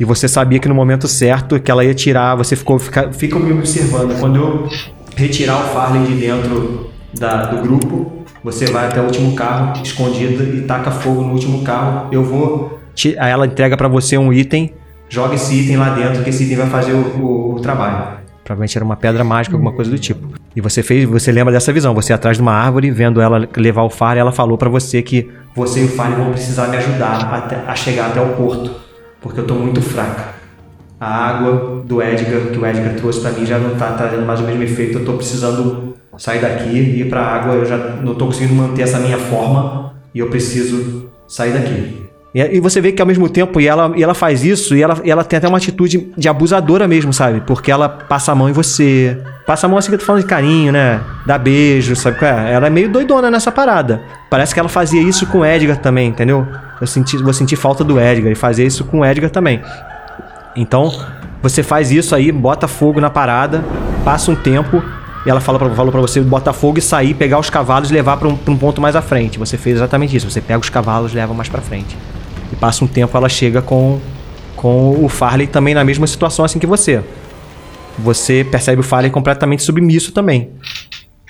E 0.00 0.04
você 0.04 0.26
sabia 0.26 0.58
que 0.58 0.68
no 0.68 0.74
momento 0.74 1.06
certo 1.06 1.60
que 1.60 1.70
ela 1.70 1.84
ia 1.84 1.94
tirar, 1.94 2.34
você 2.34 2.56
ficou 2.56 2.78
fica, 2.78 3.12
fica 3.12 3.38
me 3.38 3.52
observando. 3.52 4.18
Quando 4.18 4.36
eu 4.36 4.68
retirar 5.16 5.56
o 5.60 5.68
Farley 5.68 6.04
de 6.06 6.14
dentro 6.16 6.90
da- 7.16 7.46
do 7.46 7.62
grupo, 7.62 8.23
você 8.44 8.66
vai 8.66 8.86
até 8.86 9.00
o 9.00 9.04
último 9.04 9.34
carro 9.34 9.72
escondida 9.82 10.44
e 10.44 10.60
taca 10.62 10.90
fogo 10.90 11.22
no 11.22 11.32
último 11.32 11.62
carro. 11.64 12.08
Eu 12.12 12.22
vou, 12.22 12.78
aí 13.18 13.30
ela 13.30 13.46
entrega 13.46 13.76
pra 13.76 13.88
você 13.88 14.16
um 14.18 14.32
item, 14.32 14.72
joga 15.08 15.34
esse 15.34 15.54
item 15.54 15.78
lá 15.78 15.90
dentro 15.90 16.22
que 16.22 16.30
esse 16.30 16.44
item 16.44 16.58
vai 16.58 16.66
fazer 16.68 16.92
o, 16.92 16.98
o- 17.20 17.54
o 17.54 17.60
trabalho. 17.60 18.22
Provavelmente 18.44 18.76
era 18.76 18.84
uma 18.84 18.94
pedra 18.96 19.24
mágica, 19.24 19.56
alguma 19.56 19.72
coisa 19.72 19.90
do 19.90 19.98
tipo. 19.98 20.28
E 20.54 20.60
você 20.60 20.82
fez, 20.82 21.08
você 21.08 21.32
lembra 21.32 21.50
dessa 21.52 21.72
visão? 21.72 21.94
Você 21.94 22.12
atrás 22.12 22.36
de 22.36 22.42
uma 22.42 22.52
árvore, 22.52 22.90
vendo 22.90 23.18
ela 23.20 23.48
levar 23.56 23.82
o 23.84 23.90
Farley, 23.90 24.20
ela 24.20 24.32
falou 24.32 24.58
pra 24.58 24.68
você 24.68 25.00
que 25.00 25.30
você 25.56 25.80
e 25.80 25.84
o 25.84 25.88
Farley 25.88 26.18
vão 26.18 26.30
precisar 26.30 26.68
me 26.68 26.76
ajudar 26.76 27.24
até- 27.32 27.64
a 27.66 27.74
chegar 27.74 28.08
até 28.08 28.20
o 28.20 28.34
porto 28.34 28.70
porque 29.22 29.40
eu 29.40 29.46
tô 29.46 29.54
muito 29.54 29.80
fraca. 29.80 30.34
a 31.00 31.06
água 31.28 31.82
do 31.86 32.00
Edgar, 32.02 32.40
que 32.52 32.58
o 32.58 32.64
Edgar 32.66 32.94
trouxe 32.96 33.20
pra 33.20 33.30
mim, 33.32 33.44
já 33.44 33.58
não 33.58 33.74
tá 33.76 33.92
trazendo 33.92 34.24
mais 34.24 34.40
o 34.40 34.42
mesmo 34.44 34.62
efeito. 34.62 34.98
Eu 34.98 35.04
tô 35.04 35.14
precisando 35.14 35.93
sair 36.18 36.40
daqui 36.40 36.68
e 36.68 37.00
ir 37.00 37.08
pra 37.08 37.20
água. 37.20 37.54
Eu 37.54 37.64
já 37.64 37.76
não 37.76 38.14
tô 38.14 38.26
conseguindo 38.26 38.54
manter 38.54 38.82
essa 38.82 38.98
minha 38.98 39.18
forma 39.18 39.94
e 40.14 40.18
eu 40.18 40.28
preciso 40.28 41.10
sair 41.26 41.52
daqui. 41.52 42.04
E, 42.34 42.56
e 42.56 42.60
você 42.60 42.80
vê 42.80 42.90
que 42.90 43.00
ao 43.00 43.06
mesmo 43.06 43.28
tempo, 43.28 43.60
e 43.60 43.68
ela, 43.68 43.92
e 43.94 44.02
ela 44.02 44.12
faz 44.12 44.44
isso, 44.44 44.74
e 44.74 44.82
ela, 44.82 45.00
e 45.04 45.10
ela 45.10 45.22
tem 45.22 45.36
até 45.36 45.46
uma 45.46 45.58
atitude 45.58 46.12
de 46.16 46.28
abusadora 46.28 46.88
mesmo, 46.88 47.12
sabe? 47.12 47.40
Porque 47.46 47.70
ela 47.70 47.88
passa 47.88 48.32
a 48.32 48.34
mão 48.34 48.48
em 48.48 48.52
você. 48.52 49.16
Passa 49.46 49.66
a 49.66 49.68
mão 49.68 49.78
assim 49.78 49.88
que 49.88 49.94
eu 49.94 49.98
tô 49.98 50.04
falando 50.04 50.22
de 50.22 50.28
carinho, 50.28 50.72
né? 50.72 51.00
Dá 51.24 51.38
beijo, 51.38 51.94
sabe 51.94 52.16
é? 52.24 52.52
Ela 52.52 52.66
é 52.66 52.70
meio 52.70 52.88
doidona 52.88 53.30
nessa 53.30 53.52
parada. 53.52 54.02
Parece 54.28 54.52
que 54.52 54.58
ela 54.58 54.68
fazia 54.68 55.00
isso 55.00 55.26
com 55.26 55.38
o 55.38 55.46
Edgar 55.46 55.76
também, 55.76 56.08
entendeu? 56.08 56.46
Eu 56.80 56.86
senti, 56.88 57.16
vou 57.18 57.32
sentir 57.32 57.54
falta 57.54 57.84
do 57.84 58.00
Edgar 58.00 58.32
e 58.32 58.34
fazer 58.34 58.66
isso 58.66 58.84
com 58.84 59.00
o 59.00 59.04
Edgar 59.04 59.30
também. 59.30 59.62
Então, 60.56 60.92
você 61.40 61.62
faz 61.62 61.92
isso 61.92 62.14
aí, 62.16 62.32
bota 62.32 62.66
fogo 62.66 63.00
na 63.00 63.10
parada, 63.10 63.62
passa 64.04 64.30
um 64.30 64.34
tempo, 64.34 64.82
e 65.26 65.30
ela 65.30 65.40
fala 65.40 65.58
pra, 65.58 65.70
falou 65.70 65.90
pra 65.90 66.00
você 66.00 66.20
botar 66.20 66.52
fogo 66.52 66.78
e 66.78 66.82
sair, 66.82 67.14
pegar 67.14 67.38
os 67.38 67.48
cavalos 67.48 67.90
e 67.90 67.94
levar 67.94 68.16
pra 68.16 68.28
um, 68.28 68.38
um 68.46 68.56
ponto 68.56 68.80
mais 68.80 68.94
à 68.94 69.00
frente. 69.00 69.38
Você 69.38 69.56
fez 69.56 69.76
exatamente 69.76 70.14
isso. 70.14 70.30
Você 70.30 70.40
pega 70.40 70.58
os 70.58 70.68
cavalos 70.68 71.14
leva 71.14 71.32
mais 71.32 71.48
pra 71.48 71.62
frente. 71.62 71.96
E 72.52 72.56
passa 72.56 72.84
um 72.84 72.88
tempo, 72.88 73.16
ela 73.16 73.28
chega 73.28 73.62
com, 73.62 74.00
com 74.54 75.02
o 75.02 75.08
Farley 75.08 75.46
também 75.46 75.74
na 75.74 75.82
mesma 75.82 76.06
situação 76.06 76.44
assim 76.44 76.58
que 76.58 76.66
você. 76.66 77.02
Você 77.98 78.46
percebe 78.48 78.80
o 78.80 78.84
Farley 78.84 79.10
completamente 79.10 79.62
submisso 79.62 80.12
também. 80.12 80.50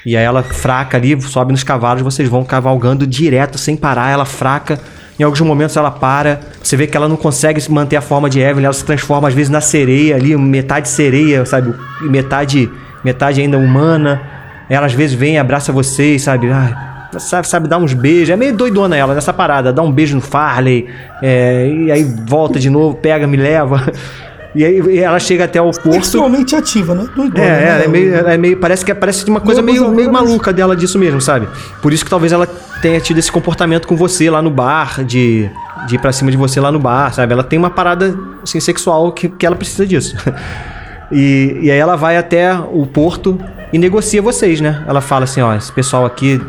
E 0.05 0.16
aí 0.16 0.25
ela 0.25 0.43
fraca 0.43 0.99
ali, 0.99 1.21
sobe 1.23 1.53
nos 1.53 1.62
cavalos, 1.62 2.03
vocês 2.03 2.29
vão 2.29 2.45
cavalgando 2.45 3.07
direto, 3.07 3.57
sem 3.57 3.77
parar, 3.77 4.11
ela 4.11 4.25
fraca. 4.25 4.79
Em 5.19 5.23
alguns 5.23 5.41
momentos 5.41 5.77
ela 5.77 5.93
para, 5.93 6.41
você 6.61 6.77
vê 6.77 6.89
que 6.89 6.97
ela 6.97 7.09
não 7.09 7.16
consegue 7.16 7.62
manter 7.71 7.97
a 7.97 8.01
forma 8.01 8.29
de 8.29 8.41
Evelyn, 8.41 8.65
ela 8.65 8.73
se 8.75 8.85
transforma 8.85 9.29
às 9.29 9.35
vezes 9.35 9.49
na 9.49 9.61
sereia 9.61 10.16
ali, 10.16 10.37
metade 10.37 10.89
sereia, 10.89 11.47
sabe? 11.47 11.73
Metade, 12.03 12.69
metade 13.05 13.40
ainda 13.40 13.59
humana. 13.59 14.20
Ela 14.68 14.86
às 14.86 14.93
vezes 14.94 15.14
vem 15.14 15.35
e 15.35 15.39
abraça 15.39 15.70
vocês, 15.72 16.22
sabe? 16.22 16.51
Ai, 16.51 16.74
sabe, 17.18 17.47
sabe, 17.47 17.68
dar 17.68 17.78
uns 17.78 17.93
beijos. 17.93 18.31
É 18.31 18.36
meio 18.36 18.55
doidona 18.56 18.97
ela 18.97 19.14
nessa 19.14 19.32
parada, 19.32 19.72
dá 19.72 19.82
um 19.82 19.93
beijo 19.93 20.14
no 20.16 20.22
Farley, 20.22 20.89
é, 21.22 21.68
e 21.68 21.93
aí 21.93 22.02
volta 22.26 22.59
de 22.59 22.70
novo, 22.70 22.97
pega, 22.97 23.26
me 23.26 23.36
leva. 23.36 23.93
E 24.56 24.64
aí 24.64 24.98
ela 25.01 25.18
chega 25.18 25.47
até 25.47 25.60
o 25.60 25.68
porto. 25.72 25.90
Sexualmente 25.94 26.55
ativa, 26.55 26.94
né? 26.94 27.09
Doidona, 27.16 27.44
É, 27.44 27.51
né? 27.51 27.81
é, 27.81 27.85
é 27.86 27.89
meio, 27.89 28.14
é 28.14 28.39
meio- 28.39 28.56
parece 28.56 28.85
que 28.85 28.94
parece 28.94 29.24
de 29.24 29.31
uma 29.32 29.40
coisa 29.40 29.60
Meio 29.60 29.90
meio, 29.90 30.12
maluca 30.12 30.52
dela 30.52 30.76
disso 30.76 30.97
mesmo, 30.97 31.20
sabe? 31.20 31.48
Por 31.82 31.93
isso 31.93 32.05
que 32.05 32.10
talvez 32.10 32.31
ela 32.32 32.47
tenha 32.81 33.01
tido 33.01 33.18
esse 33.18 33.32
comportamento 33.32 33.89
com 33.89 33.97
você 33.97 34.31
lá 34.31 34.40
no 34.40 34.51
bar, 34.51 35.02
de, 35.02 35.51
de 35.89 35.97
ir 35.97 35.98
pra 35.98 36.12
cima 36.12 36.31
de 36.31 36.36
você 36.36 36.60
lá 36.60 36.70
no 36.70 36.78
bar, 36.78 37.12
sabe? 37.12 37.32
Ela 37.32 37.43
tem 37.43 37.59
uma 37.59 37.68
parada 37.70 38.16
assim, 38.44 38.60
sexual 38.60 39.10
que, 39.10 39.28
que 39.28 39.44
ela 39.44 39.56
precisa 39.56 39.85
disso. 39.85 40.14
E, 41.12 41.59
e 41.62 41.70
aí 41.70 41.78
ela 41.78 41.97
vai 41.97 42.16
até 42.16 42.55
o 42.55 42.86
porto 42.86 43.39
e 43.72 43.78
negocia 43.78 44.20
vocês, 44.22 44.60
né? 44.60 44.82
Ela 44.86 45.01
fala 45.01 45.24
assim, 45.24 45.40
ó, 45.40 45.55
esse 45.55 45.72
pessoal 45.72 46.05
aqui 46.06 46.40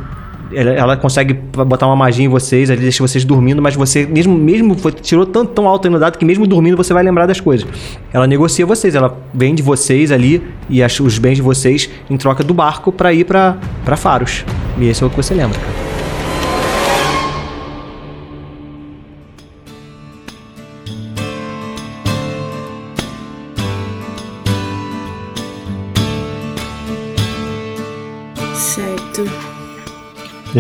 ela, 0.54 0.70
ela 0.72 0.98
consegue 0.98 1.34
botar 1.34 1.88
uma 1.88 1.96
magia 1.96 2.24
em 2.24 2.28
vocês, 2.28 2.70
ele 2.70 2.82
deixa 2.82 3.06
vocês 3.06 3.26
dormindo, 3.26 3.62
mas 3.62 3.76
você, 3.76 4.06
mesmo, 4.06 4.38
mesmo 4.38 4.76
tirou 5.02 5.26
tanto 5.26 5.52
tão 5.54 5.68
alto 5.68 5.90
no 5.90 6.00
dado 6.00 6.18
que 6.18 6.24
mesmo 6.26 6.46
dormindo 6.46 6.78
você 6.78 6.94
vai 6.94 7.04
lembrar 7.04 7.26
das 7.26 7.40
coisas. 7.42 7.68
Ela 8.14 8.28
negocia 8.28 8.66
vocês, 8.66 8.94
ela 8.96 9.18
vende 9.34 9.62
vocês 9.64 10.12
ali 10.12 10.42
e 10.70 10.84
as- 10.84 11.00
os 11.00 11.18
bens 11.18 11.36
de 11.36 11.42
vocês 11.42 11.90
em 12.10 12.16
troca 12.16 12.44
do 12.44 12.54
barco 12.54 12.92
pra 12.92 13.12
ir 13.12 13.26
pra 13.26 13.58
Faros. 13.98 14.46
E 14.78 14.88
esse 14.88 15.04
é 15.04 15.08
o 15.08 15.10
que 15.10 15.18
você 15.18 15.34
lembra, 15.34 15.60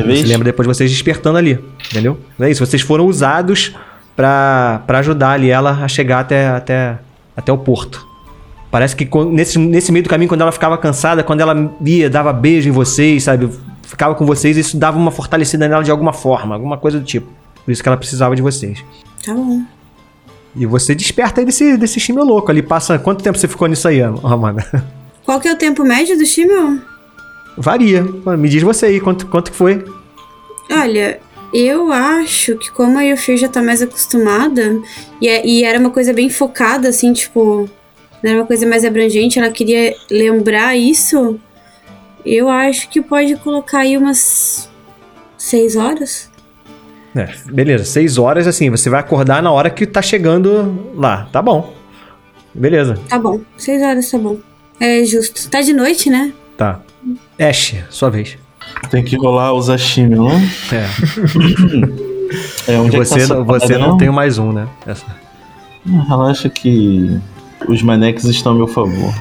Você 0.03 0.25
lembra 0.25 0.45
depois 0.45 0.67
de 0.67 0.73
vocês 0.73 0.91
despertando 0.91 1.37
ali, 1.37 1.59
entendeu? 1.91 2.19
É 2.39 2.49
isso, 2.49 2.65
vocês 2.65 2.81
foram 2.81 3.05
usados 3.05 3.75
pra, 4.15 4.81
pra 4.85 4.99
ajudar 4.99 5.31
ali 5.31 5.49
ela 5.49 5.71
a 5.71 5.87
chegar 5.87 6.19
até, 6.19 6.47
até, 6.47 6.97
até 7.35 7.51
o 7.51 7.57
porto. 7.57 8.05
Parece 8.71 8.95
que 8.95 9.07
nesse, 9.31 9.57
nesse 9.57 9.91
meio 9.91 10.03
do 10.03 10.09
caminho, 10.09 10.27
quando 10.27 10.41
ela 10.41 10.51
ficava 10.51 10.77
cansada, 10.77 11.23
quando 11.23 11.41
ela 11.41 11.73
ia, 11.85 12.09
dava 12.09 12.33
beijo 12.33 12.67
em 12.67 12.71
vocês, 12.71 13.23
sabe? 13.23 13.49
Ficava 13.83 14.15
com 14.15 14.25
vocês, 14.25 14.57
isso 14.57 14.77
dava 14.77 14.97
uma 14.97 15.11
fortalecida 15.11 15.67
nela 15.67 15.83
de 15.83 15.91
alguma 15.91 16.11
forma, 16.11 16.55
alguma 16.55 16.77
coisa 16.77 16.99
do 16.99 17.05
tipo. 17.05 17.31
Por 17.63 17.71
isso 17.71 17.81
que 17.81 17.87
ela 17.87 17.97
precisava 17.97 18.35
de 18.35 18.41
vocês. 18.41 18.83
Tá 19.25 19.33
bom. 19.33 19.63
E 20.55 20.65
você 20.65 20.95
desperta 20.95 21.41
aí 21.41 21.45
desse, 21.45 21.77
desse 21.77 21.99
time 21.99 22.19
louco 22.21 22.49
ali. 22.49 22.61
Passa. 22.61 22.97
Quanto 22.97 23.23
tempo 23.23 23.37
você 23.37 23.47
ficou 23.47 23.67
nisso 23.67 23.87
aí, 23.87 24.01
Amanda? 24.01 24.65
Qual 25.25 25.39
que 25.39 25.47
é 25.47 25.53
o 25.53 25.57
tempo 25.57 25.83
médio 25.83 26.17
do 26.17 26.25
Shimel? 26.25 26.79
Varia. 27.57 28.03
Me 28.37 28.49
diz 28.49 28.61
você 28.63 28.87
aí, 28.87 28.99
quanto, 28.99 29.27
quanto 29.27 29.51
que 29.51 29.57
foi? 29.57 29.83
Olha, 30.69 31.19
eu 31.53 31.91
acho 31.91 32.57
que 32.57 32.71
como 32.71 32.97
a 32.97 33.01
Yofir 33.03 33.37
já 33.37 33.47
tá 33.47 33.61
mais 33.61 33.81
acostumada, 33.81 34.79
e, 35.21 35.27
é- 35.27 35.45
e 35.45 35.63
era 35.63 35.79
uma 35.79 35.89
coisa 35.91 36.11
bem 36.13 36.29
focada, 36.29 36.89
assim, 36.89 37.13
tipo, 37.13 37.69
era 38.23 38.37
uma 38.39 38.45
coisa 38.45 38.65
mais 38.65 38.83
abrangente, 38.83 39.39
ela 39.39 39.49
queria 39.49 39.95
lembrar 40.09 40.75
isso, 40.75 41.39
eu 42.25 42.49
acho 42.49 42.89
que 42.89 43.01
pode 43.01 43.35
colocar 43.37 43.79
aí 43.79 43.97
umas 43.97 44.69
seis 45.37 45.75
horas. 45.75 46.29
É, 47.15 47.29
beleza, 47.45 47.85
seis 47.85 48.17
horas 48.17 48.45
assim, 48.47 48.69
você 48.69 48.89
vai 48.89 48.99
acordar 48.99 49.41
na 49.41 49.51
hora 49.51 49.69
que 49.69 49.85
tá 49.85 50.01
chegando 50.01 50.91
lá, 50.95 51.29
tá 51.31 51.41
bom. 51.41 51.73
Beleza, 52.53 52.97
Tá 53.07 53.19
bom, 53.19 53.39
seis 53.57 53.81
horas 53.81 54.09
tá 54.09 54.17
bom. 54.17 54.37
É 54.79 55.03
justo. 55.05 55.49
Tá 55.49 55.61
de 55.61 55.71
noite, 55.73 56.09
né? 56.09 56.33
Tá. 56.57 56.79
Ash, 57.39 57.75
sua 57.89 58.09
vez. 58.09 58.37
Tem 58.89 59.03
que 59.03 59.15
rolar 59.15 59.53
os 59.53 59.69
Ashimi, 59.69 60.15
não? 60.15 60.31
É, 60.71 60.87
É, 62.67 62.77
onde 62.79 62.95
é 62.95 62.99
que 62.99 63.05
você, 63.05 63.15
tá 63.15 63.21
essa 63.21 63.43
você 63.43 63.67
parada, 63.67 63.87
não 63.87 63.97
tem 63.97 64.09
mais 64.09 64.37
um, 64.37 64.51
né? 64.51 64.67
Essa. 64.85 65.05
Relaxa 65.85 66.49
que 66.49 67.19
os 67.67 67.83
maneques 67.83 68.25
estão 68.25 68.53
a 68.53 68.55
meu 68.55 68.67
favor. 68.67 69.13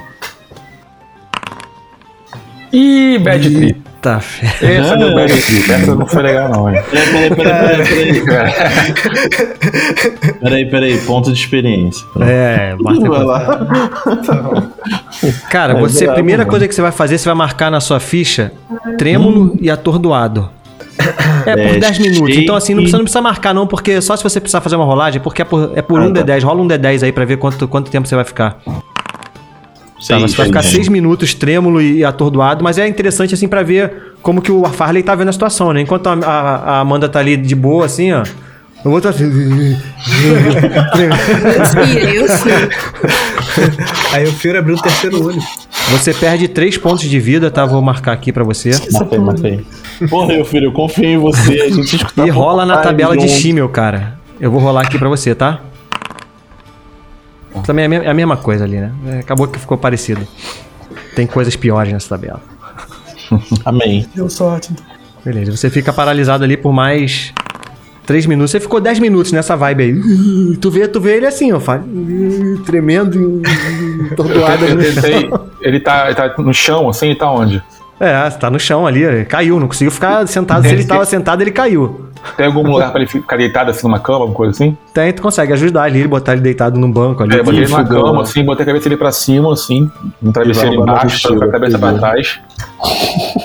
Ih, 2.73 3.19
bad 3.19 3.55
trip. 3.55 3.84
Tá, 4.05 4.21
fé. 4.21 4.77
Essa 4.77 4.99
deu 4.99 5.15
bad 5.15 5.33
trip. 5.33 5.73
Essa 5.73 5.95
não 5.95 6.05
foi 6.07 6.23
legal, 6.25 6.51
não, 6.51 6.69
hein? 6.69 6.79
Peraí, 6.91 7.35
peraí, 7.35 7.87
peraí, 7.87 8.25
peraí. 8.27 8.53
Peraí, 10.41 10.67
peraí, 10.71 10.99
ponto 10.99 11.33
de 11.33 11.39
experiência. 11.39 12.05
É, 12.21 12.77
marca 12.79 13.09
Vai 13.09 13.25
lá. 13.25 13.63
Cara, 15.51 15.73
É, 15.73 15.81
você, 15.81 16.07
a 16.07 16.13
primeira 16.13 16.45
coisa 16.45 16.69
que 16.69 16.75
você 16.75 16.83
vai 16.83 16.93
fazer, 16.93 17.17
você 17.17 17.25
vai 17.27 17.35
marcar 17.35 17.71
na 17.71 17.81
sua 17.81 17.99
ficha 17.99 18.53
trêmulo 18.99 19.57
e 19.59 19.71
atordoado. 19.71 20.51
É 21.47 21.57
por 21.57 21.77
É, 21.77 21.79
10 21.79 21.99
minutos. 21.99 22.37
Então, 22.37 22.57
assim, 22.57 22.75
não 22.75 22.83
precisa, 22.83 22.99
não 22.99 23.05
precisa 23.05 23.23
marcar, 23.23 23.55
não, 23.55 23.67
porque 23.67 24.03
só 24.03 24.15
se 24.17 24.23
você 24.23 24.39
precisar 24.39 24.61
fazer 24.61 24.77
uma 24.77 24.85
rolagem, 24.85 25.19
porque 25.19 25.41
é 25.41 25.45
por, 25.47 25.73
é 25.75 25.81
por 25.81 25.99
Ah, 25.99 26.05
um 26.05 26.13
tá. 26.13 26.23
D10. 26.23 26.45
Rola 26.45 26.61
um 26.61 26.69
D10 26.69 27.05
aí 27.05 27.11
pra 27.13 27.25
ver 27.25 27.39
quanto, 27.39 27.67
quanto 27.67 27.91
tempo 27.91 28.07
você 28.07 28.15
vai 28.15 28.25
ficar. 28.25 28.59
Tá, 30.07 30.19
Seis, 30.19 30.31
você 30.33 30.37
vai 30.37 30.47
ficar 30.47 30.63
seis. 30.63 30.75
6 30.75 30.89
minutos 30.89 31.33
trêmulo 31.35 31.81
e 31.81 32.05
atordoado, 32.05 32.63
mas 32.63 32.77
é 32.79 32.87
interessante 32.87 33.33
assim 33.35 33.49
pra 33.49 33.63
ver 33.63 34.13
como 34.23 34.43
que 34.43 34.53
o 34.53 34.65
Farley 34.65 35.03
tá 35.03 35.15
vendo 35.15 35.29
a 35.29 35.33
situação, 35.33 35.73
né? 35.73 35.81
Enquanto 35.81 36.07
a, 36.09 36.13
a- 36.15 36.57
a 36.77 36.81
Amanda 36.81 37.09
tá 37.09 37.21
ali 37.21 37.37
de 37.37 37.55
boa, 37.55 37.87
assim, 37.87 38.13
ó. 38.13 38.23
O 38.85 38.91
outro 38.91 39.09
assim. 39.09 39.25
Eu 41.55 41.67
sei, 41.67 42.19
eu 42.19 42.29
sei. 42.29 42.53
Aí 44.13 44.25
o 44.25 44.33
Fiora 44.33 44.59
abriu 44.59 44.77
o 44.77 44.81
terceiro 44.83 45.25
olho. 45.25 45.41
Você 45.91 46.13
perde 46.15 46.49
3 46.49 46.77
pontos 46.79 47.05
de 47.09 47.19
vida, 47.21 47.51
tá? 47.51 47.65
Vou 47.65 47.81
marcar 47.83 48.13
aqui 48.13 48.33
pra 48.33 48.45
você. 48.45 48.71
Matei, 48.93 49.19
matei. 49.19 49.67
Porra, 50.09 50.29
meu 50.29 50.45
filho, 50.45 50.67
eu 50.67 50.73
confio 50.73 51.05
em 51.05 51.19
você. 51.19 51.61
A 51.63 51.69
gente 51.71 51.97
escuta 51.97 52.27
E 52.27 52.31
rola 52.31 52.65
na 52.67 52.79
tabela 52.79 53.17
de. 53.17 53.29
Shimmel, 53.29 53.69
cara. 53.69 54.19
Eu 54.41 54.51
vou 54.51 54.61
rolar 54.61 54.83
aqui 54.83 54.99
pra 54.99 55.09
você, 55.09 55.35
tá? 55.35 55.61
Também 57.63 57.85
é 57.85 57.99
a 57.99 58.05
é 58.05 58.11
a 58.11 58.15
mesma 58.15 58.37
coisa 58.37 58.65
ali, 58.65 58.77
né? 58.77 58.93
É, 59.07 59.19
Acabou 59.21 59.47
que 59.47 59.59
ficou 59.59 59.79
parecido. 59.79 60.27
Tem 61.15 61.27
coisas 61.27 61.55
piores 61.57 61.93
nessa 61.93 62.09
tabela. 62.09 62.43
Amém. 63.65 64.07
Deu 64.15 64.29
sorte. 64.29 64.73
então. 64.73 64.85
Beleza, 65.25 65.57
você 65.57 65.71
fica 65.71 65.93
paralisado 65.93 66.45
ali 66.45 66.57
por 66.57 66.73
mais 66.73 67.33
3 68.07 68.27
minutos. 68.27 68.51
Você 68.51 68.61
ficou 68.61 68.81
10 68.81 68.99
minutos 68.99 69.33
nessa 69.33 69.57
vibe 69.57 69.83
aí. 69.83 70.57
Tu 70.59 70.71
vê, 70.71 70.87
tu 70.87 71.01
vê 71.01 71.17
ele 71.17 71.27
assim, 71.27 71.51
ó, 71.53 71.61
tremendo, 72.67 73.41
atordoado. 74.13 74.69
No 74.69 74.83
tentei. 74.83 75.21
chão. 75.29 75.47
Ele 75.63 75.81
tá, 75.81 76.07
ele 76.07 76.15
tá 76.15 76.35
no 76.39 76.53
chão, 76.53 76.89
assim, 76.89 77.11
e 77.11 77.15
tá 77.15 77.31
onde? 77.31 77.63
É, 77.99 78.29
tá 78.31 78.51
no 78.51 78.59
chão 78.59 78.87
ali, 78.87 79.03
ele 79.03 79.25
caiu, 79.25 79.59
não 79.59 79.69
conseguiu 79.69 79.91
ficar 79.91 80.27
sentado. 80.27 80.67
Se 80.67 80.75
ele 80.75 80.85
tava 80.85 81.05
sentado, 81.07 81.41
ele 81.43 81.53
caiu. 81.53 82.09
Tem 82.37 82.47
algum 82.47 82.63
lugar 82.71 82.91
pra 82.91 83.01
ele 83.01 83.09
ficar 83.11 83.37
deitado 83.37 83.71
assim 83.71 83.87
numa 83.87 83.99
cama, 83.99 84.19
alguma 84.21 84.35
coisa 84.37 84.51
assim? 84.53 84.77
Tem, 84.93 85.13
tu 85.13 85.23
consegue 85.23 85.53
ajudar 85.53 85.89
ele, 85.89 86.07
botar 86.09 86.33
ele 86.33 86.41
deitado 86.41 86.79
num 86.79 86.91
banco 86.91 87.23
ali. 87.23 87.35
É, 87.35 87.43
botei 87.43 87.61
ele 87.61 87.69
numa 87.71 87.85
fudeu. 87.85 88.03
cama, 88.05 88.23
assim, 88.23 88.45
botei 88.45 88.63
a 88.63 88.67
cabeça 88.67 88.85
dele 88.89 88.97
pra 88.99 89.13
cima, 89.13 89.53
assim, 89.53 89.91
um 90.23 90.33
travesseiro 90.33 90.75
embaixo, 90.75 91.43
a 91.43 91.49
cabeça 91.49 91.79
pra 91.79 91.93
trás. 91.95 92.39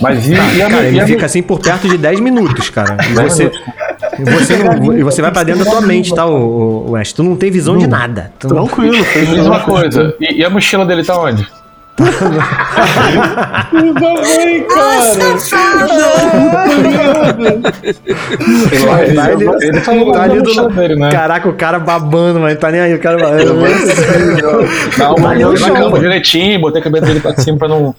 Mas 0.02 0.28
e, 0.28 0.34
e 0.34 0.62
a 0.62 0.70
Cara, 0.70 0.84
e 0.84 0.88
ele 0.88 1.00
a- 1.02 1.08
fica 1.08 1.26
assim 1.26 1.42
por 1.42 1.60
perto 1.60 1.88
de 1.88 1.98
10 1.98 2.20
minutos, 2.20 2.70
cara. 2.70 2.98
E 3.10 3.14
você. 3.14 3.52
E 4.20 4.24
você, 4.24 4.58
não, 4.58 4.98
e 4.98 5.04
você 5.04 5.22
vai 5.22 5.32
pra 5.32 5.44
dentro 5.44 5.64
da 5.64 5.72
tua 5.72 5.82
mente, 5.82 6.14
tá, 6.14 6.26
o, 6.26 6.34
o, 6.88 6.90
o 6.92 6.96
Ash? 6.96 7.14
Tu 7.14 7.24
não 7.24 7.36
tem 7.38 7.50
visão 7.50 7.78
de 7.78 7.88
nada. 7.88 8.32
Tu 8.40 8.48
não- 8.48 8.66
Tranquilo, 8.66 9.04
fez 9.06 9.30
diz 9.30 9.46
uma 9.46 9.62
coisa, 9.62 10.14
e, 10.20 10.40
e 10.40 10.46
a 10.46 10.50
mochila 10.50 10.86
dele 10.86 11.04
tá 11.04 11.18
onde? 11.20 11.48
Ele, 18.72 19.16
Tá 19.16 19.26
ali- 19.26 19.46
ele 19.62 19.82
tá 19.82 19.92
tá 20.14 20.24
ali 20.24 20.34
ali 20.34 20.42
do 20.42 20.96
né? 20.96 21.12
Caraca, 21.12 21.50
o 21.50 21.54
cara 21.54 21.80
babando, 21.80 22.40
mas 22.40 22.58
tá 22.58 22.72
nem 22.72 22.82
aí, 22.82 22.94
o 22.94 23.00
cara 23.00 23.18
babando. 23.18 23.56
Não, 24.98 25.16
no 25.16 25.42
eu 25.42 25.54
na 25.54 25.68
cama 25.72 25.80
mano. 25.90 26.00
direitinho, 26.00 26.60
botei 26.60 26.82
a 26.82 26.84
cabeça 26.84 27.06
dele 27.06 27.20
pra 27.20 27.36
cima 27.38 27.58
pra 27.58 27.68
não. 27.68 27.96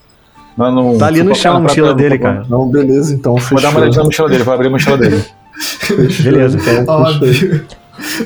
pra 0.57 0.71
não 0.71 0.99
Tá 0.99 1.07
ali 1.07 1.23
no 1.23 1.35
chão 1.35 1.57
a 1.57 1.61
mochila 1.61 1.95
dele, 1.95 2.19
cara. 2.19 2.45
Não, 2.49 2.69
beleza, 2.69 3.15
então 3.15 3.37
fechou. 3.37 3.51
Vou 3.59 3.61
dar 3.63 3.71
uma 3.71 3.81
olhadinha 3.81 3.99
na 4.03 4.05
mochila 4.05 4.29
dele, 4.29 4.45
vou 4.45 4.55
abrir 4.55 4.67
a 4.69 4.71
mochila 4.71 4.99
dele. 4.99 5.25
Beleza. 6.23 6.59
Então. 6.81 7.05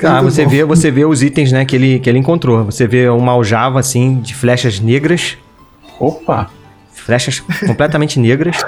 Ah, 0.02 0.22
você 0.22 0.46
vê, 0.46 0.64
você 0.64 0.90
vê 0.90 1.04
os 1.04 1.22
itens, 1.22 1.50
né, 1.52 1.64
que 1.64 1.74
ele, 1.74 1.98
que 1.98 2.08
ele 2.08 2.18
encontrou. 2.18 2.64
Você 2.64 2.86
vê 2.86 3.08
uma 3.08 3.32
aljava, 3.32 3.80
assim, 3.80 4.20
de 4.20 4.34
flechas 4.34 4.78
negras. 4.80 5.36
Opa! 5.98 6.48
Flechas 6.92 7.40
completamente 7.66 8.18
negras. 8.18 8.64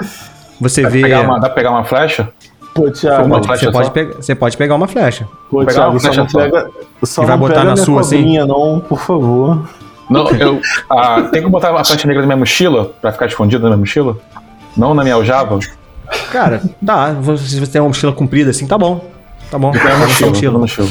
Você 0.59 0.81
Dá 0.83 0.89
vê... 0.89 1.01
pegar 1.01 1.21
uma, 1.21 1.35
dá 1.39 1.47
pra 1.47 1.55
pegar 1.55 1.71
uma 1.71 1.83
flecha? 1.83 2.29
Pô, 2.73 2.91
Thiago, 2.91 3.25
Uma 3.25 3.41
Você 3.41 3.71
pode, 3.71 3.91
pegar, 3.91 4.15
você 4.15 4.35
pode 4.35 4.57
pegar 4.57 4.75
uma 4.75 4.87
flecha. 4.87 5.27
pô, 5.49 5.59
pegar 5.59 5.73
Thiago 5.73 5.91
uma 5.91 5.99
só 5.99 6.05
flecha 6.07 6.21
não 6.21 6.29
só. 6.29 6.39
pega, 6.39 6.69
só 7.03 7.23
E 7.23 7.25
vai 7.25 7.37
botar 7.37 7.53
pega 7.55 7.65
na 7.65 7.77
sua, 7.77 8.01
assim? 8.01 8.37
não, 8.45 8.79
por 8.79 8.99
favor. 8.99 9.67
Não, 10.09 10.29
eu. 10.31 10.61
Ah, 10.89 11.23
tem 11.31 11.41
como 11.41 11.51
botar 11.53 11.71
uma 11.71 11.83
flecha 11.83 12.07
negra 12.07 12.21
na 12.21 12.27
minha 12.27 12.37
mochila? 12.37 12.85
Pra 13.01 13.11
ficar 13.11 13.25
escondida 13.25 13.63
na 13.63 13.69
minha 13.69 13.77
mochila? 13.79 14.17
Não 14.75 14.93
na 14.93 15.03
minha 15.03 15.15
aljava? 15.15 15.59
Cara, 16.31 16.61
tá. 16.85 17.15
Se 17.37 17.59
você 17.59 17.71
tem 17.71 17.81
uma 17.81 17.87
mochila 17.89 18.13
comprida 18.13 18.51
assim, 18.51 18.67
tá 18.67 18.77
bom. 18.77 19.03
Tá 19.49 19.57
bom. 19.57 19.71
Eu 19.73 19.81
a 19.81 19.83
na 19.83 19.97
mochila, 19.97 20.09
sua 20.13 20.27
eu 20.27 20.31
tenho 20.33 20.55
a 20.55 20.59
mochila. 20.59 20.87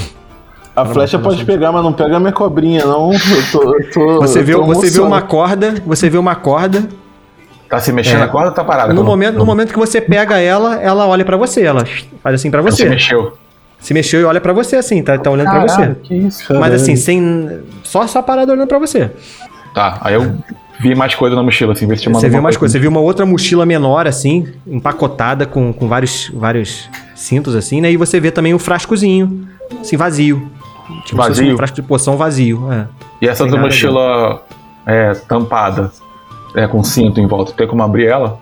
A 0.76 0.84
flecha 0.84 1.18
pode 1.18 1.42
pegar, 1.44 1.72
mas 1.72 1.82
não 1.82 1.92
pega 1.92 2.20
minha 2.20 2.32
cobrinha, 2.32 2.84
não. 2.84 3.10
Eu 3.12 3.18
tô, 3.50 3.62
eu 3.78 3.90
tô, 3.90 4.20
Você 4.20 4.42
vê, 4.42 4.52
tô 4.52 4.62
você 4.64 4.90
vê 4.90 4.98
almoçando. 5.00 5.06
uma 5.06 5.22
corda, 5.22 5.74
você 5.86 6.10
vê 6.10 6.18
uma 6.18 6.34
corda. 6.34 6.86
Tá 7.68 7.80
se 7.80 7.90
mexendo 7.92 8.20
É. 8.20 8.24
a 8.24 8.28
corda 8.28 8.48
ou 8.50 8.54
tá 8.54 8.62
parada? 8.62 8.92
No 8.92 9.02
momento, 9.02 9.36
no 9.38 9.44
momento 9.46 9.72
que 9.72 9.78
você 9.78 10.00
pega 10.00 10.38
ela, 10.38 10.76
ela 10.76 11.06
olha 11.06 11.24
pra 11.24 11.36
você, 11.36 11.62
ela 11.64 11.84
faz 12.22 12.34
assim 12.34 12.50
pra 12.50 12.60
Ela 12.60 12.70
se 12.70 12.76
você. 12.82 12.88
mexeu. 12.88 13.32
Se 13.80 13.92
mexeu 13.94 14.20
e 14.20 14.24
olha 14.24 14.40
pra 14.40 14.52
você 14.52 14.76
assim, 14.76 15.02
tá, 15.02 15.16
tá 15.18 15.30
olhando 15.30 15.50
pra 15.50 15.62
você. 15.66 15.94
Que 16.02 16.14
isso? 16.14 16.52
Mas 16.54 16.74
assim, 16.74 16.94
sem 16.94 17.60
só 17.82 18.06
só 18.06 18.20
parada 18.22 18.52
olhando 18.52 18.68
pra 18.68 18.78
você. 18.78 19.10
Tá, 19.74 19.98
aí 20.00 20.14
eu 20.14 20.34
vi 20.80 20.94
mais 20.94 21.14
coisa 21.14 21.34
na 21.34 21.42
mochila, 21.42 21.72
assim, 21.72 21.86
ver 21.86 21.96
se 21.96 22.02
tinha 22.04 22.14
Você 22.14 22.28
viu 22.28 22.40
mais 22.42 22.56
coisas. 22.56 22.72
Você 22.72 22.78
viu 22.78 22.90
uma 22.90 23.00
outra 23.00 23.26
mochila 23.26 23.66
menor, 23.66 24.06
assim, 24.06 24.46
empacotada 24.66 25.44
com, 25.46 25.72
com 25.72 25.88
vários, 25.88 26.30
vários 26.34 26.88
cintos, 27.14 27.54
assim, 27.56 27.80
né? 27.80 27.90
E 27.90 27.96
você 27.96 28.20
vê 28.20 28.30
também 28.30 28.54
um 28.54 28.58
frascozinho, 28.58 29.46
assim, 29.80 29.96
vazio. 29.96 30.50
Tipo, 31.04 31.16
Vazio? 31.16 31.54
um 31.54 31.56
frasco 31.56 31.76
de 31.76 31.82
poção 31.82 32.16
vazio. 32.16 32.72
É. 32.72 32.86
E 33.20 33.28
essa 33.28 33.44
nada 33.44 33.58
mochila 33.58 34.42
é, 34.86 35.12
tampada, 35.14 35.90
é, 36.54 36.66
com 36.66 36.82
cinto 36.84 37.20
em 37.20 37.26
volta, 37.26 37.52
tem 37.52 37.66
como 37.66 37.82
abrir 37.82 38.06
ela? 38.06 38.38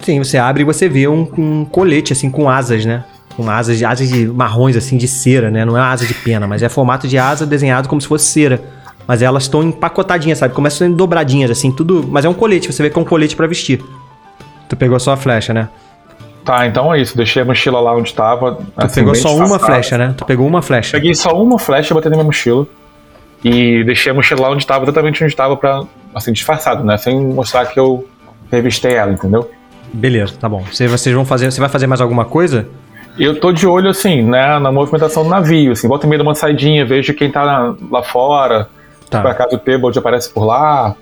Sim, 0.00 0.18
você 0.22 0.36
abre 0.38 0.62
e 0.62 0.64
você 0.64 0.88
vê 0.88 1.08
um, 1.08 1.26
um 1.38 1.64
colete, 1.64 2.12
assim, 2.12 2.30
com 2.30 2.48
asas, 2.48 2.84
né? 2.84 3.04
Com 3.36 3.48
asas, 3.50 3.78
de- 3.78 3.84
asas 3.84 4.08
de 4.08 4.26
marrons, 4.26 4.76
assim, 4.76 4.96
de 4.96 5.08
cera, 5.08 5.50
né? 5.50 5.64
Não 5.64 5.76
é 5.76 5.80
asa 5.80 6.06
de 6.06 6.14
pena, 6.14 6.46
mas 6.46 6.62
é 6.62 6.68
formato 6.68 7.08
de 7.08 7.18
asa 7.18 7.46
desenhado 7.46 7.88
como 7.88 8.00
se 8.00 8.06
fosse 8.06 8.26
cera. 8.26 8.62
Mas 9.06 9.22
elas 9.22 9.44
estão 9.44 9.62
empacotadinhas, 9.62 10.38
sabe? 10.38 10.52
Começam 10.54 10.78
sendo 10.86 10.96
dobradinhas, 10.96 11.50
assim, 11.50 11.70
tudo. 11.72 12.04
Mas 12.08 12.24
é 12.24 12.28
um 12.28 12.34
colete, 12.34 12.70
você 12.72 12.82
vê 12.82 12.90
que 12.90 12.98
é 12.98 13.00
um 13.02 13.04
colete 13.04 13.34
pra 13.36 13.46
vestir. 13.46 13.82
Tu 14.68 14.76
pegou 14.76 14.98
só 15.00 15.12
a 15.12 15.16
flecha, 15.16 15.54
né? 15.54 15.68
Tá, 16.46 16.64
então 16.66 16.94
é 16.94 17.00
isso. 17.00 17.16
Deixei 17.16 17.42
a 17.42 17.44
mochila 17.44 17.80
lá 17.80 17.92
onde 17.94 18.14
tava. 18.14 18.54
Tu 18.78 18.94
pegou 18.94 19.14
só 19.16 19.34
uma 19.36 19.58
flecha, 19.58 19.98
né? 19.98 20.14
Tu 20.16 20.24
pegou 20.24 20.46
uma 20.46 20.62
flecha. 20.62 20.92
Peguei 20.92 21.12
só 21.14 21.30
uma 21.42 21.58
flecha, 21.58 21.92
botei 21.92 22.08
na 22.08 22.16
minha 22.16 22.24
mochila. 22.24 22.64
E 23.44 23.82
deixei 23.84 24.12
a 24.12 24.14
mochila 24.14 24.42
lá 24.42 24.50
onde 24.50 24.64
tava, 24.66 24.84
exatamente 24.84 25.22
onde 25.24 25.34
tava, 25.34 25.56
pra, 25.56 25.82
assim, 26.14 26.32
disfarçado, 26.32 26.84
né? 26.84 26.96
Sem 26.96 27.20
mostrar 27.20 27.66
que 27.66 27.78
eu 27.78 28.08
revistei 28.50 28.94
ela, 28.94 29.10
entendeu? 29.12 29.50
Beleza, 29.92 30.34
tá 30.40 30.48
bom. 30.48 30.64
Você, 30.72 30.86
vocês 30.86 31.14
vão 31.14 31.24
fazer. 31.24 31.50
Você 31.50 31.60
vai 31.60 31.68
fazer 31.68 31.88
mais 31.88 32.00
alguma 32.00 32.24
coisa? 32.24 32.68
Eu 33.18 33.40
tô 33.40 33.50
de 33.50 33.66
olho, 33.66 33.90
assim, 33.90 34.22
né, 34.22 34.58
na 34.60 34.70
movimentação 34.70 35.24
do 35.24 35.28
navio, 35.30 35.72
assim, 35.72 35.88
volta 35.88 36.06
e 36.06 36.08
meia 36.08 36.18
de 36.18 36.22
uma 36.28 36.34
saidinha, 36.34 36.84
vejo 36.84 37.12
quem 37.14 37.30
tá 37.30 37.74
lá 37.90 38.02
fora, 38.02 38.68
Tá. 39.08 39.20
por 39.22 39.30
acaso 39.30 39.54
o 39.56 39.58
Tebold 39.58 39.98
aparece 39.98 40.30
por 40.32 40.44
lá. 40.44 40.94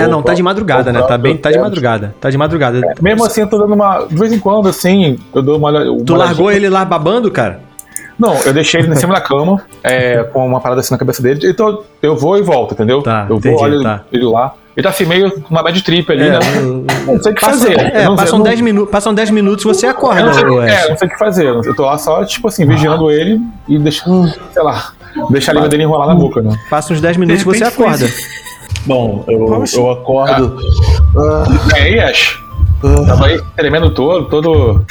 Ah, 0.00 0.08
não, 0.08 0.22
tá 0.22 0.34
de 0.34 0.42
madrugada, 0.42 0.92
né? 0.92 1.02
Tá 1.02 1.18
bem, 1.18 1.36
tá 1.36 1.50
de 1.50 1.58
madrugada. 1.58 2.14
Tá 2.20 2.30
de 2.30 2.38
madrugada. 2.38 2.80
Mesmo 3.00 3.24
assim, 3.24 3.42
eu 3.42 3.48
tô 3.48 3.58
dando 3.58 3.74
uma. 3.74 4.06
De 4.06 4.14
vez 4.14 4.32
em 4.32 4.38
quando, 4.38 4.68
assim, 4.68 5.18
eu 5.34 5.42
dou 5.42 5.58
uma 5.58 5.68
olhada. 5.68 5.86
Tu 6.04 6.14
largou 6.14 6.50
ele 6.50 6.68
lá 6.68 6.84
babando, 6.84 7.30
cara? 7.30 7.60
Não, 8.18 8.34
eu 8.44 8.52
deixei 8.52 8.80
ele 8.80 8.90
em 8.92 8.96
cima 8.96 9.14
da 9.14 9.20
cama, 9.20 9.62
é, 9.82 10.22
com 10.24 10.46
uma 10.46 10.58
parada 10.58 10.80
assim 10.80 10.92
na 10.92 10.98
cabeça 10.98 11.22
dele. 11.22 11.40
Então 11.50 11.82
eu 12.00 12.16
vou 12.16 12.38
e 12.38 12.42
volto, 12.42 12.72
entendeu? 12.72 13.02
Tá, 13.02 13.26
eu 13.28 13.36
entendi, 13.36 13.54
vou, 13.54 13.64
olho 13.64 13.82
tá. 13.82 14.02
ele 14.10 14.24
lá. 14.24 14.54
Ele 14.74 14.82
tá 14.84 14.90
assim, 14.90 15.06
meio 15.06 15.30
com 15.40 15.50
uma 15.50 15.62
bad 15.62 15.82
trip 15.82 16.10
ali, 16.12 16.28
né? 16.28 16.38
Não 17.06 17.22
sei 17.22 17.32
o 17.32 17.34
que 17.34 17.40
fazer. 17.40 17.78
é, 17.78 18.06
passam 18.14 18.38
eu 18.38 18.38
não- 18.38 18.42
10 18.42 18.60
minutos, 18.60 18.90
passam 18.90 19.14
10 19.14 19.30
minutos 19.30 19.64
você 19.64 19.86
eu 19.86 19.90
acorda, 19.90 20.22
não 20.22 20.34
sei, 20.34 20.42
é, 20.42 20.88
não 20.90 20.96
sei 20.98 21.08
o 21.08 21.10
que 21.10 21.18
fazer. 21.18 21.46
Eu 21.46 21.74
tô 21.74 21.84
lá 21.84 21.96
só, 21.96 22.24
tipo 22.24 22.48
assim, 22.48 22.66
vigiando 22.66 23.10
ele 23.10 23.40
e 23.68 23.78
deixando, 23.78 24.28
sei 24.52 24.62
lá, 24.62 24.92
deixar 25.30 25.52
a 25.52 25.54
língua 25.54 25.68
dele 25.68 25.82
enrolar 25.82 26.06
na 26.06 26.14
boca, 26.14 26.42
né? 26.42 26.58
Passa 26.68 26.92
uns 26.92 27.00
10 27.00 27.16
minutos 27.16 27.40
e 27.42 27.44
você 27.44 27.64
acorda. 27.64 28.06
Bom, 28.86 29.24
eu, 29.26 29.64
eu 29.74 29.90
acordo. 29.90 30.56
E 31.74 31.78
aí, 31.78 32.00
Ash? 32.00 32.38
Tava 33.06 33.26
aí 33.26 33.40
tremendo 33.56 33.90
todo, 33.90 34.26
todo. 34.28 34.84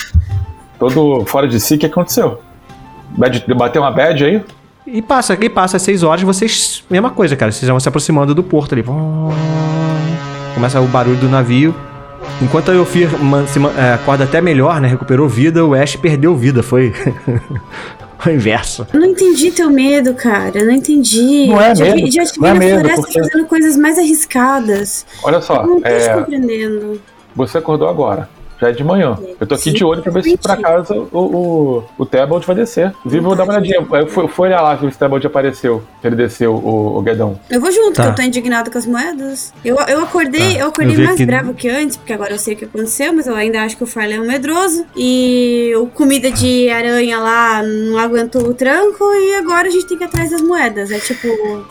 todo 0.77 1.25
fora 1.25 1.47
de 1.47 1.59
si. 1.59 1.75
O 1.75 1.79
que 1.79 1.85
aconteceu? 1.85 2.39
Bad, 3.17 3.45
bateu 3.55 3.81
uma 3.81 3.91
bad 3.91 4.23
aí? 4.25 4.43
E 4.85 5.01
passa, 5.01 5.37
e 5.39 5.49
passa 5.49 5.79
6 5.79 6.03
horas, 6.03 6.21
vocês. 6.23 6.83
Mesma 6.89 7.09
coisa, 7.09 7.35
cara. 7.35 7.51
Vocês 7.51 7.67
vão 7.69 7.79
se 7.79 7.87
aproximando 7.87 8.35
do 8.35 8.43
porto 8.43 8.73
ali. 8.73 8.83
Começa 10.53 10.79
o 10.81 10.87
barulho 10.87 11.17
do 11.17 11.29
navio. 11.29 11.73
Enquanto 12.41 12.71
a 12.71 12.73
Eofir 12.73 13.09
man- 13.23 13.47
se 13.47 13.59
é, 13.77 13.93
acorda 13.93 14.25
até 14.25 14.41
melhor, 14.41 14.81
né? 14.81 14.87
Recuperou 14.87 15.27
vida, 15.29 15.63
o 15.63 15.73
Ash 15.73 15.95
perdeu 15.95 16.35
vida. 16.35 16.61
Foi. 16.61 16.93
o 18.29 18.33
inverso. 18.33 18.87
Eu 18.93 18.99
não 18.99 19.07
entendi 19.07 19.51
teu 19.51 19.69
medo, 19.69 20.13
cara. 20.13 20.57
Eu 20.59 20.65
não 20.65 20.73
entendi. 20.73 21.47
Não 21.47 21.61
é 21.61 21.75
já, 21.75 21.85
medo, 21.85 22.11
já 22.11 22.25
te 22.25 22.33
vi 22.33 22.39
não 22.41 22.47
é 22.47 22.53
na 22.53 22.59
medo, 22.59 22.79
floresta 22.79 23.01
porque- 23.01 23.19
fazendo 23.19 23.45
coisas 23.47 23.77
mais 23.77 23.97
arriscadas. 23.97 25.05
Olha 25.23 25.41
só, 25.41 25.61
Eu 25.63 25.67
não 25.67 25.75
tô 25.81 25.87
te 25.87 25.93
é, 25.93 26.13
compreendendo. 26.15 27.01
você 27.35 27.57
acordou 27.57 27.87
agora. 27.89 28.29
Já 28.59 28.69
é 28.69 28.71
de 28.71 28.83
manhã. 28.83 29.17
Eu 29.39 29.45
tô 29.45 29.55
aqui 29.55 29.71
de 29.71 29.83
olho 29.83 30.01
pra 30.01 30.11
ver 30.11 30.23
se 30.23 30.37
por 30.37 30.51
acaso 30.51 31.07
o, 31.11 31.19
o, 31.19 31.83
o 31.97 32.05
Tebold 32.05 32.45
vai 32.47 32.55
descer. 32.55 32.93
Eu 33.05 33.21
vou 33.21 33.35
dar 33.35 33.43
uma 33.43 33.53
olhadinha. 33.53 33.85
Eu 33.91 34.07
fui, 34.07 34.27
fui 34.27 34.47
olhar 34.47 34.61
lá 34.61 34.77
se 34.77 34.85
o 34.85 34.91
Tebold 34.91 35.27
apareceu. 35.27 35.83
Se 36.01 36.07
ele 36.07 36.15
desceu, 36.15 36.53
o, 36.53 36.97
o 36.97 37.01
Guedão. 37.01 37.37
Eu 37.49 37.59
vou 37.59 37.71
junto, 37.71 37.93
Tá. 37.95 38.03
que 38.03 38.09
eu 38.09 38.15
tô 38.15 38.21
indignado 38.21 38.71
com 38.71 38.77
as 38.77 38.85
moedas. 38.85 39.53
Eu, 39.63 39.75
eu 39.87 40.01
acordei, 40.03 40.53
Tá. 40.55 40.59
eu 40.61 40.67
acordei 40.67 40.95
Eu 40.95 41.03
mais 41.03 41.17
que- 41.17 41.25
bravo 41.25 41.53
que 41.53 41.67
antes, 41.69 41.97
porque 41.97 42.13
agora 42.13 42.33
eu 42.33 42.37
sei 42.39 42.53
o 42.53 42.57
que 42.57 42.65
aconteceu, 42.65 43.11
mas 43.13 43.27
eu 43.27 43.35
ainda 43.35 43.61
acho 43.61 43.75
que 43.75 43.83
o 43.83 43.87
Farley 43.87 44.17
é 44.17 44.21
um 44.21 44.25
medroso. 44.27 44.85
E 44.95 45.73
o 45.77 45.87
comida 45.87 46.31
de 46.31 46.69
aranha 46.69 47.19
lá 47.19 47.61
não 47.63 47.97
aguentou 47.97 48.41
o 48.43 48.53
tranco 48.53 49.03
e 49.15 49.35
agora 49.35 49.67
a 49.67 49.71
gente 49.71 49.85
tem 49.85 49.97
que 49.97 50.03
ir 50.03 50.07
atrás 50.07 50.31
das 50.31 50.41
moedas. 50.41 50.91
É 50.91 50.99
tipo, 50.99 51.27
o 51.27 51.65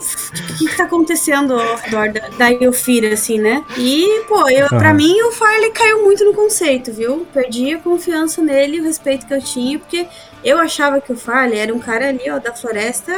que, 0.59 0.66
que 0.69 0.77
tá 0.77 0.85
acontecendo 0.85 1.55
ao 1.55 1.77
redor 1.77 2.11
da, 2.12 2.28
da 2.36 2.52
Elfira, 2.52 3.12
assim, 3.15 3.39
né? 3.39 3.65
E, 3.78 4.23
pô, 4.28 4.48
eu, 4.51 4.69
pra 4.69 4.89
Aham. 4.90 4.94
mim 4.94 5.20
o 5.23 5.32
Farley 5.32 5.70
caiu 5.70 6.02
muito 6.05 6.24
no 6.24 6.35
conceito, 6.35 6.73
viu? 6.92 7.26
Perdi 7.32 7.72
a 7.72 7.78
confiança 7.78 8.42
nele, 8.42 8.80
o 8.80 8.84
respeito 8.84 9.26
que 9.26 9.34
eu 9.34 9.42
tinha, 9.42 9.78
porque 9.78 10.06
eu 10.44 10.58
achava 10.58 11.00
que 11.00 11.12
o 11.12 11.16
Farley 11.16 11.58
era 11.58 11.72
um 11.74 11.78
cara 11.78 12.08
ali, 12.08 12.28
ó, 12.30 12.38
da 12.38 12.52
floresta, 12.52 13.12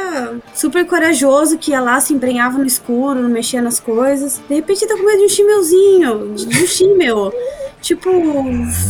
super 0.53 0.85
corajoso, 0.85 1.57
que 1.57 1.71
ia 1.71 1.79
lá, 1.81 1.99
se 1.99 2.13
embrenhava 2.13 2.57
no 2.57 2.65
escuro, 2.65 3.19
não 3.21 3.29
mexia 3.29 3.61
nas 3.61 3.79
coisas. 3.79 4.41
De 4.47 4.55
repente 4.55 4.83
ele 4.83 4.91
tá 4.91 4.97
com 4.97 5.03
medo 5.05 5.19
de 5.19 5.25
um 5.25 5.29
chimelzinho, 5.29 6.33
de 6.35 6.63
um 6.63 6.67
chimel. 6.67 7.33
Tipo, 7.79 8.09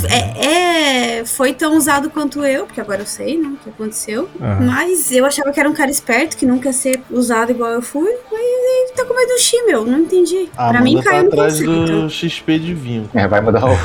é, 0.09 1.18
é- 1.19 1.26
foi 1.26 1.53
tão 1.53 1.76
usado 1.76 2.09
quanto 2.09 2.43
eu, 2.45 2.65
porque 2.65 2.80
agora 2.80 3.01
eu 3.01 3.05
sei, 3.05 3.38
né, 3.38 3.49
o 3.49 3.57
que 3.57 3.69
aconteceu. 3.69 4.30
Mas 4.39 5.11
eu 5.11 5.26
achava 5.26 5.51
que 5.51 5.59
era 5.59 5.69
um 5.69 5.73
cara 5.73 5.91
esperto, 5.91 6.38
que 6.38 6.45
nunca 6.45 6.69
ia 6.69 6.73
ser 6.73 7.01
usado 7.11 7.51
igual 7.51 7.72
eu 7.72 7.81
fui. 7.81 8.09
Mas 8.31 8.41
ele 8.41 8.91
tá 8.95 9.03
com 9.05 9.14
medo 9.14 9.27
de 9.27 9.34
um 9.34 9.38
chimel, 9.39 9.85
não 9.85 9.99
entendi. 9.99 10.49
A 10.57 10.69
pra 10.69 10.81
mim 10.81 10.95
tá 10.97 11.03
caiu 11.03 11.23
no 11.23 11.27
atrás 11.30 11.53
conceito. 11.59 11.85
do 12.01 12.09
XP 12.09 12.59
de 12.59 12.73
vinho. 12.73 13.09
É, 13.14 13.27
vai 13.27 13.41
mudar 13.41 13.65
o. 13.65 13.77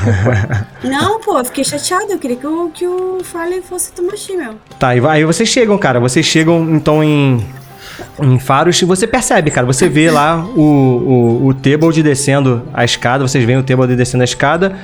Não, 0.87 1.21
pô, 1.21 1.39
eu 1.39 1.45
fiquei 1.45 1.65
chateada. 1.65 2.13
Eu 2.13 2.19
queria 2.19 2.37
que 2.37 2.47
o, 2.47 2.71
que 2.71 2.87
o 2.87 3.19
Farley 3.25 3.61
fosse 3.61 3.93
tomar 3.93 4.17
chimel. 4.43 4.55
Tá, 4.79 4.97
e 4.97 5.01
vai- 5.01 5.19
aí 5.19 5.25
vocês 5.25 5.49
chegam, 5.49 5.77
cara. 5.79 6.01
Vocês 6.01 6.27
chegam 6.27 6.67
então 6.71 7.03
em, 7.03 7.45
em 8.21 8.39
Faros 8.39 8.81
e 8.81 8.85
você 8.85 9.07
percebe, 9.07 9.51
cara. 9.51 9.67
Você 9.67 9.89
vê 9.89 10.11
lá 10.11 10.45
o, 10.57 10.61
o, 11.43 11.47
o 11.49 11.55
Tebold 11.55 12.03
descendo 12.03 12.63
a 12.75 12.85
escada. 12.85 13.27
Vocês 13.27 13.45
veem 13.45 13.59
o 13.59 13.63
Tebold 13.63 13.95
descendo 13.97 14.23
a 14.23 14.25
escada. 14.25 14.77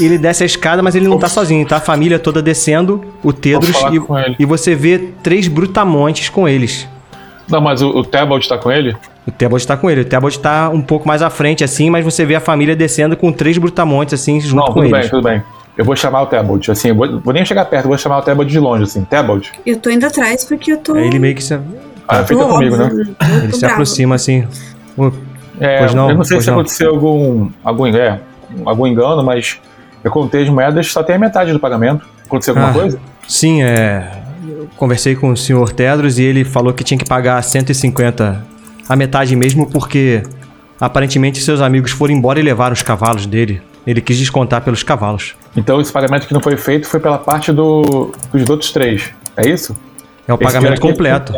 Ele 0.00 0.16
desce 0.16 0.42
a 0.42 0.46
escada, 0.46 0.82
mas 0.82 0.94
ele 0.94 1.06
não 1.06 1.18
tá 1.18 1.28
sozinho, 1.28 1.66
tá? 1.66 1.76
A 1.76 1.80
família 1.80 2.18
toda 2.18 2.40
descendo, 2.40 3.04
o 3.22 3.34
Tedros, 3.34 3.76
e, 4.38 4.42
e 4.42 4.46
você 4.46 4.74
vê 4.74 4.98
três 5.22 5.46
brutamontes 5.46 6.30
com 6.30 6.48
eles. 6.48 6.88
Não, 7.46 7.60
mas 7.60 7.82
o, 7.82 7.90
o 7.90 8.02
Tebold 8.02 8.48
tá 8.48 8.56
com 8.56 8.72
ele? 8.72 8.96
O 9.26 9.30
Tebold 9.30 9.66
tá 9.66 9.76
com 9.76 9.90
ele. 9.90 10.00
O 10.00 10.04
Tebold 10.06 10.38
tá 10.38 10.70
um 10.70 10.80
pouco 10.80 11.06
mais 11.06 11.20
à 11.20 11.28
frente, 11.28 11.62
assim, 11.62 11.90
mas 11.90 12.02
você 12.02 12.24
vê 12.24 12.34
a 12.34 12.40
família 12.40 12.74
descendo 12.74 13.14
com 13.14 13.30
três 13.30 13.58
brutamontes, 13.58 14.14
assim, 14.14 14.40
junto 14.40 14.56
Não, 14.56 14.66
com 14.68 14.72
tudo 14.80 14.84
eles. 14.86 15.00
bem, 15.00 15.10
tudo 15.10 15.22
bem. 15.22 15.42
Eu 15.76 15.84
vou 15.84 15.96
chamar 15.96 16.22
o 16.22 16.26
Tebald, 16.26 16.70
assim, 16.70 16.88
eu 16.88 16.94
vou, 16.94 17.20
vou 17.20 17.32
nem 17.34 17.44
chegar 17.44 17.64
perto, 17.64 17.88
vou 17.88 17.98
chamar 17.98 18.18
o 18.18 18.22
Tebald 18.22 18.48
de 18.50 18.58
longe, 18.60 18.84
assim. 18.84 19.04
Tebald. 19.04 19.50
Eu 19.66 19.76
tô 19.78 19.90
indo 19.90 20.06
atrás 20.06 20.44
porque 20.44 20.72
eu 20.72 20.76
tô. 20.78 20.94
Aí 20.94 21.06
ele 21.06 21.18
meio 21.18 21.34
que 21.34 21.42
se, 21.42 21.54
Ah, 22.06 22.18
tô 22.20 22.26
fica 22.26 22.44
comigo, 22.44 22.76
né? 22.76 22.84
óbvio, 22.84 23.16
eu 23.20 23.38
ele 23.44 23.52
se 23.52 23.66
aproxima 23.66 24.14
assim. 24.14 24.46
"Ô, 24.96 25.10
É, 25.60 25.78
Pois 25.78 25.94
não, 25.94 26.10
eu 26.10 26.16
não 26.16 26.24
sei 26.24 26.40
se 26.40 26.46
não. 26.48 26.54
aconteceu 26.54 26.90
algum, 26.90 27.48
algum, 27.62 27.86
é, 27.86 28.20
algum 28.64 28.86
engano, 28.86 29.22
mas 29.24 29.60
eu 30.02 30.10
contei 30.10 30.42
as 30.44 30.48
moedas, 30.48 30.90
só 30.92 31.02
tem 31.02 31.14
a 31.16 31.18
metade 31.18 31.52
do 31.52 31.58
pagamento. 31.60 32.04
Aconteceu 32.26 32.54
alguma 32.54 32.70
Ah. 32.70 32.74
coisa? 32.74 32.98
Sim, 33.28 33.62
é. 33.62 34.10
Eu 34.48 34.68
conversei 34.76 35.14
com 35.16 35.30
o 35.30 35.36
senhor 35.36 35.72
Tedros 35.72 36.18
e 36.18 36.22
ele 36.24 36.44
falou 36.44 36.72
que 36.72 36.82
tinha 36.84 36.98
que 36.98 37.04
pagar 37.04 37.42
150, 37.42 38.44
a 38.88 38.96
metade 38.96 39.34
mesmo, 39.36 39.66
porque 39.70 40.22
aparentemente 40.80 41.40
seus 41.40 41.60
amigos 41.60 41.90
foram 41.92 42.12
embora 42.14 42.38
e 42.38 42.42
levaram 42.42 42.72
os 42.74 42.82
cavalos 42.82 43.24
dele. 43.26 43.62
Ele 43.86 44.00
quis 44.00 44.16
descontar 44.18 44.62
pelos 44.62 44.82
cavalos. 44.82 45.34
Então 45.56 45.80
esse 45.80 45.92
pagamento 45.92 46.26
que 46.26 46.32
não 46.34 46.40
foi 46.40 46.56
feito 46.56 46.88
foi 46.88 47.00
pela 47.00 47.18
parte 47.18 47.52
do, 47.52 48.12
dos 48.32 48.48
outros 48.48 48.72
três. 48.72 49.10
É 49.36 49.48
isso? 49.48 49.76
É 50.26 50.32
o 50.32 50.36
Esse 50.36 50.44
pagamento 50.44 50.72
aqui- 50.72 50.80
completo. 50.80 51.34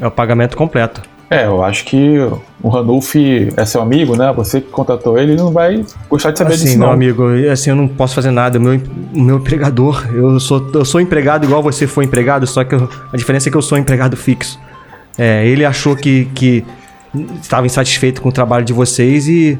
É 0.00 0.06
o 0.06 0.10
pagamento 0.10 0.56
completo. 0.56 1.02
É, 1.28 1.46
eu 1.46 1.62
acho 1.62 1.84
que 1.84 2.16
o 2.60 2.68
Ranulf 2.68 3.14
é 3.56 3.64
seu 3.64 3.80
amigo, 3.80 4.16
né? 4.16 4.32
Você 4.32 4.60
que 4.60 4.68
contratou 4.68 5.16
ele, 5.16 5.32
ele 5.32 5.40
não 5.40 5.52
vai 5.52 5.84
gostar 6.08 6.32
de 6.32 6.38
saber 6.38 6.54
Assim, 6.54 6.64
disso, 6.64 6.78
meu 6.78 6.88
não. 6.88 6.94
amigo, 6.94 7.24
assim, 7.52 7.70
eu 7.70 7.76
não 7.76 7.86
posso 7.86 8.16
fazer 8.16 8.32
nada. 8.32 8.58
O 8.58 8.60
meu, 8.60 8.80
o 9.14 9.20
meu 9.20 9.36
empregador, 9.36 10.08
eu 10.12 10.40
sou, 10.40 10.68
eu 10.74 10.84
sou 10.84 11.00
empregado 11.00 11.44
igual 11.44 11.62
você 11.62 11.86
foi 11.86 12.04
empregado, 12.04 12.46
só 12.48 12.64
que 12.64 12.74
eu- 12.74 12.88
a 13.12 13.16
diferença 13.16 13.48
é 13.48 13.50
que 13.50 13.56
eu 13.56 13.62
sou 13.62 13.78
empregado 13.78 14.16
fixo. 14.16 14.58
É, 15.16 15.46
ele 15.46 15.64
achou 15.64 15.94
que, 15.94 16.24
que 16.34 16.64
estava 17.40 17.64
insatisfeito 17.64 18.20
com 18.20 18.28
o 18.28 18.32
trabalho 18.32 18.64
de 18.64 18.72
vocês 18.72 19.28
e, 19.28 19.56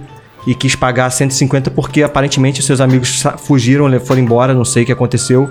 e 0.47 0.55
quis 0.55 0.75
pagar 0.75 1.11
150 1.11 1.71
porque 1.71 2.03
aparentemente 2.03 2.63
seus 2.63 2.81
amigos 2.81 3.23
fugiram, 3.39 3.89
foram 4.01 4.21
embora, 4.23 4.55
não 4.55 4.65
sei 4.65 4.83
o 4.83 4.87
que 4.87 4.93
aconteceu. 4.93 5.49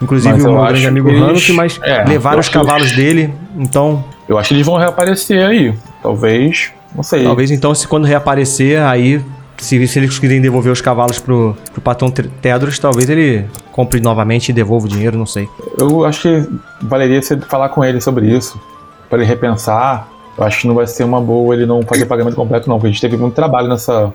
Inclusive 0.00 0.34
Mas 0.34 0.44
o 0.44 0.48
eu 0.48 0.52
meu 0.54 0.64
grande 0.66 0.86
amigo 0.86 1.08
eles- 1.08 1.20
Ranulf, 1.20 1.48
mas 1.50 1.80
é, 1.82 2.04
levaram 2.04 2.40
os 2.40 2.48
cavalos 2.48 2.90
dele, 2.92 3.32
então 3.56 4.04
Eu 4.28 4.36
acho 4.38 4.48
que 4.48 4.54
eles 4.54 4.66
vão 4.66 4.76
reaparecer 4.76 5.44
aí. 5.46 5.74
Talvez, 6.02 6.70
não 6.94 7.02
sei. 7.04 7.22
Talvez 7.22 7.50
então, 7.52 7.72
se 7.74 7.86
quando 7.86 8.04
reaparecer, 8.04 8.82
aí, 8.82 9.20
se, 9.58 9.86
se 9.86 9.98
eles 10.00 10.10
conseguirem 10.10 10.40
devolver 10.42 10.72
os 10.72 10.80
cavalos 10.80 11.20
pro, 11.20 11.56
pro 11.72 11.80
patrão 11.80 12.10
Te- 12.10 12.24
Tedros, 12.24 12.78
talvez 12.80 13.08
ele 13.08 13.44
compre 13.70 14.00
novamente 14.00 14.48
e 14.48 14.52
devolva 14.52 14.86
o 14.86 14.88
dinheiro, 14.88 15.16
não 15.16 15.26
sei. 15.26 15.48
Eu 15.78 16.04
acho 16.04 16.22
que 16.22 16.48
valeria 16.80 17.22
você 17.22 17.36
falar 17.36 17.68
com 17.68 17.84
ele 17.84 18.00
sobre 18.00 18.26
isso, 18.26 18.60
para 19.08 19.18
ele 19.20 19.26
repensar. 19.28 20.08
Eu 20.36 20.44
acho 20.44 20.62
que 20.62 20.66
não 20.68 20.74
vai 20.74 20.86
ser 20.86 21.04
uma 21.04 21.20
boa 21.20 21.54
ele 21.54 21.66
não 21.66 21.82
fazer 21.82 22.06
pagamento 22.06 22.34
completo, 22.36 22.68
não, 22.68 22.76
porque 22.76 22.88
a 22.88 22.90
gente 22.90 23.00
teve 23.00 23.16
muito 23.16 23.34
trabalho 23.34 23.68
nessa, 23.68 24.12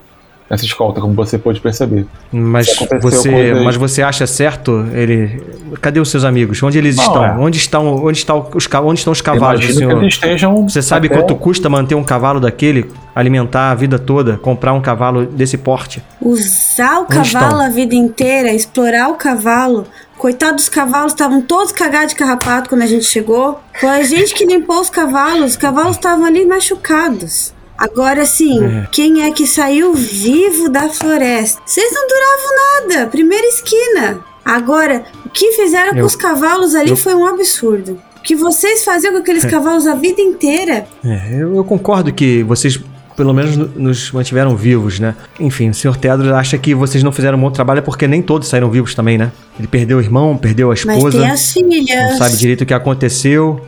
nessa 0.50 0.64
escolta, 0.64 1.00
como 1.00 1.14
você 1.14 1.38
pôde 1.38 1.60
perceber. 1.60 2.06
Mas 2.32 2.66
você, 3.00 3.54
mas 3.64 3.76
você 3.76 4.02
acha 4.02 4.26
certo 4.26 4.84
ele? 4.92 5.40
Cadê 5.80 6.00
os 6.00 6.10
seus 6.10 6.24
amigos? 6.24 6.60
Onde 6.62 6.76
eles 6.78 6.96
Não, 6.96 7.04
estão? 7.04 7.24
é. 7.24 7.32
Onde 7.38 7.56
estão? 7.58 8.04
Onde 8.04 8.18
estão 8.18 8.48
os 8.52 8.68
onde 8.82 8.98
estão 8.98 9.12
os 9.12 9.18
Eu 9.20 9.24
cavalos 9.24 9.60
do 9.60 9.64
imagino 9.66 9.80
que 9.80 9.86
senhor? 9.86 10.02
eles 10.02 10.14
estejam. 10.14 10.68
Você 10.68 10.82
sabe 10.82 11.06
até- 11.06 11.16
quanto 11.16 11.36
custa 11.36 11.68
manter 11.68 11.94
um 11.94 12.02
cavalo 12.02 12.40
daquele, 12.40 12.90
alimentar 13.14 13.70
a 13.70 13.74
vida 13.76 13.96
toda, 13.98 14.36
comprar 14.38 14.72
um 14.72 14.80
cavalo 14.80 15.24
desse 15.24 15.56
porte? 15.56 16.02
Usar 16.20 16.98
o 16.98 17.02
Onde 17.02 17.14
cavalo 17.14 17.46
estão? 17.52 17.60
a 17.60 17.68
vida 17.68 17.94
inteira, 17.94 18.52
explorar 18.52 19.08
o 19.08 19.14
cavalo. 19.14 19.84
Coitado 20.18 20.56
dos 20.56 20.68
cavalos, 20.68 21.12
estavam 21.12 21.40
todos 21.40 21.70
cagados 21.72 22.08
de 22.10 22.16
carrapato 22.16 22.68
quando 22.68 22.82
a 22.82 22.86
gente 22.86 23.04
chegou. 23.04 23.60
Foi 23.80 23.88
a 23.88 24.02
gente 24.02 24.34
que 24.34 24.44
limpou 24.44 24.80
os 24.80 24.90
cavalos, 24.90 25.52
os 25.52 25.56
cavalos 25.56 25.96
estavam 25.96 26.24
ali 26.24 26.44
machucados. 26.44 27.54
Agora 27.78 28.26
sim, 28.26 28.64
É. 28.64 28.88
quem 28.90 29.22
é 29.22 29.30
que 29.30 29.46
saiu 29.46 29.94
vivo 29.94 30.68
da 30.68 30.88
floresta? 30.88 31.62
Vocês 31.64 31.92
não 31.92 32.06
duravam 32.08 32.96
nada, 32.96 33.06
primeira 33.06 33.46
esquina. 33.46 34.18
Agora, 34.44 35.04
o 35.24 35.28
que 35.28 35.52
fizeram 35.52 35.92
com 35.92 35.98
Eu- 36.00 36.06
os 36.06 36.16
cavalos 36.16 36.74
ali 36.74 36.90
eu- 36.90 36.96
foi 36.96 37.14
um 37.14 37.24
absurdo. 37.26 38.02
O 38.16 38.20
que 38.22 38.34
vocês 38.34 38.84
faziam 38.84 39.12
com 39.12 39.20
aqueles 39.20 39.44
cavalos 39.44 39.86
a 39.86 39.94
vida 39.94 40.20
inteira? 40.20 40.86
É, 41.04 41.34
eu, 41.40 41.54
eu 41.54 41.64
concordo 41.64 42.12
que 42.12 42.42
vocês 42.42 42.78
pelo 43.18 43.34
menos 43.34 43.56
no- 43.56 43.66
nos 43.76 44.10
mantiveram 44.12 44.56
vivos, 44.56 44.98
né? 44.98 45.14
Enfim, 45.38 45.68
o 45.70 45.74
Sr. 45.74 45.96
Tedros 45.96 46.30
acha 46.32 46.56
que 46.56 46.74
vocês 46.74 47.02
não 47.04 47.12
fizeram 47.12 47.36
um 47.36 47.40
bom 47.42 47.50
trabalho 47.50 47.82
porque 47.82 48.06
nem 48.06 48.22
todos 48.22 48.48
saíram 48.48 48.70
vivos 48.70 48.94
também, 48.94 49.18
né? 49.18 49.30
Ele 49.58 49.66
perdeu 49.68 49.98
o 49.98 50.00
irmão, 50.00 50.36
perdeu 50.36 50.68
a 50.68 50.70
Mas 50.70 50.78
esposa, 50.96 51.18
tem 51.18 51.30
as 51.30 51.52
filhas. 51.52 52.10
não 52.12 52.16
sabe 52.16 52.36
direito 52.36 52.62
o 52.62 52.66
que 52.66 52.72
aconteceu. 52.72 53.60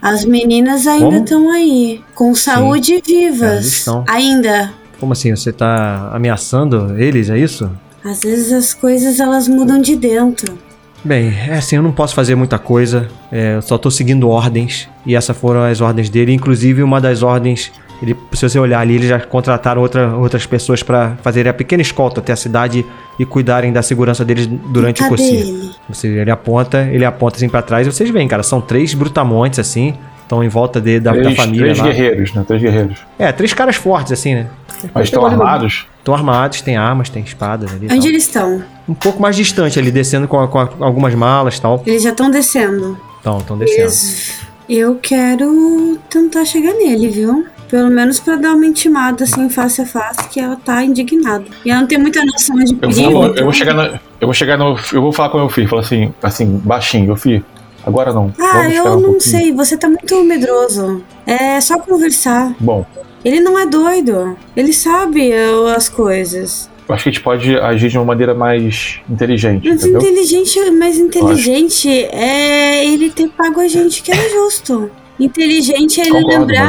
As 0.00 0.24
meninas 0.24 0.86
ainda 0.86 1.16
estão 1.18 1.50
aí, 1.50 2.00
com 2.14 2.34
saúde 2.34 2.94
e 2.94 3.02
vivas. 3.04 3.42
Elas 3.42 3.66
estão. 3.66 4.04
Ainda. 4.08 4.72
Como 4.98 5.12
assim? 5.12 5.34
Você 5.34 5.52
tá 5.52 6.10
ameaçando 6.14 6.96
eles, 6.96 7.28
é 7.28 7.36
isso? 7.38 7.70
Às 8.04 8.20
vezes 8.20 8.52
as 8.52 8.72
coisas 8.72 9.20
elas 9.20 9.46
mudam 9.48 9.80
de 9.80 9.94
dentro. 9.96 10.56
Bem, 11.04 11.32
é 11.48 11.54
assim, 11.54 11.74
eu 11.76 11.82
não 11.82 11.90
posso 11.90 12.14
fazer 12.14 12.36
muita 12.36 12.58
coisa. 12.58 13.08
é, 13.32 13.56
eu 13.56 13.62
só 13.62 13.76
tô 13.76 13.90
seguindo 13.90 14.28
ordens. 14.28 14.88
E 15.04 15.16
essas 15.16 15.36
foram 15.36 15.62
as 15.64 15.80
ordens 15.80 16.08
dele. 16.08 16.32
Inclusive, 16.32 16.82
uma 16.84 17.00
das 17.00 17.22
ordens. 17.24 17.72
Ele, 18.02 18.16
se 18.32 18.48
você 18.48 18.58
olhar 18.58 18.80
ali, 18.80 18.96
eles 18.96 19.08
já 19.08 19.20
contrataram 19.20 19.80
outra, 19.80 20.14
outras 20.16 20.44
pessoas 20.44 20.82
para 20.82 21.16
fazerem 21.22 21.48
a 21.50 21.54
pequena 21.54 21.80
escolta 21.80 22.20
até 22.20 22.32
a 22.32 22.36
cidade 22.36 22.84
e 23.18 23.24
cuidarem 23.24 23.72
da 23.72 23.80
segurança 23.80 24.24
deles 24.24 24.46
durante 24.46 25.02
o 25.02 25.14
ele? 25.14 25.70
Você, 25.88 26.08
ele 26.08 26.30
aponta, 26.30 26.82
ele 26.90 27.04
aponta 27.04 27.36
assim 27.36 27.48
pra 27.48 27.62
trás 27.62 27.86
e 27.86 27.92
vocês 27.92 28.10
veem, 28.10 28.26
cara, 28.26 28.42
são 28.42 28.60
três 28.60 28.92
brutamontes 28.92 29.60
assim, 29.60 29.94
estão 30.20 30.42
em 30.42 30.48
volta 30.48 30.80
de, 30.80 30.98
da, 30.98 31.12
da 31.12 31.20
Três, 31.22 31.36
família 31.36 31.62
três 31.66 31.78
lá. 31.78 31.84
guerreiros, 31.84 32.34
né? 32.34 32.44
Três 32.46 32.62
guerreiros. 32.62 32.98
É, 33.18 33.30
três 33.30 33.54
caras 33.54 33.76
fortes 33.76 34.10
assim, 34.12 34.34
né? 34.34 34.46
Mas 34.92 35.04
estão 35.04 35.24
armados? 35.24 35.86
Estão 35.98 36.12
armados, 36.14 36.60
tem 36.60 36.76
armas, 36.76 37.08
tem 37.08 37.22
espadas 37.22 37.70
ali. 37.72 37.86
e 37.86 37.92
Onde 37.92 38.00
tal. 38.00 38.08
eles 38.08 38.22
estão? 38.26 38.64
Um 38.88 38.94
pouco 38.94 39.22
mais 39.22 39.36
distante 39.36 39.78
ali, 39.78 39.92
descendo 39.92 40.26
com, 40.26 40.40
a- 40.40 40.48
com 40.48 40.58
a- 40.58 40.68
algumas 40.80 41.14
malas 41.14 41.56
e 41.58 41.60
tal. 41.62 41.80
Eles 41.86 42.02
já 42.02 42.10
estão 42.10 42.28
descendo. 42.30 42.98
Então, 43.20 43.38
estão 43.38 43.56
descendo. 43.56 43.82
Eles... 43.82 44.40
Eu 44.68 44.96
quero 44.96 45.98
tentar 46.10 46.44
chegar 46.44 46.72
nele, 46.74 47.08
viu? 47.08 47.46
Pelo 47.72 47.90
menos 47.90 48.20
pra 48.20 48.36
dar 48.36 48.52
uma 48.52 48.66
intimada 48.66 49.24
assim, 49.24 49.48
face 49.48 49.80
a 49.80 49.86
face, 49.86 50.28
que 50.28 50.38
ela 50.38 50.56
tá 50.56 50.84
indignada. 50.84 51.46
E 51.64 51.70
ela 51.70 51.80
não 51.80 51.88
tem 51.88 51.96
muita 51.96 52.22
noção 52.22 52.54
de 52.58 52.74
Eu 52.74 52.78
perigo. 52.78 53.10
vou, 53.10 53.24
eu 53.24 53.30
então- 53.32 53.44
vou 53.44 53.52
chegar 53.54 53.72
no. 53.72 53.82
Eu 54.20 54.26
vou 54.26 54.34
chegar 54.34 54.58
no. 54.58 54.76
Eu 54.92 55.00
vou 55.00 55.10
falar 55.10 55.30
com 55.30 55.38
o 55.38 55.40
meu 55.40 55.48
filho, 55.48 55.66
falar 55.70 55.80
assim, 55.80 56.12
assim, 56.22 56.60
baixinho, 56.62 57.06
meu 57.06 57.16
filho. 57.16 57.42
Agora 57.86 58.12
não. 58.12 58.30
Ah, 58.38 58.68
eu 58.68 58.84
um 58.84 58.88
não 58.90 59.00
pouquinho. 59.14 59.20
sei, 59.22 59.52
você 59.52 59.76
tá 59.78 59.88
muito 59.88 60.22
medroso. 60.22 61.02
É 61.26 61.58
só 61.62 61.78
conversar. 61.78 62.54
Bom, 62.60 62.84
Ele 63.24 63.40
não 63.40 63.58
é 63.58 63.64
doido. 63.64 64.36
Ele 64.54 64.72
sabe 64.74 65.32
uh, 65.32 65.68
as 65.74 65.88
coisas. 65.88 66.68
eu 66.86 66.94
acho 66.94 67.04
que 67.04 67.08
a 67.08 67.12
gente 67.12 67.22
pode 67.22 67.56
agir 67.58 67.88
de 67.88 67.96
uma 67.96 68.04
maneira 68.04 68.34
mais 68.34 69.00
inteligente, 69.08 69.66
Mas 69.66 69.82
entendeu? 69.82 70.00
inteligente, 70.02 70.70
mas 70.72 70.98
inteligente 70.98 71.88
é 72.12 72.84
ele 72.84 73.10
ter 73.10 73.28
pago 73.30 73.60
a 73.60 73.66
gente, 73.68 74.02
que 74.02 74.12
era 74.12 74.28
justo. 74.28 74.90
Inteligente 75.18 76.00
é 76.00 76.04
ele 76.04 76.10
Concordo, 76.22 76.38
lembrar 76.46 76.68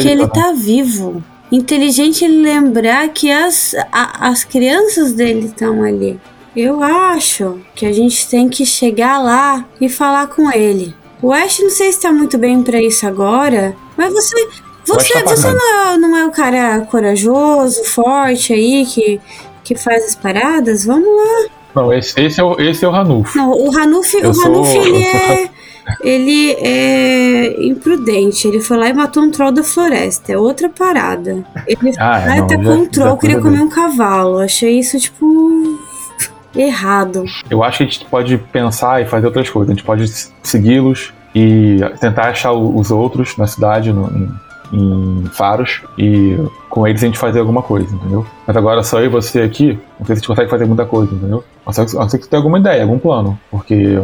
que 0.00 0.08
ele 0.08 0.26
pagar. 0.28 0.42
tá 0.46 0.52
vivo. 0.52 1.22
Inteligente 1.50 2.24
é 2.24 2.28
ele 2.28 2.42
lembrar 2.42 3.08
que 3.08 3.30
as, 3.30 3.74
a- 3.90 4.28
as 4.28 4.44
crianças 4.44 5.12
dele 5.12 5.46
estão 5.46 5.82
ali. 5.82 6.20
Eu 6.56 6.82
acho 6.82 7.58
que 7.74 7.86
a 7.86 7.92
gente 7.92 8.28
tem 8.28 8.48
que 8.48 8.66
chegar 8.66 9.18
lá 9.18 9.64
e 9.80 9.88
falar 9.88 10.26
com 10.26 10.50
ele. 10.52 10.94
O 11.22 11.32
Ash 11.32 11.60
não 11.60 11.70
sei 11.70 11.92
se 11.92 12.00
tá 12.02 12.12
muito 12.12 12.36
bem 12.36 12.62
pra 12.62 12.80
isso 12.82 13.06
agora, 13.06 13.74
mas 13.96 14.12
você. 14.12 14.36
Você, 14.84 15.12
tá 15.12 15.20
você 15.36 15.42
pagando. 15.42 15.58
não, 15.58 15.92
é, 15.92 15.98
não 15.98 16.16
é 16.16 16.26
o 16.26 16.30
cara 16.30 16.80
corajoso, 16.90 17.84
forte 17.84 18.52
aí, 18.54 18.86
que, 18.86 19.20
que 19.62 19.74
faz 19.74 20.04
as 20.06 20.14
paradas? 20.14 20.84
Vamos 20.86 21.06
lá. 21.08 21.48
Não, 21.74 21.92
esse, 21.92 22.18
esse, 22.20 22.40
é 22.40 22.44
o, 22.44 22.58
esse 22.58 22.84
é 22.84 22.88
o 22.88 22.90
Ranulf. 22.90 23.34
Não, 23.36 23.50
o 23.52 23.70
Ranulf, 23.70 24.14
Eu 24.14 24.30
o 24.30 24.34
sou- 24.34 24.64
ele, 24.64 25.04
sou- 25.04 25.20
é, 25.20 25.50
ele 26.02 26.52
é 26.60 27.64
imprudente. 27.66 28.46
Ele 28.48 28.60
foi 28.60 28.76
lá 28.76 28.88
e 28.88 28.92
matou 28.92 29.22
um 29.22 29.30
troll 29.30 29.52
da 29.52 29.62
floresta. 29.62 30.32
É 30.32 30.38
outra 30.38 30.68
parada. 30.68 31.44
Ele 31.66 31.92
Ah, 31.98 32.20
não, 32.26 32.44
atacar 32.44 32.64
já- 32.64 32.70
um 32.72 32.86
troll, 32.86 33.16
queria 33.16 33.40
comer 33.40 33.60
um 33.60 33.68
cavalo. 33.68 34.38
Achei 34.38 34.78
isso, 34.78 34.98
tipo, 34.98 35.78
errado. 36.56 37.24
Eu 37.50 37.62
acho 37.62 37.78
que 37.78 37.84
a 37.84 37.86
gente 37.86 38.04
pode 38.06 38.38
pensar 38.38 39.02
e 39.02 39.06
fazer 39.06 39.26
outras 39.26 39.48
coisas. 39.50 39.70
A 39.70 39.74
gente 39.74 39.84
pode 39.84 40.06
segui-los 40.42 41.12
e 41.34 41.78
tentar 42.00 42.28
achar 42.28 42.52
os 42.52 42.90
outros 42.90 43.36
na 43.36 43.46
cidade, 43.46 43.92
no- 43.92 44.10
em, 44.10 44.30
em 44.72 45.24
faros, 45.32 45.82
e 45.96 46.36
com 46.68 46.86
eles 46.86 47.02
a 47.02 47.06
gente 47.06 47.18
fazer 47.18 47.40
alguma 47.40 47.62
coisa, 47.62 47.94
entendeu? 47.94 48.26
Mas 48.46 48.56
agora 48.56 48.82
só 48.82 48.98
eu 49.00 49.06
e 49.06 49.08
você 49.08 49.40
aqui, 49.42 49.78
não 49.98 50.06
sei 50.06 50.06
se 50.06 50.12
a 50.12 50.14
gente 50.16 50.26
consegue 50.28 50.50
fazer 50.50 50.64
muita 50.66 50.84
coisa, 50.84 51.14
entendeu? 51.14 51.44
A 51.64 51.68
não 51.68 51.72
ser 51.72 51.84
que- 51.86 51.92
você 51.92 52.18
tenha 52.18 52.38
alguma 52.40 52.58
ideia, 52.58 52.82
algum 52.82 52.98
plano. 52.98 53.38
Porque 53.50 53.98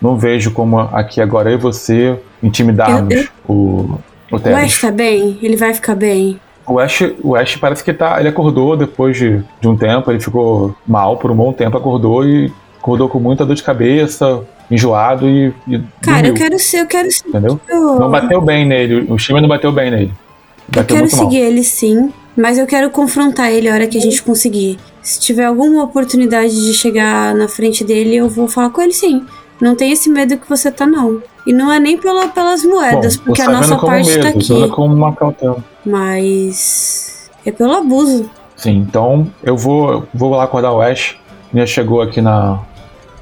não 0.00 0.16
vejo 0.16 0.50
como 0.52 0.78
aqui 0.80 1.20
agora 1.20 1.50
eu 1.50 1.54
e 1.54 1.60
você 1.60 2.18
intimidarmos 2.42 3.14
Eu- 3.14 3.20
eu- 3.22 3.28
o, 3.48 3.98
o 4.32 4.36
O. 4.36 4.56
Ash 4.56 4.80
tá 4.80 4.90
bem? 4.90 5.38
Ele 5.42 5.56
vai 5.56 5.74
ficar 5.74 5.94
bem? 5.94 6.38
O 6.66 6.78
Ash, 6.78 7.02
o 7.22 7.34
Ash 7.34 7.56
parece 7.56 7.82
que 7.82 7.92
tá. 7.92 8.20
Ele 8.20 8.28
acordou 8.28 8.76
depois 8.76 9.16
de, 9.16 9.42
de 9.60 9.66
um 9.68 9.76
tempo, 9.76 10.10
ele 10.10 10.20
ficou 10.20 10.74
mal 10.86 11.16
por 11.16 11.30
um 11.30 11.34
bom 11.34 11.52
tempo, 11.52 11.76
acordou 11.76 12.24
e 12.24 12.52
acordou 12.78 13.08
com 13.08 13.18
muita 13.18 13.44
dor 13.44 13.56
de 13.56 13.62
cabeça, 13.62 14.42
enjoado 14.70 15.28
e. 15.28 15.52
e 15.66 15.80
Cara, 16.00 16.22
dormiu, 16.22 16.30
eu 16.32 16.34
quero 16.34 16.58
ser, 16.60 16.80
eu 16.82 16.86
quero 16.86 17.10
ser. 17.10 17.26
Entendeu? 17.28 17.58
Eu, 17.68 17.98
Não 17.98 18.10
bateu 18.10 18.40
bem 18.40 18.64
nele, 18.64 19.06
o 19.12 19.16
time 19.16 19.40
não 19.40 19.48
bateu 19.48 19.72
bem 19.72 19.90
nele. 19.90 20.12
eu 20.12 20.76
Bateu 20.76 20.96
quero 20.96 21.00
muito 21.00 21.16
mal. 21.16 21.24
seguir 21.30 21.38
ele 21.42 21.64
sim. 21.64 22.12
Mas 22.36 22.56
eu 22.56 22.66
quero 22.66 22.88
confrontar 22.90 23.50
ele 23.50 23.68
a 23.68 23.74
hora 23.74 23.86
que 23.88 23.98
a 23.98 24.00
gente 24.00 24.22
conseguir. 24.22 24.78
Se 25.02 25.18
tiver 25.18 25.44
alguma 25.44 25.82
oportunidade 25.82 26.54
de 26.54 26.72
chegar 26.72 27.34
na 27.34 27.48
frente 27.48 27.82
dele, 27.82 28.14
eu 28.16 28.28
vou 28.28 28.46
falar 28.46 28.70
com 28.70 28.80
ele 28.80 28.92
sim. 28.92 29.26
Não 29.60 29.74
tem 29.74 29.92
esse 29.92 30.08
medo 30.08 30.38
que 30.38 30.48
você 30.48 30.70
tá, 30.70 30.86
não. 30.86 31.22
E 31.46 31.52
não 31.52 31.72
é 31.72 31.78
nem 31.78 31.96
pela, 31.96 32.28
pelas 32.28 32.64
moedas, 32.64 33.16
Bom, 33.16 33.24
porque 33.24 33.42
a 33.42 33.50
nossa 33.50 33.76
parte 33.76 34.10
medo, 34.10 34.22
tá 34.22 34.28
aqui. 34.28 34.68
como 34.70 34.94
uma 34.94 35.14
cautela. 35.14 35.58
Mas. 35.84 37.30
É 37.44 37.50
pelo 37.50 37.72
abuso. 37.72 38.28
Sim, 38.56 38.76
então 38.76 39.30
eu 39.42 39.56
vou, 39.56 40.06
vou 40.12 40.30
lá 40.30 40.44
acordar 40.44 40.72
o 40.72 40.80
Ash. 40.80 41.16
Já 41.54 41.66
chegou 41.66 42.00
aqui 42.02 42.20
na, 42.20 42.60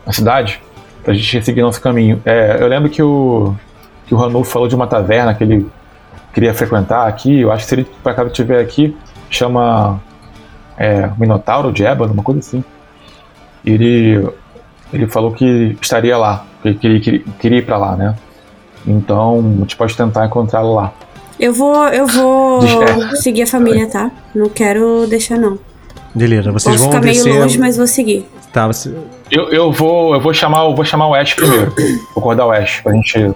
na 0.04 0.12
cidade, 0.12 0.60
pra 1.02 1.14
gente 1.14 1.44
seguir 1.44 1.62
nosso 1.62 1.80
caminho. 1.80 2.20
É, 2.24 2.58
eu 2.60 2.66
lembro 2.66 2.90
que 2.90 3.02
o, 3.02 3.54
que 4.06 4.14
o 4.14 4.18
Ranulfo 4.18 4.50
falou 4.50 4.68
de 4.68 4.74
uma 4.74 4.86
taverna 4.86 5.34
que 5.34 5.44
ele 5.44 5.66
queria 6.32 6.52
frequentar 6.52 7.06
aqui. 7.06 7.40
Eu 7.40 7.52
acho 7.52 7.64
que 7.64 7.68
se 7.68 7.74
ele 7.76 7.84
por 8.02 8.10
acaso 8.10 8.28
estiver 8.28 8.60
aqui, 8.60 8.96
chama 9.30 10.00
é, 10.76 11.10
Minotauro 11.18 11.72
de 11.72 11.84
Ébano, 11.84 12.12
uma 12.12 12.22
coisa 12.22 12.40
assim. 12.40 12.64
Ele, 13.64 14.28
ele 14.92 15.06
falou 15.06 15.32
que 15.32 15.76
estaria 15.80 16.16
lá, 16.16 16.44
que 16.62 16.68
ele 16.68 16.78
queria, 16.78 17.00
queria, 17.00 17.24
queria 17.38 17.58
ir 17.58 17.64
pra 17.66 17.76
lá, 17.76 17.96
né? 17.96 18.14
Então 18.86 19.38
a 19.56 19.60
gente 19.60 19.76
pode 19.76 19.96
tentar 19.96 20.26
encontrá-lo 20.26 20.74
lá. 20.74 20.92
Eu 21.38 21.52
vou. 21.52 21.86
Eu 21.88 22.06
vou 22.06 22.60
Deixa- 22.60 23.16
seguir 23.16 23.42
a 23.42 23.46
família, 23.46 23.88
tá? 23.88 24.10
Não 24.34 24.48
quero 24.48 25.06
deixar, 25.08 25.38
não. 25.38 25.58
Beleza, 26.14 26.50
vocês 26.50 26.74
Posso 26.76 26.84
vão 26.84 26.92
ficar 26.94 27.04
meio 27.04 27.22
descer. 27.24 27.40
longe, 27.40 27.58
mas 27.58 27.76
vou 27.76 27.86
seguir. 27.86 28.26
Tá, 28.52 28.66
você... 28.66 28.92
Eu, 29.30 29.50
eu 29.50 29.70
vou 29.70 30.14
eu 30.14 30.20
vou 30.20 30.32
chamar 30.32 30.64
eu 30.64 30.74
vou 30.74 30.84
chamar 30.84 31.06
o 31.06 31.14
Ash 31.14 31.34
primeiro. 31.34 31.70
Vou 32.14 32.22
acordar 32.22 32.46
o 32.46 32.50
Ash 32.50 32.80
pra 32.82 32.92
gente 32.92 33.30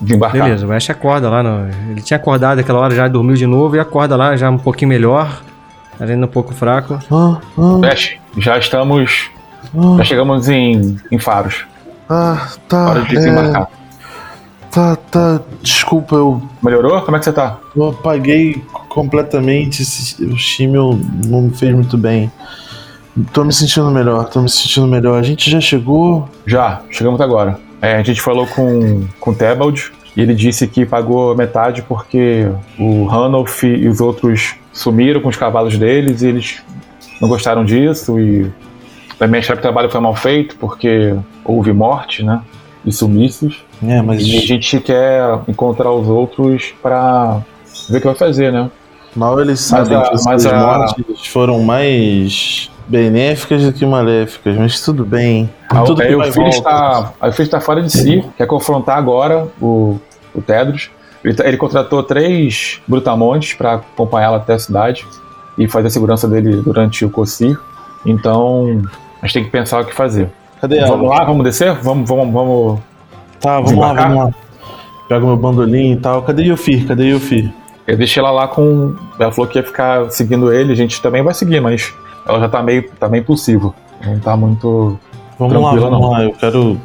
desembarcar. 0.00 0.42
Beleza, 0.42 0.66
o 0.66 0.72
Ash 0.72 0.88
acorda 0.90 1.28
lá. 1.28 1.42
No... 1.42 1.68
Ele 1.90 2.00
tinha 2.00 2.16
acordado 2.16 2.58
aquela 2.58 2.80
hora, 2.80 2.94
já 2.94 3.06
dormiu 3.06 3.36
de 3.36 3.46
novo 3.46 3.76
e 3.76 3.78
acorda 3.78 4.16
lá 4.16 4.34
já 4.36 4.50
um 4.50 4.58
pouquinho 4.58 4.88
melhor. 4.88 5.42
Ainda 6.00 6.24
um 6.24 6.28
pouco 6.28 6.52
fraco. 6.54 6.98
Ah, 7.12 7.38
ah, 7.58 7.86
Ash, 7.92 8.16
já 8.38 8.58
estamos. 8.58 9.30
Ah, 9.76 9.96
Já 9.98 10.04
chegamos 10.04 10.48
em, 10.48 10.96
em 11.10 11.18
Faros. 11.18 11.64
ah, 12.08 12.48
tá. 12.68 12.90
Hora 12.90 13.02
de 13.02 13.16
é, 13.16 13.18
desembarcar. 13.18 13.68
tá, 14.70 14.96
tá. 14.96 15.40
Desculpa, 15.62 16.16
eu, 16.16 16.42
Melhorou? 16.62 17.00
Como 17.02 17.16
é 17.16 17.20
que 17.20 17.24
você 17.24 17.32
tá? 17.32 17.58
eu 17.76 17.88
apaguei 17.88 18.62
completamente. 18.88 19.82
Esse, 19.82 20.24
o 20.24 20.36
Shimel 20.36 20.98
não 21.26 21.42
me 21.42 21.50
fez 21.50 21.74
muito 21.74 21.96
bem. 21.98 22.30
Tô 23.32 23.44
me 23.44 23.52
sentindo 23.52 23.90
melhor, 23.90 24.28
tô 24.28 24.42
me 24.42 24.48
sentindo 24.50 24.86
melhor. 24.86 25.18
A 25.18 25.22
gente 25.22 25.48
já 25.48 25.60
chegou. 25.60 26.28
Já, 26.46 26.82
chegamos 26.90 27.20
agora. 27.20 27.58
É, 27.80 27.96
a 27.96 28.02
gente 28.02 28.20
falou 28.20 28.46
com, 28.46 29.06
com 29.20 29.30
o 29.30 29.34
Tebald 29.34 29.92
e 30.16 30.20
ele 30.20 30.34
disse 30.34 30.66
que 30.66 30.86
pagou 30.86 31.36
metade 31.36 31.82
porque 31.82 32.48
o 32.78 33.04
Ranulf 33.04 33.62
e 33.62 33.86
os 33.86 34.00
outros 34.00 34.54
sumiram 34.72 35.20
com 35.20 35.28
os 35.28 35.36
cavalos 35.36 35.76
deles 35.78 36.22
e 36.22 36.26
eles 36.28 36.62
não 37.20 37.28
gostaram 37.28 37.64
disso 37.64 38.18
e 38.18 38.50
também 39.18 39.38
acharam 39.40 39.56
que 39.60 39.66
o 39.66 39.70
trabalho 39.70 39.90
foi 39.90 40.00
mal 40.00 40.14
feito 40.14 40.56
porque 40.56 41.14
houve 41.44 41.72
morte, 41.72 42.22
né? 42.22 42.40
E 42.84 42.92
sumiços. 42.92 43.64
É, 43.82 44.02
mas 44.02 44.22
E 44.22 44.36
a 44.38 44.40
gente 44.40 44.78
quer 44.80 45.22
encontrar 45.48 45.90
os 45.90 46.06
outros 46.08 46.74
pra 46.82 47.40
ver 47.88 47.98
o 47.98 48.00
que 48.00 48.06
vai 48.06 48.14
fazer, 48.16 48.52
né? 48.52 48.70
mal 49.16 49.40
eles 49.40 49.60
sabem 49.60 49.96
a- 49.96 50.02
que 50.02 50.14
as 50.14 50.24
mas 50.24 50.44
a- 50.44 50.58
mortes 50.58 51.26
foram 51.28 51.62
mais 51.62 52.68
benéficas 52.88 53.62
do 53.62 53.72
que 53.72 53.86
maléficas, 53.86 54.56
mas 54.56 54.80
tudo 54.80 55.04
bem. 55.04 55.48
Tudo 55.86 56.02
Aí 56.02 56.08
que 56.08 56.14
o 56.16 56.32
filho 56.32 56.48
está, 56.48 57.12
aí 57.20 57.30
o 57.30 57.32
filho 57.32 57.44
está 57.46 57.60
fora 57.60 57.80
de 57.80 57.90
si, 57.92 58.24
quer 58.36 58.46
confrontar 58.46 58.98
agora 58.98 59.46
o, 59.60 59.98
o 60.34 60.42
Tedros. 60.42 60.90
Ele, 61.24 61.32
tá- 61.34 61.46
ele 61.46 61.56
contratou 61.56 62.02
três 62.02 62.80
brutamontes 62.88 63.54
para 63.54 63.74
acompanhá-lo 63.74 64.36
até 64.36 64.54
a 64.54 64.58
cidade 64.58 65.06
e 65.56 65.68
fazer 65.68 65.86
a 65.86 65.90
segurança 65.90 66.26
dele 66.28 66.56
durante 66.56 67.04
o 67.04 67.08
Cossir. 67.10 67.56
Então, 68.04 68.82
a 69.24 69.26
gente 69.26 69.34
tem 69.34 69.44
que 69.44 69.50
pensar 69.50 69.80
o 69.80 69.84
que 69.86 69.94
fazer. 69.94 70.28
Cadê 70.60 70.78
ela? 70.78 70.88
Vamos 70.96 71.08
lá, 71.10 71.24
vamos 71.24 71.44
descer? 71.44 71.72
Vamos, 71.82 72.06
vamos, 72.08 72.32
vamos. 72.32 72.80
Tá, 73.40 73.60
vamos 73.60 73.74
lá, 73.78 73.92
vamos 73.94 74.16
lá. 74.18 74.30
Pega 75.08 75.24
meu 75.26 75.36
bandolim 75.36 75.92
e 75.92 75.96
tal. 75.96 76.22
Cadê 76.22 76.42
Yofir? 76.44 76.86
Cadê 76.86 77.04
Yofir? 77.12 77.50
Eu 77.86 77.96
deixei 77.96 78.20
ela 78.20 78.30
lá 78.30 78.46
com. 78.48 78.94
Ela 79.18 79.32
falou 79.32 79.50
que 79.50 79.58
ia 79.58 79.62
ficar 79.64 80.10
seguindo 80.10 80.52
ele, 80.52 80.72
a 80.72 80.76
gente 80.76 81.00
também 81.02 81.22
vai 81.22 81.34
seguir, 81.34 81.60
mas 81.60 81.92
ela 82.26 82.38
já 82.40 82.48
tá 82.48 82.62
meio, 82.62 82.88
tá 82.98 83.08
meio 83.08 83.22
impulsiva. 83.22 83.74
Não 84.04 84.18
tá 84.18 84.36
muito. 84.36 84.98
Vamos 85.38 85.54
Tranquila, 85.54 85.60
lá, 85.84 85.90
vamos 85.90 86.00
não. 86.00 86.10
lá. 86.10 86.22
Eu 86.24 86.32
quero. 86.32 86.80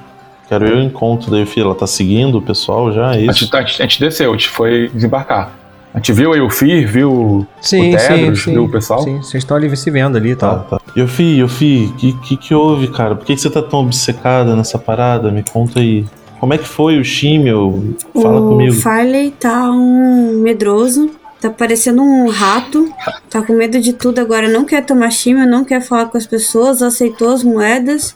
Quero 0.48 0.66
eu 0.68 0.82
encontro 0.82 1.30
da 1.30 1.38
Yofir. 1.38 1.64
Ela 1.64 1.76
tá 1.76 1.86
seguindo 1.86 2.38
o 2.40 2.42
pessoal 2.42 2.92
já? 2.92 3.14
É 3.16 3.20
A 3.20 3.22
isso? 3.22 3.40
gente, 3.46 3.56
a 3.56 3.62
gente- 3.62 3.82
a 3.82 3.86
gente 3.86 4.00
desceu, 4.00 4.30
a 4.32 4.34
gente 4.34 4.50
foi 4.50 4.90
desembarcar. 4.94 5.52
A 5.94 5.98
gente 5.98 6.12
viu 6.14 6.34
aí 6.34 6.42
o 6.42 6.50
Fir, 6.50 6.86
viu 6.88 7.48
Sim, 7.62 7.96
o 7.96 8.00
sim, 8.00 8.08
Tedros, 8.08 8.44
sim. 8.44 8.52
viu 8.54 8.66
o 8.66 8.70
pessoal. 8.70 9.02
Sim, 9.02 9.18
vocês 9.18 9.44
estão 9.44 9.58
ali 9.58 9.76
se 9.76 9.90
vendo 9.90 10.18
ali 10.18 10.32
e 10.32 10.36
Tá, 10.36 10.56
tal. 10.56 10.79
tá. 10.79 10.79
Yofir, 10.96 11.40
Yofir, 11.40 11.90
o 11.90 11.94
que, 11.94 12.14
que 12.14 12.38
que 12.38 12.54
houve, 12.54 12.88
cara? 12.88 13.16
Por 13.16 13.26
que, 13.26 13.36
que 13.36 13.42
você 13.42 13.50
tá 13.50 13.62
tão 13.62 13.82
obcecada 13.82 14.56
nessa 14.56 14.78
parada? 14.78 15.32
Me 15.32 15.44
conta 15.44 15.80
aí. 15.80 16.06
Como 16.40 16.54
é 16.54 16.58
que 16.58 16.68
foi 16.68 17.00
o 17.00 17.04
Shimel? 17.04 17.96
Fala 18.14 18.40
o 18.40 18.50
comigo. 18.50 18.74
Farley 18.74 19.32
tá 19.32 19.70
um 19.72 20.42
medroso, 20.42 21.12
tá 21.40 21.50
parecendo 21.50 22.02
um 22.02 22.30
rato, 22.30 22.92
tá 23.30 23.42
com 23.42 23.54
medo 23.54 23.80
de 23.80 23.94
tudo 23.94 24.20
agora, 24.20 24.48
não 24.48 24.66
quer 24.66 24.86
tomar 24.86 25.12
chima, 25.12 25.46
não 25.46 25.66
quer 25.66 25.82
falar 25.82 26.06
com 26.06 26.18
as 26.18 26.26
pessoas, 26.26 26.82
aceitou 26.82 27.34
as 27.34 27.44
moedas. 27.44 28.16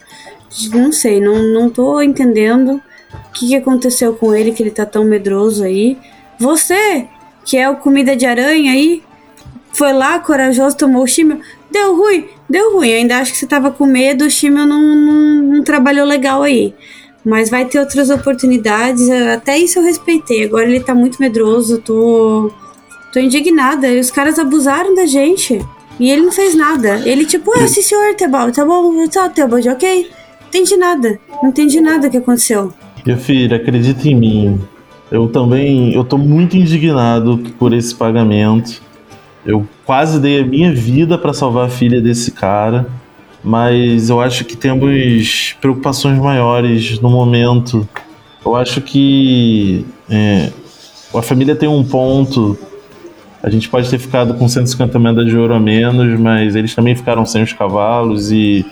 Não 0.72 0.91
sei, 0.91 1.20
não, 1.20 1.41
não 1.41 1.70
tô 1.70 2.02
entendendo 2.02 2.76
o 2.76 3.34
que, 3.34 3.48
que 3.48 3.56
aconteceu 3.56 4.14
com 4.14 4.34
ele, 4.34 4.52
que 4.52 4.62
ele 4.62 4.72
tá 4.72 4.86
tão 4.86 5.04
medroso 5.04 5.64
aí. 5.64 5.98
Você, 6.40 7.08
que 7.44 7.58
é 7.58 7.70
o 7.70 7.78
comida 7.78 8.16
de 8.16 8.26
aranha 8.26 8.72
aí, 8.72 9.04
foi 9.74 9.91
lá, 9.91 10.20
corajoso, 10.20 10.78
tomou 10.78 11.04
o 11.04 11.08
chimel. 11.08 11.40
Deu 11.72 11.95
ruim, 11.98 12.28
deu 12.54 12.76
ruim. 12.76 12.94
Ainda 12.94 13.18
acho 13.18 13.32
que 13.32 13.38
você 13.40 13.48
tava 13.48 13.72
com 13.72 13.86
medo, 13.86 14.26
o 14.26 14.30
chimel 14.30 14.68
não, 14.68 14.96
não, 14.96 15.44
não 15.44 15.64
trabalhou 15.64 16.06
legal 16.06 16.44
aí. 16.44 16.74
Mas 17.26 17.50
vai 17.50 17.66
ter 17.66 17.80
outras 17.80 18.10
oportunidades. 18.12 19.10
Até 19.10 19.58
isso 19.58 19.80
eu 19.80 19.84
respeitei. 19.84 20.46
Agora 20.46 20.66
ele 20.66 20.80
tá 20.80 20.94
muito 20.94 21.20
medroso. 21.20 21.80
Tô. 21.80 22.52
Tô 23.12 23.20
indignada. 23.20 23.88
E 23.88 24.00
os 24.00 24.12
caras 24.12 24.38
abusaram 24.38 24.94
da 24.94 25.06
gente. 25.06 25.60
E 26.00 26.12
ele 26.12 26.22
não 26.22 26.32
fez 26.32 26.54
nada. 26.54 27.02
Ele, 27.06 27.26
tipo, 27.26 27.52
ah, 27.56 27.68
sim, 27.68 27.82
senhor, 27.82 28.16
Tebal, 28.16 28.52
tá 28.52 28.66
bom, 28.66 29.08
tá, 29.08 29.30
Tebal, 29.30 29.60
ok? 29.60 30.10
Não 30.42 30.48
entendi 30.50 30.76
nada. 30.76 31.20
Não 31.42 31.50
entendi 31.50 31.80
nada 31.80 32.10
que 32.10 32.18
aconteceu. 32.18 32.74
Yofir, 33.08 33.54
acredita 33.54 34.08
em 34.08 34.16
mim. 34.16 34.62
Eu 35.12 35.28
também. 35.28 35.94
Eu 35.94 36.04
tô 36.04 36.18
muito 36.18 36.58
indignado 36.58 37.38
por 37.58 37.74
esse 37.74 37.96
pagamento. 37.96 38.82
Eu 39.46 39.66
quase 39.85 40.19
dei 40.19 40.41
a 40.41 40.45
minha 40.45 40.73
vida 40.73 41.18
pra 41.18 41.34
salvar 41.34 41.68
a 41.68 41.69
filha 41.69 42.01
desse 42.01 42.31
cara. 42.31 42.88
Mas 43.43 44.10
eu 44.10 44.22
acho 44.22 44.45
que 44.45 44.55
temos 44.55 45.55
preocupações 45.60 46.18
maiores 46.18 46.99
no 46.99 47.10
momento. 47.10 47.88
Eu 48.45 48.55
acho 48.55 48.80
que 48.81 49.85
é, 50.10 50.49
a 51.14 51.22
família 51.22 51.55
tem 51.55 51.68
um 51.68 51.84
ponto. 51.84 52.57
A 53.41 53.49
gente 53.49 53.68
pode 53.68 53.89
ter 53.89 53.99
ficado 53.99 54.35
com 54.35 54.47
150 54.47 54.97
moedas 54.97 55.26
de 55.26 55.38
ouro 55.38 55.53
a 55.53 55.60
menos, 55.60 56.18
mas 56.18 56.55
eles 56.55 56.73
também 56.73 56.95
ficaram 56.95 57.26
sem 57.26 57.43
os 57.43 57.51
cavalos 57.51 58.31
e 58.31 58.65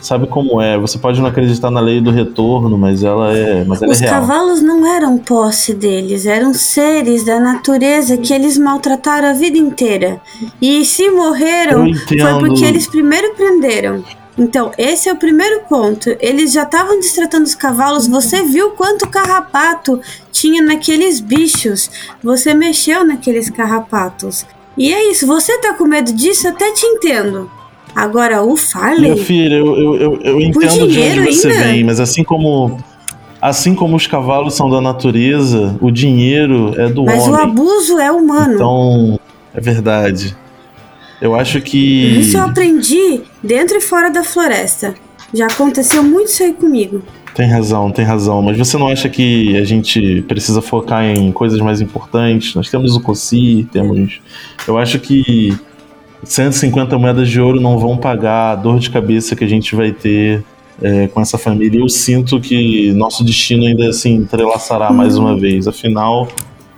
sabe 0.00 0.26
como 0.26 0.60
é. 0.60 0.78
Você 0.78 0.98
pode 0.98 1.20
não 1.20 1.28
acreditar 1.28 1.70
na 1.70 1.80
lei 1.80 2.00
do 2.00 2.10
retorno, 2.10 2.76
mas 2.78 3.02
ela 3.02 3.36
é, 3.36 3.64
mas 3.64 3.82
ela 3.82 3.92
Os 3.92 4.00
é 4.00 4.06
real. 4.06 4.20
cavalos 4.20 4.62
não 4.62 4.86
eram 4.86 5.18
posse 5.18 5.74
deles, 5.74 6.26
eram 6.26 6.52
seres 6.54 7.24
da 7.24 7.38
natureza 7.40 8.16
que 8.16 8.32
eles 8.32 8.56
maltrataram 8.58 9.28
a 9.28 9.32
vida 9.32 9.58
inteira. 9.58 10.20
E 10.60 10.84
se 10.84 11.10
morreram, 11.10 11.92
foi 11.94 12.38
porque 12.40 12.64
eles 12.64 12.86
primeiro 12.86 13.34
prenderam. 13.34 14.02
Então, 14.38 14.72
esse 14.78 15.08
é 15.08 15.12
o 15.12 15.16
primeiro 15.16 15.60
ponto. 15.68 16.16
Eles 16.18 16.52
já 16.52 16.62
estavam 16.62 16.98
destratando 16.98 17.44
os 17.44 17.54
cavalos. 17.54 18.06
Você 18.06 18.42
viu 18.42 18.70
quanto 18.70 19.08
carrapato 19.08 20.00
tinha 20.32 20.62
naqueles 20.62 21.20
bichos. 21.20 21.90
Você 22.22 22.54
mexeu 22.54 23.04
naqueles 23.04 23.50
carrapatos. 23.50 24.46
E 24.78 24.94
é 24.94 25.10
isso. 25.10 25.26
Você 25.26 25.58
tá 25.58 25.74
com 25.74 25.84
medo 25.84 26.12
disso? 26.12 26.48
Até 26.48 26.72
te 26.72 26.86
entendo. 26.86 27.50
Agora, 27.94 28.42
o 28.42 28.56
Farley. 28.56 29.10
Minha 29.12 29.16
filha, 29.16 29.54
eu, 29.54 29.76
eu, 29.76 29.94
eu, 29.96 30.20
eu 30.22 30.40
entendo 30.40 30.88
de 30.88 31.00
onde 31.00 31.34
você 31.34 31.48
ainda? 31.48 31.64
vem, 31.64 31.84
mas 31.84 32.00
assim 32.00 32.22
como 32.24 32.78
assim 33.40 33.74
como 33.74 33.96
os 33.96 34.06
cavalos 34.06 34.54
são 34.54 34.68
da 34.68 34.80
natureza, 34.80 35.76
o 35.80 35.90
dinheiro 35.90 36.74
é 36.78 36.88
do 36.88 37.04
Mas 37.04 37.26
o 37.26 37.32
homem. 37.32 37.42
abuso 37.42 37.98
é 37.98 38.12
humano. 38.12 38.54
Então, 38.54 39.20
é 39.54 39.60
verdade. 39.60 40.36
Eu 41.20 41.34
acho 41.34 41.60
que 41.60 42.18
Isso 42.20 42.36
eu 42.36 42.42
aprendi 42.44 43.22
dentro 43.42 43.76
e 43.76 43.80
fora 43.80 44.10
da 44.10 44.22
floresta. 44.22 44.94
Já 45.32 45.46
aconteceu 45.46 46.02
muito 46.02 46.28
isso 46.28 46.42
aí 46.42 46.52
comigo. 46.52 47.02
Tem 47.34 47.48
razão, 47.48 47.90
tem 47.90 48.04
razão. 48.04 48.42
Mas 48.42 48.58
você 48.58 48.76
não 48.76 48.88
acha 48.88 49.08
que 49.08 49.56
a 49.56 49.64
gente 49.64 50.22
precisa 50.26 50.60
focar 50.60 51.04
em 51.04 51.30
coisas 51.30 51.60
mais 51.60 51.80
importantes? 51.80 52.54
Nós 52.54 52.68
temos 52.68 52.96
o 52.96 53.00
COSI, 53.00 53.68
temos. 53.72 54.20
Eu 54.66 54.76
acho 54.76 54.98
que 54.98 55.56
150 56.24 56.98
moedas 56.98 57.28
de 57.28 57.40
ouro 57.40 57.60
não 57.60 57.78
vão 57.78 57.96
pagar 57.96 58.52
a 58.52 58.54
dor 58.56 58.78
de 58.78 58.90
cabeça 58.90 59.34
que 59.34 59.44
a 59.44 59.48
gente 59.48 59.74
vai 59.74 59.92
ter 59.92 60.44
é, 60.82 61.06
com 61.08 61.20
essa 61.20 61.38
família. 61.38 61.80
Eu 61.80 61.88
sinto 61.88 62.40
que 62.40 62.92
nosso 62.92 63.24
destino 63.24 63.66
ainda 63.66 63.92
se 63.92 64.08
entrelaçará 64.08 64.92
mais 64.92 65.16
uma 65.16 65.36
vez. 65.38 65.66
Afinal, 65.66 66.28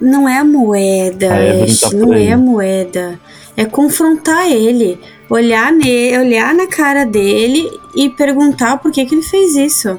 Não 0.01 0.28
é 0.28 0.39
a 0.39 0.44
moeda, 0.44 1.35
Ash, 1.35 1.60
brincar 1.62 1.90
por 1.90 1.97
não 2.09 2.12
aí. 2.12 2.27
é 2.27 2.32
a 2.32 2.39
moeda. 2.39 3.20
É 3.56 3.64
confrontar 3.64 4.51
ele. 4.51 4.98
olhar, 5.28 5.73
ne 5.73 6.16
olhar 6.19 6.55
na 6.55 6.66
cara 6.66 7.05
dele 7.05 7.69
e 7.97 8.09
perguntar 8.10 8.78
por 8.78 8.90
que, 8.90 9.05
que 9.05 9.14
ele 9.14 9.23
fez 9.23 9.55
isso. 9.56 9.97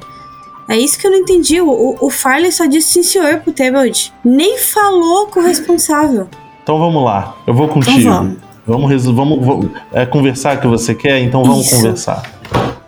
É 0.68 0.78
isso 0.78 0.98
que 0.98 1.06
eu 1.06 1.10
não 1.10 1.18
entendi. 1.18 1.60
O, 1.60 1.96
o 2.00 2.08
Farley 2.10 2.50
só 2.50 2.66
disse 2.66 2.92
sim 2.94 3.02
senhor 3.02 3.38
pro 3.40 3.52
Tebald. 3.52 4.12
Nem 4.24 4.58
falou 4.58 5.26
com 5.26 5.40
o 5.40 5.42
responsável. 5.42 6.26
Então 6.62 6.78
vamos 6.78 7.04
lá, 7.04 7.36
eu 7.46 7.52
vou 7.52 7.68
contigo. 7.68 7.98
Então 7.98 8.12
vamos. 8.12 8.36
Vamos, 8.66 9.04
vamos, 9.04 9.44
vamos 9.44 9.70
é 9.92 10.06
conversar 10.06 10.58
que 10.58 10.66
você 10.66 10.94
quer, 10.94 11.20
então 11.20 11.44
vamos 11.44 11.66
Isso. 11.66 11.76
conversar. 11.76 12.22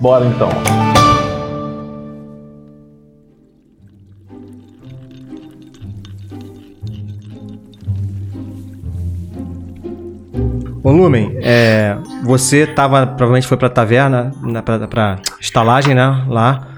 Bora 0.01 0.24
então. 0.24 0.48
Ô 10.82 10.93
Lumen, 10.93 11.36
é, 11.43 11.98
você 12.24 12.66
tava, 12.66 13.07
provavelmente 13.07 13.47
foi 13.47 13.59
pra 13.59 13.69
taverna, 13.69 14.32
na, 14.40 14.62
pra, 14.62 14.86
pra 14.86 15.19
estalagem, 15.39 15.94
né, 15.94 16.24
lá, 16.28 16.69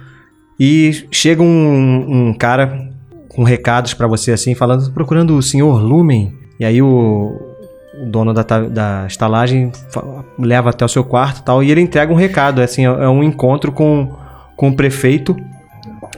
e 0.58 1.06
chega 1.12 1.42
um, 1.42 2.28
um 2.30 2.34
cara 2.34 2.90
com 3.28 3.44
recados 3.44 3.94
pra 3.94 4.08
você, 4.08 4.32
assim, 4.32 4.54
falando, 4.56 4.90
procurando 4.92 5.36
o 5.36 5.42
senhor 5.42 5.80
Lumen, 5.80 6.34
e 6.58 6.64
aí 6.64 6.80
o, 6.82 7.47
o 8.02 8.06
dono 8.06 8.32
da, 8.32 8.42
da 8.42 9.06
estalagem 9.06 9.72
leva 10.38 10.70
até 10.70 10.84
o 10.84 10.88
seu 10.88 11.04
quarto 11.04 11.42
tal, 11.42 11.62
e 11.62 11.70
ele 11.70 11.80
entrega 11.80 12.12
um 12.12 12.16
recado, 12.16 12.60
é 12.60 12.64
assim, 12.64 12.86
é 12.86 12.88
é 12.88 13.08
um 13.08 13.22
encontro 13.22 13.72
com, 13.72 14.12
com 14.56 14.68
o 14.68 14.76
prefeito, 14.76 15.36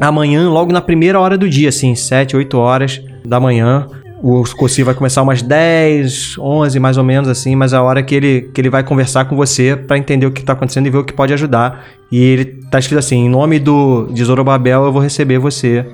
amanhã, 0.00 0.48
logo 0.48 0.72
na 0.72 0.80
primeira 0.80 1.20
hora 1.20 1.36
do 1.36 1.48
dia, 1.48 1.68
assim, 1.68 1.94
7, 1.94 2.36
8 2.36 2.58
horas 2.58 3.02
da 3.24 3.38
manhã. 3.38 3.86
O 4.22 4.44
cursinho 4.54 4.84
vai 4.84 4.94
começar 4.94 5.22
umas 5.22 5.40
10, 5.40 6.36
11 6.38 6.78
mais 6.78 6.98
ou 6.98 7.04
menos 7.04 7.26
assim, 7.26 7.56
mas 7.56 7.72
a 7.72 7.82
hora 7.82 8.02
que 8.02 8.14
ele, 8.14 8.50
que 8.54 8.60
ele 8.60 8.68
vai 8.68 8.82
conversar 8.82 9.24
com 9.24 9.34
você 9.34 9.74
pra 9.74 9.96
entender 9.96 10.26
o 10.26 10.30
que 10.30 10.42
tá 10.42 10.52
acontecendo 10.52 10.86
e 10.86 10.90
ver 10.90 10.98
o 10.98 11.04
que 11.04 11.12
pode 11.14 11.32
ajudar. 11.32 11.86
E 12.12 12.22
ele 12.22 12.44
tá 12.70 12.78
escrito 12.78 12.98
assim: 12.98 13.24
em 13.24 13.30
nome 13.30 13.58
do 13.58 14.08
de 14.12 14.22
Zorobabel 14.22 14.84
eu 14.84 14.92
vou 14.92 15.00
receber 15.00 15.38
você 15.38 15.86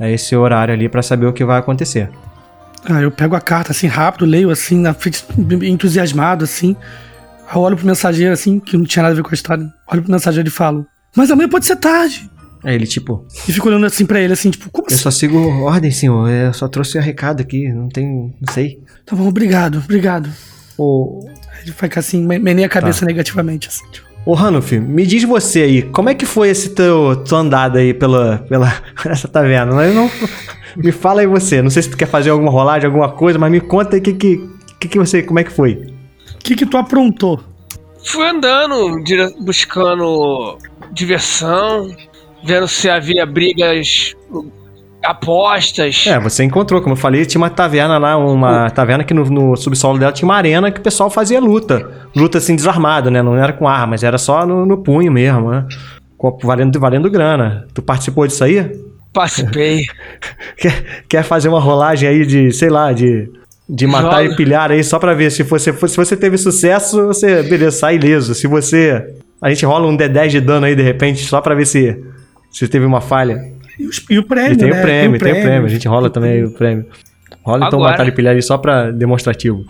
a 0.00 0.10
esse 0.10 0.34
horário 0.34 0.74
ali 0.74 0.88
pra 0.88 1.02
saber 1.02 1.26
o 1.26 1.32
que 1.32 1.44
vai 1.44 1.60
acontecer. 1.60 2.10
Ah, 2.84 3.00
eu 3.00 3.10
pego 3.10 3.36
a 3.36 3.40
carta 3.40 3.70
assim 3.72 3.86
rápido, 3.86 4.24
leio 4.24 4.50
assim, 4.50 4.78
na 4.78 4.92
frente, 4.92 5.24
entusiasmado 5.62 6.44
assim. 6.44 6.76
Aí 7.48 7.56
eu 7.56 7.60
olho 7.60 7.76
pro 7.76 7.86
mensageiro 7.86 8.32
assim, 8.32 8.58
que 8.58 8.76
não 8.76 8.84
tinha 8.84 9.02
nada 9.02 9.12
a 9.12 9.16
ver 9.16 9.22
com 9.22 9.30
a 9.30 9.34
história. 9.34 9.64
Olho 9.90 10.02
pro 10.02 10.10
mensageiro 10.12 10.48
e 10.48 10.52
falo: 10.52 10.86
Mas 11.16 11.30
amanhã 11.30 11.48
pode 11.48 11.64
ser 11.66 11.76
tarde. 11.76 12.28
Aí 12.64 12.74
ele, 12.76 12.86
tipo, 12.86 13.26
E 13.48 13.52
fico 13.52 13.68
olhando 13.68 13.86
assim 13.86 14.06
pra 14.06 14.20
ele, 14.20 14.32
assim, 14.32 14.50
tipo, 14.50 14.70
como 14.70 14.86
eu 14.88 14.94
assim? 14.94 15.02
só 15.02 15.10
sigo 15.10 15.36
ordem, 15.64 15.90
senhor. 15.90 16.28
Eu 16.30 16.52
só 16.52 16.68
trouxe 16.68 16.96
o 16.96 17.00
recado 17.00 17.40
aqui, 17.40 17.68
não 17.72 17.88
tem. 17.88 18.06
não 18.40 18.52
sei. 18.52 18.78
Tá 19.04 19.16
bom, 19.16 19.26
obrigado, 19.26 19.78
obrigado. 19.78 20.28
Aí 20.78 21.62
ele 21.64 21.72
fica 21.72 22.00
assim, 22.00 22.24
me- 22.24 22.38
meneia 22.38 22.66
a 22.66 22.70
cabeça 22.70 23.04
negativamente, 23.04 23.68
assim, 23.68 23.84
tipo. 23.92 24.06
Ô 24.24 24.34
Ranulf, 24.34 24.70
me 24.72 25.04
diz 25.04 25.24
você 25.24 25.62
aí, 25.62 25.82
como 25.82 26.08
é 26.08 26.14
que 26.14 26.24
foi 26.24 26.48
esse 26.48 26.68
teu, 26.70 27.16
tua 27.26 27.40
andada 27.40 27.80
aí 27.80 27.92
pela, 27.92 28.38
pela 28.48 28.72
essa 29.06 29.26
taverna? 29.26 29.72
Eu 29.84 29.94
não, 29.94 30.08
me 30.76 30.92
fala 30.92 31.20
aí 31.20 31.26
você, 31.26 31.62
não 31.62 31.70
sei 31.70 31.82
se 31.82 31.90
tu 31.90 31.96
quer 31.96 32.06
fazer 32.06 32.30
alguma 32.30 32.50
rolagem, 32.50 32.86
alguma 32.86 33.10
coisa, 33.10 33.38
mas 33.38 33.50
me 33.50 33.60
conta 33.60 33.96
aí 33.96 34.00
que 34.00 34.12
que, 34.12 34.48
que, 34.80 34.88
que 34.88 34.98
você, 34.98 35.22
como 35.22 35.38
é 35.38 35.44
que 35.44 35.52
foi? 35.52 35.74
O 36.34 36.38
que 36.38 36.56
que 36.56 36.66
tu 36.66 36.76
aprontou? 36.76 37.40
Fui 38.04 38.26
andando, 38.26 39.02
buscando 39.44 40.58
diversão, 40.92 41.88
vendo 42.44 42.66
se 42.66 42.90
havia 42.90 43.24
brigas, 43.24 44.14
apostas. 45.04 46.04
É, 46.06 46.18
você 46.18 46.44
encontrou, 46.44 46.80
como 46.80 46.94
eu 46.94 46.98
falei, 46.98 47.24
tinha 47.24 47.40
uma 47.40 47.50
taverna 47.50 47.98
lá, 47.98 48.16
uma 48.16 48.70
taverna 48.70 49.04
que 49.04 49.14
no, 49.14 49.24
no 49.24 49.56
subsolo 49.56 49.98
dela 49.98 50.12
tinha 50.12 50.26
uma 50.26 50.36
arena 50.36 50.70
que 50.70 50.80
o 50.80 50.82
pessoal 50.82 51.10
fazia 51.10 51.40
luta. 51.40 52.08
Luta 52.14 52.38
assim, 52.38 52.56
desarmado, 52.56 53.10
né? 53.10 53.22
Não 53.22 53.36
era 53.36 53.52
com 53.52 53.68
armas, 53.68 54.02
era 54.02 54.18
só 54.18 54.46
no, 54.46 54.66
no 54.66 54.78
punho 54.78 55.10
mesmo, 55.10 55.50
né? 55.50 55.66
Valendo, 56.42 56.78
valendo 56.78 57.10
grana. 57.10 57.66
Tu 57.74 57.82
participou 57.82 58.26
disso 58.26 58.44
aí? 58.44 58.70
Participei. 59.12 59.84
Quer, 60.56 61.04
quer 61.08 61.22
fazer 61.22 61.48
uma 61.48 61.60
rolagem 61.60 62.08
aí 62.08 62.24
de, 62.26 62.50
sei 62.52 62.70
lá, 62.70 62.92
de, 62.92 63.28
de 63.68 63.86
matar 63.86 64.22
Joga. 64.22 64.32
e 64.34 64.36
pilhar 64.36 64.70
aí 64.70 64.82
só 64.82 64.98
pra 64.98 65.12
ver 65.14 65.30
se 65.30 65.42
você, 65.42 65.72
se 65.72 65.96
você 65.96 66.16
teve 66.16 66.38
sucesso, 66.38 67.06
você, 67.08 67.42
beleza, 67.42 67.76
sai 67.78 67.96
ileso. 67.96 68.34
Se 68.34 68.46
você. 68.46 69.14
A 69.40 69.48
gente 69.50 69.66
rola 69.66 69.86
um 69.88 69.96
D10 69.96 70.28
de 70.28 70.40
dano 70.40 70.66
aí 70.66 70.74
de 70.76 70.82
repente, 70.82 71.24
só 71.26 71.40
pra 71.40 71.54
ver 71.54 71.66
se, 71.66 72.00
se 72.50 72.68
teve 72.68 72.84
uma 72.86 73.00
falha. 73.00 73.38
E, 73.78 73.86
os- 73.86 74.04
e 74.08 74.18
o 74.18 74.22
prêmio, 74.22 74.52
E 74.52 74.56
tem 74.56 74.70
né? 74.70 74.78
o 74.78 74.82
prêmio, 74.82 75.18
tem 75.20 75.32
o 75.32 75.42
prêmio. 75.42 75.64
A 75.66 75.68
gente 75.68 75.88
rola 75.88 76.08
também 76.08 76.30
aí 76.32 76.44
o 76.44 76.50
prêmio. 76.52 76.86
Rola 77.44 77.66
então 77.66 77.78
Agora. 77.80 77.90
matar 77.92 78.06
e 78.08 78.12
pilhar 78.12 78.34
aí 78.34 78.42
só 78.42 78.56
pra 78.56 78.90
demonstrativo. 78.92 79.64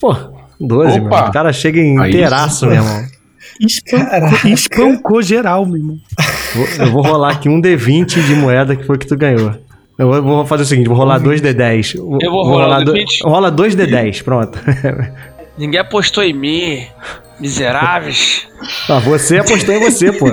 Pô, 0.00 0.14
12, 0.60 1.00
Opa. 1.00 1.08
mano. 1.16 1.28
O 1.28 1.32
cara 1.32 1.52
chega 1.52 1.80
inteiraço, 1.80 2.66
meu 2.66 2.76
irmão. 2.76 3.04
Espancou, 3.60 4.50
espancou 4.50 5.22
geral, 5.22 5.64
meu 5.66 5.76
irmão. 5.76 5.98
Vou- 6.56 6.86
Eu 6.86 6.90
vou 6.92 7.02
rolar 7.02 7.32
aqui 7.32 7.48
um 7.48 7.60
D20 7.60 8.20
de 8.26 8.34
moeda 8.34 8.74
que 8.74 8.84
foi 8.84 8.96
que 8.98 9.06
tu 9.06 9.16
ganhou. 9.16 9.52
Eu 9.98 10.10
vou- 10.10 10.22
vou 10.22 10.46
fazer 10.46 10.62
o 10.62 10.66
seguinte, 10.66 10.88
vou 10.88 10.96
rolar 10.96 11.18
dois 11.18 11.40
D10. 11.40 11.94
Eu 11.94 12.30
vou 12.30 12.44
rolar 12.44 12.80
um 12.80 12.84
do- 12.84 12.92
D20. 12.92 13.22
Rola 13.24 13.50
dois 13.50 13.74
D10, 13.74 14.22
pronto. 14.22 14.58
Ninguém 15.58 15.80
apostou 15.80 16.22
em 16.22 16.32
mim. 16.32 16.86
Miseráveis. 17.40 18.46
Ah, 18.88 18.98
você 18.98 19.38
apostou 19.38 19.74
em 19.74 19.80
você, 19.80 20.10
pô. 20.12 20.26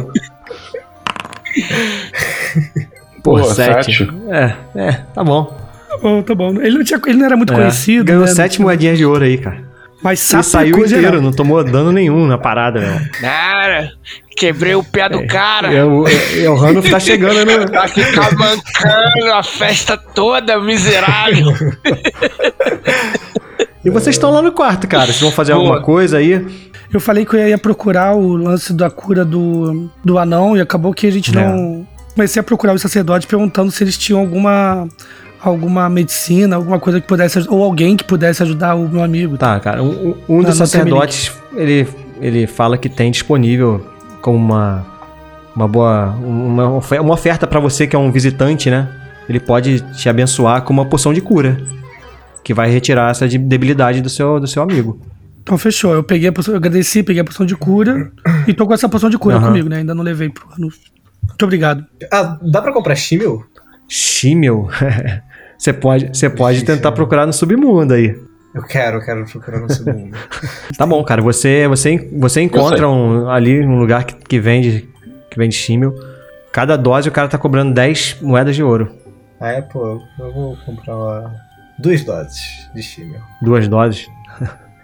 Pô, 3.24 3.44
sete. 3.44 4.08
É, 4.30 4.54
é, 4.76 4.92
tá 5.14 5.24
bom. 5.24 5.46
Tá 5.90 5.98
bom, 6.02 6.22
tá 6.24 6.36
bom. 6.36 6.50
Ele 6.62 6.78
não, 6.78 6.84
tinha, 6.84 7.00
ele 7.06 7.18
não 7.18 7.26
era 7.26 7.38
muito 7.38 7.54
É, 7.54 7.56
conhecido. 7.56 8.06
Ganhou 8.06 8.22
né? 8.22 8.28
sete 8.28 8.62
moedinhas 8.62 8.98
de 8.98 9.06
ouro 9.06 9.24
aí, 9.24 9.38
cara. 9.38 9.63
Mas 10.04 10.20
saiu 10.20 10.78
inteiro, 10.80 10.88
geral. 11.02 11.22
não 11.22 11.32
tomou 11.32 11.64
dano 11.64 11.92
nenhum 11.92 12.28
na 12.28 12.38
parada, 12.38 12.80
meu. 12.82 13.10
Cara, 13.22 13.92
quebrei 14.36 14.76
o 14.76 14.84
pé 14.84 15.08
do 15.08 15.26
cara. 15.28 15.74
É, 15.74 15.84
o, 15.86 16.06
é, 16.08 16.50
o 16.50 16.56
Ranulf 16.56 16.90
tá 16.90 17.00
chegando, 17.00 17.46
né? 17.46 17.54
Ficar 17.88 18.32
mancando 18.36 19.34
a 19.34 19.42
festa 19.42 19.96
toda, 19.98 20.60
miserável. 20.60 21.54
E 23.86 23.90
vocês 23.90 24.16
estão 24.16 24.32
lá 24.32 24.42
no 24.42 24.52
quarto, 24.52 24.88
cara. 24.88 25.06
Vocês 25.08 25.20
vão 25.22 25.32
fazer 25.32 25.54
Boa. 25.54 25.64
alguma 25.66 25.82
coisa 25.82 26.18
aí? 26.18 26.46
Eu 26.92 27.00
falei 27.00 27.26
que 27.26 27.36
eu 27.36 27.48
ia 27.48 27.58
procurar 27.58 28.16
o 28.16 28.36
lance 28.36 28.72
da 28.74 28.90
cura 28.90 29.26
do, 29.26 29.90
do 30.04 30.18
anão 30.18 30.56
e 30.56 30.62
acabou 30.62 30.94
que 30.94 31.08
a 31.08 31.12
gente 31.12 31.32
É. 31.32 31.42
não. 31.42 31.88
Comecei 32.14 32.40
a 32.40 32.44
procurar 32.44 32.74
os 32.74 32.82
sacerdotes 32.82 33.28
perguntando 33.28 33.72
se 33.72 33.84
eles 33.84 33.98
tinham 33.98 34.20
alguma 34.20 34.88
alguma 35.44 35.90
medicina, 35.90 36.56
alguma 36.56 36.80
coisa 36.80 37.02
que 37.02 37.08
pudesse 37.08 37.46
ou 37.50 37.64
alguém 37.64 37.98
que 37.98 38.04
pudesse 38.04 38.42
ajudar 38.44 38.76
o 38.76 38.88
meu 38.88 39.04
amigo. 39.04 39.38
Tá, 39.38 39.60
cara. 39.60 39.84
Um, 39.84 40.16
um 40.30 40.42
dos 40.44 40.56
sacerdotes, 40.56 41.32
ele, 41.56 41.88
ele 42.22 42.48
fala 42.48 42.78
que 42.78 42.88
tem 42.90 43.12
disponível 43.12 43.86
como 44.22 44.38
uma, 44.38 44.86
uma 45.56 45.68
boa. 45.68 46.10
Uma, 46.24 46.68
uma 47.02 47.14
oferta 47.14 47.46
pra 47.46 47.60
você 47.60 47.86
que 47.86 47.96
é 47.96 48.00
um 48.00 48.12
visitante, 48.12 48.70
né? 48.70 48.88
Ele 49.28 49.40
pode 49.40 49.82
te 49.94 50.10
abençoar 50.10 50.62
com 50.64 50.74
uma 50.74 50.86
poção 50.86 51.14
de 51.14 51.22
cura. 51.22 51.58
Que 52.44 52.54
vai 52.54 52.70
retirar 52.70 53.10
essa 53.12 53.28
de- 53.28 53.38
debilidade 53.38 54.02
do 54.02 54.10
seu, 54.10 54.40
do 54.40 54.48
seu 54.48 54.62
amigo. 54.64 55.00
Então 55.42 55.58
fechou. 55.58 55.94
Eu 55.94 56.04
peguei 56.04 56.30
a 56.30 56.32
poção, 56.32 56.54
eu 56.54 56.58
agradeci, 56.58 57.04
peguei 57.04 57.22
a 57.22 57.26
poção 57.26 57.46
de 57.46 57.56
cura 57.56 58.12
e 58.48 58.54
tô 58.54 58.66
com 58.66 58.74
essa 58.74 58.88
poção 58.90 59.10
de 59.10 59.18
cura 59.18 59.38
Aham. 59.38 59.48
comigo, 59.48 59.70
né? 59.70 59.78
Ainda 59.78 59.94
não 59.96 60.04
levei 60.04 60.30
pro 60.30 60.48
Ranulf. 60.50 60.76
Muito 61.26 61.44
obrigado. 61.44 61.86
Ah, 62.12 62.38
dá 62.42 62.62
pra 62.62 62.74
comprar 62.74 62.96
Shimmel? 62.96 63.44
Shimmel. 63.88 64.68
Você 65.64 65.72
pode, 65.72 66.08
você 66.10 66.30
pode 66.30 66.66
tentar 66.66 66.92
procurar 66.92 67.26
no 67.26 67.32
submundo 67.32 67.94
aí. 67.94 68.20
Eu 68.54 68.64
quero, 68.64 68.98
eu 68.98 69.02
quero 69.02 69.24
procurar 69.26 69.62
no 69.62 69.72
segundo. 69.72 70.14
Tá 70.78 70.86
bom, 70.86 71.02
cara. 71.06 71.22
Você, 71.22 71.68
você, 71.70 72.10
você 72.14 72.42
encontra 72.42 72.90
um, 72.90 73.30
ali 73.30 73.66
um 73.66 73.80
lugar 73.80 74.04
que, 74.04 74.14
que 74.16 74.40
vende 74.42 74.90
que 75.32 75.38
vende 75.38 75.56
Shimmel. 75.56 75.96
Cada 76.52 76.76
dose 76.76 77.08
o 77.08 77.12
cara 77.14 77.30
tá 77.30 77.38
cobrando 77.38 77.74
10 77.74 78.18
moedas 78.22 78.56
de 78.58 78.62
ouro. 78.62 78.92
ah, 79.40 79.52
é, 79.54 79.62
pô, 79.62 80.02
eu 80.20 80.34
vou 80.34 80.58
comprar 80.66 80.96
uma... 80.98 81.34
duas 81.80 82.04
doses 82.04 82.42
de 82.76 82.84
Shimmel. 82.84 83.22
Duas 83.42 83.66
doses. 83.70 84.08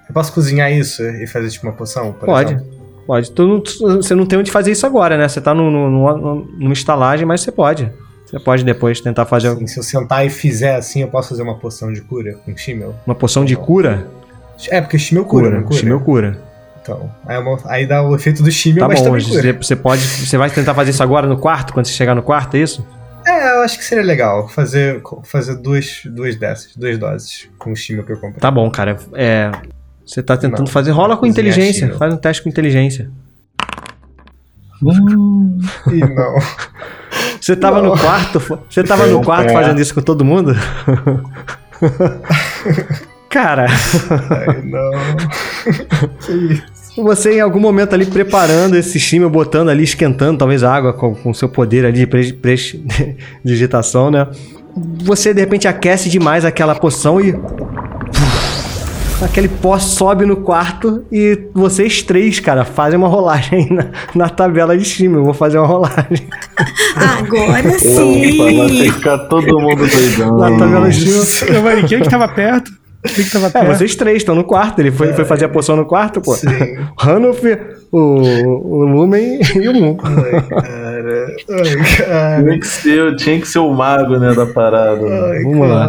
Eu 0.08 0.14
posso 0.14 0.32
cozinhar 0.34 0.72
isso 0.72 1.04
e 1.04 1.28
fazer 1.28 1.50
tipo 1.50 1.68
uma 1.68 1.74
poção? 1.74 2.14
Por 2.14 2.26
Pode. 2.26 2.54
exemplo? 2.54 2.80
Pode. 3.06 3.32
Tu 3.32 3.60
tu- 3.60 3.96
você 3.98 4.16
não 4.16 4.26
tem 4.26 4.40
onde 4.40 4.50
fazer 4.50 4.72
isso 4.72 4.86
agora, 4.86 5.18
né? 5.18 5.28
Você 5.28 5.42
tá 5.42 5.54
no, 5.54 5.70
no, 5.70 5.90
no- 6.18 6.46
numa 6.58 6.74
estalagem, 6.74 7.26
mas 7.26 7.42
você 7.42 7.52
pode. 7.52 7.92
Você 8.30 8.40
pode 8.40 8.64
depois 8.64 9.02
tentar 9.02 9.26
fazer 9.26 9.48
Assim, 9.50 9.66
se 9.68 9.80
eu 9.80 9.84
sentar 9.84 10.26
e 10.26 10.30
fizer 10.30 10.76
assim, 10.76 11.02
eu 11.02 11.08
posso 11.08 11.30
fazer 11.30 11.42
uma 11.42 11.56
poção 11.56 11.92
de 11.92 12.02
cura 12.02 12.34
com 12.46 12.56
Shimmel? 12.56 12.96
uma 13.06 13.16
poção 13.16 13.44
de 13.44 13.56
cura. 13.56 14.08
É, 14.70 14.82
porque 14.82 14.98
Shimmel 15.00 15.26
cura, 15.26 15.50
Cura. 15.50 15.64
cura? 15.64 15.80
Shimmel 15.80 16.00
cura. 16.02 16.42
Então, 16.82 17.10
aí, 17.26 17.36
é 17.36 17.40
uma- 17.40 17.60
aí 17.66 17.86
dá 17.88 18.02
o 18.04 18.16
efeito 18.16 18.42
do 18.44 18.52
Shimmel, 18.52 18.82
Tá 18.82 18.88
mas 18.88 19.00
bom. 19.00 19.06
também 19.06 19.24
cura. 19.24 19.42
Você, 19.42 19.54
você 19.54 19.76
pode. 19.76 20.02
Você 20.02 20.38
vai 20.38 20.50
tentar 20.50 20.74
fazer 20.76 20.92
isso 20.92 21.02
agora 21.04 21.28
no 21.28 21.38
quarto, 21.38 21.74
quando 21.74 21.86
você 21.88 21.94
chegar 21.94 22.14
no 22.16 22.22
quarto, 22.24 22.56
é 22.56 22.60
isso? 22.60 22.86
É, 23.28 23.58
eu 23.58 23.62
acho 23.62 23.78
que 23.78 23.84
seria 23.86 24.04
legal 24.04 24.48
fazer, 24.48 25.02
fazer 25.24 25.56
duas, 25.58 26.02
duas 26.06 26.36
dessas, 26.36 26.76
duas 26.76 26.98
doses 26.98 27.50
com 27.58 27.72
o 27.72 27.76
Shimmel 27.76 28.06
que 28.06 28.12
eu 28.14 28.18
comprei. 28.18 28.40
Tá 28.40 28.50
bom, 28.52 28.70
cara. 28.72 28.98
É. 29.14 29.52
Você 30.06 30.24
tá 30.24 30.36
tentando 30.38 30.60
Não, 30.62 30.68
fazer. 30.68 30.92
Rola 30.92 31.16
com 31.18 31.26
inteligência. 31.26 31.94
Faz 31.96 32.14
um 32.14 32.18
teste 32.18 32.42
com 32.44 32.50
inteligência. 32.50 33.10
Ih, 35.92 36.00
não. 36.00 36.36
Você 37.50 37.56
tava 37.56 37.82
no 37.82 37.98
quarto. 37.98 38.40
Você 38.70 38.84
tava 38.84 39.08
no 39.08 39.24
quarto 39.24 39.50
É. 39.50 39.54
fazendo 39.54 39.82
isso 39.82 39.94
com 39.96 40.02
todo 40.02 40.24
mundo? 40.24 40.56
Cara, 43.28 43.66
Ai, 43.68 44.62
não. 44.64 44.92
que 46.26 46.32
isso? 46.32 47.04
você 47.04 47.36
em 47.38 47.40
algum 47.40 47.60
momento 47.60 47.94
ali 47.94 48.06
preparando 48.06 48.76
esse 48.76 49.00
shimmer, 49.00 49.30
botando 49.30 49.70
ali, 49.70 49.84
esquentando 49.84 50.38
talvez 50.40 50.64
a 50.64 50.74
água 50.74 50.94
com 50.94 51.16
o 51.26 51.34
seu 51.34 51.48
poder 51.50 51.86
ali 51.86 52.00
de 52.00 52.08
pre- 52.08 52.34
pre- 52.34 52.56
digitação, 53.46 54.10
né? 54.12 54.28
Você 55.04 55.34
de 55.34 55.40
repente 55.42 55.68
aquece 55.68 56.10
demais 56.10 56.44
aquela 56.46 56.76
poção 56.76 57.20
e. 57.22 57.34
Aquele 59.22 59.50
pó 59.50 59.78
sobe 59.78 60.26
no 60.26 60.38
quarto 60.38 61.04
e 61.12 61.38
vocês 61.54 62.02
três, 62.02 62.40
cara, 62.40 62.64
fazem 62.64 62.98
uma 62.98 63.08
rolagem 63.10 63.60
aí 63.66 63.74
na, 63.74 63.88
na 64.16 64.30
tabela 64.30 64.78
de 64.78 64.86
shimmer. 64.86 65.20
Eu 65.20 65.26
vou 65.26 65.34
fazer 65.34 65.58
uma 65.58 65.68
rolagem 65.68 66.26
Agora 66.96 67.60
Opa, 67.60 67.62
vai 67.62 67.80
sim! 67.80 68.92
ficar 68.94 69.18
todo 69.28 69.60
mundo 69.60 69.86
doidão. 69.88 70.38
na 70.38 70.58
tabela 70.58 70.90
de 70.90 71.02
shimmer. 71.02 71.56
Eu 71.56 71.62
falei, 71.64 71.84
quem 71.84 72.02
que 72.02 72.10
tava 72.10 72.28
perto? 72.30 72.72
Quem 73.16 73.24
que 73.26 73.32
tava 73.32 73.48
É, 73.48 73.50
perto? 73.50 73.68
vocês 73.78 73.96
três 73.96 74.18
estão 74.18 74.36
no 74.36 74.44
quarto. 74.44 74.80
Ele 74.80 74.92
foi, 74.92 75.12
foi 75.14 75.26
fazer 75.26 75.46
a 75.46 75.50
poção 75.50 75.76
no 75.76 75.86
quarto, 75.86 76.22
pô. 76.22 76.34
Sim. 76.36 76.48
Hanuf, 76.98 77.42
o, 77.92 77.98
o 78.00 78.84
Lumen 78.86 79.40
e 79.56 79.68
o 79.70 79.74
Moon. 79.74 79.98
Ai, 80.04 80.79
cara. 81.10 81.64
Ai, 81.66 81.96
cara. 81.98 82.44
Tinha 82.44 82.60
que 82.60 82.68
ser, 82.68 83.16
tinha 83.16 83.40
que 83.42 83.48
ser 83.48 83.60
o 83.60 83.72
mago, 83.74 84.18
né, 84.18 84.34
da 84.34 84.46
parada. 84.46 85.02
né? 85.02 85.32
Ai, 85.34 85.44
Vamos 85.44 85.70
lá. 85.70 85.88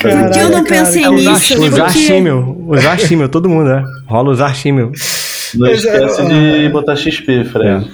cara. 0.00 0.22
Por 0.24 0.30
que 0.30 0.38
eu 0.38 0.50
não 0.50 0.64
cara, 0.64 0.84
pensei 0.84 1.04
é 1.04 1.08
o 1.08 1.12
nisso? 1.12 1.58
Usar 1.62 1.84
Porque 1.86 1.98
Shimel. 1.98 2.56
Usar 2.68 2.98
Shimel, 2.98 3.28
todo 3.28 3.48
mundo, 3.48 3.68
né? 3.70 3.82
Rola 4.06 4.30
usar 4.30 4.54
Shimel. 4.54 4.92
Não 5.54 5.68
Mas 5.68 5.84
é- 5.84 5.96
esquece 6.04 6.22
de 6.26 6.68
botar 6.68 6.94
XP, 6.96 7.44
Fred. 7.44 7.90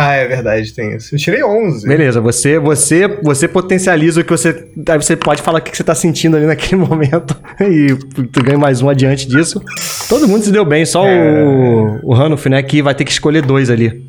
Ah, 0.00 0.14
é 0.14 0.28
verdade, 0.28 0.72
tem 0.74 0.94
isso. 0.94 1.12
Eu 1.16 1.18
tirei 1.18 1.42
11. 1.42 1.84
Beleza, 1.88 2.20
você, 2.20 2.56
você, 2.56 3.08
você 3.20 3.48
potencializa 3.48 4.20
o 4.20 4.24
que 4.24 4.30
você. 4.30 4.50
Aí 4.88 4.96
você 4.96 5.16
pode 5.16 5.42
falar 5.42 5.58
o 5.58 5.60
que 5.62 5.76
você 5.76 5.82
tá 5.82 5.92
sentindo 5.92 6.36
ali 6.36 6.46
naquele 6.46 6.76
momento. 6.86 7.36
E 7.60 7.96
tu 8.30 8.40
ganha 8.44 8.56
mais 8.56 8.80
um 8.80 8.88
adiante 8.88 9.26
disso. 9.26 9.60
Todo 10.08 10.28
mundo 10.28 10.44
se 10.44 10.52
deu 10.52 10.64
bem, 10.64 10.86
só 10.86 11.04
o, 11.04 11.98
o 12.04 12.14
Hanuf, 12.14 12.48
né? 12.48 12.62
Que 12.62 12.80
vai 12.80 12.94
ter 12.94 13.04
que 13.04 13.10
escolher 13.10 13.42
dois 13.42 13.70
ali. 13.70 14.07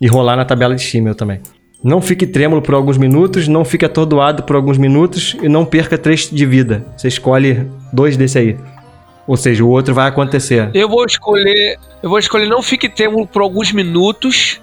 E 0.00 0.06
rolar 0.06 0.36
na 0.36 0.44
tabela 0.44 0.74
de 0.74 0.82
Shimel 0.82 1.14
também. 1.14 1.40
Não 1.82 2.02
fique 2.02 2.26
trêmulo 2.26 2.60
por 2.60 2.74
alguns 2.74 2.98
minutos, 2.98 3.48
não 3.48 3.64
fique 3.64 3.84
atordoado 3.84 4.42
por 4.42 4.54
alguns 4.54 4.76
minutos 4.76 5.34
e 5.42 5.48
não 5.48 5.64
perca 5.64 5.96
três 5.96 6.28
de 6.30 6.44
vida. 6.44 6.86
Você 6.96 7.08
escolhe 7.08 7.66
dois 7.92 8.16
desse 8.16 8.38
aí. 8.38 8.56
Ou 9.26 9.36
seja, 9.36 9.64
o 9.64 9.68
outro 9.68 9.94
vai 9.94 10.08
acontecer. 10.08 10.70
Eu 10.74 10.88
vou 10.88 11.04
escolher. 11.06 11.78
Eu 12.02 12.10
vou 12.10 12.18
escolher 12.18 12.48
não 12.48 12.62
fique 12.62 12.88
trêmulo 12.88 13.26
por 13.26 13.40
alguns 13.42 13.72
minutos. 13.72 14.60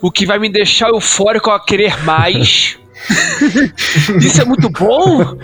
O 0.00 0.10
que 0.10 0.24
vai 0.24 0.38
me 0.38 0.48
deixar 0.48 0.88
eufórico 0.90 1.50
a 1.50 1.58
querer 1.58 2.02
mais. 2.04 2.78
Isso 4.20 4.42
é 4.42 4.44
muito 4.44 4.68
bom! 4.70 5.22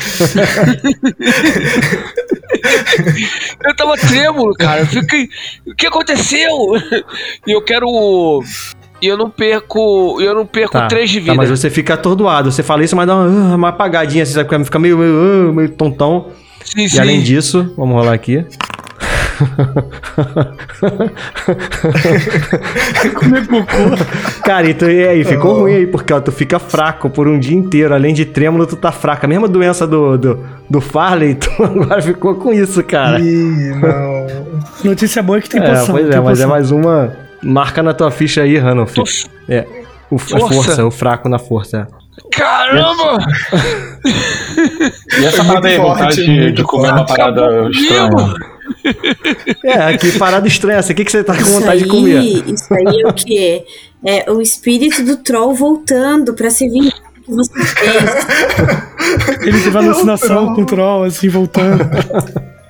eu 3.65 3.77
tava 3.77 3.97
trêmulo, 3.97 4.55
cara. 4.55 4.83
Eu 4.83 4.87
fiquei. 4.87 5.29
O 5.67 5.75
que 5.75 5.87
aconteceu? 5.87 6.51
E 7.47 7.53
eu 7.53 7.63
quero. 7.63 7.87
E 9.01 9.07
eu 9.07 9.17
não 9.17 9.29
perco. 9.31 10.19
Eu 10.21 10.35
não 10.35 10.47
perco 10.47 10.73
Tá, 10.73 10.87
três 10.87 11.11
de 11.11 11.19
tá, 11.19 11.23
vida. 11.25 11.35
mas 11.35 11.51
você 11.51 11.69
fica 11.71 11.95
atordoado. 11.95 12.51
Você 12.51 12.63
fala 12.63 12.85
isso, 12.85 12.97
mas 12.97 13.07
dá 13.07 13.15
uma, 13.17 13.55
uma 13.57 13.69
apagadinha, 13.69 14.23
assim, 14.23 14.33
sabe? 14.33 14.65
Fica 14.65 14.79
meio, 14.79 14.99
meio, 14.99 15.53
meio 15.55 15.69
tontão. 15.71 16.29
sim, 16.65 16.85
E 16.85 16.89
sim. 16.89 17.01
além 17.01 17.21
disso, 17.23 17.73
vamos 17.77 17.95
rolar 17.95 18.15
aqui. 18.15 18.45
Comer 23.15 23.47
cocô. 23.47 24.43
Cara, 24.45 24.69
então 24.71 24.91
e 24.91 25.07
aí, 25.07 25.25
ficou 25.25 25.61
ruim 25.61 25.75
aí, 25.75 25.87
porque 25.87 26.13
ó, 26.13 26.21
tu 26.21 26.33
fica 26.33 26.59
fraco 26.59 27.09
por 27.11 27.29
um 27.29 27.39
dia 27.39 27.57
inteiro. 27.57 27.95
Além 27.95 28.15
de 28.15 28.25
trêmulo, 28.25 28.67
tu 28.67 28.77
tá 28.77 28.91
fraco. 28.93 29.27
A 29.27 29.29
mesma 29.29 29.49
doença 29.49 29.87
do, 29.87 30.17
do, 30.17 30.39
do 30.69 30.81
Farley, 30.81 31.35
tu 31.37 31.51
agora 31.63 32.01
ficou 32.03 32.35
com 32.37 32.53
isso, 32.53 32.83
cara. 32.83 33.21
Ih, 33.21 33.75
não. 33.81 34.27
Notícia 34.85 35.23
boa 35.23 35.39
é 35.39 35.43
que 35.43 35.49
tem 35.51 35.63
É, 35.63 35.69
poção. 35.69 35.95
pois 35.95 36.07
é, 36.11 36.21
mas 36.21 36.41
é 36.41 36.45
poção. 36.45 36.49
mais 36.49 36.71
uma. 36.71 37.26
Marca 37.47 37.83
na 37.83 37.95
tua 37.95 38.11
ficha 38.11 38.43
aí, 38.43 38.59
Ranulf. 38.59 38.95
Tô- 38.95 39.05
É. 39.49 39.67
O, 40.11 40.17
a 40.17 40.19
Força. 40.19 40.49
força, 40.55 40.87
o 40.87 40.91
fraco 40.91 41.29
na 41.29 41.39
força. 41.39 41.89
Caramba! 42.33 43.19
E 45.21 45.25
essa 45.25 45.45
parada 45.45 45.69
aí, 45.69 45.79
muito 45.79 45.89
vontade 45.91 46.17
forte, 46.17 46.25
de, 46.27 46.53
de 46.53 46.63
comer 46.63 46.93
uma 46.93 47.05
parada 47.07 47.45
Acabou 47.45 47.71
estranha. 47.71 48.35
É, 49.65 49.99
que 49.99 50.19
parada 50.19 50.47
estranha 50.47 50.79
essa. 50.79 50.93
O 50.93 50.95
que, 50.95 51.05
que 51.05 51.11
você 51.11 51.25
tá 51.25 51.35
com 51.35 51.41
Isso 51.43 51.51
vontade 51.53 51.73
aí, 51.73 51.83
de 51.83 51.89
comer? 51.89 52.23
isso 52.55 52.73
aí 52.75 53.01
é 53.03 53.09
o 53.09 53.13
quê? 53.13 53.65
É 54.05 54.31
o 54.31 54.41
espírito 54.41 55.05
do 55.05 55.17
troll 55.17 55.55
voltando 55.55 56.35
pra 56.35 56.51
se 56.51 56.69
vingar 56.69 56.93
que 57.25 57.33
você 57.33 57.53
fez. 57.65 59.39
Ele 59.43 59.61
teve 59.63 59.77
alucinação 59.77 60.55
com 60.55 60.63
o 60.63 60.67
troll, 60.67 61.05
assim, 61.05 61.29
voltando. 61.29 61.85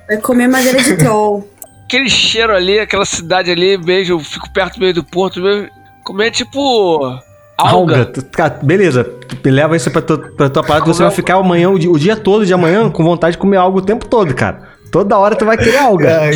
Vai 0.07 0.17
comer 0.17 0.47
madeira 0.47 0.81
de 0.81 0.97
troll. 0.97 1.47
Aquele 1.87 2.09
cheiro 2.09 2.53
ali, 2.53 2.79
aquela 2.79 3.05
cidade 3.05 3.49
ali, 3.49 3.77
beijo, 3.77 4.11
eu 4.11 4.19
fico 4.19 4.49
perto 4.51 4.77
meio 4.77 4.93
do 4.93 5.05
porto, 5.05 5.39
meio, 5.39 5.69
comer 6.03 6.31
tipo. 6.31 7.17
Alga. 7.57 7.99
Alga. 7.99 8.05
Cara, 8.29 8.59
beleza. 8.61 9.09
Leva 9.45 9.77
isso 9.77 9.89
pra, 9.89 10.01
tu, 10.01 10.17
pra 10.35 10.49
tua 10.49 10.63
parada. 10.63 10.85
Você 10.85 11.01
vai 11.01 11.11
ficar 11.13 11.35
amanhã, 11.35 11.69
o 11.69 11.79
dia, 11.79 11.89
o 11.89 11.97
dia 11.97 12.17
todo 12.17 12.45
de 12.45 12.53
amanhã, 12.53 12.89
com 12.91 13.05
vontade 13.05 13.31
de 13.31 13.37
comer 13.37 13.55
algo 13.55 13.79
o 13.79 13.81
tempo 13.81 14.05
todo, 14.05 14.35
cara. 14.35 14.67
Toda 14.91 15.17
hora 15.17 15.33
tu 15.33 15.45
vai 15.45 15.57
querer 15.57 15.77
alga. 15.77 16.23
Ai. 16.23 16.33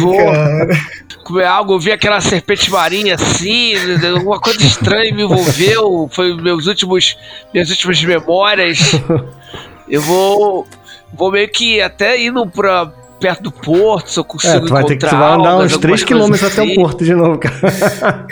Comer 1.25 1.45
algo, 1.45 1.73
eu 1.73 1.79
vi 1.79 1.91
aquela 1.91 2.21
serpente 2.21 2.71
marinha 2.71 3.15
assim, 3.15 3.73
alguma 4.05 4.39
coisa 4.39 4.63
estranha 4.63 5.13
me 5.13 5.23
envolveu. 5.23 6.09
Foi 6.13 6.33
meus 6.41 6.65
últimos, 6.65 7.17
minhas 7.53 7.69
últimas 7.69 8.01
memórias. 8.01 8.79
Eu 9.89 10.01
vou. 10.01 10.65
Vou 11.13 11.29
meio 11.29 11.49
que 11.49 11.81
até 11.81 12.21
indo 12.21 12.47
pra 12.47 12.89
perto 13.21 13.43
do 13.43 13.51
porto, 13.51 14.09
se 14.09 14.19
eu 14.19 14.23
É, 14.23 14.27
consigo 14.27 14.65
tu 14.65 14.73
vai 14.73 14.83
ter 14.83 14.95
que 14.95 14.99
tu 14.99 15.05
encontrar 15.05 15.19
vai 15.27 15.37
andar 15.39 15.49
algas, 15.51 15.73
uns 15.73 15.77
3 15.77 16.01
algumas 16.01 16.03
km 16.03 16.29
coisas 16.29 16.51
até 16.51 16.61
o 16.61 16.65
assim. 16.65 16.75
porto 16.75 17.05
de 17.05 17.13
novo, 17.13 17.37
cara. 17.37 17.59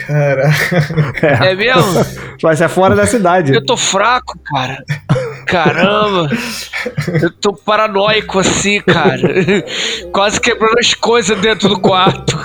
Caraca. 0.07 1.45
É 1.45 1.55
mesmo? 1.55 2.05
Vai 2.41 2.55
ser 2.55 2.67
fora 2.69 2.95
da 2.95 3.05
cidade. 3.05 3.53
Eu 3.53 3.63
tô 3.65 3.77
fraco, 3.77 4.37
cara. 4.45 4.83
Caramba. 5.45 6.29
Eu 7.21 7.31
tô 7.31 7.53
paranoico 7.53 8.39
assim, 8.39 8.81
cara. 8.81 9.19
Quase 10.11 10.39
quebrando 10.41 10.77
as 10.79 10.93
coisas 10.93 11.37
dentro 11.39 11.69
do 11.69 11.79
quarto. 11.79 12.37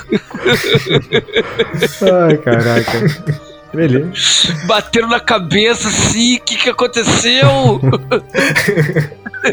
Ai, 2.27 2.37
caraca. 2.37 3.41
Beleza. 3.73 4.53
Batendo 4.65 5.07
na 5.07 5.19
cabeça 5.19 5.87
assim. 5.89 6.37
O 6.37 6.41
que 6.41 6.55
que 6.57 6.69
aconteceu? 6.69 7.81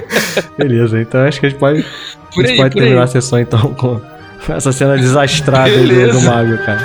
Beleza, 0.59 1.01
então 1.01 1.21
acho 1.23 1.41
que 1.41 1.47
a 1.47 1.49
gente 1.51 1.59
pode, 1.59 1.85
Por 2.35 2.45
a 2.45 2.49
gente 2.49 2.53
aí, 2.53 2.57
pode 2.57 2.75
terminar 2.75 3.01
aí. 3.01 3.05
a 3.05 3.07
sessão 3.07 3.39
então 3.39 3.75
com 3.75 4.01
essa 4.49 4.73
cena 4.73 4.97
desastrada 4.97 5.71
do, 5.71 6.13
do 6.13 6.21
mago, 6.23 6.59
cara. 6.65 6.83